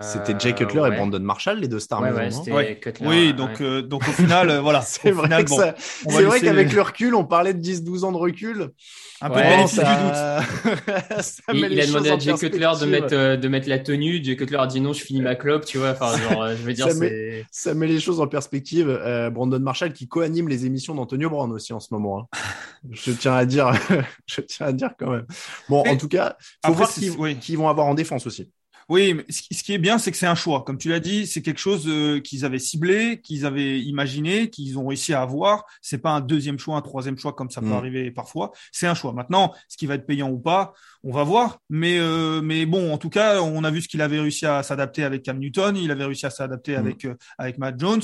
C'était 0.00 0.34
Jay 0.38 0.52
Cutler 0.52 0.80
Euh, 0.80 0.92
et. 0.92 0.96
Brandon 0.96 1.20
Marshall, 1.20 1.58
les 1.60 1.68
deux 1.68 1.78
stars 1.80 2.02
Ouais, 2.02 2.10
ouais, 2.12 2.28
non 2.28 2.30
c'était 2.30 2.52
Ouais. 2.52 2.78
Cutler, 2.78 3.06
Oui, 3.06 3.32
donc, 3.34 3.48
ouais. 3.60 3.62
euh, 3.62 3.82
donc 3.82 4.02
au 4.06 4.10
final, 4.12 4.50
euh, 4.50 4.60
voilà. 4.60 4.80
C'est 4.86 5.10
vrai, 5.10 5.28
bon, 5.44 5.58
laisser 6.06 6.40
qu'avec 6.44 6.68
les- 6.68 6.74
le 6.74 6.82
recul, 6.82 7.14
on 7.14 7.24
parlait 7.24 7.54
de 7.54 7.60
10-12 7.60 8.04
ans 8.04 8.12
de 8.12 8.16
recul. 8.18 8.70
un 9.22 9.30
peu 9.30 9.36
Ouais, 9.36 9.44
de 9.44 9.48
bénéfice 9.48 9.76
ça- 9.76 9.96
du 9.96 10.02
doute. 10.04 11.22
ça 11.22 11.42
Il, 11.54 11.80
a 11.80 11.86
demandé 11.86 12.10
à 12.10 12.18
Jay 12.18 12.34
Cutler 12.34 12.70
de 12.78 12.84
mettre, 12.86 13.14
euh, 13.14 13.36
de 13.38 13.48
mettre 13.48 13.68
la 13.70 13.78
tenue. 13.78 14.22
Jay 14.22 14.36
Cutler 14.36 14.58
a 14.58 14.66
dit 14.66 14.80
non, 14.82 14.92
je 14.92 15.00
finis 15.02 15.22
ma 15.22 15.34
clope, 15.34 15.64
tu 15.64 15.78
vois. 15.78 15.92
Enfin, 15.92 16.14
genre, 16.18 16.42
euh, 16.42 16.50
je 16.56 16.62
veux 16.62 16.74
dire, 16.74 16.88
Ça 16.90 16.94
met-. 16.98 17.46
Ça 17.50 17.72
met 17.72 17.86
les 17.86 17.98
choses 18.00 18.20
en 18.20 18.26
perspective. 18.26 18.88
Euh, 18.90 19.30
Brandon 19.30 19.60
Marshall 19.60 19.92
qui 19.94 20.08
co-anime 20.08 20.48
les 20.50 20.66
émissions 20.66 20.94
d'Antonio 20.94 21.30
Brown 21.30 21.50
aussi 21.52 21.72
en 21.72 21.80
ce 21.80 21.88
moment. 21.94 22.20
hein. 22.34 22.38
Je 22.90 23.12
tiens 23.12 23.34
à 23.34 23.46
dire, 23.46 23.70
je 24.26 24.42
tiens 24.42 24.66
à 24.66 24.72
dire 24.72 24.90
quand 24.98 25.10
même. 25.10 25.26
Bon, 25.70 25.82
Mais 25.84 25.90
en 25.92 25.96
tout 25.96 26.08
cas, 26.08 26.36
faut 26.66 26.74
voir 26.74 26.90
qui 27.40 27.56
vont 27.56 27.68
avoir 27.70 27.86
en 27.86 27.94
défense 27.94 28.26
aussi. 28.26 28.50
Oui, 28.88 29.14
mais 29.14 29.24
ce 29.28 29.42
qui 29.42 29.54
ce 29.54 29.64
qui 29.64 29.72
est 29.74 29.78
bien, 29.78 29.98
c'est 29.98 30.12
que 30.12 30.16
c'est 30.16 30.26
un 30.28 30.36
choix. 30.36 30.62
Comme 30.64 30.78
tu 30.78 30.88
l'as 30.88 31.00
dit, 31.00 31.26
c'est 31.26 31.42
quelque 31.42 31.58
chose 31.58 31.86
euh, 31.88 32.20
qu'ils 32.20 32.44
avaient 32.44 32.60
ciblé, 32.60 33.20
qu'ils 33.20 33.44
avaient 33.44 33.80
imaginé, 33.80 34.48
qu'ils 34.48 34.78
ont 34.78 34.86
réussi 34.86 35.12
à 35.12 35.22
avoir. 35.22 35.64
C'est 35.82 35.98
pas 35.98 36.10
un 36.10 36.20
deuxième 36.20 36.58
choix, 36.60 36.76
un 36.76 36.82
troisième 36.82 37.18
choix 37.18 37.32
comme 37.32 37.50
ça 37.50 37.60
peut 37.60 37.66
Mm. 37.66 37.72
arriver 37.72 38.10
parfois. 38.12 38.52
C'est 38.70 38.86
un 38.86 38.94
choix. 38.94 39.12
Maintenant, 39.12 39.52
ce 39.68 39.76
qui 39.76 39.86
va 39.86 39.94
être 39.94 40.06
payant 40.06 40.30
ou 40.30 40.38
pas, 40.38 40.72
on 41.02 41.10
va 41.12 41.24
voir. 41.24 41.58
Mais 41.68 41.98
euh, 41.98 42.40
mais 42.42 42.64
bon, 42.64 42.92
en 42.92 42.98
tout 42.98 43.10
cas, 43.10 43.40
on 43.42 43.64
a 43.64 43.70
vu 43.72 43.82
ce 43.82 43.88
qu'il 43.88 44.02
avait 44.02 44.20
réussi 44.20 44.46
à 44.46 44.62
s'adapter 44.62 45.02
avec 45.02 45.24
Cam 45.24 45.36
Newton. 45.38 45.76
Il 45.76 45.90
avait 45.90 46.04
réussi 46.04 46.26
à 46.26 46.30
s'adapter 46.30 46.74
Mm. 46.76 46.78
avec 46.78 47.04
euh, 47.06 47.14
avec 47.38 47.58
Matt 47.58 47.80
Jones. 47.80 48.02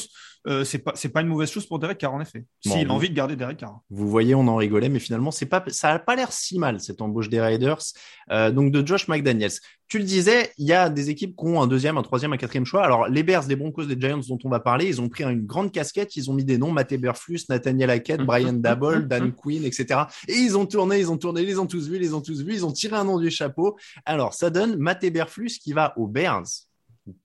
Euh, 0.49 0.65
c'est 0.65 0.79
pas 0.79 0.93
c'est 0.97 1.11
pas 1.11 1.21
une 1.21 1.29
mauvaise 1.29 1.51
chose 1.51 1.67
pour 1.67 1.79
Derek 1.79 1.99
Carr 1.99 2.13
en 2.13 2.21
effet. 2.21 2.45
Bon, 2.67 2.73
S'il 2.73 2.89
a 2.89 2.93
envie 2.93 3.09
de 3.09 3.15
garder 3.15 3.37
Derek 3.37 3.59
Carr. 3.59 3.81
Vous 3.91 4.09
voyez, 4.09 4.35
on 4.35 4.49
en 4.49 4.57
rigolait, 4.57 4.89
mais 4.89 4.99
finalement, 4.99 5.31
c'est 5.31 5.47
pas, 5.47 5.63
ça 5.69 5.91
a 5.91 5.99
pas 6.01 6.17
l'air 6.17 6.33
si 6.33 6.59
mal 6.59 6.81
cette 6.81 7.01
embauche 7.01 7.29
des 7.29 7.41
Raiders. 7.41 7.83
Euh, 8.31 8.51
donc 8.51 8.73
de 8.73 8.85
Josh 8.85 9.07
McDaniels. 9.07 9.53
Tu 9.87 9.99
le 9.99 10.05
disais, 10.05 10.51
il 10.59 10.67
y 10.67 10.73
a 10.73 10.89
des 10.89 11.11
équipes 11.11 11.37
qui 11.37 11.45
ont 11.45 11.61
un 11.61 11.67
deuxième, 11.67 11.99
un 11.99 12.03
troisième, 12.03 12.33
un 12.33 12.37
quatrième 12.39 12.65
choix. 12.65 12.83
Alors 12.83 13.09
les 13.09 13.23
Bears, 13.23 13.47
les 13.47 13.57
Broncos, 13.57 13.83
les 13.83 14.01
Giants 14.01 14.21
dont 14.29 14.39
on 14.43 14.49
va 14.49 14.59
parler, 14.59 14.87
ils 14.87 15.01
ont 15.01 15.09
pris 15.09 15.23
une 15.23 15.47
grande 15.47 15.71
casquette. 15.71 16.17
Ils 16.17 16.29
ont 16.29 16.35
mis 16.35 16.45
des 16.45 16.59
noms 16.59 16.73
Matt 16.73 16.91
Eberflus, 16.91 17.43
Nathaniel 17.49 17.91
Hackett, 17.91 18.23
Brian 18.23 18.53
Dabble, 18.55 19.07
Dan 19.07 19.33
Quinn, 19.33 19.65
etc. 19.65 20.01
Et 20.27 20.35
ils 20.35 20.57
ont 20.57 20.67
tourné, 20.67 20.99
ils 20.99 21.11
ont 21.11 21.19
tourné, 21.19 21.43
ils 21.43 21.47
les 21.47 21.59
ont 21.59 21.67
tous 21.67 21.89
vus, 21.89 21.99
ils 21.99 22.17
ont 22.17 22.23
tous 22.23 22.43
vus. 22.43 22.55
Ils 22.55 22.67
ont 22.67 22.73
tiré 22.73 22.97
un 22.97 23.05
nom 23.05 23.19
du 23.21 23.31
chapeau. 23.31 23.77
Alors 24.07 24.35
ça 24.35 24.51
donne 24.51 24.77
Matt 24.77 25.05
Eberflus 25.05 25.59
qui 25.63 25.73
va 25.73 25.93
aux 25.97 26.09
Bears, 26.09 26.47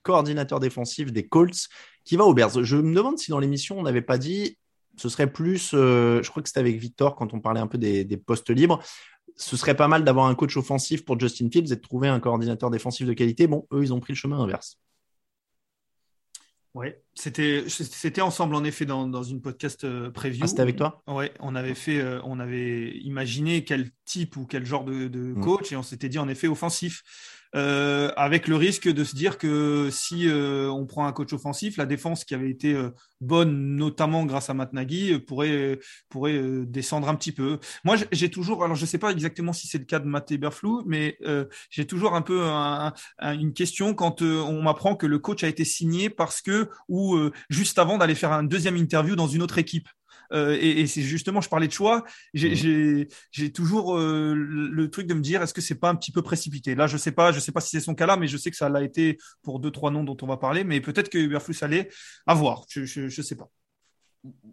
coordinateur 0.04 0.60
défensif 0.60 1.12
des 1.12 1.26
Colts, 1.26 1.70
qui 2.08 2.16
va 2.18 2.26
aux 2.26 2.34
Bears. 2.34 2.64
Je 2.64 2.76
me 2.78 2.94
demande 2.96 3.18
si 3.20 3.32
dans 3.32 3.40
l'émission 3.40 3.78
on 3.80 3.84
n'avait 3.84 4.02
pas 4.02 4.18
dit 4.18 4.58
ce 4.96 5.10
serait 5.10 5.32
plus, 5.32 5.72
euh, 5.76 6.24
je 6.24 6.30
crois 6.32 6.42
que 6.42 6.50
c'était 6.50 6.60
avec 6.60 6.78
Victor 6.78 7.16
quand 7.16 7.34
on 7.36 7.40
parlait 7.40 7.60
un 7.60 7.68
peu 7.68 7.78
des, 7.78 8.04
des 8.04 8.18
postes 8.18 8.50
libres. 8.50 8.82
Ce 9.36 9.56
serait 9.56 9.76
pas 9.76 9.88
mal 9.88 10.04
d'avoir 10.04 10.26
un 10.26 10.34
coach 10.34 10.58
offensif 10.58 11.06
pour 11.06 11.20
Justin 11.20 11.50
Fields 11.52 11.72
et 11.72 11.76
de 11.76 11.82
trouver 11.82 12.08
un 12.08 12.20
coordinateur 12.20 12.72
défensif 12.72 13.06
de 13.06 13.14
qualité. 13.14 13.46
Bon, 13.46 13.68
eux, 13.72 13.84
ils 13.84 13.94
ont 13.94 14.00
pris 14.00 14.14
le 14.14 14.18
chemin 14.18 14.40
inverse. 14.40 14.80
Ouais, 16.74 17.02
c'était 17.16 17.64
c'était 17.70 18.22
ensemble 18.22 18.54
en 18.54 18.64
effet 18.64 18.86
dans, 18.86 19.08
dans 19.08 19.24
une 19.24 19.42
podcast 19.42 19.84
euh, 19.84 20.12
preview. 20.12 20.42
Ah, 20.44 20.48
c'était 20.48 20.62
avec 20.62 20.76
toi? 20.76 21.02
Ouais, 21.08 21.32
on 21.40 21.56
avait 21.56 21.74
fait, 21.74 22.00
euh, 22.00 22.20
on 22.24 22.40
avait 22.40 22.98
imaginé 23.00 23.64
quel 23.64 23.90
type 24.06 24.38
ou 24.38 24.46
quel 24.46 24.64
genre 24.66 24.86
de, 24.86 25.08
de 25.08 25.34
Mm. 25.34 25.42
coach 25.42 25.72
et 25.72 25.76
on 25.76 25.82
s'était 25.84 26.10
dit 26.10 26.20
en 26.20 26.28
effet 26.28 26.48
offensif, 26.48 27.02
euh, 27.56 28.12
avec 28.18 28.48
le 28.48 28.56
risque 28.56 28.88
de 28.88 29.04
se 29.04 29.16
dire 29.16 29.38
que 29.38 29.90
si 29.92 30.28
euh, 30.28 30.70
on 30.70 30.86
prend 30.86 31.06
un 31.08 31.12
coach 31.14 31.34
offensif, 31.34 31.78
la 31.78 31.86
défense 31.86 32.24
qui 32.26 32.36
avait 32.36 32.50
été 32.50 32.74
euh, 32.74 32.90
bonne 33.22 33.76
notamment 33.76 34.26
grâce 34.26 34.50
à 34.50 34.54
Matt 34.54 34.74
Nagy 34.74 35.14
euh, 35.14 35.20
pourrait 35.20 35.80
pourrait 36.10 36.34
euh, 36.38 36.66
descendre 36.66 37.10
un 37.10 37.16
petit 37.16 37.32
peu. 37.32 37.60
Moi, 37.84 37.96
j'ai- 38.12 38.30
toujours, 38.30 38.64
alors 38.64 38.76
je 38.76 38.86
sais 38.86 38.98
pas 38.98 39.12
exactement 39.12 39.54
si 39.54 39.68
c'est 39.68 39.78
le 39.78 39.86
cas 39.86 40.00
de 40.00 40.06
Matt 40.08 40.32
Eberflus, 40.32 40.84
mais 40.86 41.18
euh, 41.26 41.46
j'ai 41.70 41.86
toujours 41.88 42.14
un 42.16 42.22
peu 42.22 42.44
un- 42.44 42.94
un- 43.20 43.34
une 43.40 43.54
question 43.54 43.94
quand 43.94 44.22
euh, 44.22 44.42
on 44.42 44.62
m'apprend 44.62 44.96
que 44.96 45.06
le 45.08 45.20
coach 45.20 45.44
a 45.44 45.48
été 45.48 45.64
signé 45.66 46.10
parce 46.10 46.42
que 46.42 46.70
ou 46.90 47.16
euh, 47.16 47.32
juste 47.50 47.80
avant 47.80 47.98
d'aller 47.98 48.16
faire 48.16 48.32
un 48.34 48.44
deuxième 48.44 48.78
interview 48.78 49.16
dans 49.16 49.28
une 49.28 49.42
autre 49.42 49.58
équipe. 49.58 49.88
Euh, 50.34 50.58
et, 50.60 50.82
et 50.82 50.88
c'est 50.88 51.02
justement, 51.02 51.42
je 51.42 51.50
parlais 51.50 51.68
de 51.68 51.72
choix. 51.72 52.04
J'ai, 52.34 53.08
j'ai 53.32 53.52
toujours 53.52 53.98
euh, 53.98 54.34
le, 54.36 54.90
truc 54.90 55.08
de 55.08 55.14
me 55.14 55.22
dire, 55.22 55.42
est-ce 55.42 55.54
que 55.54 55.62
c'est 55.62 55.76
pas 55.80 55.90
un 55.90 55.96
petit 55.96 56.12
peu 56.12 56.22
précipité? 56.22 56.76
Là, 56.76 56.88
je 56.88 56.98
sais 56.98 57.12
pas, 57.12 57.32
je 57.32 57.40
sais 57.40 57.52
pas 57.52 57.62
si 57.62 57.70
c'est 57.72 57.80
son 57.80 57.96
cas 57.96 58.06
là, 58.06 58.18
mais 58.18 58.28
je 58.28 58.38
sais 58.38 58.52
que 58.52 58.58
ça 58.58 58.70
l'a 58.70 58.82
été 58.84 59.18
pour 59.44 59.60
deux 59.60 59.72
trois 59.72 59.92
noms 59.92 60.04
dont 60.04 60.18
on 60.22 60.28
va 60.28 60.38
parler. 60.38 60.64
Mais 60.64 60.82
peut-être 60.82 61.10
que 61.10 61.18
Uberflus 61.18 61.58
allait 61.62 61.90
à 62.26 62.34
voir. 62.34 62.66
Je, 62.70 62.86
je, 62.86 63.08
je 63.10 63.22
sais 63.22 63.36
pas. 63.36 63.50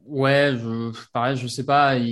Ouais, 0.07 0.55
je, 0.57 0.93
pareil, 1.12 1.37
je 1.37 1.47
sais 1.47 1.64
pas. 1.64 1.97
Il, 1.99 2.07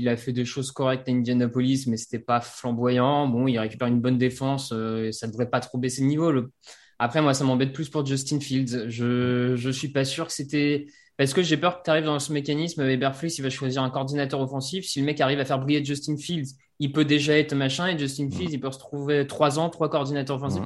il 0.00 0.08
a 0.08 0.16
fait 0.16 0.32
des 0.32 0.44
choses 0.44 0.70
correctes 0.70 1.08
à 1.08 1.12
Indianapolis, 1.12 1.86
mais 1.86 1.96
c'était 1.96 2.18
pas 2.18 2.40
flamboyant. 2.40 3.26
Bon, 3.28 3.46
il 3.48 3.58
récupère 3.58 3.88
une 3.88 4.00
bonne 4.00 4.18
défense. 4.18 4.72
euh, 4.72 5.10
ça 5.10 5.26
devrait 5.26 5.50
pas 5.50 5.60
trop 5.60 5.78
baisser 5.78 6.02
le 6.02 6.08
niveau. 6.08 6.30
Le, 6.30 6.52
Après, 6.98 7.22
moi, 7.22 7.34
ça 7.34 7.44
m'embête 7.44 7.72
plus 7.72 7.88
pour 7.88 8.04
Justin 8.06 8.40
Fields. 8.40 8.88
Je 8.90 9.54
je 9.56 9.70
suis 9.70 9.88
pas 9.88 10.04
sûr 10.04 10.26
que 10.26 10.32
c'était 10.32 10.86
parce 11.16 11.32
que 11.32 11.42
j'ai 11.42 11.56
peur 11.56 11.78
que 11.78 11.84
tu 11.84 11.90
arrives 11.90 12.04
dans 12.04 12.18
ce 12.18 12.32
mécanisme. 12.32 12.82
Eberflus, 12.82 13.38
il 13.38 13.42
va 13.42 13.50
choisir 13.50 13.82
un 13.82 13.90
coordinateur 13.90 14.40
offensif. 14.40 14.84
Si 14.84 15.00
le 15.00 15.06
mec 15.06 15.20
arrive 15.20 15.40
à 15.40 15.44
faire 15.44 15.58
briller 15.58 15.84
Justin 15.84 16.16
Fields, 16.16 16.54
il 16.80 16.92
peut 16.92 17.04
déjà 17.04 17.38
être 17.38 17.54
machin 17.54 17.88
et 17.88 17.98
Justin 17.98 18.30
Fields, 18.30 18.52
il 18.52 18.60
peut 18.60 18.70
se 18.70 18.78
retrouver 18.78 19.26
trois 19.26 19.58
ans, 19.58 19.70
trois 19.70 19.88
coordinateurs 19.88 20.36
offensifs. 20.36 20.64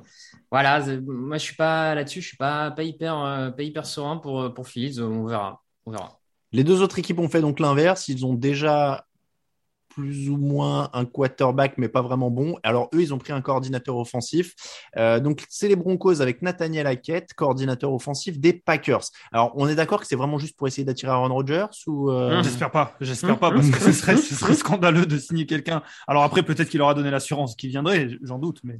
Voilà, 0.51 0.85
moi 1.07 1.37
je 1.37 1.43
suis 1.43 1.57
pas 1.57 1.95
là-dessus, 1.95 2.23
je 2.23 2.29
suis 2.29 2.37
pas 2.37 2.71
pas 2.71 2.83
hyper 2.83 3.19
euh, 3.23 3.51
pas 3.51 3.63
hyper 3.63 3.85
serein 3.85 4.17
pour 4.17 4.55
pour 4.55 4.69
Fields. 4.69 5.01
On 5.03 5.27
verra, 5.27 5.63
on 5.85 5.91
verra. 5.91 6.19
Les 6.53 6.65
deux 6.65 6.81
autres 6.81 6.99
équipes 6.99 7.19
ont 7.19 7.29
fait 7.29 7.43
donc 7.43 7.61
l'inverse. 7.61 8.09
Ils 8.09 8.25
ont 8.25 8.35
déjà 8.35 9.05
plus 9.99 10.31
ou 10.31 10.37
moins 10.37 10.91
un 10.93 11.05
quarterback, 11.05 11.75
mais 11.77 11.89
pas 11.89 12.03
vraiment 12.03 12.31
bon. 12.31 12.57
Alors 12.63 12.89
eux, 12.95 13.03
ils 13.03 13.13
ont 13.13 13.19
pris 13.19 13.33
un 13.33 13.41
coordinateur 13.41 13.97
offensif. 13.97 14.55
Euh, 14.97 15.19
donc 15.19 15.45
c'est 15.49 15.67
les 15.67 15.75
Broncos 15.75 16.21
avec 16.21 16.41
Nathaniel 16.41 16.87
Hackett, 16.87 17.35
coordinateur 17.35 17.93
offensif 17.93 18.39
des 18.39 18.53
Packers. 18.53 19.03
Alors 19.33 19.53
on 19.57 19.69
est 19.69 19.75
d'accord 19.75 20.01
que 20.01 20.07
c'est 20.07 20.15
vraiment 20.15 20.39
juste 20.39 20.57
pour 20.57 20.69
essayer 20.69 20.85
d'attirer 20.85 21.11
Aaron 21.11 21.35
Rodgers 21.35 21.67
ou 21.89 22.11
euh... 22.11 22.41
J'espère 22.45 22.71
pas, 22.71 22.97
j'espère 23.01 23.41
pas 23.41 23.51
parce 23.51 23.71
que 23.71 23.81
ce 23.81 23.91
serait, 23.93 24.17
ce 24.17 24.37
serait 24.37 24.55
scandaleux 24.55 25.05
de 25.05 25.19
signer 25.19 25.47
quelqu'un. 25.47 25.83
Alors 26.07 26.23
après 26.23 26.45
peut-être 26.45 26.69
qu'il 26.69 26.81
aura 26.81 26.95
donné 26.95 27.11
l'assurance 27.11 27.57
qui 27.57 27.67
viendrait, 27.67 28.11
j'en 28.23 28.39
doute, 28.39 28.61
mais. 28.63 28.79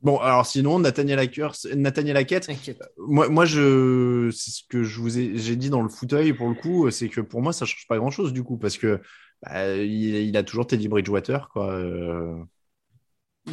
Bon, 0.00 0.18
alors 0.18 0.46
sinon, 0.46 0.78
Nathaniel 0.78 1.18
Hackett, 1.18 1.66
Nathaniel 1.74 2.16
Hackett 2.16 2.48
moi, 2.98 3.28
moi, 3.28 3.44
je, 3.44 4.30
c'est 4.30 4.52
ce 4.52 4.62
que 4.68 4.84
je 4.84 5.00
vous 5.00 5.18
ai, 5.18 5.36
j'ai 5.36 5.56
dit 5.56 5.70
dans 5.70 5.82
le 5.82 5.88
fauteuil 5.88 6.32
pour 6.32 6.48
le 6.48 6.54
coup, 6.54 6.88
c'est 6.92 7.08
que 7.08 7.20
pour 7.20 7.42
moi, 7.42 7.52
ça 7.52 7.64
change 7.64 7.84
pas 7.88 7.98
grand 7.98 8.12
chose 8.12 8.32
du 8.32 8.44
coup, 8.44 8.58
parce 8.58 8.78
que 8.78 9.00
bah, 9.42 9.74
il, 9.76 10.16
il, 10.16 10.36
a 10.36 10.42
toujours 10.42 10.66
Teddy 10.66 10.88
Bridgewater, 10.88 11.48
quoi. 11.50 11.72
Euh... 11.72 12.42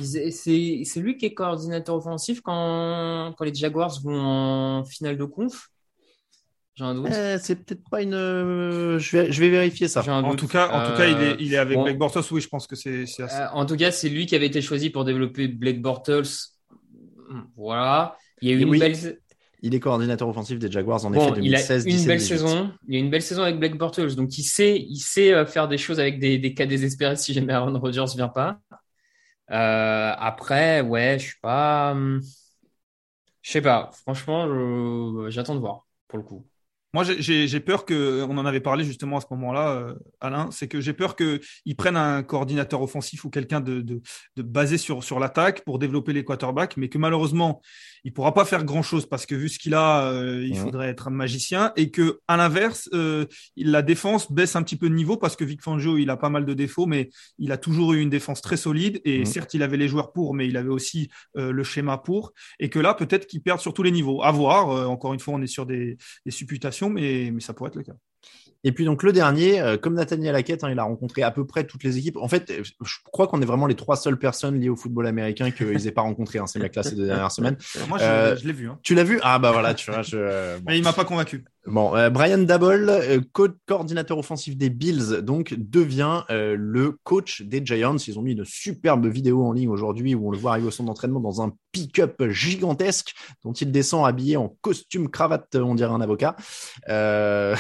C'est 0.01 0.99
lui 0.99 1.17
qui 1.17 1.25
est 1.25 1.33
coordinateur 1.33 1.95
offensif 1.95 2.41
quand, 2.41 3.33
quand 3.38 3.45
les 3.45 3.53
Jaguars 3.53 3.99
vont 4.03 4.19
en 4.19 4.83
finale 4.83 5.17
de 5.17 5.25
conf? 5.25 5.69
J'ai 6.75 6.83
un 6.83 6.93
doute. 6.93 7.07
Euh, 7.09 7.39
c'est 7.41 7.55
peut-être 7.55 7.89
pas 7.89 8.01
une. 8.01 8.11
Je 8.11 9.17
vais, 9.17 9.31
je 9.31 9.39
vais 9.39 9.49
vérifier 9.49 9.88
ça. 9.88 10.01
En 10.01 10.36
tout 10.36 10.47
cas, 10.47 10.67
en 10.67 10.91
tout 10.91 10.97
cas, 10.97 11.07
il 11.07 11.21
est, 11.21 11.36
il 11.39 11.53
est 11.53 11.57
avec 11.57 11.77
bon. 11.77 11.83
Blake 11.83 11.97
Bortles. 11.97 12.19
Oui, 12.31 12.41
je 12.41 12.49
pense 12.49 12.67
que 12.67 12.75
c'est. 12.75 13.03
Assez... 13.03 13.23
Euh, 13.23 13.47
en 13.53 13.65
tout 13.65 13.77
cas, 13.77 13.91
c'est 13.91 14.09
lui 14.09 14.25
qui 14.25 14.36
avait 14.36 14.47
été 14.47 14.61
choisi 14.61 14.89
pour 14.89 15.05
développer 15.05 15.47
Blake 15.47 15.81
Bortles. 15.81 16.27
Voilà. 17.55 18.17
Il 18.41 18.49
y 18.49 18.51
a 18.51 18.55
eu 18.55 18.59
une 18.59 18.69
oui. 18.69 18.79
belle. 18.79 19.19
Il 19.66 19.74
est 19.74 19.80
coordinateur 19.80 20.28
offensif 20.28 20.59
des 20.59 20.72
Jaguars 20.72 21.03
en 21.05 21.09
bon, 21.09 21.26
effet 21.26 21.41
2016 21.41 21.86
il 21.88 21.95
a 21.95 21.99
une 21.99 22.05
belle 22.05 22.22
saison. 22.22 22.72
Il 22.88 22.95
a 22.95 22.99
une 22.99 23.09
belle 23.09 23.24
saison 23.24 23.41
avec 23.41 23.57
Blake 23.57 23.80
Bortles, 23.80 24.13
donc 24.13 24.38
il 24.38 24.43
sait, 24.43 24.78
il 24.78 24.99
sait 24.99 25.43
faire 25.47 25.68
des 25.68 25.80
choses 25.80 25.99
avec 25.99 26.20
des, 26.20 26.38
des 26.38 26.53
cas 26.53 26.68
désespérés 26.68 27.16
si 27.16 27.34
jamais 27.34 27.51
Aaron 27.51 27.80
Rodgers 27.80 28.05
vient 28.16 28.28
pas. 28.28 28.59
Euh, 29.49 30.13
après, 30.20 30.82
ouais, 30.82 31.18
je 31.18 31.26
suis 31.26 31.39
pas, 31.41 31.93
hum, 31.93 32.22
je 33.41 33.51
sais 33.51 33.61
pas. 33.61 33.89
Franchement, 34.03 35.30
j'attends 35.32 35.55
de 35.55 35.61
voir 35.61 35.88
pour 36.07 36.20
le 36.20 36.24
coup. 36.24 36.45
Moi, 36.95 37.03
j'ai 37.03 37.59
peur 37.59 37.83
que, 37.83 38.23
on 38.23 38.37
en 38.37 38.45
avait 38.45 38.61
parlé 38.61 38.85
justement 38.85 39.17
à 39.17 39.19
ce 39.19 39.25
moment-là, 39.31 39.71
euh, 39.71 39.95
Alain, 40.21 40.49
c'est 40.51 40.69
que 40.69 40.79
j'ai 40.79 40.93
peur 40.93 41.17
qu'ils 41.17 41.75
prennent 41.75 41.97
un 41.97 42.23
coordinateur 42.23 42.81
offensif 42.81 43.25
ou 43.25 43.29
quelqu'un 43.29 43.59
de, 43.59 43.81
de, 43.81 44.01
de, 44.37 44.41
basé 44.41 44.77
sur, 44.77 45.03
sur 45.03 45.19
l'attaque 45.19 45.65
pour 45.65 45.77
développer 45.77 46.13
les 46.13 46.23
quarterbacks, 46.23 46.77
mais 46.77 46.87
que 46.87 46.97
malheureusement, 46.97 47.61
il 48.05 48.13
pourra 48.13 48.33
pas 48.35 48.45
faire 48.45 48.63
grand-chose 48.63 49.07
parce 49.07 49.25
que 49.25 49.33
vu 49.33 49.49
ce 49.49 49.57
qu'il 49.57 49.73
a, 49.73 50.05
euh, 50.11 50.45
il 50.47 50.55
faudrait 50.55 50.87
être 50.87 51.07
un 51.07 51.11
magicien 51.11 51.73
et 51.75 51.89
que 51.89 52.19
à 52.27 52.37
l'inverse, 52.37 52.87
euh, 52.93 53.25
la 53.57 53.81
défense 53.81 54.31
baisse 54.31 54.55
un 54.55 54.61
petit 54.61 54.75
peu 54.75 54.87
de 54.89 54.93
niveau 54.93 55.17
parce 55.17 55.35
que 55.35 55.43
Vic 55.43 55.61
Fangio, 55.63 55.97
il 55.97 56.11
a 56.11 56.15
pas 56.15 56.29
mal 56.29 56.45
de 56.45 56.53
défauts, 56.53 56.85
mais 56.85 57.09
il 57.39 57.51
a 57.51 57.57
toujours 57.57 57.93
eu 57.93 57.99
une 57.99 58.11
défense 58.11 58.41
très 58.41 58.57
solide 58.57 59.01
et 59.05 59.25
certes, 59.25 59.55
il 59.55 59.63
avait 59.63 59.75
les 59.75 59.87
joueurs 59.87 60.13
pour, 60.13 60.35
mais 60.35 60.47
il 60.47 60.55
avait 60.55 60.69
aussi 60.69 61.09
euh, 61.35 61.51
le 61.51 61.63
schéma 61.63 61.97
pour 61.97 62.31
et 62.59 62.69
que 62.69 62.77
là, 62.77 62.93
peut-être 62.93 63.25
qu'il 63.25 63.41
perd 63.41 63.59
sur 63.59 63.73
tous 63.73 63.83
les 63.83 63.91
niveaux. 63.91 64.21
À 64.23 64.31
voir. 64.31 64.67
Encore 64.87 65.13
une 65.13 65.19
fois, 65.19 65.33
on 65.33 65.41
est 65.41 65.47
sur 65.47 65.65
des, 65.65 65.97
des 66.25 66.31
supputations, 66.31 66.84
mais, 66.89 67.31
mais 67.33 67.41
ça 67.41 67.53
pourrait 67.53 67.69
être 67.69 67.75
le 67.75 67.83
cas. 67.83 67.93
Et 68.67 68.71
puis 68.71 68.83
donc 68.83 69.03
le 69.03 69.13
dernier, 69.13 69.61
euh, 69.61 69.77
comme 69.77 69.93
Nathaniel 69.93 70.36
Hackett, 70.36 70.63
hein, 70.63 70.71
il 70.71 70.79
a 70.79 70.83
rencontré 70.83 71.21
à 71.21 71.29
peu 71.29 71.45
près 71.45 71.65
toutes 71.65 71.83
les 71.83 71.99
équipes. 71.99 72.17
En 72.17 72.27
fait, 72.27 72.51
je 72.61 72.95
crois 73.11 73.27
qu'on 73.27 73.39
est 73.39 73.45
vraiment 73.45 73.67
les 73.67 73.75
trois 73.75 73.95
seules 73.95 74.17
personnes 74.17 74.59
liées 74.59 74.69
au 74.69 74.75
football 74.75 75.05
américain 75.05 75.51
qu'ils 75.51 75.88
aient 75.88 75.91
pas 75.91 76.01
rencontré 76.01 76.39
hein, 76.39 76.47
ces 76.47 76.57
mecs-là 76.57 76.81
ces 76.81 76.95
deux 76.95 77.05
dernières 77.05 77.31
semaines. 77.31 77.57
Moi, 77.88 77.99
je, 77.99 78.03
Euh, 78.03 78.36
je 78.36 78.47
l'ai 78.47 78.53
vu. 78.53 78.67
Hein. 78.67 78.79
Tu 78.81 78.95
l'as 78.95 79.03
vu? 79.03 79.19
Ah 79.21 79.38
bah 79.38 79.51
voilà, 79.51 79.75
tu 79.75 79.91
vois. 79.91 80.01
Je... 80.01 80.57
Mais 80.65 80.79
il 80.79 80.83
m'a 80.83 80.93
pas 80.93 81.05
convaincu. 81.05 81.45
Bon, 81.66 81.95
euh, 81.95 82.11
Brian 82.11 82.38
Dabble, 82.38 82.89
euh, 82.89 83.22
co 83.34 83.47
coordinateur 83.66 84.20
offensif 84.20 84.55
des 84.55 84.70
Bills, 84.70 85.22
donc 85.24 85.55
devient 85.57 86.22
euh, 86.30 86.55
le 86.55 86.91
coach 87.03 87.41
des 87.41 87.66
Giants. 87.66 87.97
Ils 87.97 88.20
ont 88.20 88.22
mis 88.22 88.34
une 88.34 88.45
superbe 88.45 89.07
vidéo 89.07 89.43
en 89.43 89.51
ligne 89.51 89.70
aujourd'hui 89.70 90.13
où 90.13 90.28
on 90.28 90.32
le 90.32 90.38
voit 90.38 90.51
arriver 90.51 90.68
au 90.68 90.72
centre 90.72 90.86
d'entraînement 90.88 91.22
dans 91.22 91.41
un 91.41 91.55
pick-up 91.72 92.22
gigantesque 92.30 93.16
dont 93.43 93.53
il 93.53 93.72
descend 93.72 94.05
habillé 94.05 94.38
en 94.38 94.55
costume 94.61 95.09
cravate, 95.09 95.55
on 95.55 95.74
dirait 95.74 95.91
un 95.91 96.01
avocat. 96.01 96.36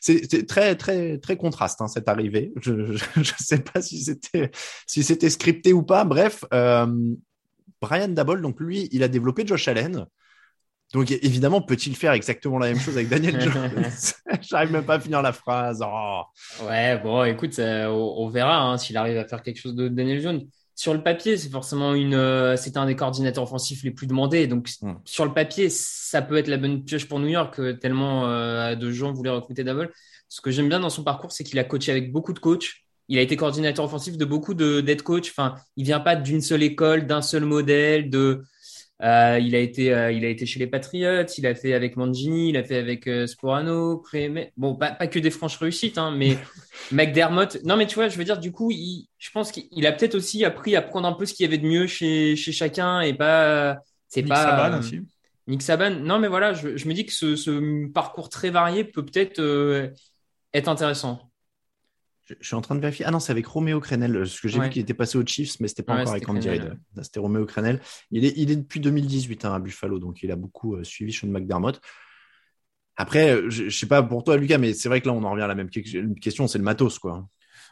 C'est 0.00 0.46
très 0.46 0.74
très 0.74 1.18
très 1.18 1.36
contraste 1.36 1.82
hein, 1.82 1.86
cette 1.86 2.08
arrivée. 2.08 2.52
Je 2.62 2.72
ne 2.72 3.24
sais 3.38 3.58
pas 3.58 3.82
si 3.82 4.02
c'était 4.02 4.50
si 4.86 5.02
c'était 5.02 5.28
scripté 5.28 5.74
ou 5.74 5.82
pas. 5.82 6.04
Bref, 6.04 6.46
Brian 6.50 8.08
Dabble, 8.08 8.40
donc 8.40 8.58
lui, 8.58 8.88
il 8.90 9.02
a 9.02 9.08
développé 9.08 9.46
Josh 9.46 9.68
Allen. 9.68 10.06
Donc 10.92 11.10
évidemment, 11.12 11.60
peut-il 11.62 11.94
faire 11.96 12.12
exactement 12.12 12.58
la 12.58 12.66
même 12.68 12.80
chose 12.80 12.96
avec 12.96 13.08
Daniel 13.08 13.40
Jones? 13.40 13.84
J'arrive 14.42 14.72
même 14.72 14.84
pas 14.84 14.94
à 14.94 15.00
finir 15.00 15.22
la 15.22 15.32
phrase. 15.32 15.82
Oh. 15.86 16.22
Ouais, 16.64 16.98
bon, 16.98 17.24
écoute, 17.24 17.58
euh, 17.58 17.86
on, 17.86 18.24
on, 18.24 18.28
verra 18.28 18.60
hein, 18.62 18.76
s'il 18.76 18.96
arrive 18.96 19.16
à 19.18 19.24
faire 19.26 19.42
quelque 19.42 19.58
chose 19.60 19.74
de 19.76 19.88
Daniel 19.88 20.20
Jones. 20.20 20.42
Sur 20.74 20.94
le 20.94 21.02
papier, 21.02 21.36
c'est 21.36 21.50
forcément 21.50 21.94
une, 21.94 22.14
euh, 22.14 22.56
c'est 22.56 22.76
un 22.78 22.86
des 22.86 22.96
coordinateurs 22.96 23.44
offensifs 23.44 23.84
les 23.84 23.90
plus 23.90 24.06
demandés. 24.06 24.46
Donc 24.46 24.68
Hmm. 24.80 24.88
mm. 24.92 25.00
sur 25.04 25.24
le 25.26 25.32
papier, 25.34 25.68
ça 25.70 26.22
peut 26.22 26.36
être 26.38 26.48
la 26.48 26.56
bonne 26.56 26.82
pioche 26.84 27.06
pour 27.06 27.20
New 27.20 27.28
York. 27.28 27.58
euh, 27.60 27.74
Tellement 27.74 28.26
euh, 28.26 28.74
de 28.74 28.90
gens 28.90 29.12
voulaient 29.12 29.30
recruter 29.30 29.62
Double. 29.62 29.90
Ce 30.28 30.40
que 30.40 30.50
j'aime 30.50 30.68
bien 30.68 30.80
dans 30.80 30.90
son 30.90 31.04
parcours, 31.04 31.32
c'est 31.32 31.44
qu'il 31.44 31.58
a 31.58 31.64
coaché 31.64 31.92
avec 31.92 32.10
beaucoup 32.12 32.32
de 32.32 32.38
coachs. 32.38 32.66
Il 33.08 33.18
a 33.18 33.22
été 33.22 33.36
coordinateur 33.36 33.84
offensif 33.84 34.16
de 34.16 34.24
beaucoup 34.24 34.54
de 34.54 34.80
d'être 34.80 35.02
coach. 35.02 35.28
Enfin, 35.30 35.56
il 35.76 35.84
vient 35.84 35.98
pas 36.00 36.14
d'une 36.16 36.40
seule 36.40 36.62
école, 36.62 37.06
d'un 37.06 37.22
seul 37.22 37.44
modèle, 37.44 38.08
de 38.08 38.42
euh, 39.02 39.38
il 39.40 39.54
a 39.54 39.58
été, 39.58 39.94
euh, 39.94 40.12
il 40.12 40.24
a 40.24 40.28
été 40.28 40.44
chez 40.44 40.58
les 40.58 40.66
Patriots, 40.66 41.24
il 41.38 41.46
a 41.46 41.54
fait 41.54 41.72
avec 41.72 41.96
Mangini, 41.96 42.50
il 42.50 42.56
a 42.58 42.64
fait 42.64 42.76
avec 42.76 43.06
euh, 43.06 43.26
Sporano. 43.26 44.02
Bon, 44.56 44.74
pas, 44.74 44.92
pas 44.92 45.06
que 45.06 45.18
des 45.18 45.30
franches 45.30 45.56
réussites, 45.56 45.96
hein, 45.96 46.14
mais 46.14 46.36
McDermott. 46.92 47.58
Non, 47.64 47.76
mais 47.76 47.86
tu 47.86 47.94
vois, 47.94 48.08
je 48.08 48.18
veux 48.18 48.24
dire, 48.24 48.38
du 48.38 48.52
coup, 48.52 48.70
il, 48.70 49.08
je 49.18 49.30
pense 49.30 49.52
qu'il 49.52 49.86
a 49.86 49.92
peut-être 49.92 50.14
aussi 50.14 50.44
appris 50.44 50.76
à 50.76 50.82
prendre 50.82 51.08
un 51.08 51.12
peu 51.12 51.24
ce 51.24 51.32
qu'il 51.32 51.44
y 51.44 51.48
avait 51.48 51.58
de 51.58 51.66
mieux 51.66 51.86
chez, 51.86 52.36
chez 52.36 52.52
chacun 52.52 53.00
et 53.00 53.14
pas, 53.14 53.78
c'est 54.08 54.20
Nick 54.20 54.30
pas. 54.30 54.42
Saban 54.42 54.78
aussi. 54.78 55.00
Nick 55.46 55.62
Saban. 55.62 55.90
Non, 55.90 56.18
mais 56.18 56.28
voilà, 56.28 56.52
je, 56.52 56.76
je 56.76 56.86
me 56.86 56.92
dis 56.92 57.06
que 57.06 57.12
ce, 57.12 57.36
ce, 57.36 57.86
parcours 57.92 58.28
très 58.28 58.50
varié 58.50 58.84
peut 58.84 59.04
peut-être 59.04 59.40
être 60.52 60.68
intéressant. 60.68 61.29
Je, 62.30 62.34
je, 62.40 62.46
suis 62.46 62.54
en 62.54 62.60
train 62.60 62.74
de 62.76 62.80
vérifier. 62.80 63.04
Ah 63.04 63.10
non, 63.10 63.18
c'est 63.18 63.32
avec 63.32 63.46
Roméo 63.46 63.80
Crenel. 63.80 64.26
Ce 64.26 64.40
que 64.40 64.48
j'ai 64.48 64.58
Ouais. 64.58 64.66
vu 64.66 64.70
qu'il 64.70 64.82
était 64.82 64.94
passé 64.94 65.18
aux 65.18 65.26
Chiefs, 65.26 65.58
mais 65.60 65.68
c'était 65.68 65.82
pas 65.82 65.94
Ouais, 65.94 66.00
encore 66.02 66.12
avec 66.12 66.28
Andy 66.28 66.46
Crenel, 66.46 66.78
Reid. 66.94 67.04
C'était 67.04 67.18
Roméo 67.20 67.44
Crenel. 67.44 67.80
Il 68.10 68.24
est, 68.24 68.32
il 68.36 68.50
est 68.50 68.56
depuis 68.56 68.78
2018 68.80 69.44
hein, 69.44 69.54
à 69.54 69.58
Buffalo, 69.58 69.98
donc 69.98 70.22
il 70.22 70.30
a 70.30 70.36
beaucoup 70.36 70.76
euh, 70.76 70.84
suivi 70.84 71.12
Sean 71.12 71.26
McDermott. 71.28 71.80
Après, 72.96 73.30
euh, 73.30 73.50
je, 73.50 73.68
je 73.68 73.76
sais 73.78 73.86
pas 73.86 74.02
pour 74.02 74.24
toi, 74.24 74.36
Lucas, 74.36 74.58
mais 74.58 74.74
c'est 74.74 74.88
vrai 74.88 75.00
que 75.00 75.08
là, 75.08 75.14
on 75.14 75.24
en 75.24 75.30
revient 75.32 75.42
à 75.42 75.46
la 75.48 75.54
même 75.54 75.70
que- 75.70 76.14
question, 76.20 76.46
c'est 76.46 76.58
le 76.58 76.64
matos, 76.64 76.98
quoi. 76.98 77.26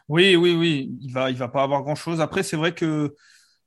Oui, 0.07 0.35
oui, 0.35 0.55
oui. 0.55 0.97
Il 1.01 1.13
va, 1.13 1.29
il 1.29 1.37
va 1.37 1.47
pas 1.47 1.63
avoir 1.63 1.83
grand 1.83 1.95
chose. 1.95 2.19
Après, 2.19 2.41
c'est 2.43 2.57
vrai 2.57 2.73
que 2.73 3.15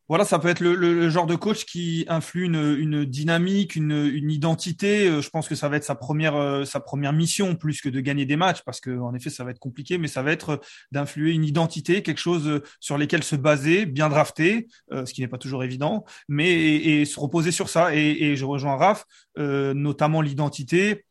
voilà, 0.08 0.24
ça 0.24 0.38
peut 0.38 0.48
être 0.48 0.60
le, 0.60 1.08
genre 1.08 1.26
de 1.26 1.36
coach 1.36 1.64
qui 1.64 2.04
influe 2.08 2.44
une, 2.44 3.04
dynamique, 3.04 3.76
une, 3.76 4.30
identité. 4.30 5.08
Euh, 5.08 5.20
Je 5.20 5.30
pense 5.30 5.48
que 5.48 5.54
ça 5.54 5.68
va 5.68 5.76
être 5.76 5.84
sa 5.84 5.94
première, 5.94 6.36
euh, 6.36 6.64
sa 6.64 6.80
première 6.80 7.12
mission 7.12 7.54
plus 7.54 7.80
que 7.80 7.88
de 7.88 8.00
gagner 8.00 8.26
des 8.26 8.36
matchs, 8.36 8.62
parce 8.64 8.80
que 8.80 8.90
en 8.98 9.14
effet, 9.14 9.30
ça 9.30 9.44
va 9.44 9.50
être 9.50 9.58
compliqué, 9.58 9.98
mais 9.98 10.08
ça 10.08 10.22
va 10.22 10.32
être 10.32 10.60
d'influer 10.90 11.32
une 11.32 11.44
identité, 11.44 12.02
quelque 12.02 12.18
chose 12.18 12.48
euh, 12.48 12.62
sur 12.80 12.98
lesquels 12.98 13.22
se 13.22 13.36
baser, 13.36 13.86
bien 13.86 14.08
drafté, 14.08 14.68
euh, 14.92 15.06
ce 15.06 15.14
qui 15.14 15.20
n'est 15.20 15.28
pas 15.28 15.38
toujours 15.38 15.64
évident, 15.64 16.04
mais 16.28 16.52
et, 16.52 17.04
se 17.04 17.18
reposer 17.18 17.50
sur 17.50 17.68
ça. 17.68 17.94
Et, 17.94 18.36
je 18.36 18.44
rejoins 18.44 18.76
Raph, 18.76 19.04
euh, 19.38 19.74
notamment 19.74 20.20
l'identité 20.20 21.04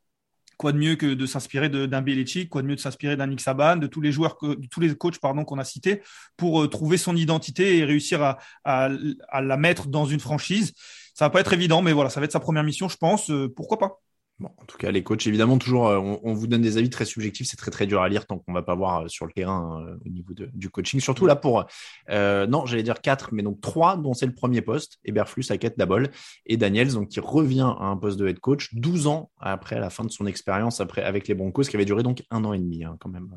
quoi 0.62 0.74
de 0.74 0.78
mieux 0.78 0.96
que 0.96 1.16
de 1.16 1.26
s'inspirer 1.26 1.70
d'un 1.70 2.02
Belichick, 2.04 2.48
quoi 2.48 2.62
de 2.62 2.68
mieux 2.68 2.76
de 2.76 2.80
s'inspirer 2.80 3.18
d'un 3.18 3.26
Nick 3.26 3.42
Saban, 3.42 3.78
de 3.78 3.88
tous 3.88 4.00
les 4.00 4.12
joueurs, 4.12 4.38
de 4.44 4.68
tous 4.70 4.80
les 4.80 4.96
coachs 4.96 5.18
pardon 5.18 5.44
qu'on 5.44 5.58
a 5.58 5.64
cités, 5.64 6.04
pour 6.38 6.62
euh, 6.62 6.68
trouver 6.68 6.98
son 6.98 7.16
identité 7.16 7.80
et 7.80 7.84
réussir 7.84 8.22
à, 8.22 8.38
à, 8.64 8.90
à, 9.30 9.42
la 9.42 9.58
mettre 9.58 9.88
dans 9.88 10.06
une 10.06 10.20
franchise. 10.20 10.74
Ça 11.16 11.26
va 11.26 11.30
pas 11.32 11.40
être 11.40 11.54
évident, 11.54 11.82
mais 11.82 11.94
voilà, 11.94 12.12
ça 12.12 12.20
va 12.20 12.26
être 12.26 12.32
sa 12.32 12.40
première 12.40 12.64
mission, 12.64 12.88
je 12.90 12.98
pense. 12.98 13.32
Euh, 13.32 13.52
pourquoi 13.52 13.80
pas? 13.80 14.02
Bon, 14.42 14.50
en 14.58 14.66
tout 14.66 14.76
cas, 14.78 14.90
les 14.90 15.04
coachs, 15.04 15.28
évidemment, 15.28 15.60
toujours, 15.60 15.88
euh, 15.88 16.00
on, 16.00 16.20
on, 16.24 16.34
vous 16.34 16.48
donne 16.48 16.64
des 16.64 16.78
avis 16.80 16.90
très 16.90 17.06
subjectifs. 17.06 17.46
C'est 17.48 17.58
très, 17.58 17.70
très 17.70 17.86
dur 17.86 18.02
à 18.02 18.10
lire 18.10 18.26
tant 18.26 18.40
qu'on 18.40 18.54
va 18.54 18.64
pas 18.64 18.74
voir 18.74 19.04
euh, 19.04 19.08
sur 19.08 19.28
le 19.28 19.32
terrain 19.32 19.86
euh, 19.88 19.96
au 20.04 20.10
niveau 20.10 20.34
de, 20.34 20.50
du 20.56 20.72
coaching. 20.72 21.00
Surtout 21.00 21.28
là 21.28 21.36
pour, 21.36 21.64
euh, 22.10 22.48
non, 22.48 22.66
j'allais 22.66 22.82
dire 22.82 23.02
quatre, 23.02 23.30
mais 23.34 23.44
donc 23.44 23.62
trois, 23.62 23.98
dont 23.98 24.16
c'est 24.16 24.26
le 24.26 24.34
premier 24.34 24.64
poste. 24.64 24.98
Eberflus, 25.06 25.46
Hackett, 25.52 25.78
Dabol 25.78 26.10
et 26.48 26.58
Daniels, 26.58 26.92
donc 26.94 27.10
qui 27.10 27.20
revient 27.20 27.72
à 27.80 27.86
un 27.86 27.98
poste 27.98 28.18
de 28.18 28.28
head 28.28 28.40
coach 28.40 28.74
12 28.74 29.06
ans 29.06 29.30
après 29.40 29.80
la 29.80 29.92
fin 29.92 30.04
de 30.04 30.12
son 30.12 30.26
expérience 30.26 30.82
après, 30.82 31.04
avec 31.04 31.28
les 31.28 31.36
Broncos, 31.36 31.66
qui 31.66 31.76
avait 31.76 31.86
duré 31.86 32.02
donc 32.02 32.24
un 32.32 32.44
an 32.44 32.54
et 32.54 32.58
demi, 32.60 32.84
hein, 32.84 32.98
quand 33.00 33.10
même, 33.10 33.30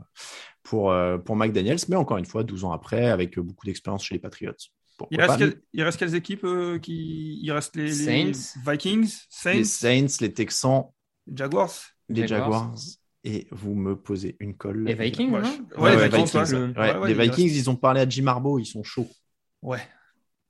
pour, 0.63 0.91
euh, 0.91 1.19
pour 1.19 1.37
Mike 1.37 1.53
Daniels. 1.53 1.81
Mais 1.91 1.97
encore 1.97 2.17
une 2.17 2.25
fois, 2.25 2.45
12 2.45 2.65
ans 2.65 2.73
après, 2.73 3.11
avec 3.11 3.39
beaucoup 3.39 3.67
d'expérience 3.67 4.05
chez 4.05 4.15
les 4.15 4.21
Patriots. 4.21 4.53
Il 5.11 5.21
reste, 5.21 5.39
quel- 5.39 5.61
il 5.73 5.83
reste 5.83 5.99
quelles 5.99 6.15
équipes 6.15 6.45
euh, 6.45 6.79
qui 6.79 7.41
Il 7.43 7.51
reste 7.51 7.75
les, 7.77 7.87
les 7.87 8.33
Saints. 8.33 8.61
Vikings, 8.65 9.13
Saints, 9.29 9.53
Les 9.55 9.65
Saints, 9.65 10.07
les 10.21 10.33
Texans, 10.33 10.85
Jaguars? 11.33 11.71
les 12.09 12.27
Jaguars. 12.27 12.75
Et 13.27 13.47
vous 13.51 13.75
me 13.75 13.97
posez 13.97 14.37
une 14.41 14.55
colle. 14.55 14.85
Les 14.85 14.93
Vikings, 14.95 15.31
Ouais, 15.33 15.41
non 15.41 15.49
je- 15.51 15.77
Ouais, 15.77 15.83
ouais, 15.83 15.97
ouais, 15.97 16.09
les 16.09 16.17
Vikings, 16.17 16.25
Vikings, 16.43 16.55
ouais. 16.55 16.61
ouais. 16.61 16.75
Ouais, 16.93 16.99
ouais, 16.99 17.09
les 17.09 17.15
il 17.15 17.19
reste- 17.21 17.37
Vikings, 17.37 17.57
ils 17.59 17.71
ont 17.71 17.77
parlé 17.77 18.01
à 18.03 18.09
Jim 18.09 18.27
Harbaugh, 18.27 18.59
ils 18.59 18.67
sont 18.67 18.83
chauds. 18.83 19.09
Ouais. 19.63 19.81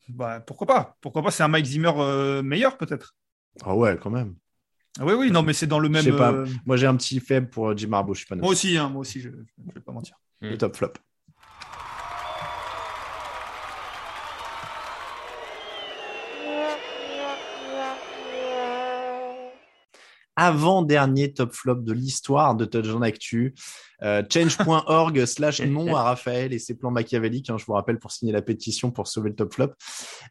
Bah, 0.08 0.40
pourquoi 0.40 0.66
pas? 0.66 0.96
Pourquoi 1.00 1.22
pas 1.22 1.30
C'est 1.30 1.44
un 1.44 1.48
Mike 1.48 1.66
Zimmer 1.66 1.92
euh, 1.96 2.42
meilleur, 2.42 2.76
peut-être 2.76 3.14
Ah 3.64 3.76
ouais, 3.76 3.96
quand 4.02 4.10
même. 4.10 4.34
Ah 4.98 5.04
Oui, 5.06 5.12
oui, 5.14 5.30
non, 5.30 5.42
mais 5.42 5.52
c'est 5.52 5.66
dans 5.68 5.78
le 5.78 5.86
Je 5.88 5.92
même. 5.92 6.02
sais 6.04 6.10
pas. 6.16 6.32
euh, 6.32 6.46
Moi, 6.66 6.76
j'ai 6.76 6.86
un 6.86 6.96
petit 6.96 7.20
faible 7.20 7.48
pour 7.48 7.68
euh, 7.70 7.76
Jim 7.76 7.92
Harbaugh, 7.92 8.14
je 8.14 8.18
suis 8.18 8.26
pas 8.28 8.34
Moi 8.34 8.48
aussi, 8.48 8.76
hein, 8.76 8.88
moi 8.88 9.00
aussi, 9.02 9.20
je 9.20 9.28
ne 9.28 9.72
vais 9.72 9.80
pas 9.80 9.92
mentir. 9.92 10.16
Le 10.40 10.58
top 10.58 10.76
flop. 10.76 10.92
Avant-dernier 20.36 21.32
top 21.32 21.52
flop 21.52 21.76
de 21.76 21.92
l'histoire 21.92 22.54
de 22.54 22.64
Touchdown 22.64 23.02
Actu. 23.04 23.54
Euh, 24.02 24.22
change.org 24.30 25.24
slash 25.26 25.60
non 25.62 25.94
à 25.94 26.02
Raphaël 26.02 26.52
et 26.52 26.58
ses 26.58 26.76
plans 26.76 26.90
machiavéliques. 26.90 27.50
hein, 27.50 27.56
je 27.58 27.64
vous 27.64 27.72
rappelle 27.74 27.98
pour 27.98 28.10
signer 28.10 28.32
la 28.32 28.42
pétition 28.42 28.90
pour 28.90 29.06
sauver 29.06 29.30
le 29.30 29.36
top 29.36 29.54
flop. 29.54 29.72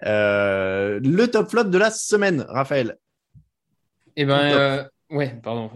Euh, 0.06 1.00
le 1.04 1.26
top 1.28 1.50
flop 1.50 1.64
de 1.66 1.78
la 1.78 1.90
semaine, 1.90 2.46
Raphaël. 2.50 2.98
Eh 4.16 4.26
ben, 4.26 4.50
top. 4.50 4.60
euh, 4.60 4.84
ouais, 5.16 5.40
pardon. 5.42 5.72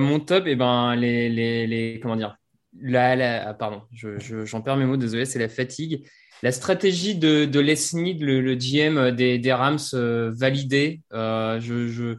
Mon 0.00 0.20
top, 0.20 0.44
eh 0.46 0.56
ben, 0.56 0.96
les, 0.96 1.28
les, 1.28 1.66
les, 1.66 2.00
comment 2.00 2.16
dire, 2.16 2.36
la, 2.80 3.14
la, 3.16 3.48
ah, 3.48 3.54
pardon, 3.54 3.82
je, 3.92 4.18
je- 4.18 4.44
j'en 4.44 4.60
perds 4.60 4.76
mes 4.76 4.84
mots, 4.86 4.96
désolé, 4.96 5.24
c'est 5.24 5.38
la 5.38 5.48
fatigue. 5.48 6.06
La 6.42 6.52
stratégie 6.52 7.14
de, 7.16 7.44
de 7.46 7.60
Les 7.60 7.76
Snead, 7.76 8.20
le, 8.20 8.40
le 8.42 8.54
GM 8.56 9.10
des, 9.12 9.38
des 9.38 9.52
Rams, 9.52 9.78
validée. 9.92 11.00
Je, 11.12 11.88
je, 11.88 12.16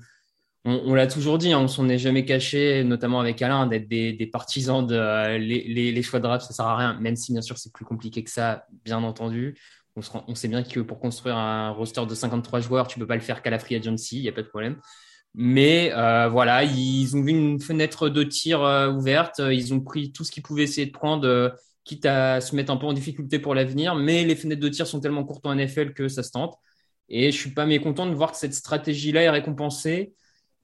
on, 0.70 0.94
l'a 0.96 1.08
toujours 1.08 1.38
dit, 1.38 1.54
hein, 1.54 1.60
on 1.60 1.70
s'en 1.70 1.88
est 1.88 1.98
jamais 1.98 2.26
caché, 2.26 2.84
notamment 2.84 3.22
avec 3.22 3.42
Alain, 3.42 3.68
d'être 3.68 3.88
des, 3.88 4.30
partisans 4.32 4.86
de 4.86 4.96
euh, 4.96 5.38
les, 5.38 6.02
choix 6.04 6.20
de 6.20 6.26
draft, 6.26 6.46
ça 6.46 6.54
sert 6.54 6.66
à 6.66 6.76
rien, 6.76 7.00
même 7.00 7.16
si 7.16 7.32
bien 7.32 7.42
sûr 7.42 7.58
c'est 7.58 7.72
plus 7.72 7.86
compliqué 7.86 8.22
que 8.22 8.30
ça, 8.30 8.66
bien 8.84 9.02
entendu. 9.02 9.58
On, 9.96 10.36
sait 10.36 10.50
bien 10.50 10.64
que 10.64 10.82
pour 10.82 11.00
construire 11.00 11.38
un 11.38 11.72
roster 11.72 12.06
de 12.06 12.14
53 12.14 12.60
joueurs, 12.60 12.88
tu 12.88 13.00
peux 13.00 13.08
pas 13.08 13.16
le 13.16 13.22
faire 13.22 13.42
qu'à 13.42 13.50
la 13.50 13.60
free 13.60 13.76
agency, 13.76 14.18
il 14.18 14.24
n'y 14.24 14.30
a 14.30 14.34
pas 14.34 14.44
de 14.44 14.48
problème. 14.48 14.78
Mais 15.34 15.92
euh, 15.94 16.28
voilà, 16.28 16.64
ils 16.66 17.16
ont 17.16 17.24
vu 17.24 17.32
une 17.32 17.62
fenêtre 17.62 18.10
de 18.10 18.24
tir 18.24 18.62
euh, 18.62 18.92
ouverte, 18.92 19.40
ils 19.40 19.74
ont 19.74 19.80
pris 19.80 20.12
tout 20.12 20.26
ce 20.26 20.32
qu'ils 20.32 20.44
pouvaient 20.44 20.64
essayer 20.64 20.86
de 20.86 20.92
prendre, 20.92 21.56
quitte 21.86 22.06
à 22.06 22.42
se 22.42 22.56
mettre 22.56 22.72
un 22.74 22.78
peu 22.78 22.88
en 22.88 22.94
difficulté 22.94 23.40
pour 23.40 23.56
l'avenir. 23.56 23.96
Mais 23.96 24.26
les 24.26 24.36
fenêtres 24.36 24.62
de 24.62 24.70
tir 24.70 24.86
sont 24.86 25.00
tellement 25.00 25.24
courtes 25.24 25.46
en 25.46 25.56
NFL 25.56 25.94
que 25.94 26.10
ça 26.10 26.24
se 26.24 26.32
tente. 26.32 26.56
Et 27.10 27.32
je 27.32 27.38
suis 27.38 27.54
pas 27.54 27.66
mécontent 27.66 28.06
de 28.06 28.14
voir 28.14 28.34
que 28.34 28.38
cette 28.38 28.54
stratégie-là 28.54 29.24
est 29.24 29.30
récompensée. 29.30 30.14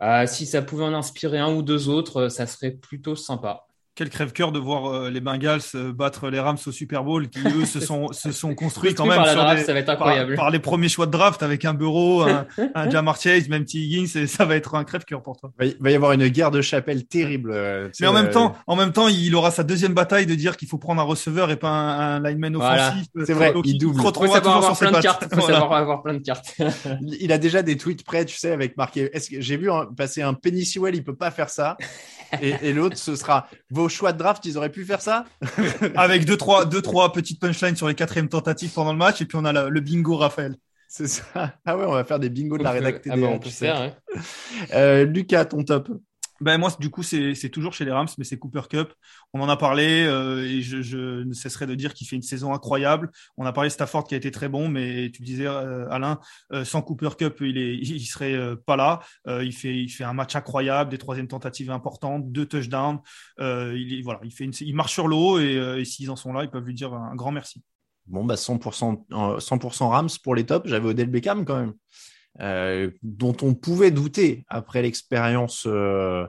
Euh, 0.02 0.28
si 0.28 0.46
ça 0.46 0.62
pouvait 0.62 0.84
en 0.84 0.94
inspirer 0.94 1.40
un 1.40 1.54
ou 1.56 1.62
deux 1.64 1.88
autres, 1.90 2.24
euh, 2.24 2.30
ça 2.30 2.46
serait 2.48 2.72
plutôt 2.72 3.16
sympa. 3.16 3.68
Quel 3.96 4.10
crève-cœur 4.10 4.52
de 4.52 4.58
voir 4.58 4.88
euh, 4.92 5.10
les 5.12 5.20
Bengals 5.22 5.62
euh, 5.76 5.94
battre 5.94 6.30
les 6.32 6.40
Rams 6.40 6.58
au 6.66 6.72
Super 6.72 7.04
Bowl, 7.04 7.30
qui 7.30 7.40
eux 7.48 7.66
se 7.66 7.80
sont, 7.80 8.12
se 8.12 8.32
sont 8.32 8.56
construits 8.56 8.96
quand 8.96 9.06
même 9.06 9.18
par 9.18 9.26
la 9.28 9.32
sur 9.34 9.42
draft, 9.44 9.60
des- 9.60 9.66
ça 9.66 9.74
va 9.74 9.80
être 9.80 9.86
par, 9.86 9.96
incroyable. 9.98 10.36
par 10.36 10.50
les 10.50 10.58
premiers 10.58 10.90
choix 10.90 11.06
de 11.06 11.12
draft 11.12 11.44
avec 11.44 11.64
un 11.64 11.76
Bureau, 11.76 12.24
un, 12.24 12.48
un 12.74 12.90
Jamar 12.90 13.22
Chase, 13.22 13.50
même 13.50 13.66
T. 13.66 13.78
Higgins, 13.78 14.08
et 14.20 14.26
ça 14.26 14.46
va 14.46 14.56
être 14.56 14.74
un 14.74 14.84
crève-cœur 14.84 15.22
pour 15.22 15.38
toi. 15.38 15.52
Il 15.60 15.66
va 15.66 15.66
y- 15.68 15.78
va 15.80 15.92
y 15.92 15.96
avoir 15.96 16.12
une 16.14 16.28
guerre 16.30 16.50
de 16.50 16.62
chapelle 16.64 17.06
terrible. 17.06 17.52
euh, 17.54 17.90
Mais 18.02 18.08
en 18.08 18.14
même 18.14 18.26
euh, 18.26 18.32
temps, 18.32 18.56
en 18.66 18.76
même 18.76 18.94
temps, 18.94 19.08
il 19.10 19.36
aura 19.36 19.52
sa 19.52 19.64
deuxième 19.64 19.94
bataille 19.94 20.26
de 20.26 20.34
dire 20.34 20.58
qu'il 20.58 20.68
faut 20.68 20.80
prendre 20.80 21.00
un 21.00 21.06
receveur 21.06 21.52
et 21.52 21.56
pas 21.58 21.70
un, 21.70 22.16
un 22.16 22.20
lineman 22.28 22.56
Voilà. 22.56 22.88
offensif. 22.90 23.08
C'est 23.26 23.34
vrai, 23.34 23.54
Donc, 23.54 23.68
il 23.68 23.78
double. 23.78 24.02
Faut 24.02 24.12
savoir 24.12 24.42
toujours 24.42 24.56
avoir 24.58 24.78
plein 24.80 24.92
de 24.92 25.00
cartes. 25.02 25.24
Faut 25.32 25.40
Voilà. 25.40 25.60
savoir 25.60 25.74
avoir 25.80 26.02
plein 26.02 26.14
de 26.16 26.24
cartes. 26.24 26.56
Il 27.20 27.32
a 27.32 27.38
déjà 27.38 27.62
des 27.62 27.78
tweets 27.78 28.04
prêts, 28.04 28.26
tu 28.26 28.38
sais, 28.38 28.52
avec 28.52 28.76
marqué. 28.76 29.12
Est-ce 29.16 29.30
que 29.30 29.40
j'ai 29.40 29.56
vu 29.58 29.70
passer 29.96 30.24
un 30.24 30.34
Penny 30.34 30.66
Sewell, 30.66 30.96
il 30.96 31.04
peut 31.04 31.16
pas 31.16 31.30
faire 31.30 31.50
ça. 31.50 31.78
Et, 32.42 32.56
et 32.62 32.74
l'autre, 32.74 32.98
ce 32.98 33.16
sera 33.16 33.48
vos 33.70 33.90
choix 33.90 34.14
de 34.14 34.18
draft, 34.18 34.46
ils 34.46 34.58
auraient 34.58 34.72
pu 34.72 34.86
faire 34.86 35.02
ça? 35.02 35.26
Avec 35.96 36.26
deux 36.26 36.38
trois, 36.38 36.66
deux, 36.66 36.82
trois 36.82 37.12
petites 37.12 37.40
punchlines 37.40 37.76
sur 37.76 37.88
les 37.88 37.96
quatrièmes 37.96 38.30
tentatives 38.30 38.72
pendant 38.72 38.92
le 38.92 38.98
match, 38.98 39.22
et 39.22 39.26
puis 39.26 39.38
on 39.40 39.46
a 39.46 39.70
le 39.70 39.80
bingo 39.82 40.16
Raphaël. 40.18 40.56
C'est 40.88 41.08
ça. 41.08 41.56
Ah 41.66 41.76
ouais, 41.76 41.86
on 41.88 41.94
va 41.94 42.04
faire 42.04 42.20
des 42.20 42.30
bingos 42.30 42.60
de 42.60 42.64
la 42.64 42.70
rédactée. 42.70 43.10
ah 43.12 43.18
bah, 43.18 43.28
on 43.32 43.40
peut 43.40 43.50
faire, 43.50 43.80
ouais. 43.82 43.94
Euh, 44.76 45.06
Lucas, 45.06 45.46
ton 45.46 45.64
top. 45.64 45.90
Ben 46.42 46.58
moi, 46.58 46.72
du 46.80 46.90
coup, 46.90 47.04
c'est 47.04 47.50
toujours 47.50 47.74
chez 47.74 47.86
les 47.86 47.92
Rams, 47.92 48.08
mais 48.18 48.24
c'est 48.24 48.38
Cooper 48.38 48.64
Cup. 48.70 48.94
On 49.34 49.42
en 49.42 49.50
a 49.50 49.58
parlé 49.58 50.06
euh, 50.06 50.44
et 50.44 50.62
je, 50.62 51.24
ne 51.24 51.34
cesserai 51.34 51.68
de 51.68 51.76
dire 51.76 51.94
qu'il 51.94 52.08
fait 52.08 52.16
une 52.16 52.22
saison 52.22 52.54
incroyable. 52.54 53.12
On 53.38 53.46
a 53.46 53.54
parlé 53.54 53.70
de 53.70 53.74
Stafford 53.74 54.06
qui 54.06 54.14
a 54.16 54.18
été 54.18 54.32
très 54.32 54.50
bon, 54.50 54.68
mais 54.68 55.12
tu 55.12 55.22
disais 55.22 55.48
euh, 55.48 55.88
Alain, 55.90 56.20
euh, 56.52 56.66
sans 56.66 56.82
Cooper 56.82 57.12
Cup, 57.18 57.38
il 57.42 57.58
est, 57.58 57.76
il 57.76 58.06
serait 58.06 58.38
pas 58.66 58.76
là. 58.76 59.00
Il 59.28 59.54
fait, 59.54 59.76
il 59.76 59.90
fait 59.90 60.04
un 60.04 60.14
match 60.14 60.36
incroyable, 60.36 60.90
des 60.90 60.98
troisièmes 60.98 61.28
tentatives 61.28 61.72
importantes, 61.72 62.32
deux 62.32 62.46
touchdowns. 62.46 63.00
Il 63.40 64.02
voilà, 64.04 64.20
il 64.24 64.32
fait 64.32 64.46
il 64.46 64.76
marche 64.76 64.94
sur 64.94 65.08
l'eau 65.08 65.40
et, 65.40 65.84
s'ils 65.86 66.10
en 66.12 66.16
sont 66.16 66.34
là, 66.34 66.44
ils 66.44 66.50
peuvent 66.50 66.66
lui 66.66 66.74
dire 66.74 66.94
un, 66.94 67.16
grand 67.16 67.32
merci. 67.32 67.64
Bon, 68.06 68.26
bah 68.26 68.36
100%, 68.36 69.06
euh, 69.12 69.40
100% 69.40 69.90
Rams 69.90 70.10
pour 70.24 70.36
les 70.36 70.46
tops. 70.46 70.68
J'avais 70.68 70.90
Odell 70.90 71.10
Beckham 71.10 71.46
quand 71.46 71.60
même, 71.60 71.74
euh, 72.42 72.90
dont 73.02 73.36
on 73.42 73.54
pouvait 73.54 73.92
douter 73.92 74.44
après 74.48 74.82
l'expérience, 74.82 75.66
euh, 75.68 76.26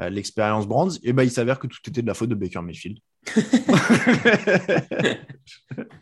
euh, 0.00 0.08
l'expérience 0.08 0.66
Brands. 0.66 0.90
Et 1.02 1.12
ben, 1.12 1.24
il 1.24 1.30
s'avère 1.30 1.58
que 1.58 1.66
tout 1.66 1.78
était 1.86 2.02
de 2.02 2.06
la 2.06 2.14
faute 2.14 2.28
de 2.28 2.34
Baker 2.34 2.62
Mayfield. 2.62 2.98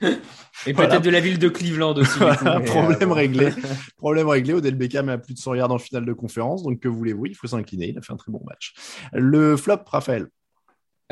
Et 0.67 0.73
Voilà. 0.73 0.91
peut-être 0.91 1.05
de 1.05 1.11
la 1.11 1.21
ville 1.21 1.39
de 1.39 1.49
Cleveland 1.49 1.95
aussi. 1.95 2.19
du 2.19 2.19
coup, 2.19 2.25
Voilà, 2.25 2.59
mais, 2.59 2.65
problème 2.67 3.11
euh, 3.11 3.15
réglé. 3.15 3.49
Problème 3.97 4.29
réglé. 4.29 4.53
Odell 4.55 4.75
Beckham 4.75 5.09
a 5.09 5.19
plus 5.19 5.35
de 5.35 5.39
100 5.39 5.55
yards 5.55 5.71
en 5.71 5.79
finale 5.79 6.05
de 6.05 6.13
conférence. 6.13 6.63
Donc, 6.63 6.81
que 6.81 6.89
voulez-vous 6.89 7.27
Il 7.27 7.35
faut 7.35 7.47
s'incliner. 7.47 7.89
Il 7.89 7.99
a 7.99 8.03
fait 8.03 8.13
un 8.13 8.17
très 8.17 8.33
bon 8.33 8.43
match. 8.47 8.75
Le 9.13 9.57
flop, 9.57 9.81
Raphaël? 9.87 10.27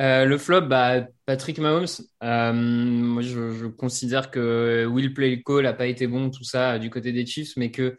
Euh, 0.01 0.27
le 0.27 0.39
flop, 0.39 0.63
bah, 0.63 1.07
Patrick 1.27 1.59
Mahomes. 1.59 1.87
Euh, 2.23 2.53
moi, 2.53 3.23
je, 3.23 3.53
je 3.53 3.67
considère 3.67 4.31
que 4.31 4.87
Will 4.87 5.15
Play 5.15 5.43
Call 5.43 5.65
n'a 5.65 5.73
pas 5.73 5.87
été 5.87 6.07
bon, 6.07 6.31
tout 6.31 6.45
ça, 6.45 6.79
du 6.79 6.91
côté 6.91 7.13
des 7.13 7.27
Chiefs, 7.27 7.55
mais 7.57 7.71
que 7.71 7.99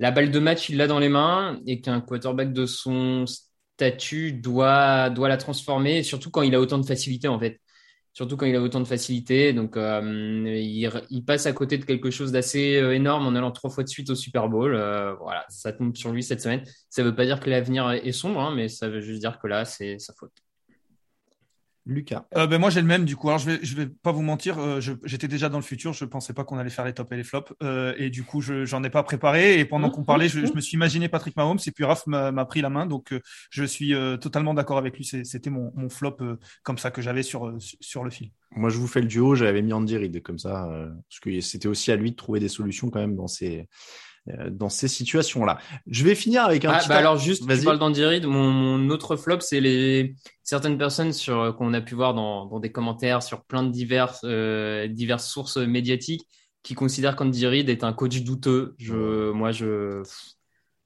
la 0.00 0.10
balle 0.10 0.30
de 0.30 0.38
match, 0.38 0.70
il 0.70 0.78
l'a 0.78 0.86
dans 0.86 0.98
les 0.98 1.10
mains 1.10 1.60
et 1.66 1.80
qu'un 1.82 2.00
quarterback 2.00 2.52
de 2.54 2.66
son 2.66 3.26
statut 3.26 4.32
doit, 4.32 5.10
la 5.10 5.36
transformer, 5.36 6.02
surtout 6.02 6.30
quand 6.30 6.42
il 6.42 6.54
a 6.54 6.60
autant 6.60 6.78
de 6.78 6.86
facilité, 6.86 7.28
en 7.28 7.38
fait. 7.38 7.60
Surtout 8.12 8.36
quand 8.36 8.46
il 8.46 8.56
a 8.56 8.62
autant 8.62 8.80
de 8.80 8.86
facilité. 8.86 9.52
Donc, 9.52 9.76
euh, 9.76 10.42
il, 11.10 11.24
passe 11.24 11.46
à 11.46 11.52
côté 11.52 11.78
de 11.78 11.84
quelque 11.84 12.10
chose 12.10 12.32
d'assez 12.32 12.76
euh, 12.76 12.94
énorme 12.94 13.26
en 13.26 13.34
allant 13.36 13.52
trois 13.52 13.70
fois 13.70 13.84
de 13.84 13.88
suite 13.88 14.10
au 14.10 14.14
Super 14.14 14.48
Bowl. 14.48 14.74
Euh, 14.74 15.14
voilà, 15.16 15.44
ça 15.50 15.72
tombe 15.72 15.94
sur 15.96 16.12
lui 16.12 16.22
cette 16.22 16.40
semaine. 16.40 16.62
Ça 16.88 17.04
veut 17.04 17.14
pas 17.14 17.26
dire 17.26 17.38
que 17.38 17.50
l'avenir 17.50 17.90
est 17.90 18.12
sombre, 18.12 18.40
hein, 18.40 18.54
mais 18.56 18.68
ça 18.68 18.88
veut 18.88 19.00
juste 19.00 19.20
dire 19.20 19.38
que 19.38 19.46
là, 19.48 19.64
c'est 19.64 19.98
sa 19.98 20.14
faute. 20.14 20.32
Lucas. 21.90 22.26
Euh, 22.36 22.46
ben 22.46 22.58
moi 22.58 22.70
j'ai 22.70 22.80
le 22.80 22.86
même 22.86 23.04
du 23.04 23.16
coup. 23.16 23.28
Alors 23.28 23.38
je 23.38 23.50
vais 23.50 23.58
je 23.62 23.74
vais 23.74 23.86
pas 23.86 24.12
vous 24.12 24.22
mentir, 24.22 24.58
euh, 24.58 24.80
j'étais 25.04 25.28
déjà 25.28 25.48
dans 25.48 25.58
le 25.58 25.64
futur, 25.64 25.92
je 25.92 26.04
pensais 26.04 26.32
pas 26.32 26.44
qu'on 26.44 26.58
allait 26.58 26.70
faire 26.70 26.84
les 26.84 26.92
tops 26.92 27.10
et 27.12 27.16
les 27.16 27.24
flops 27.24 27.52
euh, 27.62 27.94
et 27.98 28.10
du 28.10 28.24
coup 28.24 28.40
je 28.40 28.64
j'en 28.64 28.82
ai 28.84 28.90
pas 28.90 29.02
préparé 29.02 29.58
et 29.58 29.64
pendant 29.64 29.90
qu'on 29.90 30.04
parlait, 30.04 30.28
je, 30.28 30.46
je 30.46 30.52
me 30.52 30.60
suis 30.60 30.76
imaginé 30.76 31.08
Patrick 31.08 31.36
Mahomes 31.36 31.58
et 31.66 31.70
puis 31.70 31.84
Raph 31.84 32.06
m'a 32.06 32.44
pris 32.44 32.60
la 32.60 32.70
main 32.70 32.86
donc 32.86 33.14
je 33.50 33.64
suis 33.64 33.94
totalement 34.20 34.54
d'accord 34.54 34.78
avec 34.78 34.96
lui. 34.96 35.04
C'était 35.04 35.50
mon, 35.50 35.72
mon 35.74 35.88
flop 35.88 36.16
comme 36.62 36.78
ça 36.78 36.90
que 36.90 37.02
j'avais 37.02 37.22
sur 37.22 37.54
sur 37.58 38.04
le 38.04 38.10
fil. 38.10 38.30
Moi, 38.56 38.68
je 38.68 38.78
vous 38.78 38.88
fais 38.88 39.00
le 39.00 39.06
duo. 39.06 39.36
J'avais 39.36 39.62
mis 39.62 39.72
Andy 39.72 39.96
Reid 39.96 40.22
comme 40.22 40.38
ça, 40.38 40.68
parce 41.08 41.20
que 41.20 41.40
c'était 41.40 41.68
aussi 41.68 41.92
à 41.92 41.96
lui 41.96 42.10
de 42.10 42.16
trouver 42.16 42.40
des 42.40 42.48
solutions 42.48 42.90
quand 42.90 42.98
même 42.98 43.14
dans 43.14 43.28
ces, 43.28 43.60
euh, 43.60 43.64
dans 44.50 44.68
ces 44.68 44.86
situations-là. 44.88 45.58
Je 45.86 46.04
vais 46.04 46.14
finir 46.14 46.44
avec 46.44 46.64
un 46.64 46.70
Ah, 46.72 46.78
petit. 46.78 46.88
bah 46.88 46.96
alors 46.96 47.16
juste, 47.16 47.44
Vas-y. 47.46 47.60
tu 47.60 47.64
parles 47.64 47.78
d'Andy. 47.78 48.02
Mon, 48.26 48.50
mon 48.50 48.90
autre 48.90 49.16
flop, 49.16 49.40
c'est 49.40 49.60
les 49.60 50.14
certaines 50.42 50.78
personnes 50.78 51.12
sur 51.12 51.54
qu'on 51.56 51.72
a 51.74 51.80
pu 51.80 51.94
voir 51.94 52.14
dans, 52.14 52.46
dans 52.46 52.60
des 52.60 52.70
commentaires 52.70 53.22
sur 53.22 53.44
plein 53.44 53.62
de 53.62 53.70
diverses 53.70 54.20
euh, 54.24 54.86
diverses 54.88 55.26
sources 55.28 55.56
médiatiques 55.56 56.22
qui 56.62 56.74
considèrent 56.74 57.16
qu'Andy 57.16 57.46
Reid 57.46 57.68
est 57.70 57.82
un 57.84 57.92
coach 57.92 58.20
douteux. 58.22 58.74
Je, 58.78 59.30
moi, 59.30 59.50
je 59.52 60.02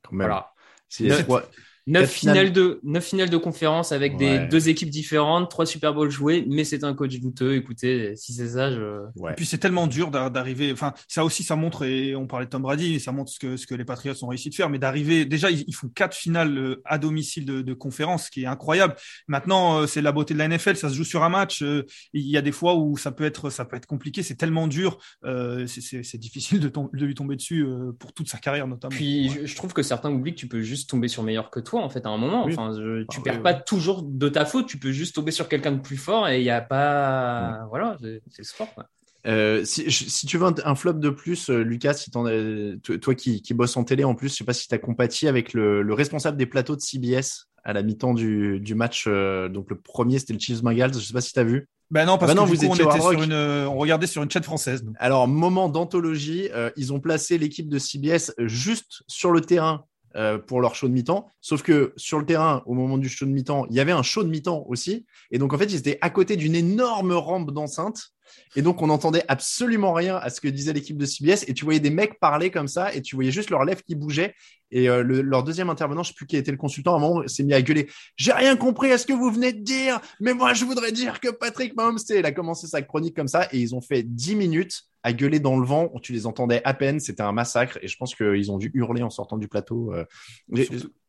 Quand 0.02 0.12
même. 0.12 0.28
voilà. 0.28 0.52
C'est 0.88 1.08
trois- 1.24 1.42
Neuf 1.86 2.10
finales- 2.10 2.36
finales 2.48 2.52
de 2.52 2.80
neuf 2.82 3.04
finales 3.04 3.28
de 3.30 3.36
conférence 3.36 3.92
avec 3.92 4.16
des 4.16 4.38
deux 4.48 4.68
équipes 4.70 4.88
différentes, 4.88 5.50
trois 5.50 5.66
Super 5.66 5.92
Bowls 5.92 6.10
joués, 6.10 6.46
mais 6.48 6.64
c'est 6.64 6.82
un 6.82 6.94
coach 6.94 7.18
douteux. 7.20 7.54
Écoutez, 7.56 8.16
si 8.16 8.32
c'est 8.32 8.48
ça, 8.48 8.70
je 8.70 9.02
Ouais. 9.16 9.32
Et 9.32 9.34
puis 9.34 9.44
c'est 9.44 9.58
tellement 9.58 9.86
dur 9.86 10.10
d'ar- 10.10 10.30
d'arriver. 10.30 10.72
Enfin, 10.72 10.94
ça 11.08 11.24
aussi, 11.24 11.42
ça 11.42 11.56
montre 11.56 11.84
et 11.84 12.16
on 12.16 12.26
parlait 12.26 12.46
de 12.46 12.50
Tom 12.50 12.62
Brady, 12.62 12.94
et 12.94 12.98
ça 12.98 13.12
montre 13.12 13.30
ce 13.30 13.38
que 13.38 13.56
ce 13.58 13.66
que 13.66 13.74
les 13.74 13.84
Patriots 13.84 14.14
ont 14.22 14.28
réussi 14.28 14.48
de 14.50 14.54
faire. 14.54 14.70
Mais 14.70 14.78
d'arriver, 14.78 15.24
déjà, 15.26 15.50
ils, 15.50 15.64
ils 15.66 15.74
font 15.74 15.88
quatre 15.88 16.14
finales 16.16 16.56
euh, 16.56 16.82
à 16.86 16.96
domicile 16.98 17.44
de, 17.44 17.60
de 17.60 17.74
conférence, 17.74 18.26
ce 18.26 18.30
qui 18.30 18.44
est 18.44 18.46
incroyable. 18.46 18.94
Maintenant, 19.28 19.80
euh, 19.80 19.86
c'est 19.86 20.00
la 20.00 20.12
beauté 20.12 20.32
de 20.34 20.38
la 20.38 20.48
NFL. 20.48 20.76
Ça 20.76 20.88
se 20.88 20.94
joue 20.94 21.04
sur 21.04 21.22
un 21.22 21.28
match. 21.28 21.62
euh, 21.62 21.84
Il 22.12 22.26
y 22.28 22.36
a 22.36 22.42
des 22.42 22.52
fois 22.52 22.76
où 22.76 22.96
ça 22.96 23.12
peut 23.12 23.24
être 23.24 23.50
ça 23.50 23.64
peut 23.66 23.76
être 23.76 23.86
compliqué. 23.86 24.22
C'est 24.22 24.36
tellement 24.36 24.68
dur. 24.68 24.98
euh, 25.24 25.66
c'est- 25.66 25.80
c'est 25.80 26.02
c'est 26.02 26.18
difficile 26.18 26.60
de, 26.60 26.68
tom- 26.68 26.88
de 26.92 27.04
lui 27.04 27.14
tomber 27.14 27.36
dessus 27.36 27.62
euh, 27.64 27.92
pour 27.98 28.12
toute 28.12 28.28
sa 28.28 28.38
carrière 28.38 28.66
notamment. 28.66 28.94
Puis 28.94 29.28
Ouais. 29.28 29.46
je 29.46 29.54
trouve 29.56 29.72
que 29.72 29.82
certains 29.82 30.10
oublient 30.10 30.34
que 30.34 30.40
tu 30.40 30.48
peux 30.48 30.62
juste 30.62 30.88
tomber 30.90 31.08
sur 31.08 31.22
meilleur 31.22 31.50
que 31.50 31.60
toi 31.60 31.73
en 31.82 31.88
fait 31.88 32.04
à 32.06 32.10
un 32.10 32.18
moment. 32.18 32.44
Oui. 32.46 32.52
Enfin, 32.56 32.72
je- 32.78 33.02
tu 33.10 33.18
Ah, 33.18 33.22
perds 33.24 33.36
oui, 33.36 33.42
pas 33.42 33.52
oui. 33.54 33.60
toujours 33.66 34.02
de 34.02 34.28
ta 34.28 34.44
faute, 34.44 34.66
tu 34.66 34.78
peux 34.78 34.92
juste 34.92 35.14
tomber 35.14 35.30
sur 35.32 35.48
quelqu'un 35.48 35.72
de 35.72 35.80
plus 35.80 35.96
fort 35.96 36.28
et 36.28 36.38
il 36.38 36.44
y 36.44 36.50
a 36.50 36.60
pas 36.60 37.66
voilà, 37.70 37.96
c'est 38.00 38.38
le 38.38 38.44
sport 38.44 38.72
quoi. 38.74 38.86
Euh, 39.26 39.64
si, 39.64 40.26
tu 40.26 40.36
veux 40.36 40.44
un, 40.46 40.54
un 40.66 40.74
flop 40.74 40.92
de 40.94 41.08
plus, 41.08 41.48
euh, 41.48 41.62
Lucas, 41.62 41.94
si 41.94 42.10
t'en 42.10 42.26
as- 42.26 42.76
toi, 43.00 43.14
qui, 43.14 43.40
qui 43.40 43.54
bosse 43.54 43.74
en 43.78 43.82
télé 43.84 44.04
en 44.04 44.14
plus, 44.14 44.28
je 44.28 44.34
sais 44.34 44.44
pas 44.44 44.52
si 44.52 44.68
tu 44.68 44.74
as 44.74 44.78
compati 44.78 45.26
avec 45.28 45.54
le, 45.54 45.80
le 45.80 45.94
responsable 45.94 46.36
des 46.36 46.44
plateaux 46.44 46.76
de 46.76 46.82
CBS 46.82 47.46
à 47.64 47.72
la 47.72 47.82
mi-temps 47.82 48.12
du, 48.12 48.60
du 48.60 48.74
match. 48.74 49.04
euh, 49.06 49.48
donc 49.48 49.70
le 49.70 49.76
premier, 49.80 50.18
c'était 50.18 50.34
le 50.34 50.38
Chiefs 50.40 50.60
Bengals. 50.62 50.92
Je 50.92 50.98
sais 50.98 51.14
pas 51.14 51.22
si 51.22 51.32
tu 51.32 51.38
as 51.40 51.44
vu. 51.44 51.66
Ben 51.90 52.04
non, 52.04 52.18
parce 52.18 52.32
Bah 52.32 52.34
non, 52.38 52.44
que 52.44 52.50
du 52.50 52.56
vous 52.56 52.66
coup, 52.66 52.72
on, 52.72 52.74
était 52.90 53.00
sur 53.00 53.12
une, 53.12 53.32
on 53.32 53.76
regardait 53.78 54.06
sur 54.06 54.22
une 54.22 54.30
chaîne 54.30 54.42
française. 54.42 54.84
Alors, 54.98 55.26
moment 55.26 55.70
d'anthologie, 55.70 56.50
euh, 56.52 56.68
ils 56.76 56.92
ont 56.92 57.00
placé 57.00 57.38
l'équipe 57.38 57.70
de 57.70 57.78
CBS 57.78 58.34
juste 58.40 59.04
sur 59.06 59.30
le 59.30 59.40
terrain 59.40 59.86
euh, 60.16 60.38
pour 60.38 60.60
leur 60.60 60.74
show 60.74 60.88
de 60.88 60.92
mi-temps. 60.92 61.28
Sauf 61.40 61.62
que 61.62 61.92
sur 61.96 62.18
le 62.18 62.26
terrain, 62.26 62.62
au 62.66 62.74
moment 62.74 62.98
du 62.98 63.08
show 63.08 63.26
de 63.26 63.30
mi-temps, 63.30 63.66
il 63.70 63.76
y 63.76 63.80
avait 63.80 63.92
un 63.92 64.02
show 64.02 64.22
de 64.22 64.28
mi-temps 64.28 64.64
aussi. 64.68 65.06
Et 65.30 65.38
donc, 65.38 65.52
en 65.52 65.58
fait, 65.58 65.66
ils 65.66 65.76
étaient 65.76 65.98
à 66.00 66.10
côté 66.10 66.36
d'une 66.36 66.54
énorme 66.54 67.12
rampe 67.12 67.50
d'enceinte. 67.50 68.13
Et 68.56 68.62
donc, 68.62 68.82
on 68.82 68.86
n'entendait 68.86 69.24
absolument 69.28 69.92
rien 69.92 70.16
à 70.16 70.30
ce 70.30 70.40
que 70.40 70.48
disait 70.48 70.72
l'équipe 70.72 70.96
de 70.96 71.06
CBS. 71.06 71.44
Et 71.48 71.54
tu 71.54 71.64
voyais 71.64 71.80
des 71.80 71.90
mecs 71.90 72.18
parler 72.20 72.50
comme 72.50 72.68
ça. 72.68 72.94
Et 72.94 73.02
tu 73.02 73.14
voyais 73.16 73.30
juste 73.32 73.50
leurs 73.50 73.64
lèvres 73.64 73.82
qui 73.82 73.94
bougeaient. 73.94 74.34
Et 74.70 74.88
euh, 74.88 75.02
le- 75.02 75.22
leur 75.22 75.44
deuxième 75.44 75.70
intervenant, 75.70 76.02
je 76.02 76.08
sais 76.08 76.14
plus 76.14 76.26
qui 76.26 76.36
était 76.36 76.50
le 76.50 76.56
consultant, 76.56 76.94
à 76.94 76.96
un 76.96 77.00
moment, 77.00 77.26
s'est 77.28 77.42
mis 77.44 77.54
à 77.54 77.62
gueuler. 77.62 77.88
J'ai 78.16 78.32
rien 78.32 78.56
compris 78.56 78.90
à 78.92 78.98
ce 78.98 79.06
que 79.06 79.12
vous 79.12 79.30
venez 79.30 79.52
de 79.52 79.60
dire. 79.62 80.00
Mais 80.20 80.34
moi, 80.34 80.54
je 80.54 80.64
voudrais 80.64 80.92
dire 80.92 81.20
que 81.20 81.28
Patrick 81.30 81.76
Mahomes, 81.76 81.98
il 82.10 82.24
a 82.26 82.32
commencé 82.32 82.66
sa 82.66 82.82
chronique 82.82 83.14
comme 83.16 83.28
ça. 83.28 83.48
Et 83.52 83.58
ils 83.58 83.74
ont 83.74 83.80
fait 83.80 84.02
10 84.02 84.34
minutes 84.36 84.82
à 85.02 85.12
gueuler 85.12 85.38
dans 85.40 85.58
le 85.58 85.66
vent. 85.66 85.92
Tu 86.02 86.12
les 86.12 86.26
entendais 86.26 86.60
à 86.64 86.74
peine. 86.74 86.98
C'était 87.00 87.22
un 87.22 87.32
massacre. 87.32 87.78
Et 87.82 87.88
je 87.88 87.96
pense 87.96 88.14
qu'ils 88.14 88.50
ont 88.50 88.58
dû 88.58 88.70
hurler 88.74 89.02
en 89.02 89.10
sortant 89.10 89.36
du 89.36 89.48
plateau. 89.48 89.92
euh. 89.92 90.04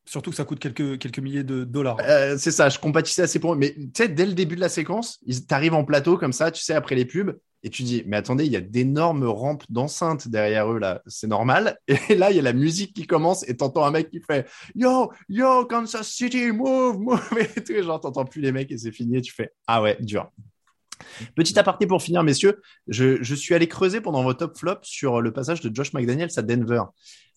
Surtout, 0.06 0.30
que 0.30 0.36
ça 0.36 0.45
coûte 0.45 0.60
quelques, 0.60 0.99
quelques 0.99 1.19
milliers 1.19 1.44
de 1.44 1.64
dollars. 1.64 1.98
euh, 2.02 2.38
c'est 2.38 2.52
ça, 2.52 2.69
je 2.69 2.77
compatissais 2.77 3.23
assez 3.23 3.40
pour 3.40 3.53
eux. 3.53 3.57
Mais 3.57 3.73
tu 3.73 3.90
sais, 3.98 4.07
dès 4.07 4.26
le 4.26 4.34
début 4.34 4.56
de 4.56 4.61
la 4.61 4.69
séquence, 4.69 5.19
ils 5.26 5.45
t'arrivent 5.45 5.73
en 5.73 5.84
plateau 5.84 6.18
comme 6.18 6.34
ça, 6.34 6.52
tu 6.52 6.61
sais, 6.61 6.73
après 6.73 6.95
les 6.95 7.06
pubs, 7.06 7.36
et 7.64 7.69
tu 7.72 7.82
dis, 7.82 8.03
mais 8.06 8.18
attendez, 8.18 8.45
il 8.45 8.52
y 8.52 8.56
a 8.56 8.61
d'énormes 8.61 9.23
rampes 9.23 9.64
d'enceinte 9.69 10.27
derrière 10.27 10.72
eux 10.72 10.77
là, 10.77 11.02
c'est 11.07 11.26
normal. 11.26 11.80
Et 12.10 12.14
là, 12.15 12.30
il 12.30 12.36
y 12.36 12.40
a 12.40 12.44
la 12.44 12.53
musique 12.53 12.94
qui 12.94 13.07
commence 13.07 13.48
et 13.49 13.57
t'entends 13.57 13.86
un 13.86 13.90
mec 13.90 14.11
qui 14.11 14.22
fait 14.22 14.48
Yo, 14.76 15.11
yo, 15.30 15.65
Kansas 15.65 16.07
City, 16.07 16.52
move, 16.52 16.99
move. 16.99 17.27
Et 17.57 17.64
tout, 17.64 17.82
genre, 17.82 17.99
t'entends 17.99 18.26
plus 18.26 18.41
les 18.41 18.52
mecs 18.52 18.72
et 18.72 18.77
c'est 18.77 18.91
fini 18.91 19.18
et 19.18 19.22
tu 19.22 19.34
fais 19.34 19.52
Ah 19.65 19.82
ouais, 19.82 19.98
dur. 19.99 20.30
Petit 21.36 21.57
aparté 21.57 21.88
pour 21.88 22.03
finir, 22.03 22.22
messieurs, 22.22 22.61
je, 22.88 23.23
je 23.23 23.34
suis 23.34 23.56
allé 23.56 23.68
creuser 23.68 23.99
pendant 23.99 24.22
vos 24.22 24.36
top 24.36 24.56
flop 24.56 24.77
sur 24.84 25.19
le 25.19 25.34
passage 25.34 25.61
de 25.61 25.76
Josh 25.76 25.91
McDaniels 25.94 26.30
à 26.38 26.44
Denver. 26.44 26.84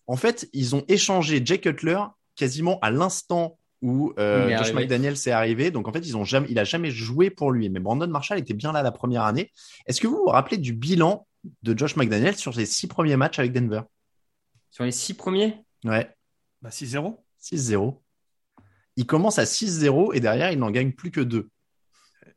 En 0.05 0.15
fait, 0.15 0.47
ils 0.53 0.75
ont 0.75 0.83
échangé 0.87 1.41
Jay 1.43 1.59
Cutler 1.59 1.97
quasiment 2.39 2.79
à 2.79 2.89
l'instant 2.89 3.59
où 3.81 4.13
euh, 4.17 4.49
Josh 4.49 4.59
arrivé. 4.67 4.73
McDaniels 4.81 5.13
est 5.13 5.31
arrivé. 5.31 5.71
Donc 5.71 5.87
en 5.87 5.93
fait, 5.93 5.99
ils 5.99 6.17
ont 6.17 6.23
jamais, 6.25 6.47
il 6.49 6.57
a 6.57 6.63
jamais 6.63 6.89
joué 6.91 7.29
pour 7.29 7.51
lui. 7.51 7.69
Mais 7.69 7.79
Brandon 7.79 8.07
Marshall 8.07 8.39
était 8.39 8.53
bien 8.53 8.71
là 8.71 8.81
la 8.81 8.91
première 8.91 9.23
année. 9.23 9.51
Est-ce 9.85 10.01
que 10.01 10.07
vous 10.07 10.17
vous 10.17 10.29
rappelez 10.29 10.57
du 10.57 10.73
bilan 10.73 11.27
de 11.63 11.77
Josh 11.77 11.95
McDaniels 11.95 12.35
sur 12.35 12.55
ses 12.55 12.65
six 12.65 12.87
premiers 12.87 13.15
matchs 13.15 13.39
avec 13.39 13.53
Denver? 13.53 13.81
Sur 14.71 14.83
les 14.83 14.91
six 14.91 15.13
premiers? 15.13 15.63
Ouais, 15.85 16.09
Bah, 16.61 16.69
6-0. 16.69 17.17
6-0. 17.41 17.95
Il 18.97 19.05
commence 19.05 19.39
à 19.39 19.45
6-0 19.45 20.13
et 20.13 20.19
derrière, 20.19 20.51
il 20.51 20.59
n'en 20.59 20.71
gagne 20.71 20.91
plus 20.91 21.11
que 21.11 21.21
deux. 21.21 21.49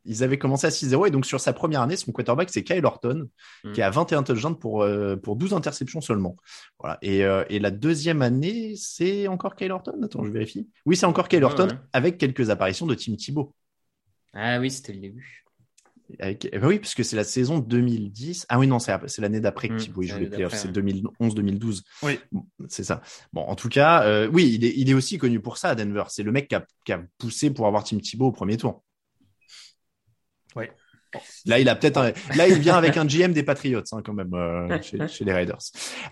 Ils 0.04 0.22
avaient 0.24 0.38
commencé 0.38 0.66
à 0.66 0.70
6-0 0.70 1.06
et 1.06 1.10
donc 1.10 1.26
sur 1.26 1.40
sa 1.40 1.52
première 1.52 1.80
année, 1.82 1.96
son 1.96 2.10
quarterback, 2.12 2.50
c'est 2.50 2.64
Kyle 2.64 2.84
Orton, 2.84 3.28
Mm. 3.64 3.72
qui 3.72 3.82
a 3.82 3.90
21 3.90 4.22
touchdowns 4.22 4.58
pour, 4.58 4.82
euh, 4.82 5.16
pour 5.16 5.36
12 5.36 5.54
interceptions 5.54 6.00
seulement. 6.00 6.36
Voilà. 6.78 6.98
Et, 7.02 7.24
euh, 7.24 7.44
et 7.48 7.58
la 7.58 7.70
deuxième 7.70 8.22
année, 8.22 8.74
c'est 8.76 9.28
encore 9.28 9.54
Kyle 9.54 9.70
Orton? 9.72 10.00
Attends, 10.02 10.24
je 10.24 10.30
vérifie. 10.30 10.68
Oui, 10.86 10.96
c'est 10.96 11.06
encore 11.06 11.28
Kyle 11.28 11.44
Orton 11.44 11.68
ouais. 11.68 11.78
avec 11.92 12.18
quelques 12.18 12.50
apparitions 12.50 12.86
de 12.86 12.94
Tim 12.94 13.14
Thibault. 13.14 13.54
Ah 14.32 14.58
oui, 14.58 14.70
c'était 14.70 14.92
le 14.92 15.00
début. 15.00 15.44
Avec... 16.18 16.48
eh 16.52 16.58
ben 16.58 16.66
oui, 16.66 16.78
parce 16.78 16.94
que 16.94 17.02
c'est 17.02 17.16
la 17.16 17.24
saison 17.24 17.58
2010. 17.58 18.46
Ah 18.48 18.58
oui, 18.58 18.66
non, 18.66 18.78
c'est 18.78 18.92
c'est 19.06 19.22
l'année 19.22 19.40
d'après 19.40 19.68
que 19.68 19.78
c'est 19.78 19.92
joue 19.92 20.00
les 20.18 20.28
playoffs. 20.28 20.54
C'est 20.54 20.76
ouais. 20.76 20.92
2011-2012. 21.20 21.82
Oui. 22.02 22.18
Bon, 22.30 22.44
C'est 22.68 22.84
ça. 22.84 23.00
Bon, 23.32 23.42
en 23.42 23.54
tout 23.54 23.68
cas, 23.68 24.04
euh, 24.04 24.28
oui, 24.30 24.52
il 24.54 24.64
est, 24.64 24.74
il 24.76 24.90
est 24.90 24.94
aussi 24.94 25.16
connu 25.16 25.40
pour 25.40 25.56
ça 25.56 25.70
à 25.70 25.74
Denver. 25.74 26.04
C'est 26.08 26.22
le 26.22 26.32
mec 26.32 26.48
qui 26.48 26.54
a, 26.54 26.66
qui 26.84 26.92
a 26.92 27.02
poussé 27.18 27.50
pour 27.50 27.66
avoir 27.66 27.84
Tim 27.84 27.98
Thibault 27.98 28.26
au 28.26 28.32
premier 28.32 28.56
tour. 28.56 28.82
Ouais. 30.54 30.72
Là, 31.46 31.58
il 31.58 31.68
a 31.68 31.76
peut-être 31.76 31.96
un- 31.98 32.12
là, 32.36 32.48
il 32.48 32.58
vient 32.58 32.76
avec 32.76 32.96
un 32.96 33.04
GM 33.04 33.32
des 33.32 33.42
Patriots, 33.42 33.82
hein, 33.92 34.00
quand 34.04 34.12
même, 34.14 34.32
euh, 34.34 34.80
chez, 34.82 34.98
chez 35.08 35.24
les 35.24 35.32
Raiders. 35.32 35.58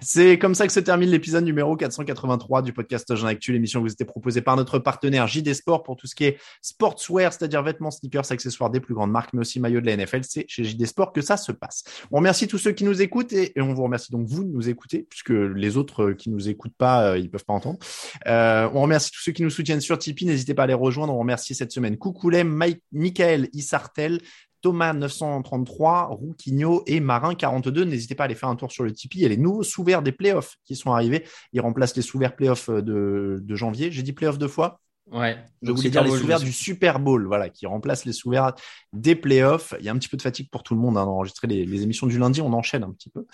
C'est 0.01 0.39
comme 0.39 0.55
ça 0.55 0.67
que 0.67 0.73
se 0.73 0.81
termine 0.81 1.11
l'épisode 1.11 1.45
numéro 1.45 1.77
483 1.77 2.63
du 2.63 2.73
podcast 2.73 3.15
Jean 3.15 3.27
Actu, 3.29 3.53
l'émission 3.53 3.81
vous 3.81 3.91
était 3.93 4.05
proposée 4.05 4.43
par 4.43 4.57
notre 4.57 4.79
partenaire 4.79 5.27
JD 5.27 5.55
Sport 5.55 5.83
pour 5.83 5.97
tout 5.97 6.07
ce 6.07 6.15
qui 6.15 6.25
est 6.25 6.39
sportswear, 6.63 7.33
c'est-à-dire 7.33 7.63
vêtements, 7.63 7.91
sneakers, 7.91 8.31
accessoires 8.31 8.71
des 8.71 8.81
plus 8.81 8.95
grandes 8.95 9.11
marques, 9.11 9.33
mais 9.33 9.41
aussi 9.41 9.61
maillots 9.61 9.81
de 9.81 9.87
la 9.87 9.97
NFL. 9.97 10.21
C'est 10.23 10.45
chez 10.49 10.65
JD 10.65 10.87
Sport 10.87 11.13
que 11.13 11.21
ça 11.21 11.37
se 11.37 11.53
passe. 11.53 11.85
On 12.11 12.17
remercie 12.19 12.47
tous 12.49 12.59
ceux 12.59 12.73
qui 12.73 12.85
nous 12.85 13.01
écoutent 13.03 13.33
et, 13.33 13.53
et 13.59 13.61
on 13.61 13.73
vous 13.75 13.83
remercie 13.83 14.11
donc 14.13 14.27
vous 14.27 14.45
de 14.45 14.51
nous 14.51 14.69
écouter, 14.69 15.07
puisque 15.09 15.31
les 15.31 15.77
autres 15.77 16.13
qui 16.13 16.31
nous 16.31 16.49
écoutent 16.49 16.77
pas, 16.77 17.11
euh, 17.13 17.19
ils 17.19 17.31
peuvent 17.31 17.45
pas 17.45 17.55
entendre. 17.55 17.79
Euh, 18.27 18.69
on 18.75 18.83
remercie 18.83 19.11
tous 19.11 19.21
ceux 19.21 19.33
qui 19.33 19.43
nous 19.43 19.51
soutiennent 19.51 19.81
sur 19.81 19.99
Tipeee. 19.99 20.27
N'hésitez 20.27 20.55
pas 20.55 20.65
à 20.65 20.67
les 20.67 20.75
rejoindre. 20.75 21.15
On 21.15 21.19
remercie 21.19 21.55
cette 21.55 21.73
semaine 21.73 21.97
Coucoulet, 21.97 22.45
Mike, 22.45 22.83
Michael 22.93 23.49
Issartel, 23.53 24.21
Thomas 24.61 24.93
933, 24.93 26.07
Rouquigno 26.07 26.83
et 26.87 27.01
Marin 27.01 27.35
42. 27.35 27.85
N'hésitez 27.85 28.15
pas 28.15 28.25
à 28.25 28.27
aller 28.27 28.35
faire 28.35 28.49
un 28.49 28.57
tour 28.57 28.71
sur 28.71 28.85
le 28.85 28.93
Tipeee. 28.93 29.19
Il 29.19 29.23
y 29.23 29.27
a 29.27 29.29
les 29.29 29.37
nouveaux 29.37 29.63
sous-verts 29.63 30.03
des 30.03 30.13
playoffs 30.13 30.57
qui 30.65 30.77
sont 30.77 30.93
arrivés. 30.93 31.25
Ils 31.53 31.61
remplacent 31.61 31.97
les 31.97 32.03
sous-verts 32.03 32.37
playoffs 32.37 32.71
de, 32.71 33.41
de 33.43 33.55
janvier. 33.55 33.91
J'ai 33.91 34.03
dit 34.03 34.13
playoffs 34.13 34.39
deux 34.39 34.49
fois. 34.49 34.81
Ouais. 35.11 35.37
Je 35.63 35.67
Donc, 35.67 35.77
voulais 35.77 35.91
dire 35.91 36.05
les 36.05 36.11
sous-verts 36.11 36.41
du 36.41 36.53
Super 36.53 37.01
Bowl, 37.01 37.27
voilà, 37.27 37.49
qui 37.49 37.67
remplacent 37.67 38.05
les 38.05 38.13
sous-verts 38.13 38.55
des 38.93 39.15
playoffs. 39.15 39.75
Il 39.79 39.85
y 39.85 39.89
a 39.89 39.93
un 39.93 39.99
petit 39.99 40.09
peu 40.09 40.17
de 40.17 40.23
fatigue 40.23 40.49
pour 40.51 40.63
tout 40.63 40.75
le 40.75 40.81
monde 40.81 40.97
hein, 40.97 41.05
d'enregistrer 41.05 41.49
les, 41.49 41.67
les 41.67 41.83
émissions 41.83 42.07
du 42.07 42.19
lundi. 42.19 42.41
On 42.41 42.53
enchaîne 42.53 42.85
un 42.85 42.93
petit 42.93 43.11
peu. 43.11 43.27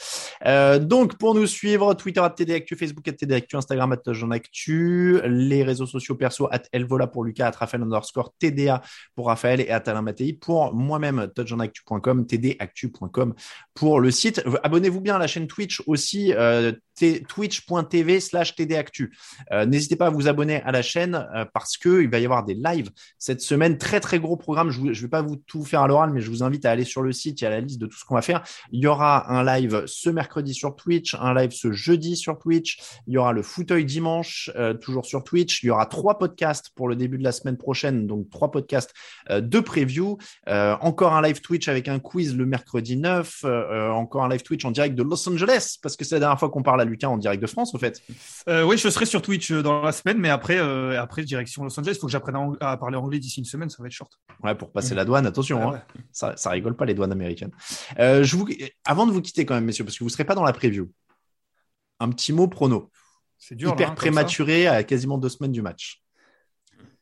Euh, 0.46 0.78
donc, 0.78 1.18
pour 1.18 1.34
nous 1.34 1.46
suivre, 1.46 1.94
Twitter 1.94 2.20
at 2.20 2.30
TDActu, 2.30 2.76
Facebook 2.76 3.06
at 3.08 3.12
TDActu, 3.12 3.56
Instagram 3.56 3.92
at 3.92 4.00
Actu, 4.32 5.20
les 5.24 5.62
réseaux 5.62 5.86
sociaux 5.86 6.14
perso 6.14 6.48
at 6.50 6.62
Elvola 6.72 7.06
pour 7.06 7.24
Lucas, 7.24 7.48
at 7.48 7.56
Raphaël 7.58 7.82
underscore 7.82 8.32
TDA 8.38 8.82
pour 9.14 9.26
Raphaël 9.26 9.60
et 9.60 9.70
at 9.70 9.82
Alain 9.86 10.02
Mattei 10.02 10.32
pour 10.32 10.74
moi-même, 10.74 11.28
touchonactu.com, 11.34 12.26
tdactu.com 12.26 13.34
pour 13.74 14.00
le 14.00 14.10
site. 14.10 14.42
Abonnez-vous 14.62 15.00
bien 15.00 15.16
à 15.16 15.18
la 15.18 15.26
chaîne 15.26 15.46
Twitch 15.46 15.82
aussi, 15.86 16.32
euh, 16.34 16.72
twitch.tv 17.28 18.20
slash 18.20 18.54
tdactu. 18.56 19.16
Euh, 19.52 19.66
N'hésitez 19.66 19.96
pas 19.96 20.06
à 20.06 20.10
vous 20.10 20.28
abonner 20.28 20.62
à 20.62 20.72
la 20.72 20.82
chaîne 20.82 21.26
euh, 21.34 21.44
parce 21.66 21.78
que 21.78 22.00
il 22.00 22.08
va 22.08 22.20
y 22.20 22.24
avoir 22.24 22.44
des 22.44 22.54
lives 22.54 22.90
cette 23.18 23.40
semaine. 23.40 23.76
Très 23.76 23.98
très 23.98 24.20
gros 24.20 24.36
programme. 24.36 24.70
Je 24.70 24.80
ne 24.80 24.92
vais 24.92 25.08
pas 25.08 25.22
vous 25.22 25.34
tout 25.34 25.64
faire 25.64 25.82
à 25.82 25.88
l'oral, 25.88 26.12
mais 26.12 26.20
je 26.20 26.30
vous 26.30 26.44
invite 26.44 26.64
à 26.64 26.70
aller 26.70 26.84
sur 26.84 27.02
le 27.02 27.12
site. 27.12 27.40
Il 27.40 27.44
y 27.44 27.46
a 27.48 27.50
la 27.50 27.60
liste 27.60 27.80
de 27.80 27.86
tout 27.86 27.98
ce 27.98 28.04
qu'on 28.04 28.14
va 28.14 28.22
faire. 28.22 28.44
Il 28.70 28.80
y 28.80 28.86
aura 28.86 29.32
un 29.32 29.44
live 29.44 29.82
ce 29.86 30.08
mercredi 30.08 30.54
sur 30.54 30.76
Twitch, 30.76 31.16
un 31.16 31.34
live 31.34 31.50
ce 31.50 31.72
jeudi 31.72 32.16
sur 32.16 32.38
Twitch. 32.38 32.78
Il 33.08 33.14
y 33.14 33.18
aura 33.18 33.32
le 33.32 33.42
fauteuil 33.42 33.84
dimanche, 33.84 34.48
euh, 34.54 34.74
toujours 34.74 35.06
sur 35.06 35.24
Twitch. 35.24 35.64
Il 35.64 35.66
y 35.66 35.70
aura 35.70 35.86
trois 35.86 36.18
podcasts 36.18 36.70
pour 36.76 36.86
le 36.86 36.94
début 36.94 37.18
de 37.18 37.24
la 37.24 37.32
semaine 37.32 37.56
prochaine, 37.56 38.06
donc 38.06 38.30
trois 38.30 38.52
podcasts 38.52 38.94
euh, 39.30 39.40
de 39.40 39.58
preview. 39.58 40.18
Euh, 40.48 40.76
encore 40.80 41.14
un 41.14 41.22
live 41.22 41.40
Twitch 41.40 41.66
avec 41.66 41.88
un 41.88 41.98
quiz 41.98 42.36
le 42.36 42.46
mercredi 42.46 42.96
9. 42.96 43.40
euh, 43.44 43.90
encore 43.90 44.22
un 44.22 44.28
live 44.28 44.42
Twitch 44.42 44.64
en 44.64 44.70
direct 44.70 44.94
de 44.94 45.02
Los 45.02 45.28
Angeles, 45.28 45.78
parce 45.82 45.96
que 45.96 46.04
c'est 46.04 46.14
la 46.14 46.20
dernière 46.20 46.38
fois 46.38 46.48
qu'on 46.48 46.62
parle 46.62 46.80
à 46.80 46.84
Lucas 46.84 47.08
en 47.08 47.18
direct 47.18 47.42
de 47.42 47.48
France, 47.48 47.74
au 47.74 47.78
fait. 47.78 48.00
Oui, 48.46 48.78
je 48.78 48.88
serai 48.88 49.06
sur 49.06 49.20
Twitch 49.20 49.50
dans 49.50 49.82
la 49.82 49.92
semaine, 49.92 50.18
mais 50.18 50.28
après, 50.28 50.58
après 50.96 51.24
direction 51.24 51.55
Los 51.64 51.78
Angeles. 51.78 51.94
Il 51.94 51.98
faut 52.00 52.06
que 52.06 52.12
j'apprenne 52.12 52.56
à, 52.60 52.76
parler 52.76 52.96
anglais 52.96 53.18
d'ici 53.18 53.40
une 53.40 53.46
semaine, 53.46 53.70
ça 53.70 53.82
va 53.82 53.86
être 53.86 53.92
short. 53.92 54.20
Ouais, 54.42 54.54
pour 54.54 54.72
passer 54.72 54.94
la 54.94 55.04
douane, 55.04 55.26
attention, 55.26 55.70
Ouais, 55.70 55.76
hein. 55.76 55.82
Ça, 56.12 56.36
ça 56.36 56.50
rigole 56.50 56.76
pas 56.76 56.84
les 56.84 56.94
douanes 56.94 57.12
américaines. 57.12 57.52
Euh, 57.98 58.22
je 58.24 58.36
vous, 58.36 58.48
avant 58.84 59.06
de 59.06 59.12
vous 59.12 59.22
quitter 59.22 59.46
quand 59.46 59.54
même, 59.54 59.64
messieurs, 59.64 59.84
parce 59.84 59.98
que 59.98 60.04
vous 60.04 60.10
serez 60.10 60.24
pas 60.24 60.34
dans 60.34 60.44
la 60.44 60.52
preview. 60.52 60.90
Un 62.00 62.10
petit 62.10 62.32
mot 62.32 62.48
prono. 62.48 62.90
C'est 63.38 63.54
dur. 63.54 63.72
Hyper 63.72 63.88
là, 63.88 63.92
hein, 63.92 63.94
prématuré 63.94 64.66
à 64.66 64.82
quasiment 64.84 65.18
deux 65.18 65.28
semaines 65.28 65.52
du 65.52 65.62
match. 65.62 66.02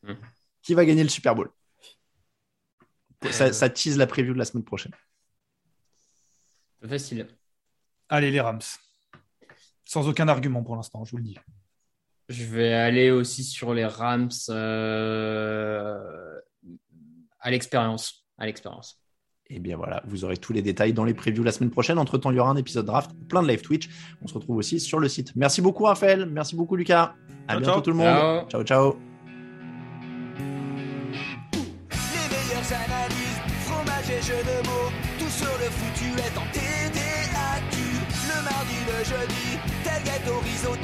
Mhm. 0.02 0.16
Qui 0.62 0.74
va 0.74 0.84
gagner 0.84 1.02
le 1.02 1.08
Super 1.08 1.34
Bowl? 1.34 1.50
Ça, 3.30 3.46
Euh. 3.46 3.52
ça 3.52 3.70
tease 3.70 3.96
la 3.96 4.06
preview 4.06 4.34
de 4.34 4.38
la 4.38 4.44
semaine 4.44 4.64
prochaine. 4.64 4.92
Facile. 6.86 7.28
Allez, 8.08 8.30
les 8.30 8.40
Rams. 8.40 8.60
Sans 9.84 10.08
aucun 10.08 10.28
argument 10.28 10.62
pour 10.62 10.76
l'instant, 10.76 11.04
je 11.04 11.12
vous 11.12 11.16
le 11.18 11.22
dis. 11.24 11.38
Je 12.28 12.44
vais 12.44 12.72
aller 12.72 13.10
aussi 13.10 13.44
sur 13.44 13.74
les 13.74 13.84
Rams 13.84 14.30
euh, 14.48 15.98
à 17.40 17.50
l'expérience. 17.50 18.26
À 18.38 18.46
l'expérience. 18.46 19.00
Et 19.50 19.58
bien 19.58 19.76
voilà, 19.76 20.02
vous 20.06 20.24
aurez 20.24 20.38
tous 20.38 20.54
les 20.54 20.62
détails 20.62 20.94
dans 20.94 21.04
les 21.04 21.12
previews 21.12 21.44
la 21.44 21.52
semaine 21.52 21.70
prochaine. 21.70 21.98
Entre 21.98 22.16
temps, 22.16 22.30
il 22.30 22.36
y 22.36 22.40
aura 22.40 22.50
un 22.50 22.56
épisode 22.56 22.86
draft, 22.86 23.10
plein 23.28 23.42
de 23.42 23.48
live 23.48 23.60
Twitch. 23.60 23.90
On 24.22 24.26
se 24.26 24.34
retrouve 24.34 24.56
aussi 24.56 24.80
sur 24.80 24.98
le 24.98 25.08
site. 25.08 25.32
Merci 25.36 25.60
beaucoup, 25.60 25.84
Raphaël. 25.84 26.24
Merci 26.26 26.56
beaucoup, 26.56 26.76
Lucas. 26.76 27.14
À 27.46 27.52
Ciao, 27.52 27.60
bientôt, 27.60 27.72
ciao. 27.74 27.80
tout 27.82 27.90
le 27.90 27.96
monde. 27.96 28.48
ciao. 28.48 28.64
ciao. 28.64 28.96
Les 31.92 32.26
meilleures 32.32 32.72
analyses, 32.72 33.40
fromage 33.66 34.10
et 34.10 34.22
jeux 34.22 34.42
de 34.42 34.66
mots, 34.66 34.90
tout 35.18 35.28
sur 35.30 35.52
le 35.58 35.68
foutu 35.70 36.08
est 36.16 36.38
en 36.38 36.46
TDAQ. 36.52 37.76
Le 38.30 38.38
mardi, 38.48 38.78
le 38.88 39.04
jeudi, 39.04 39.58
tailgate 39.84 40.26
au 40.28 40.38
risotto, 40.40 40.83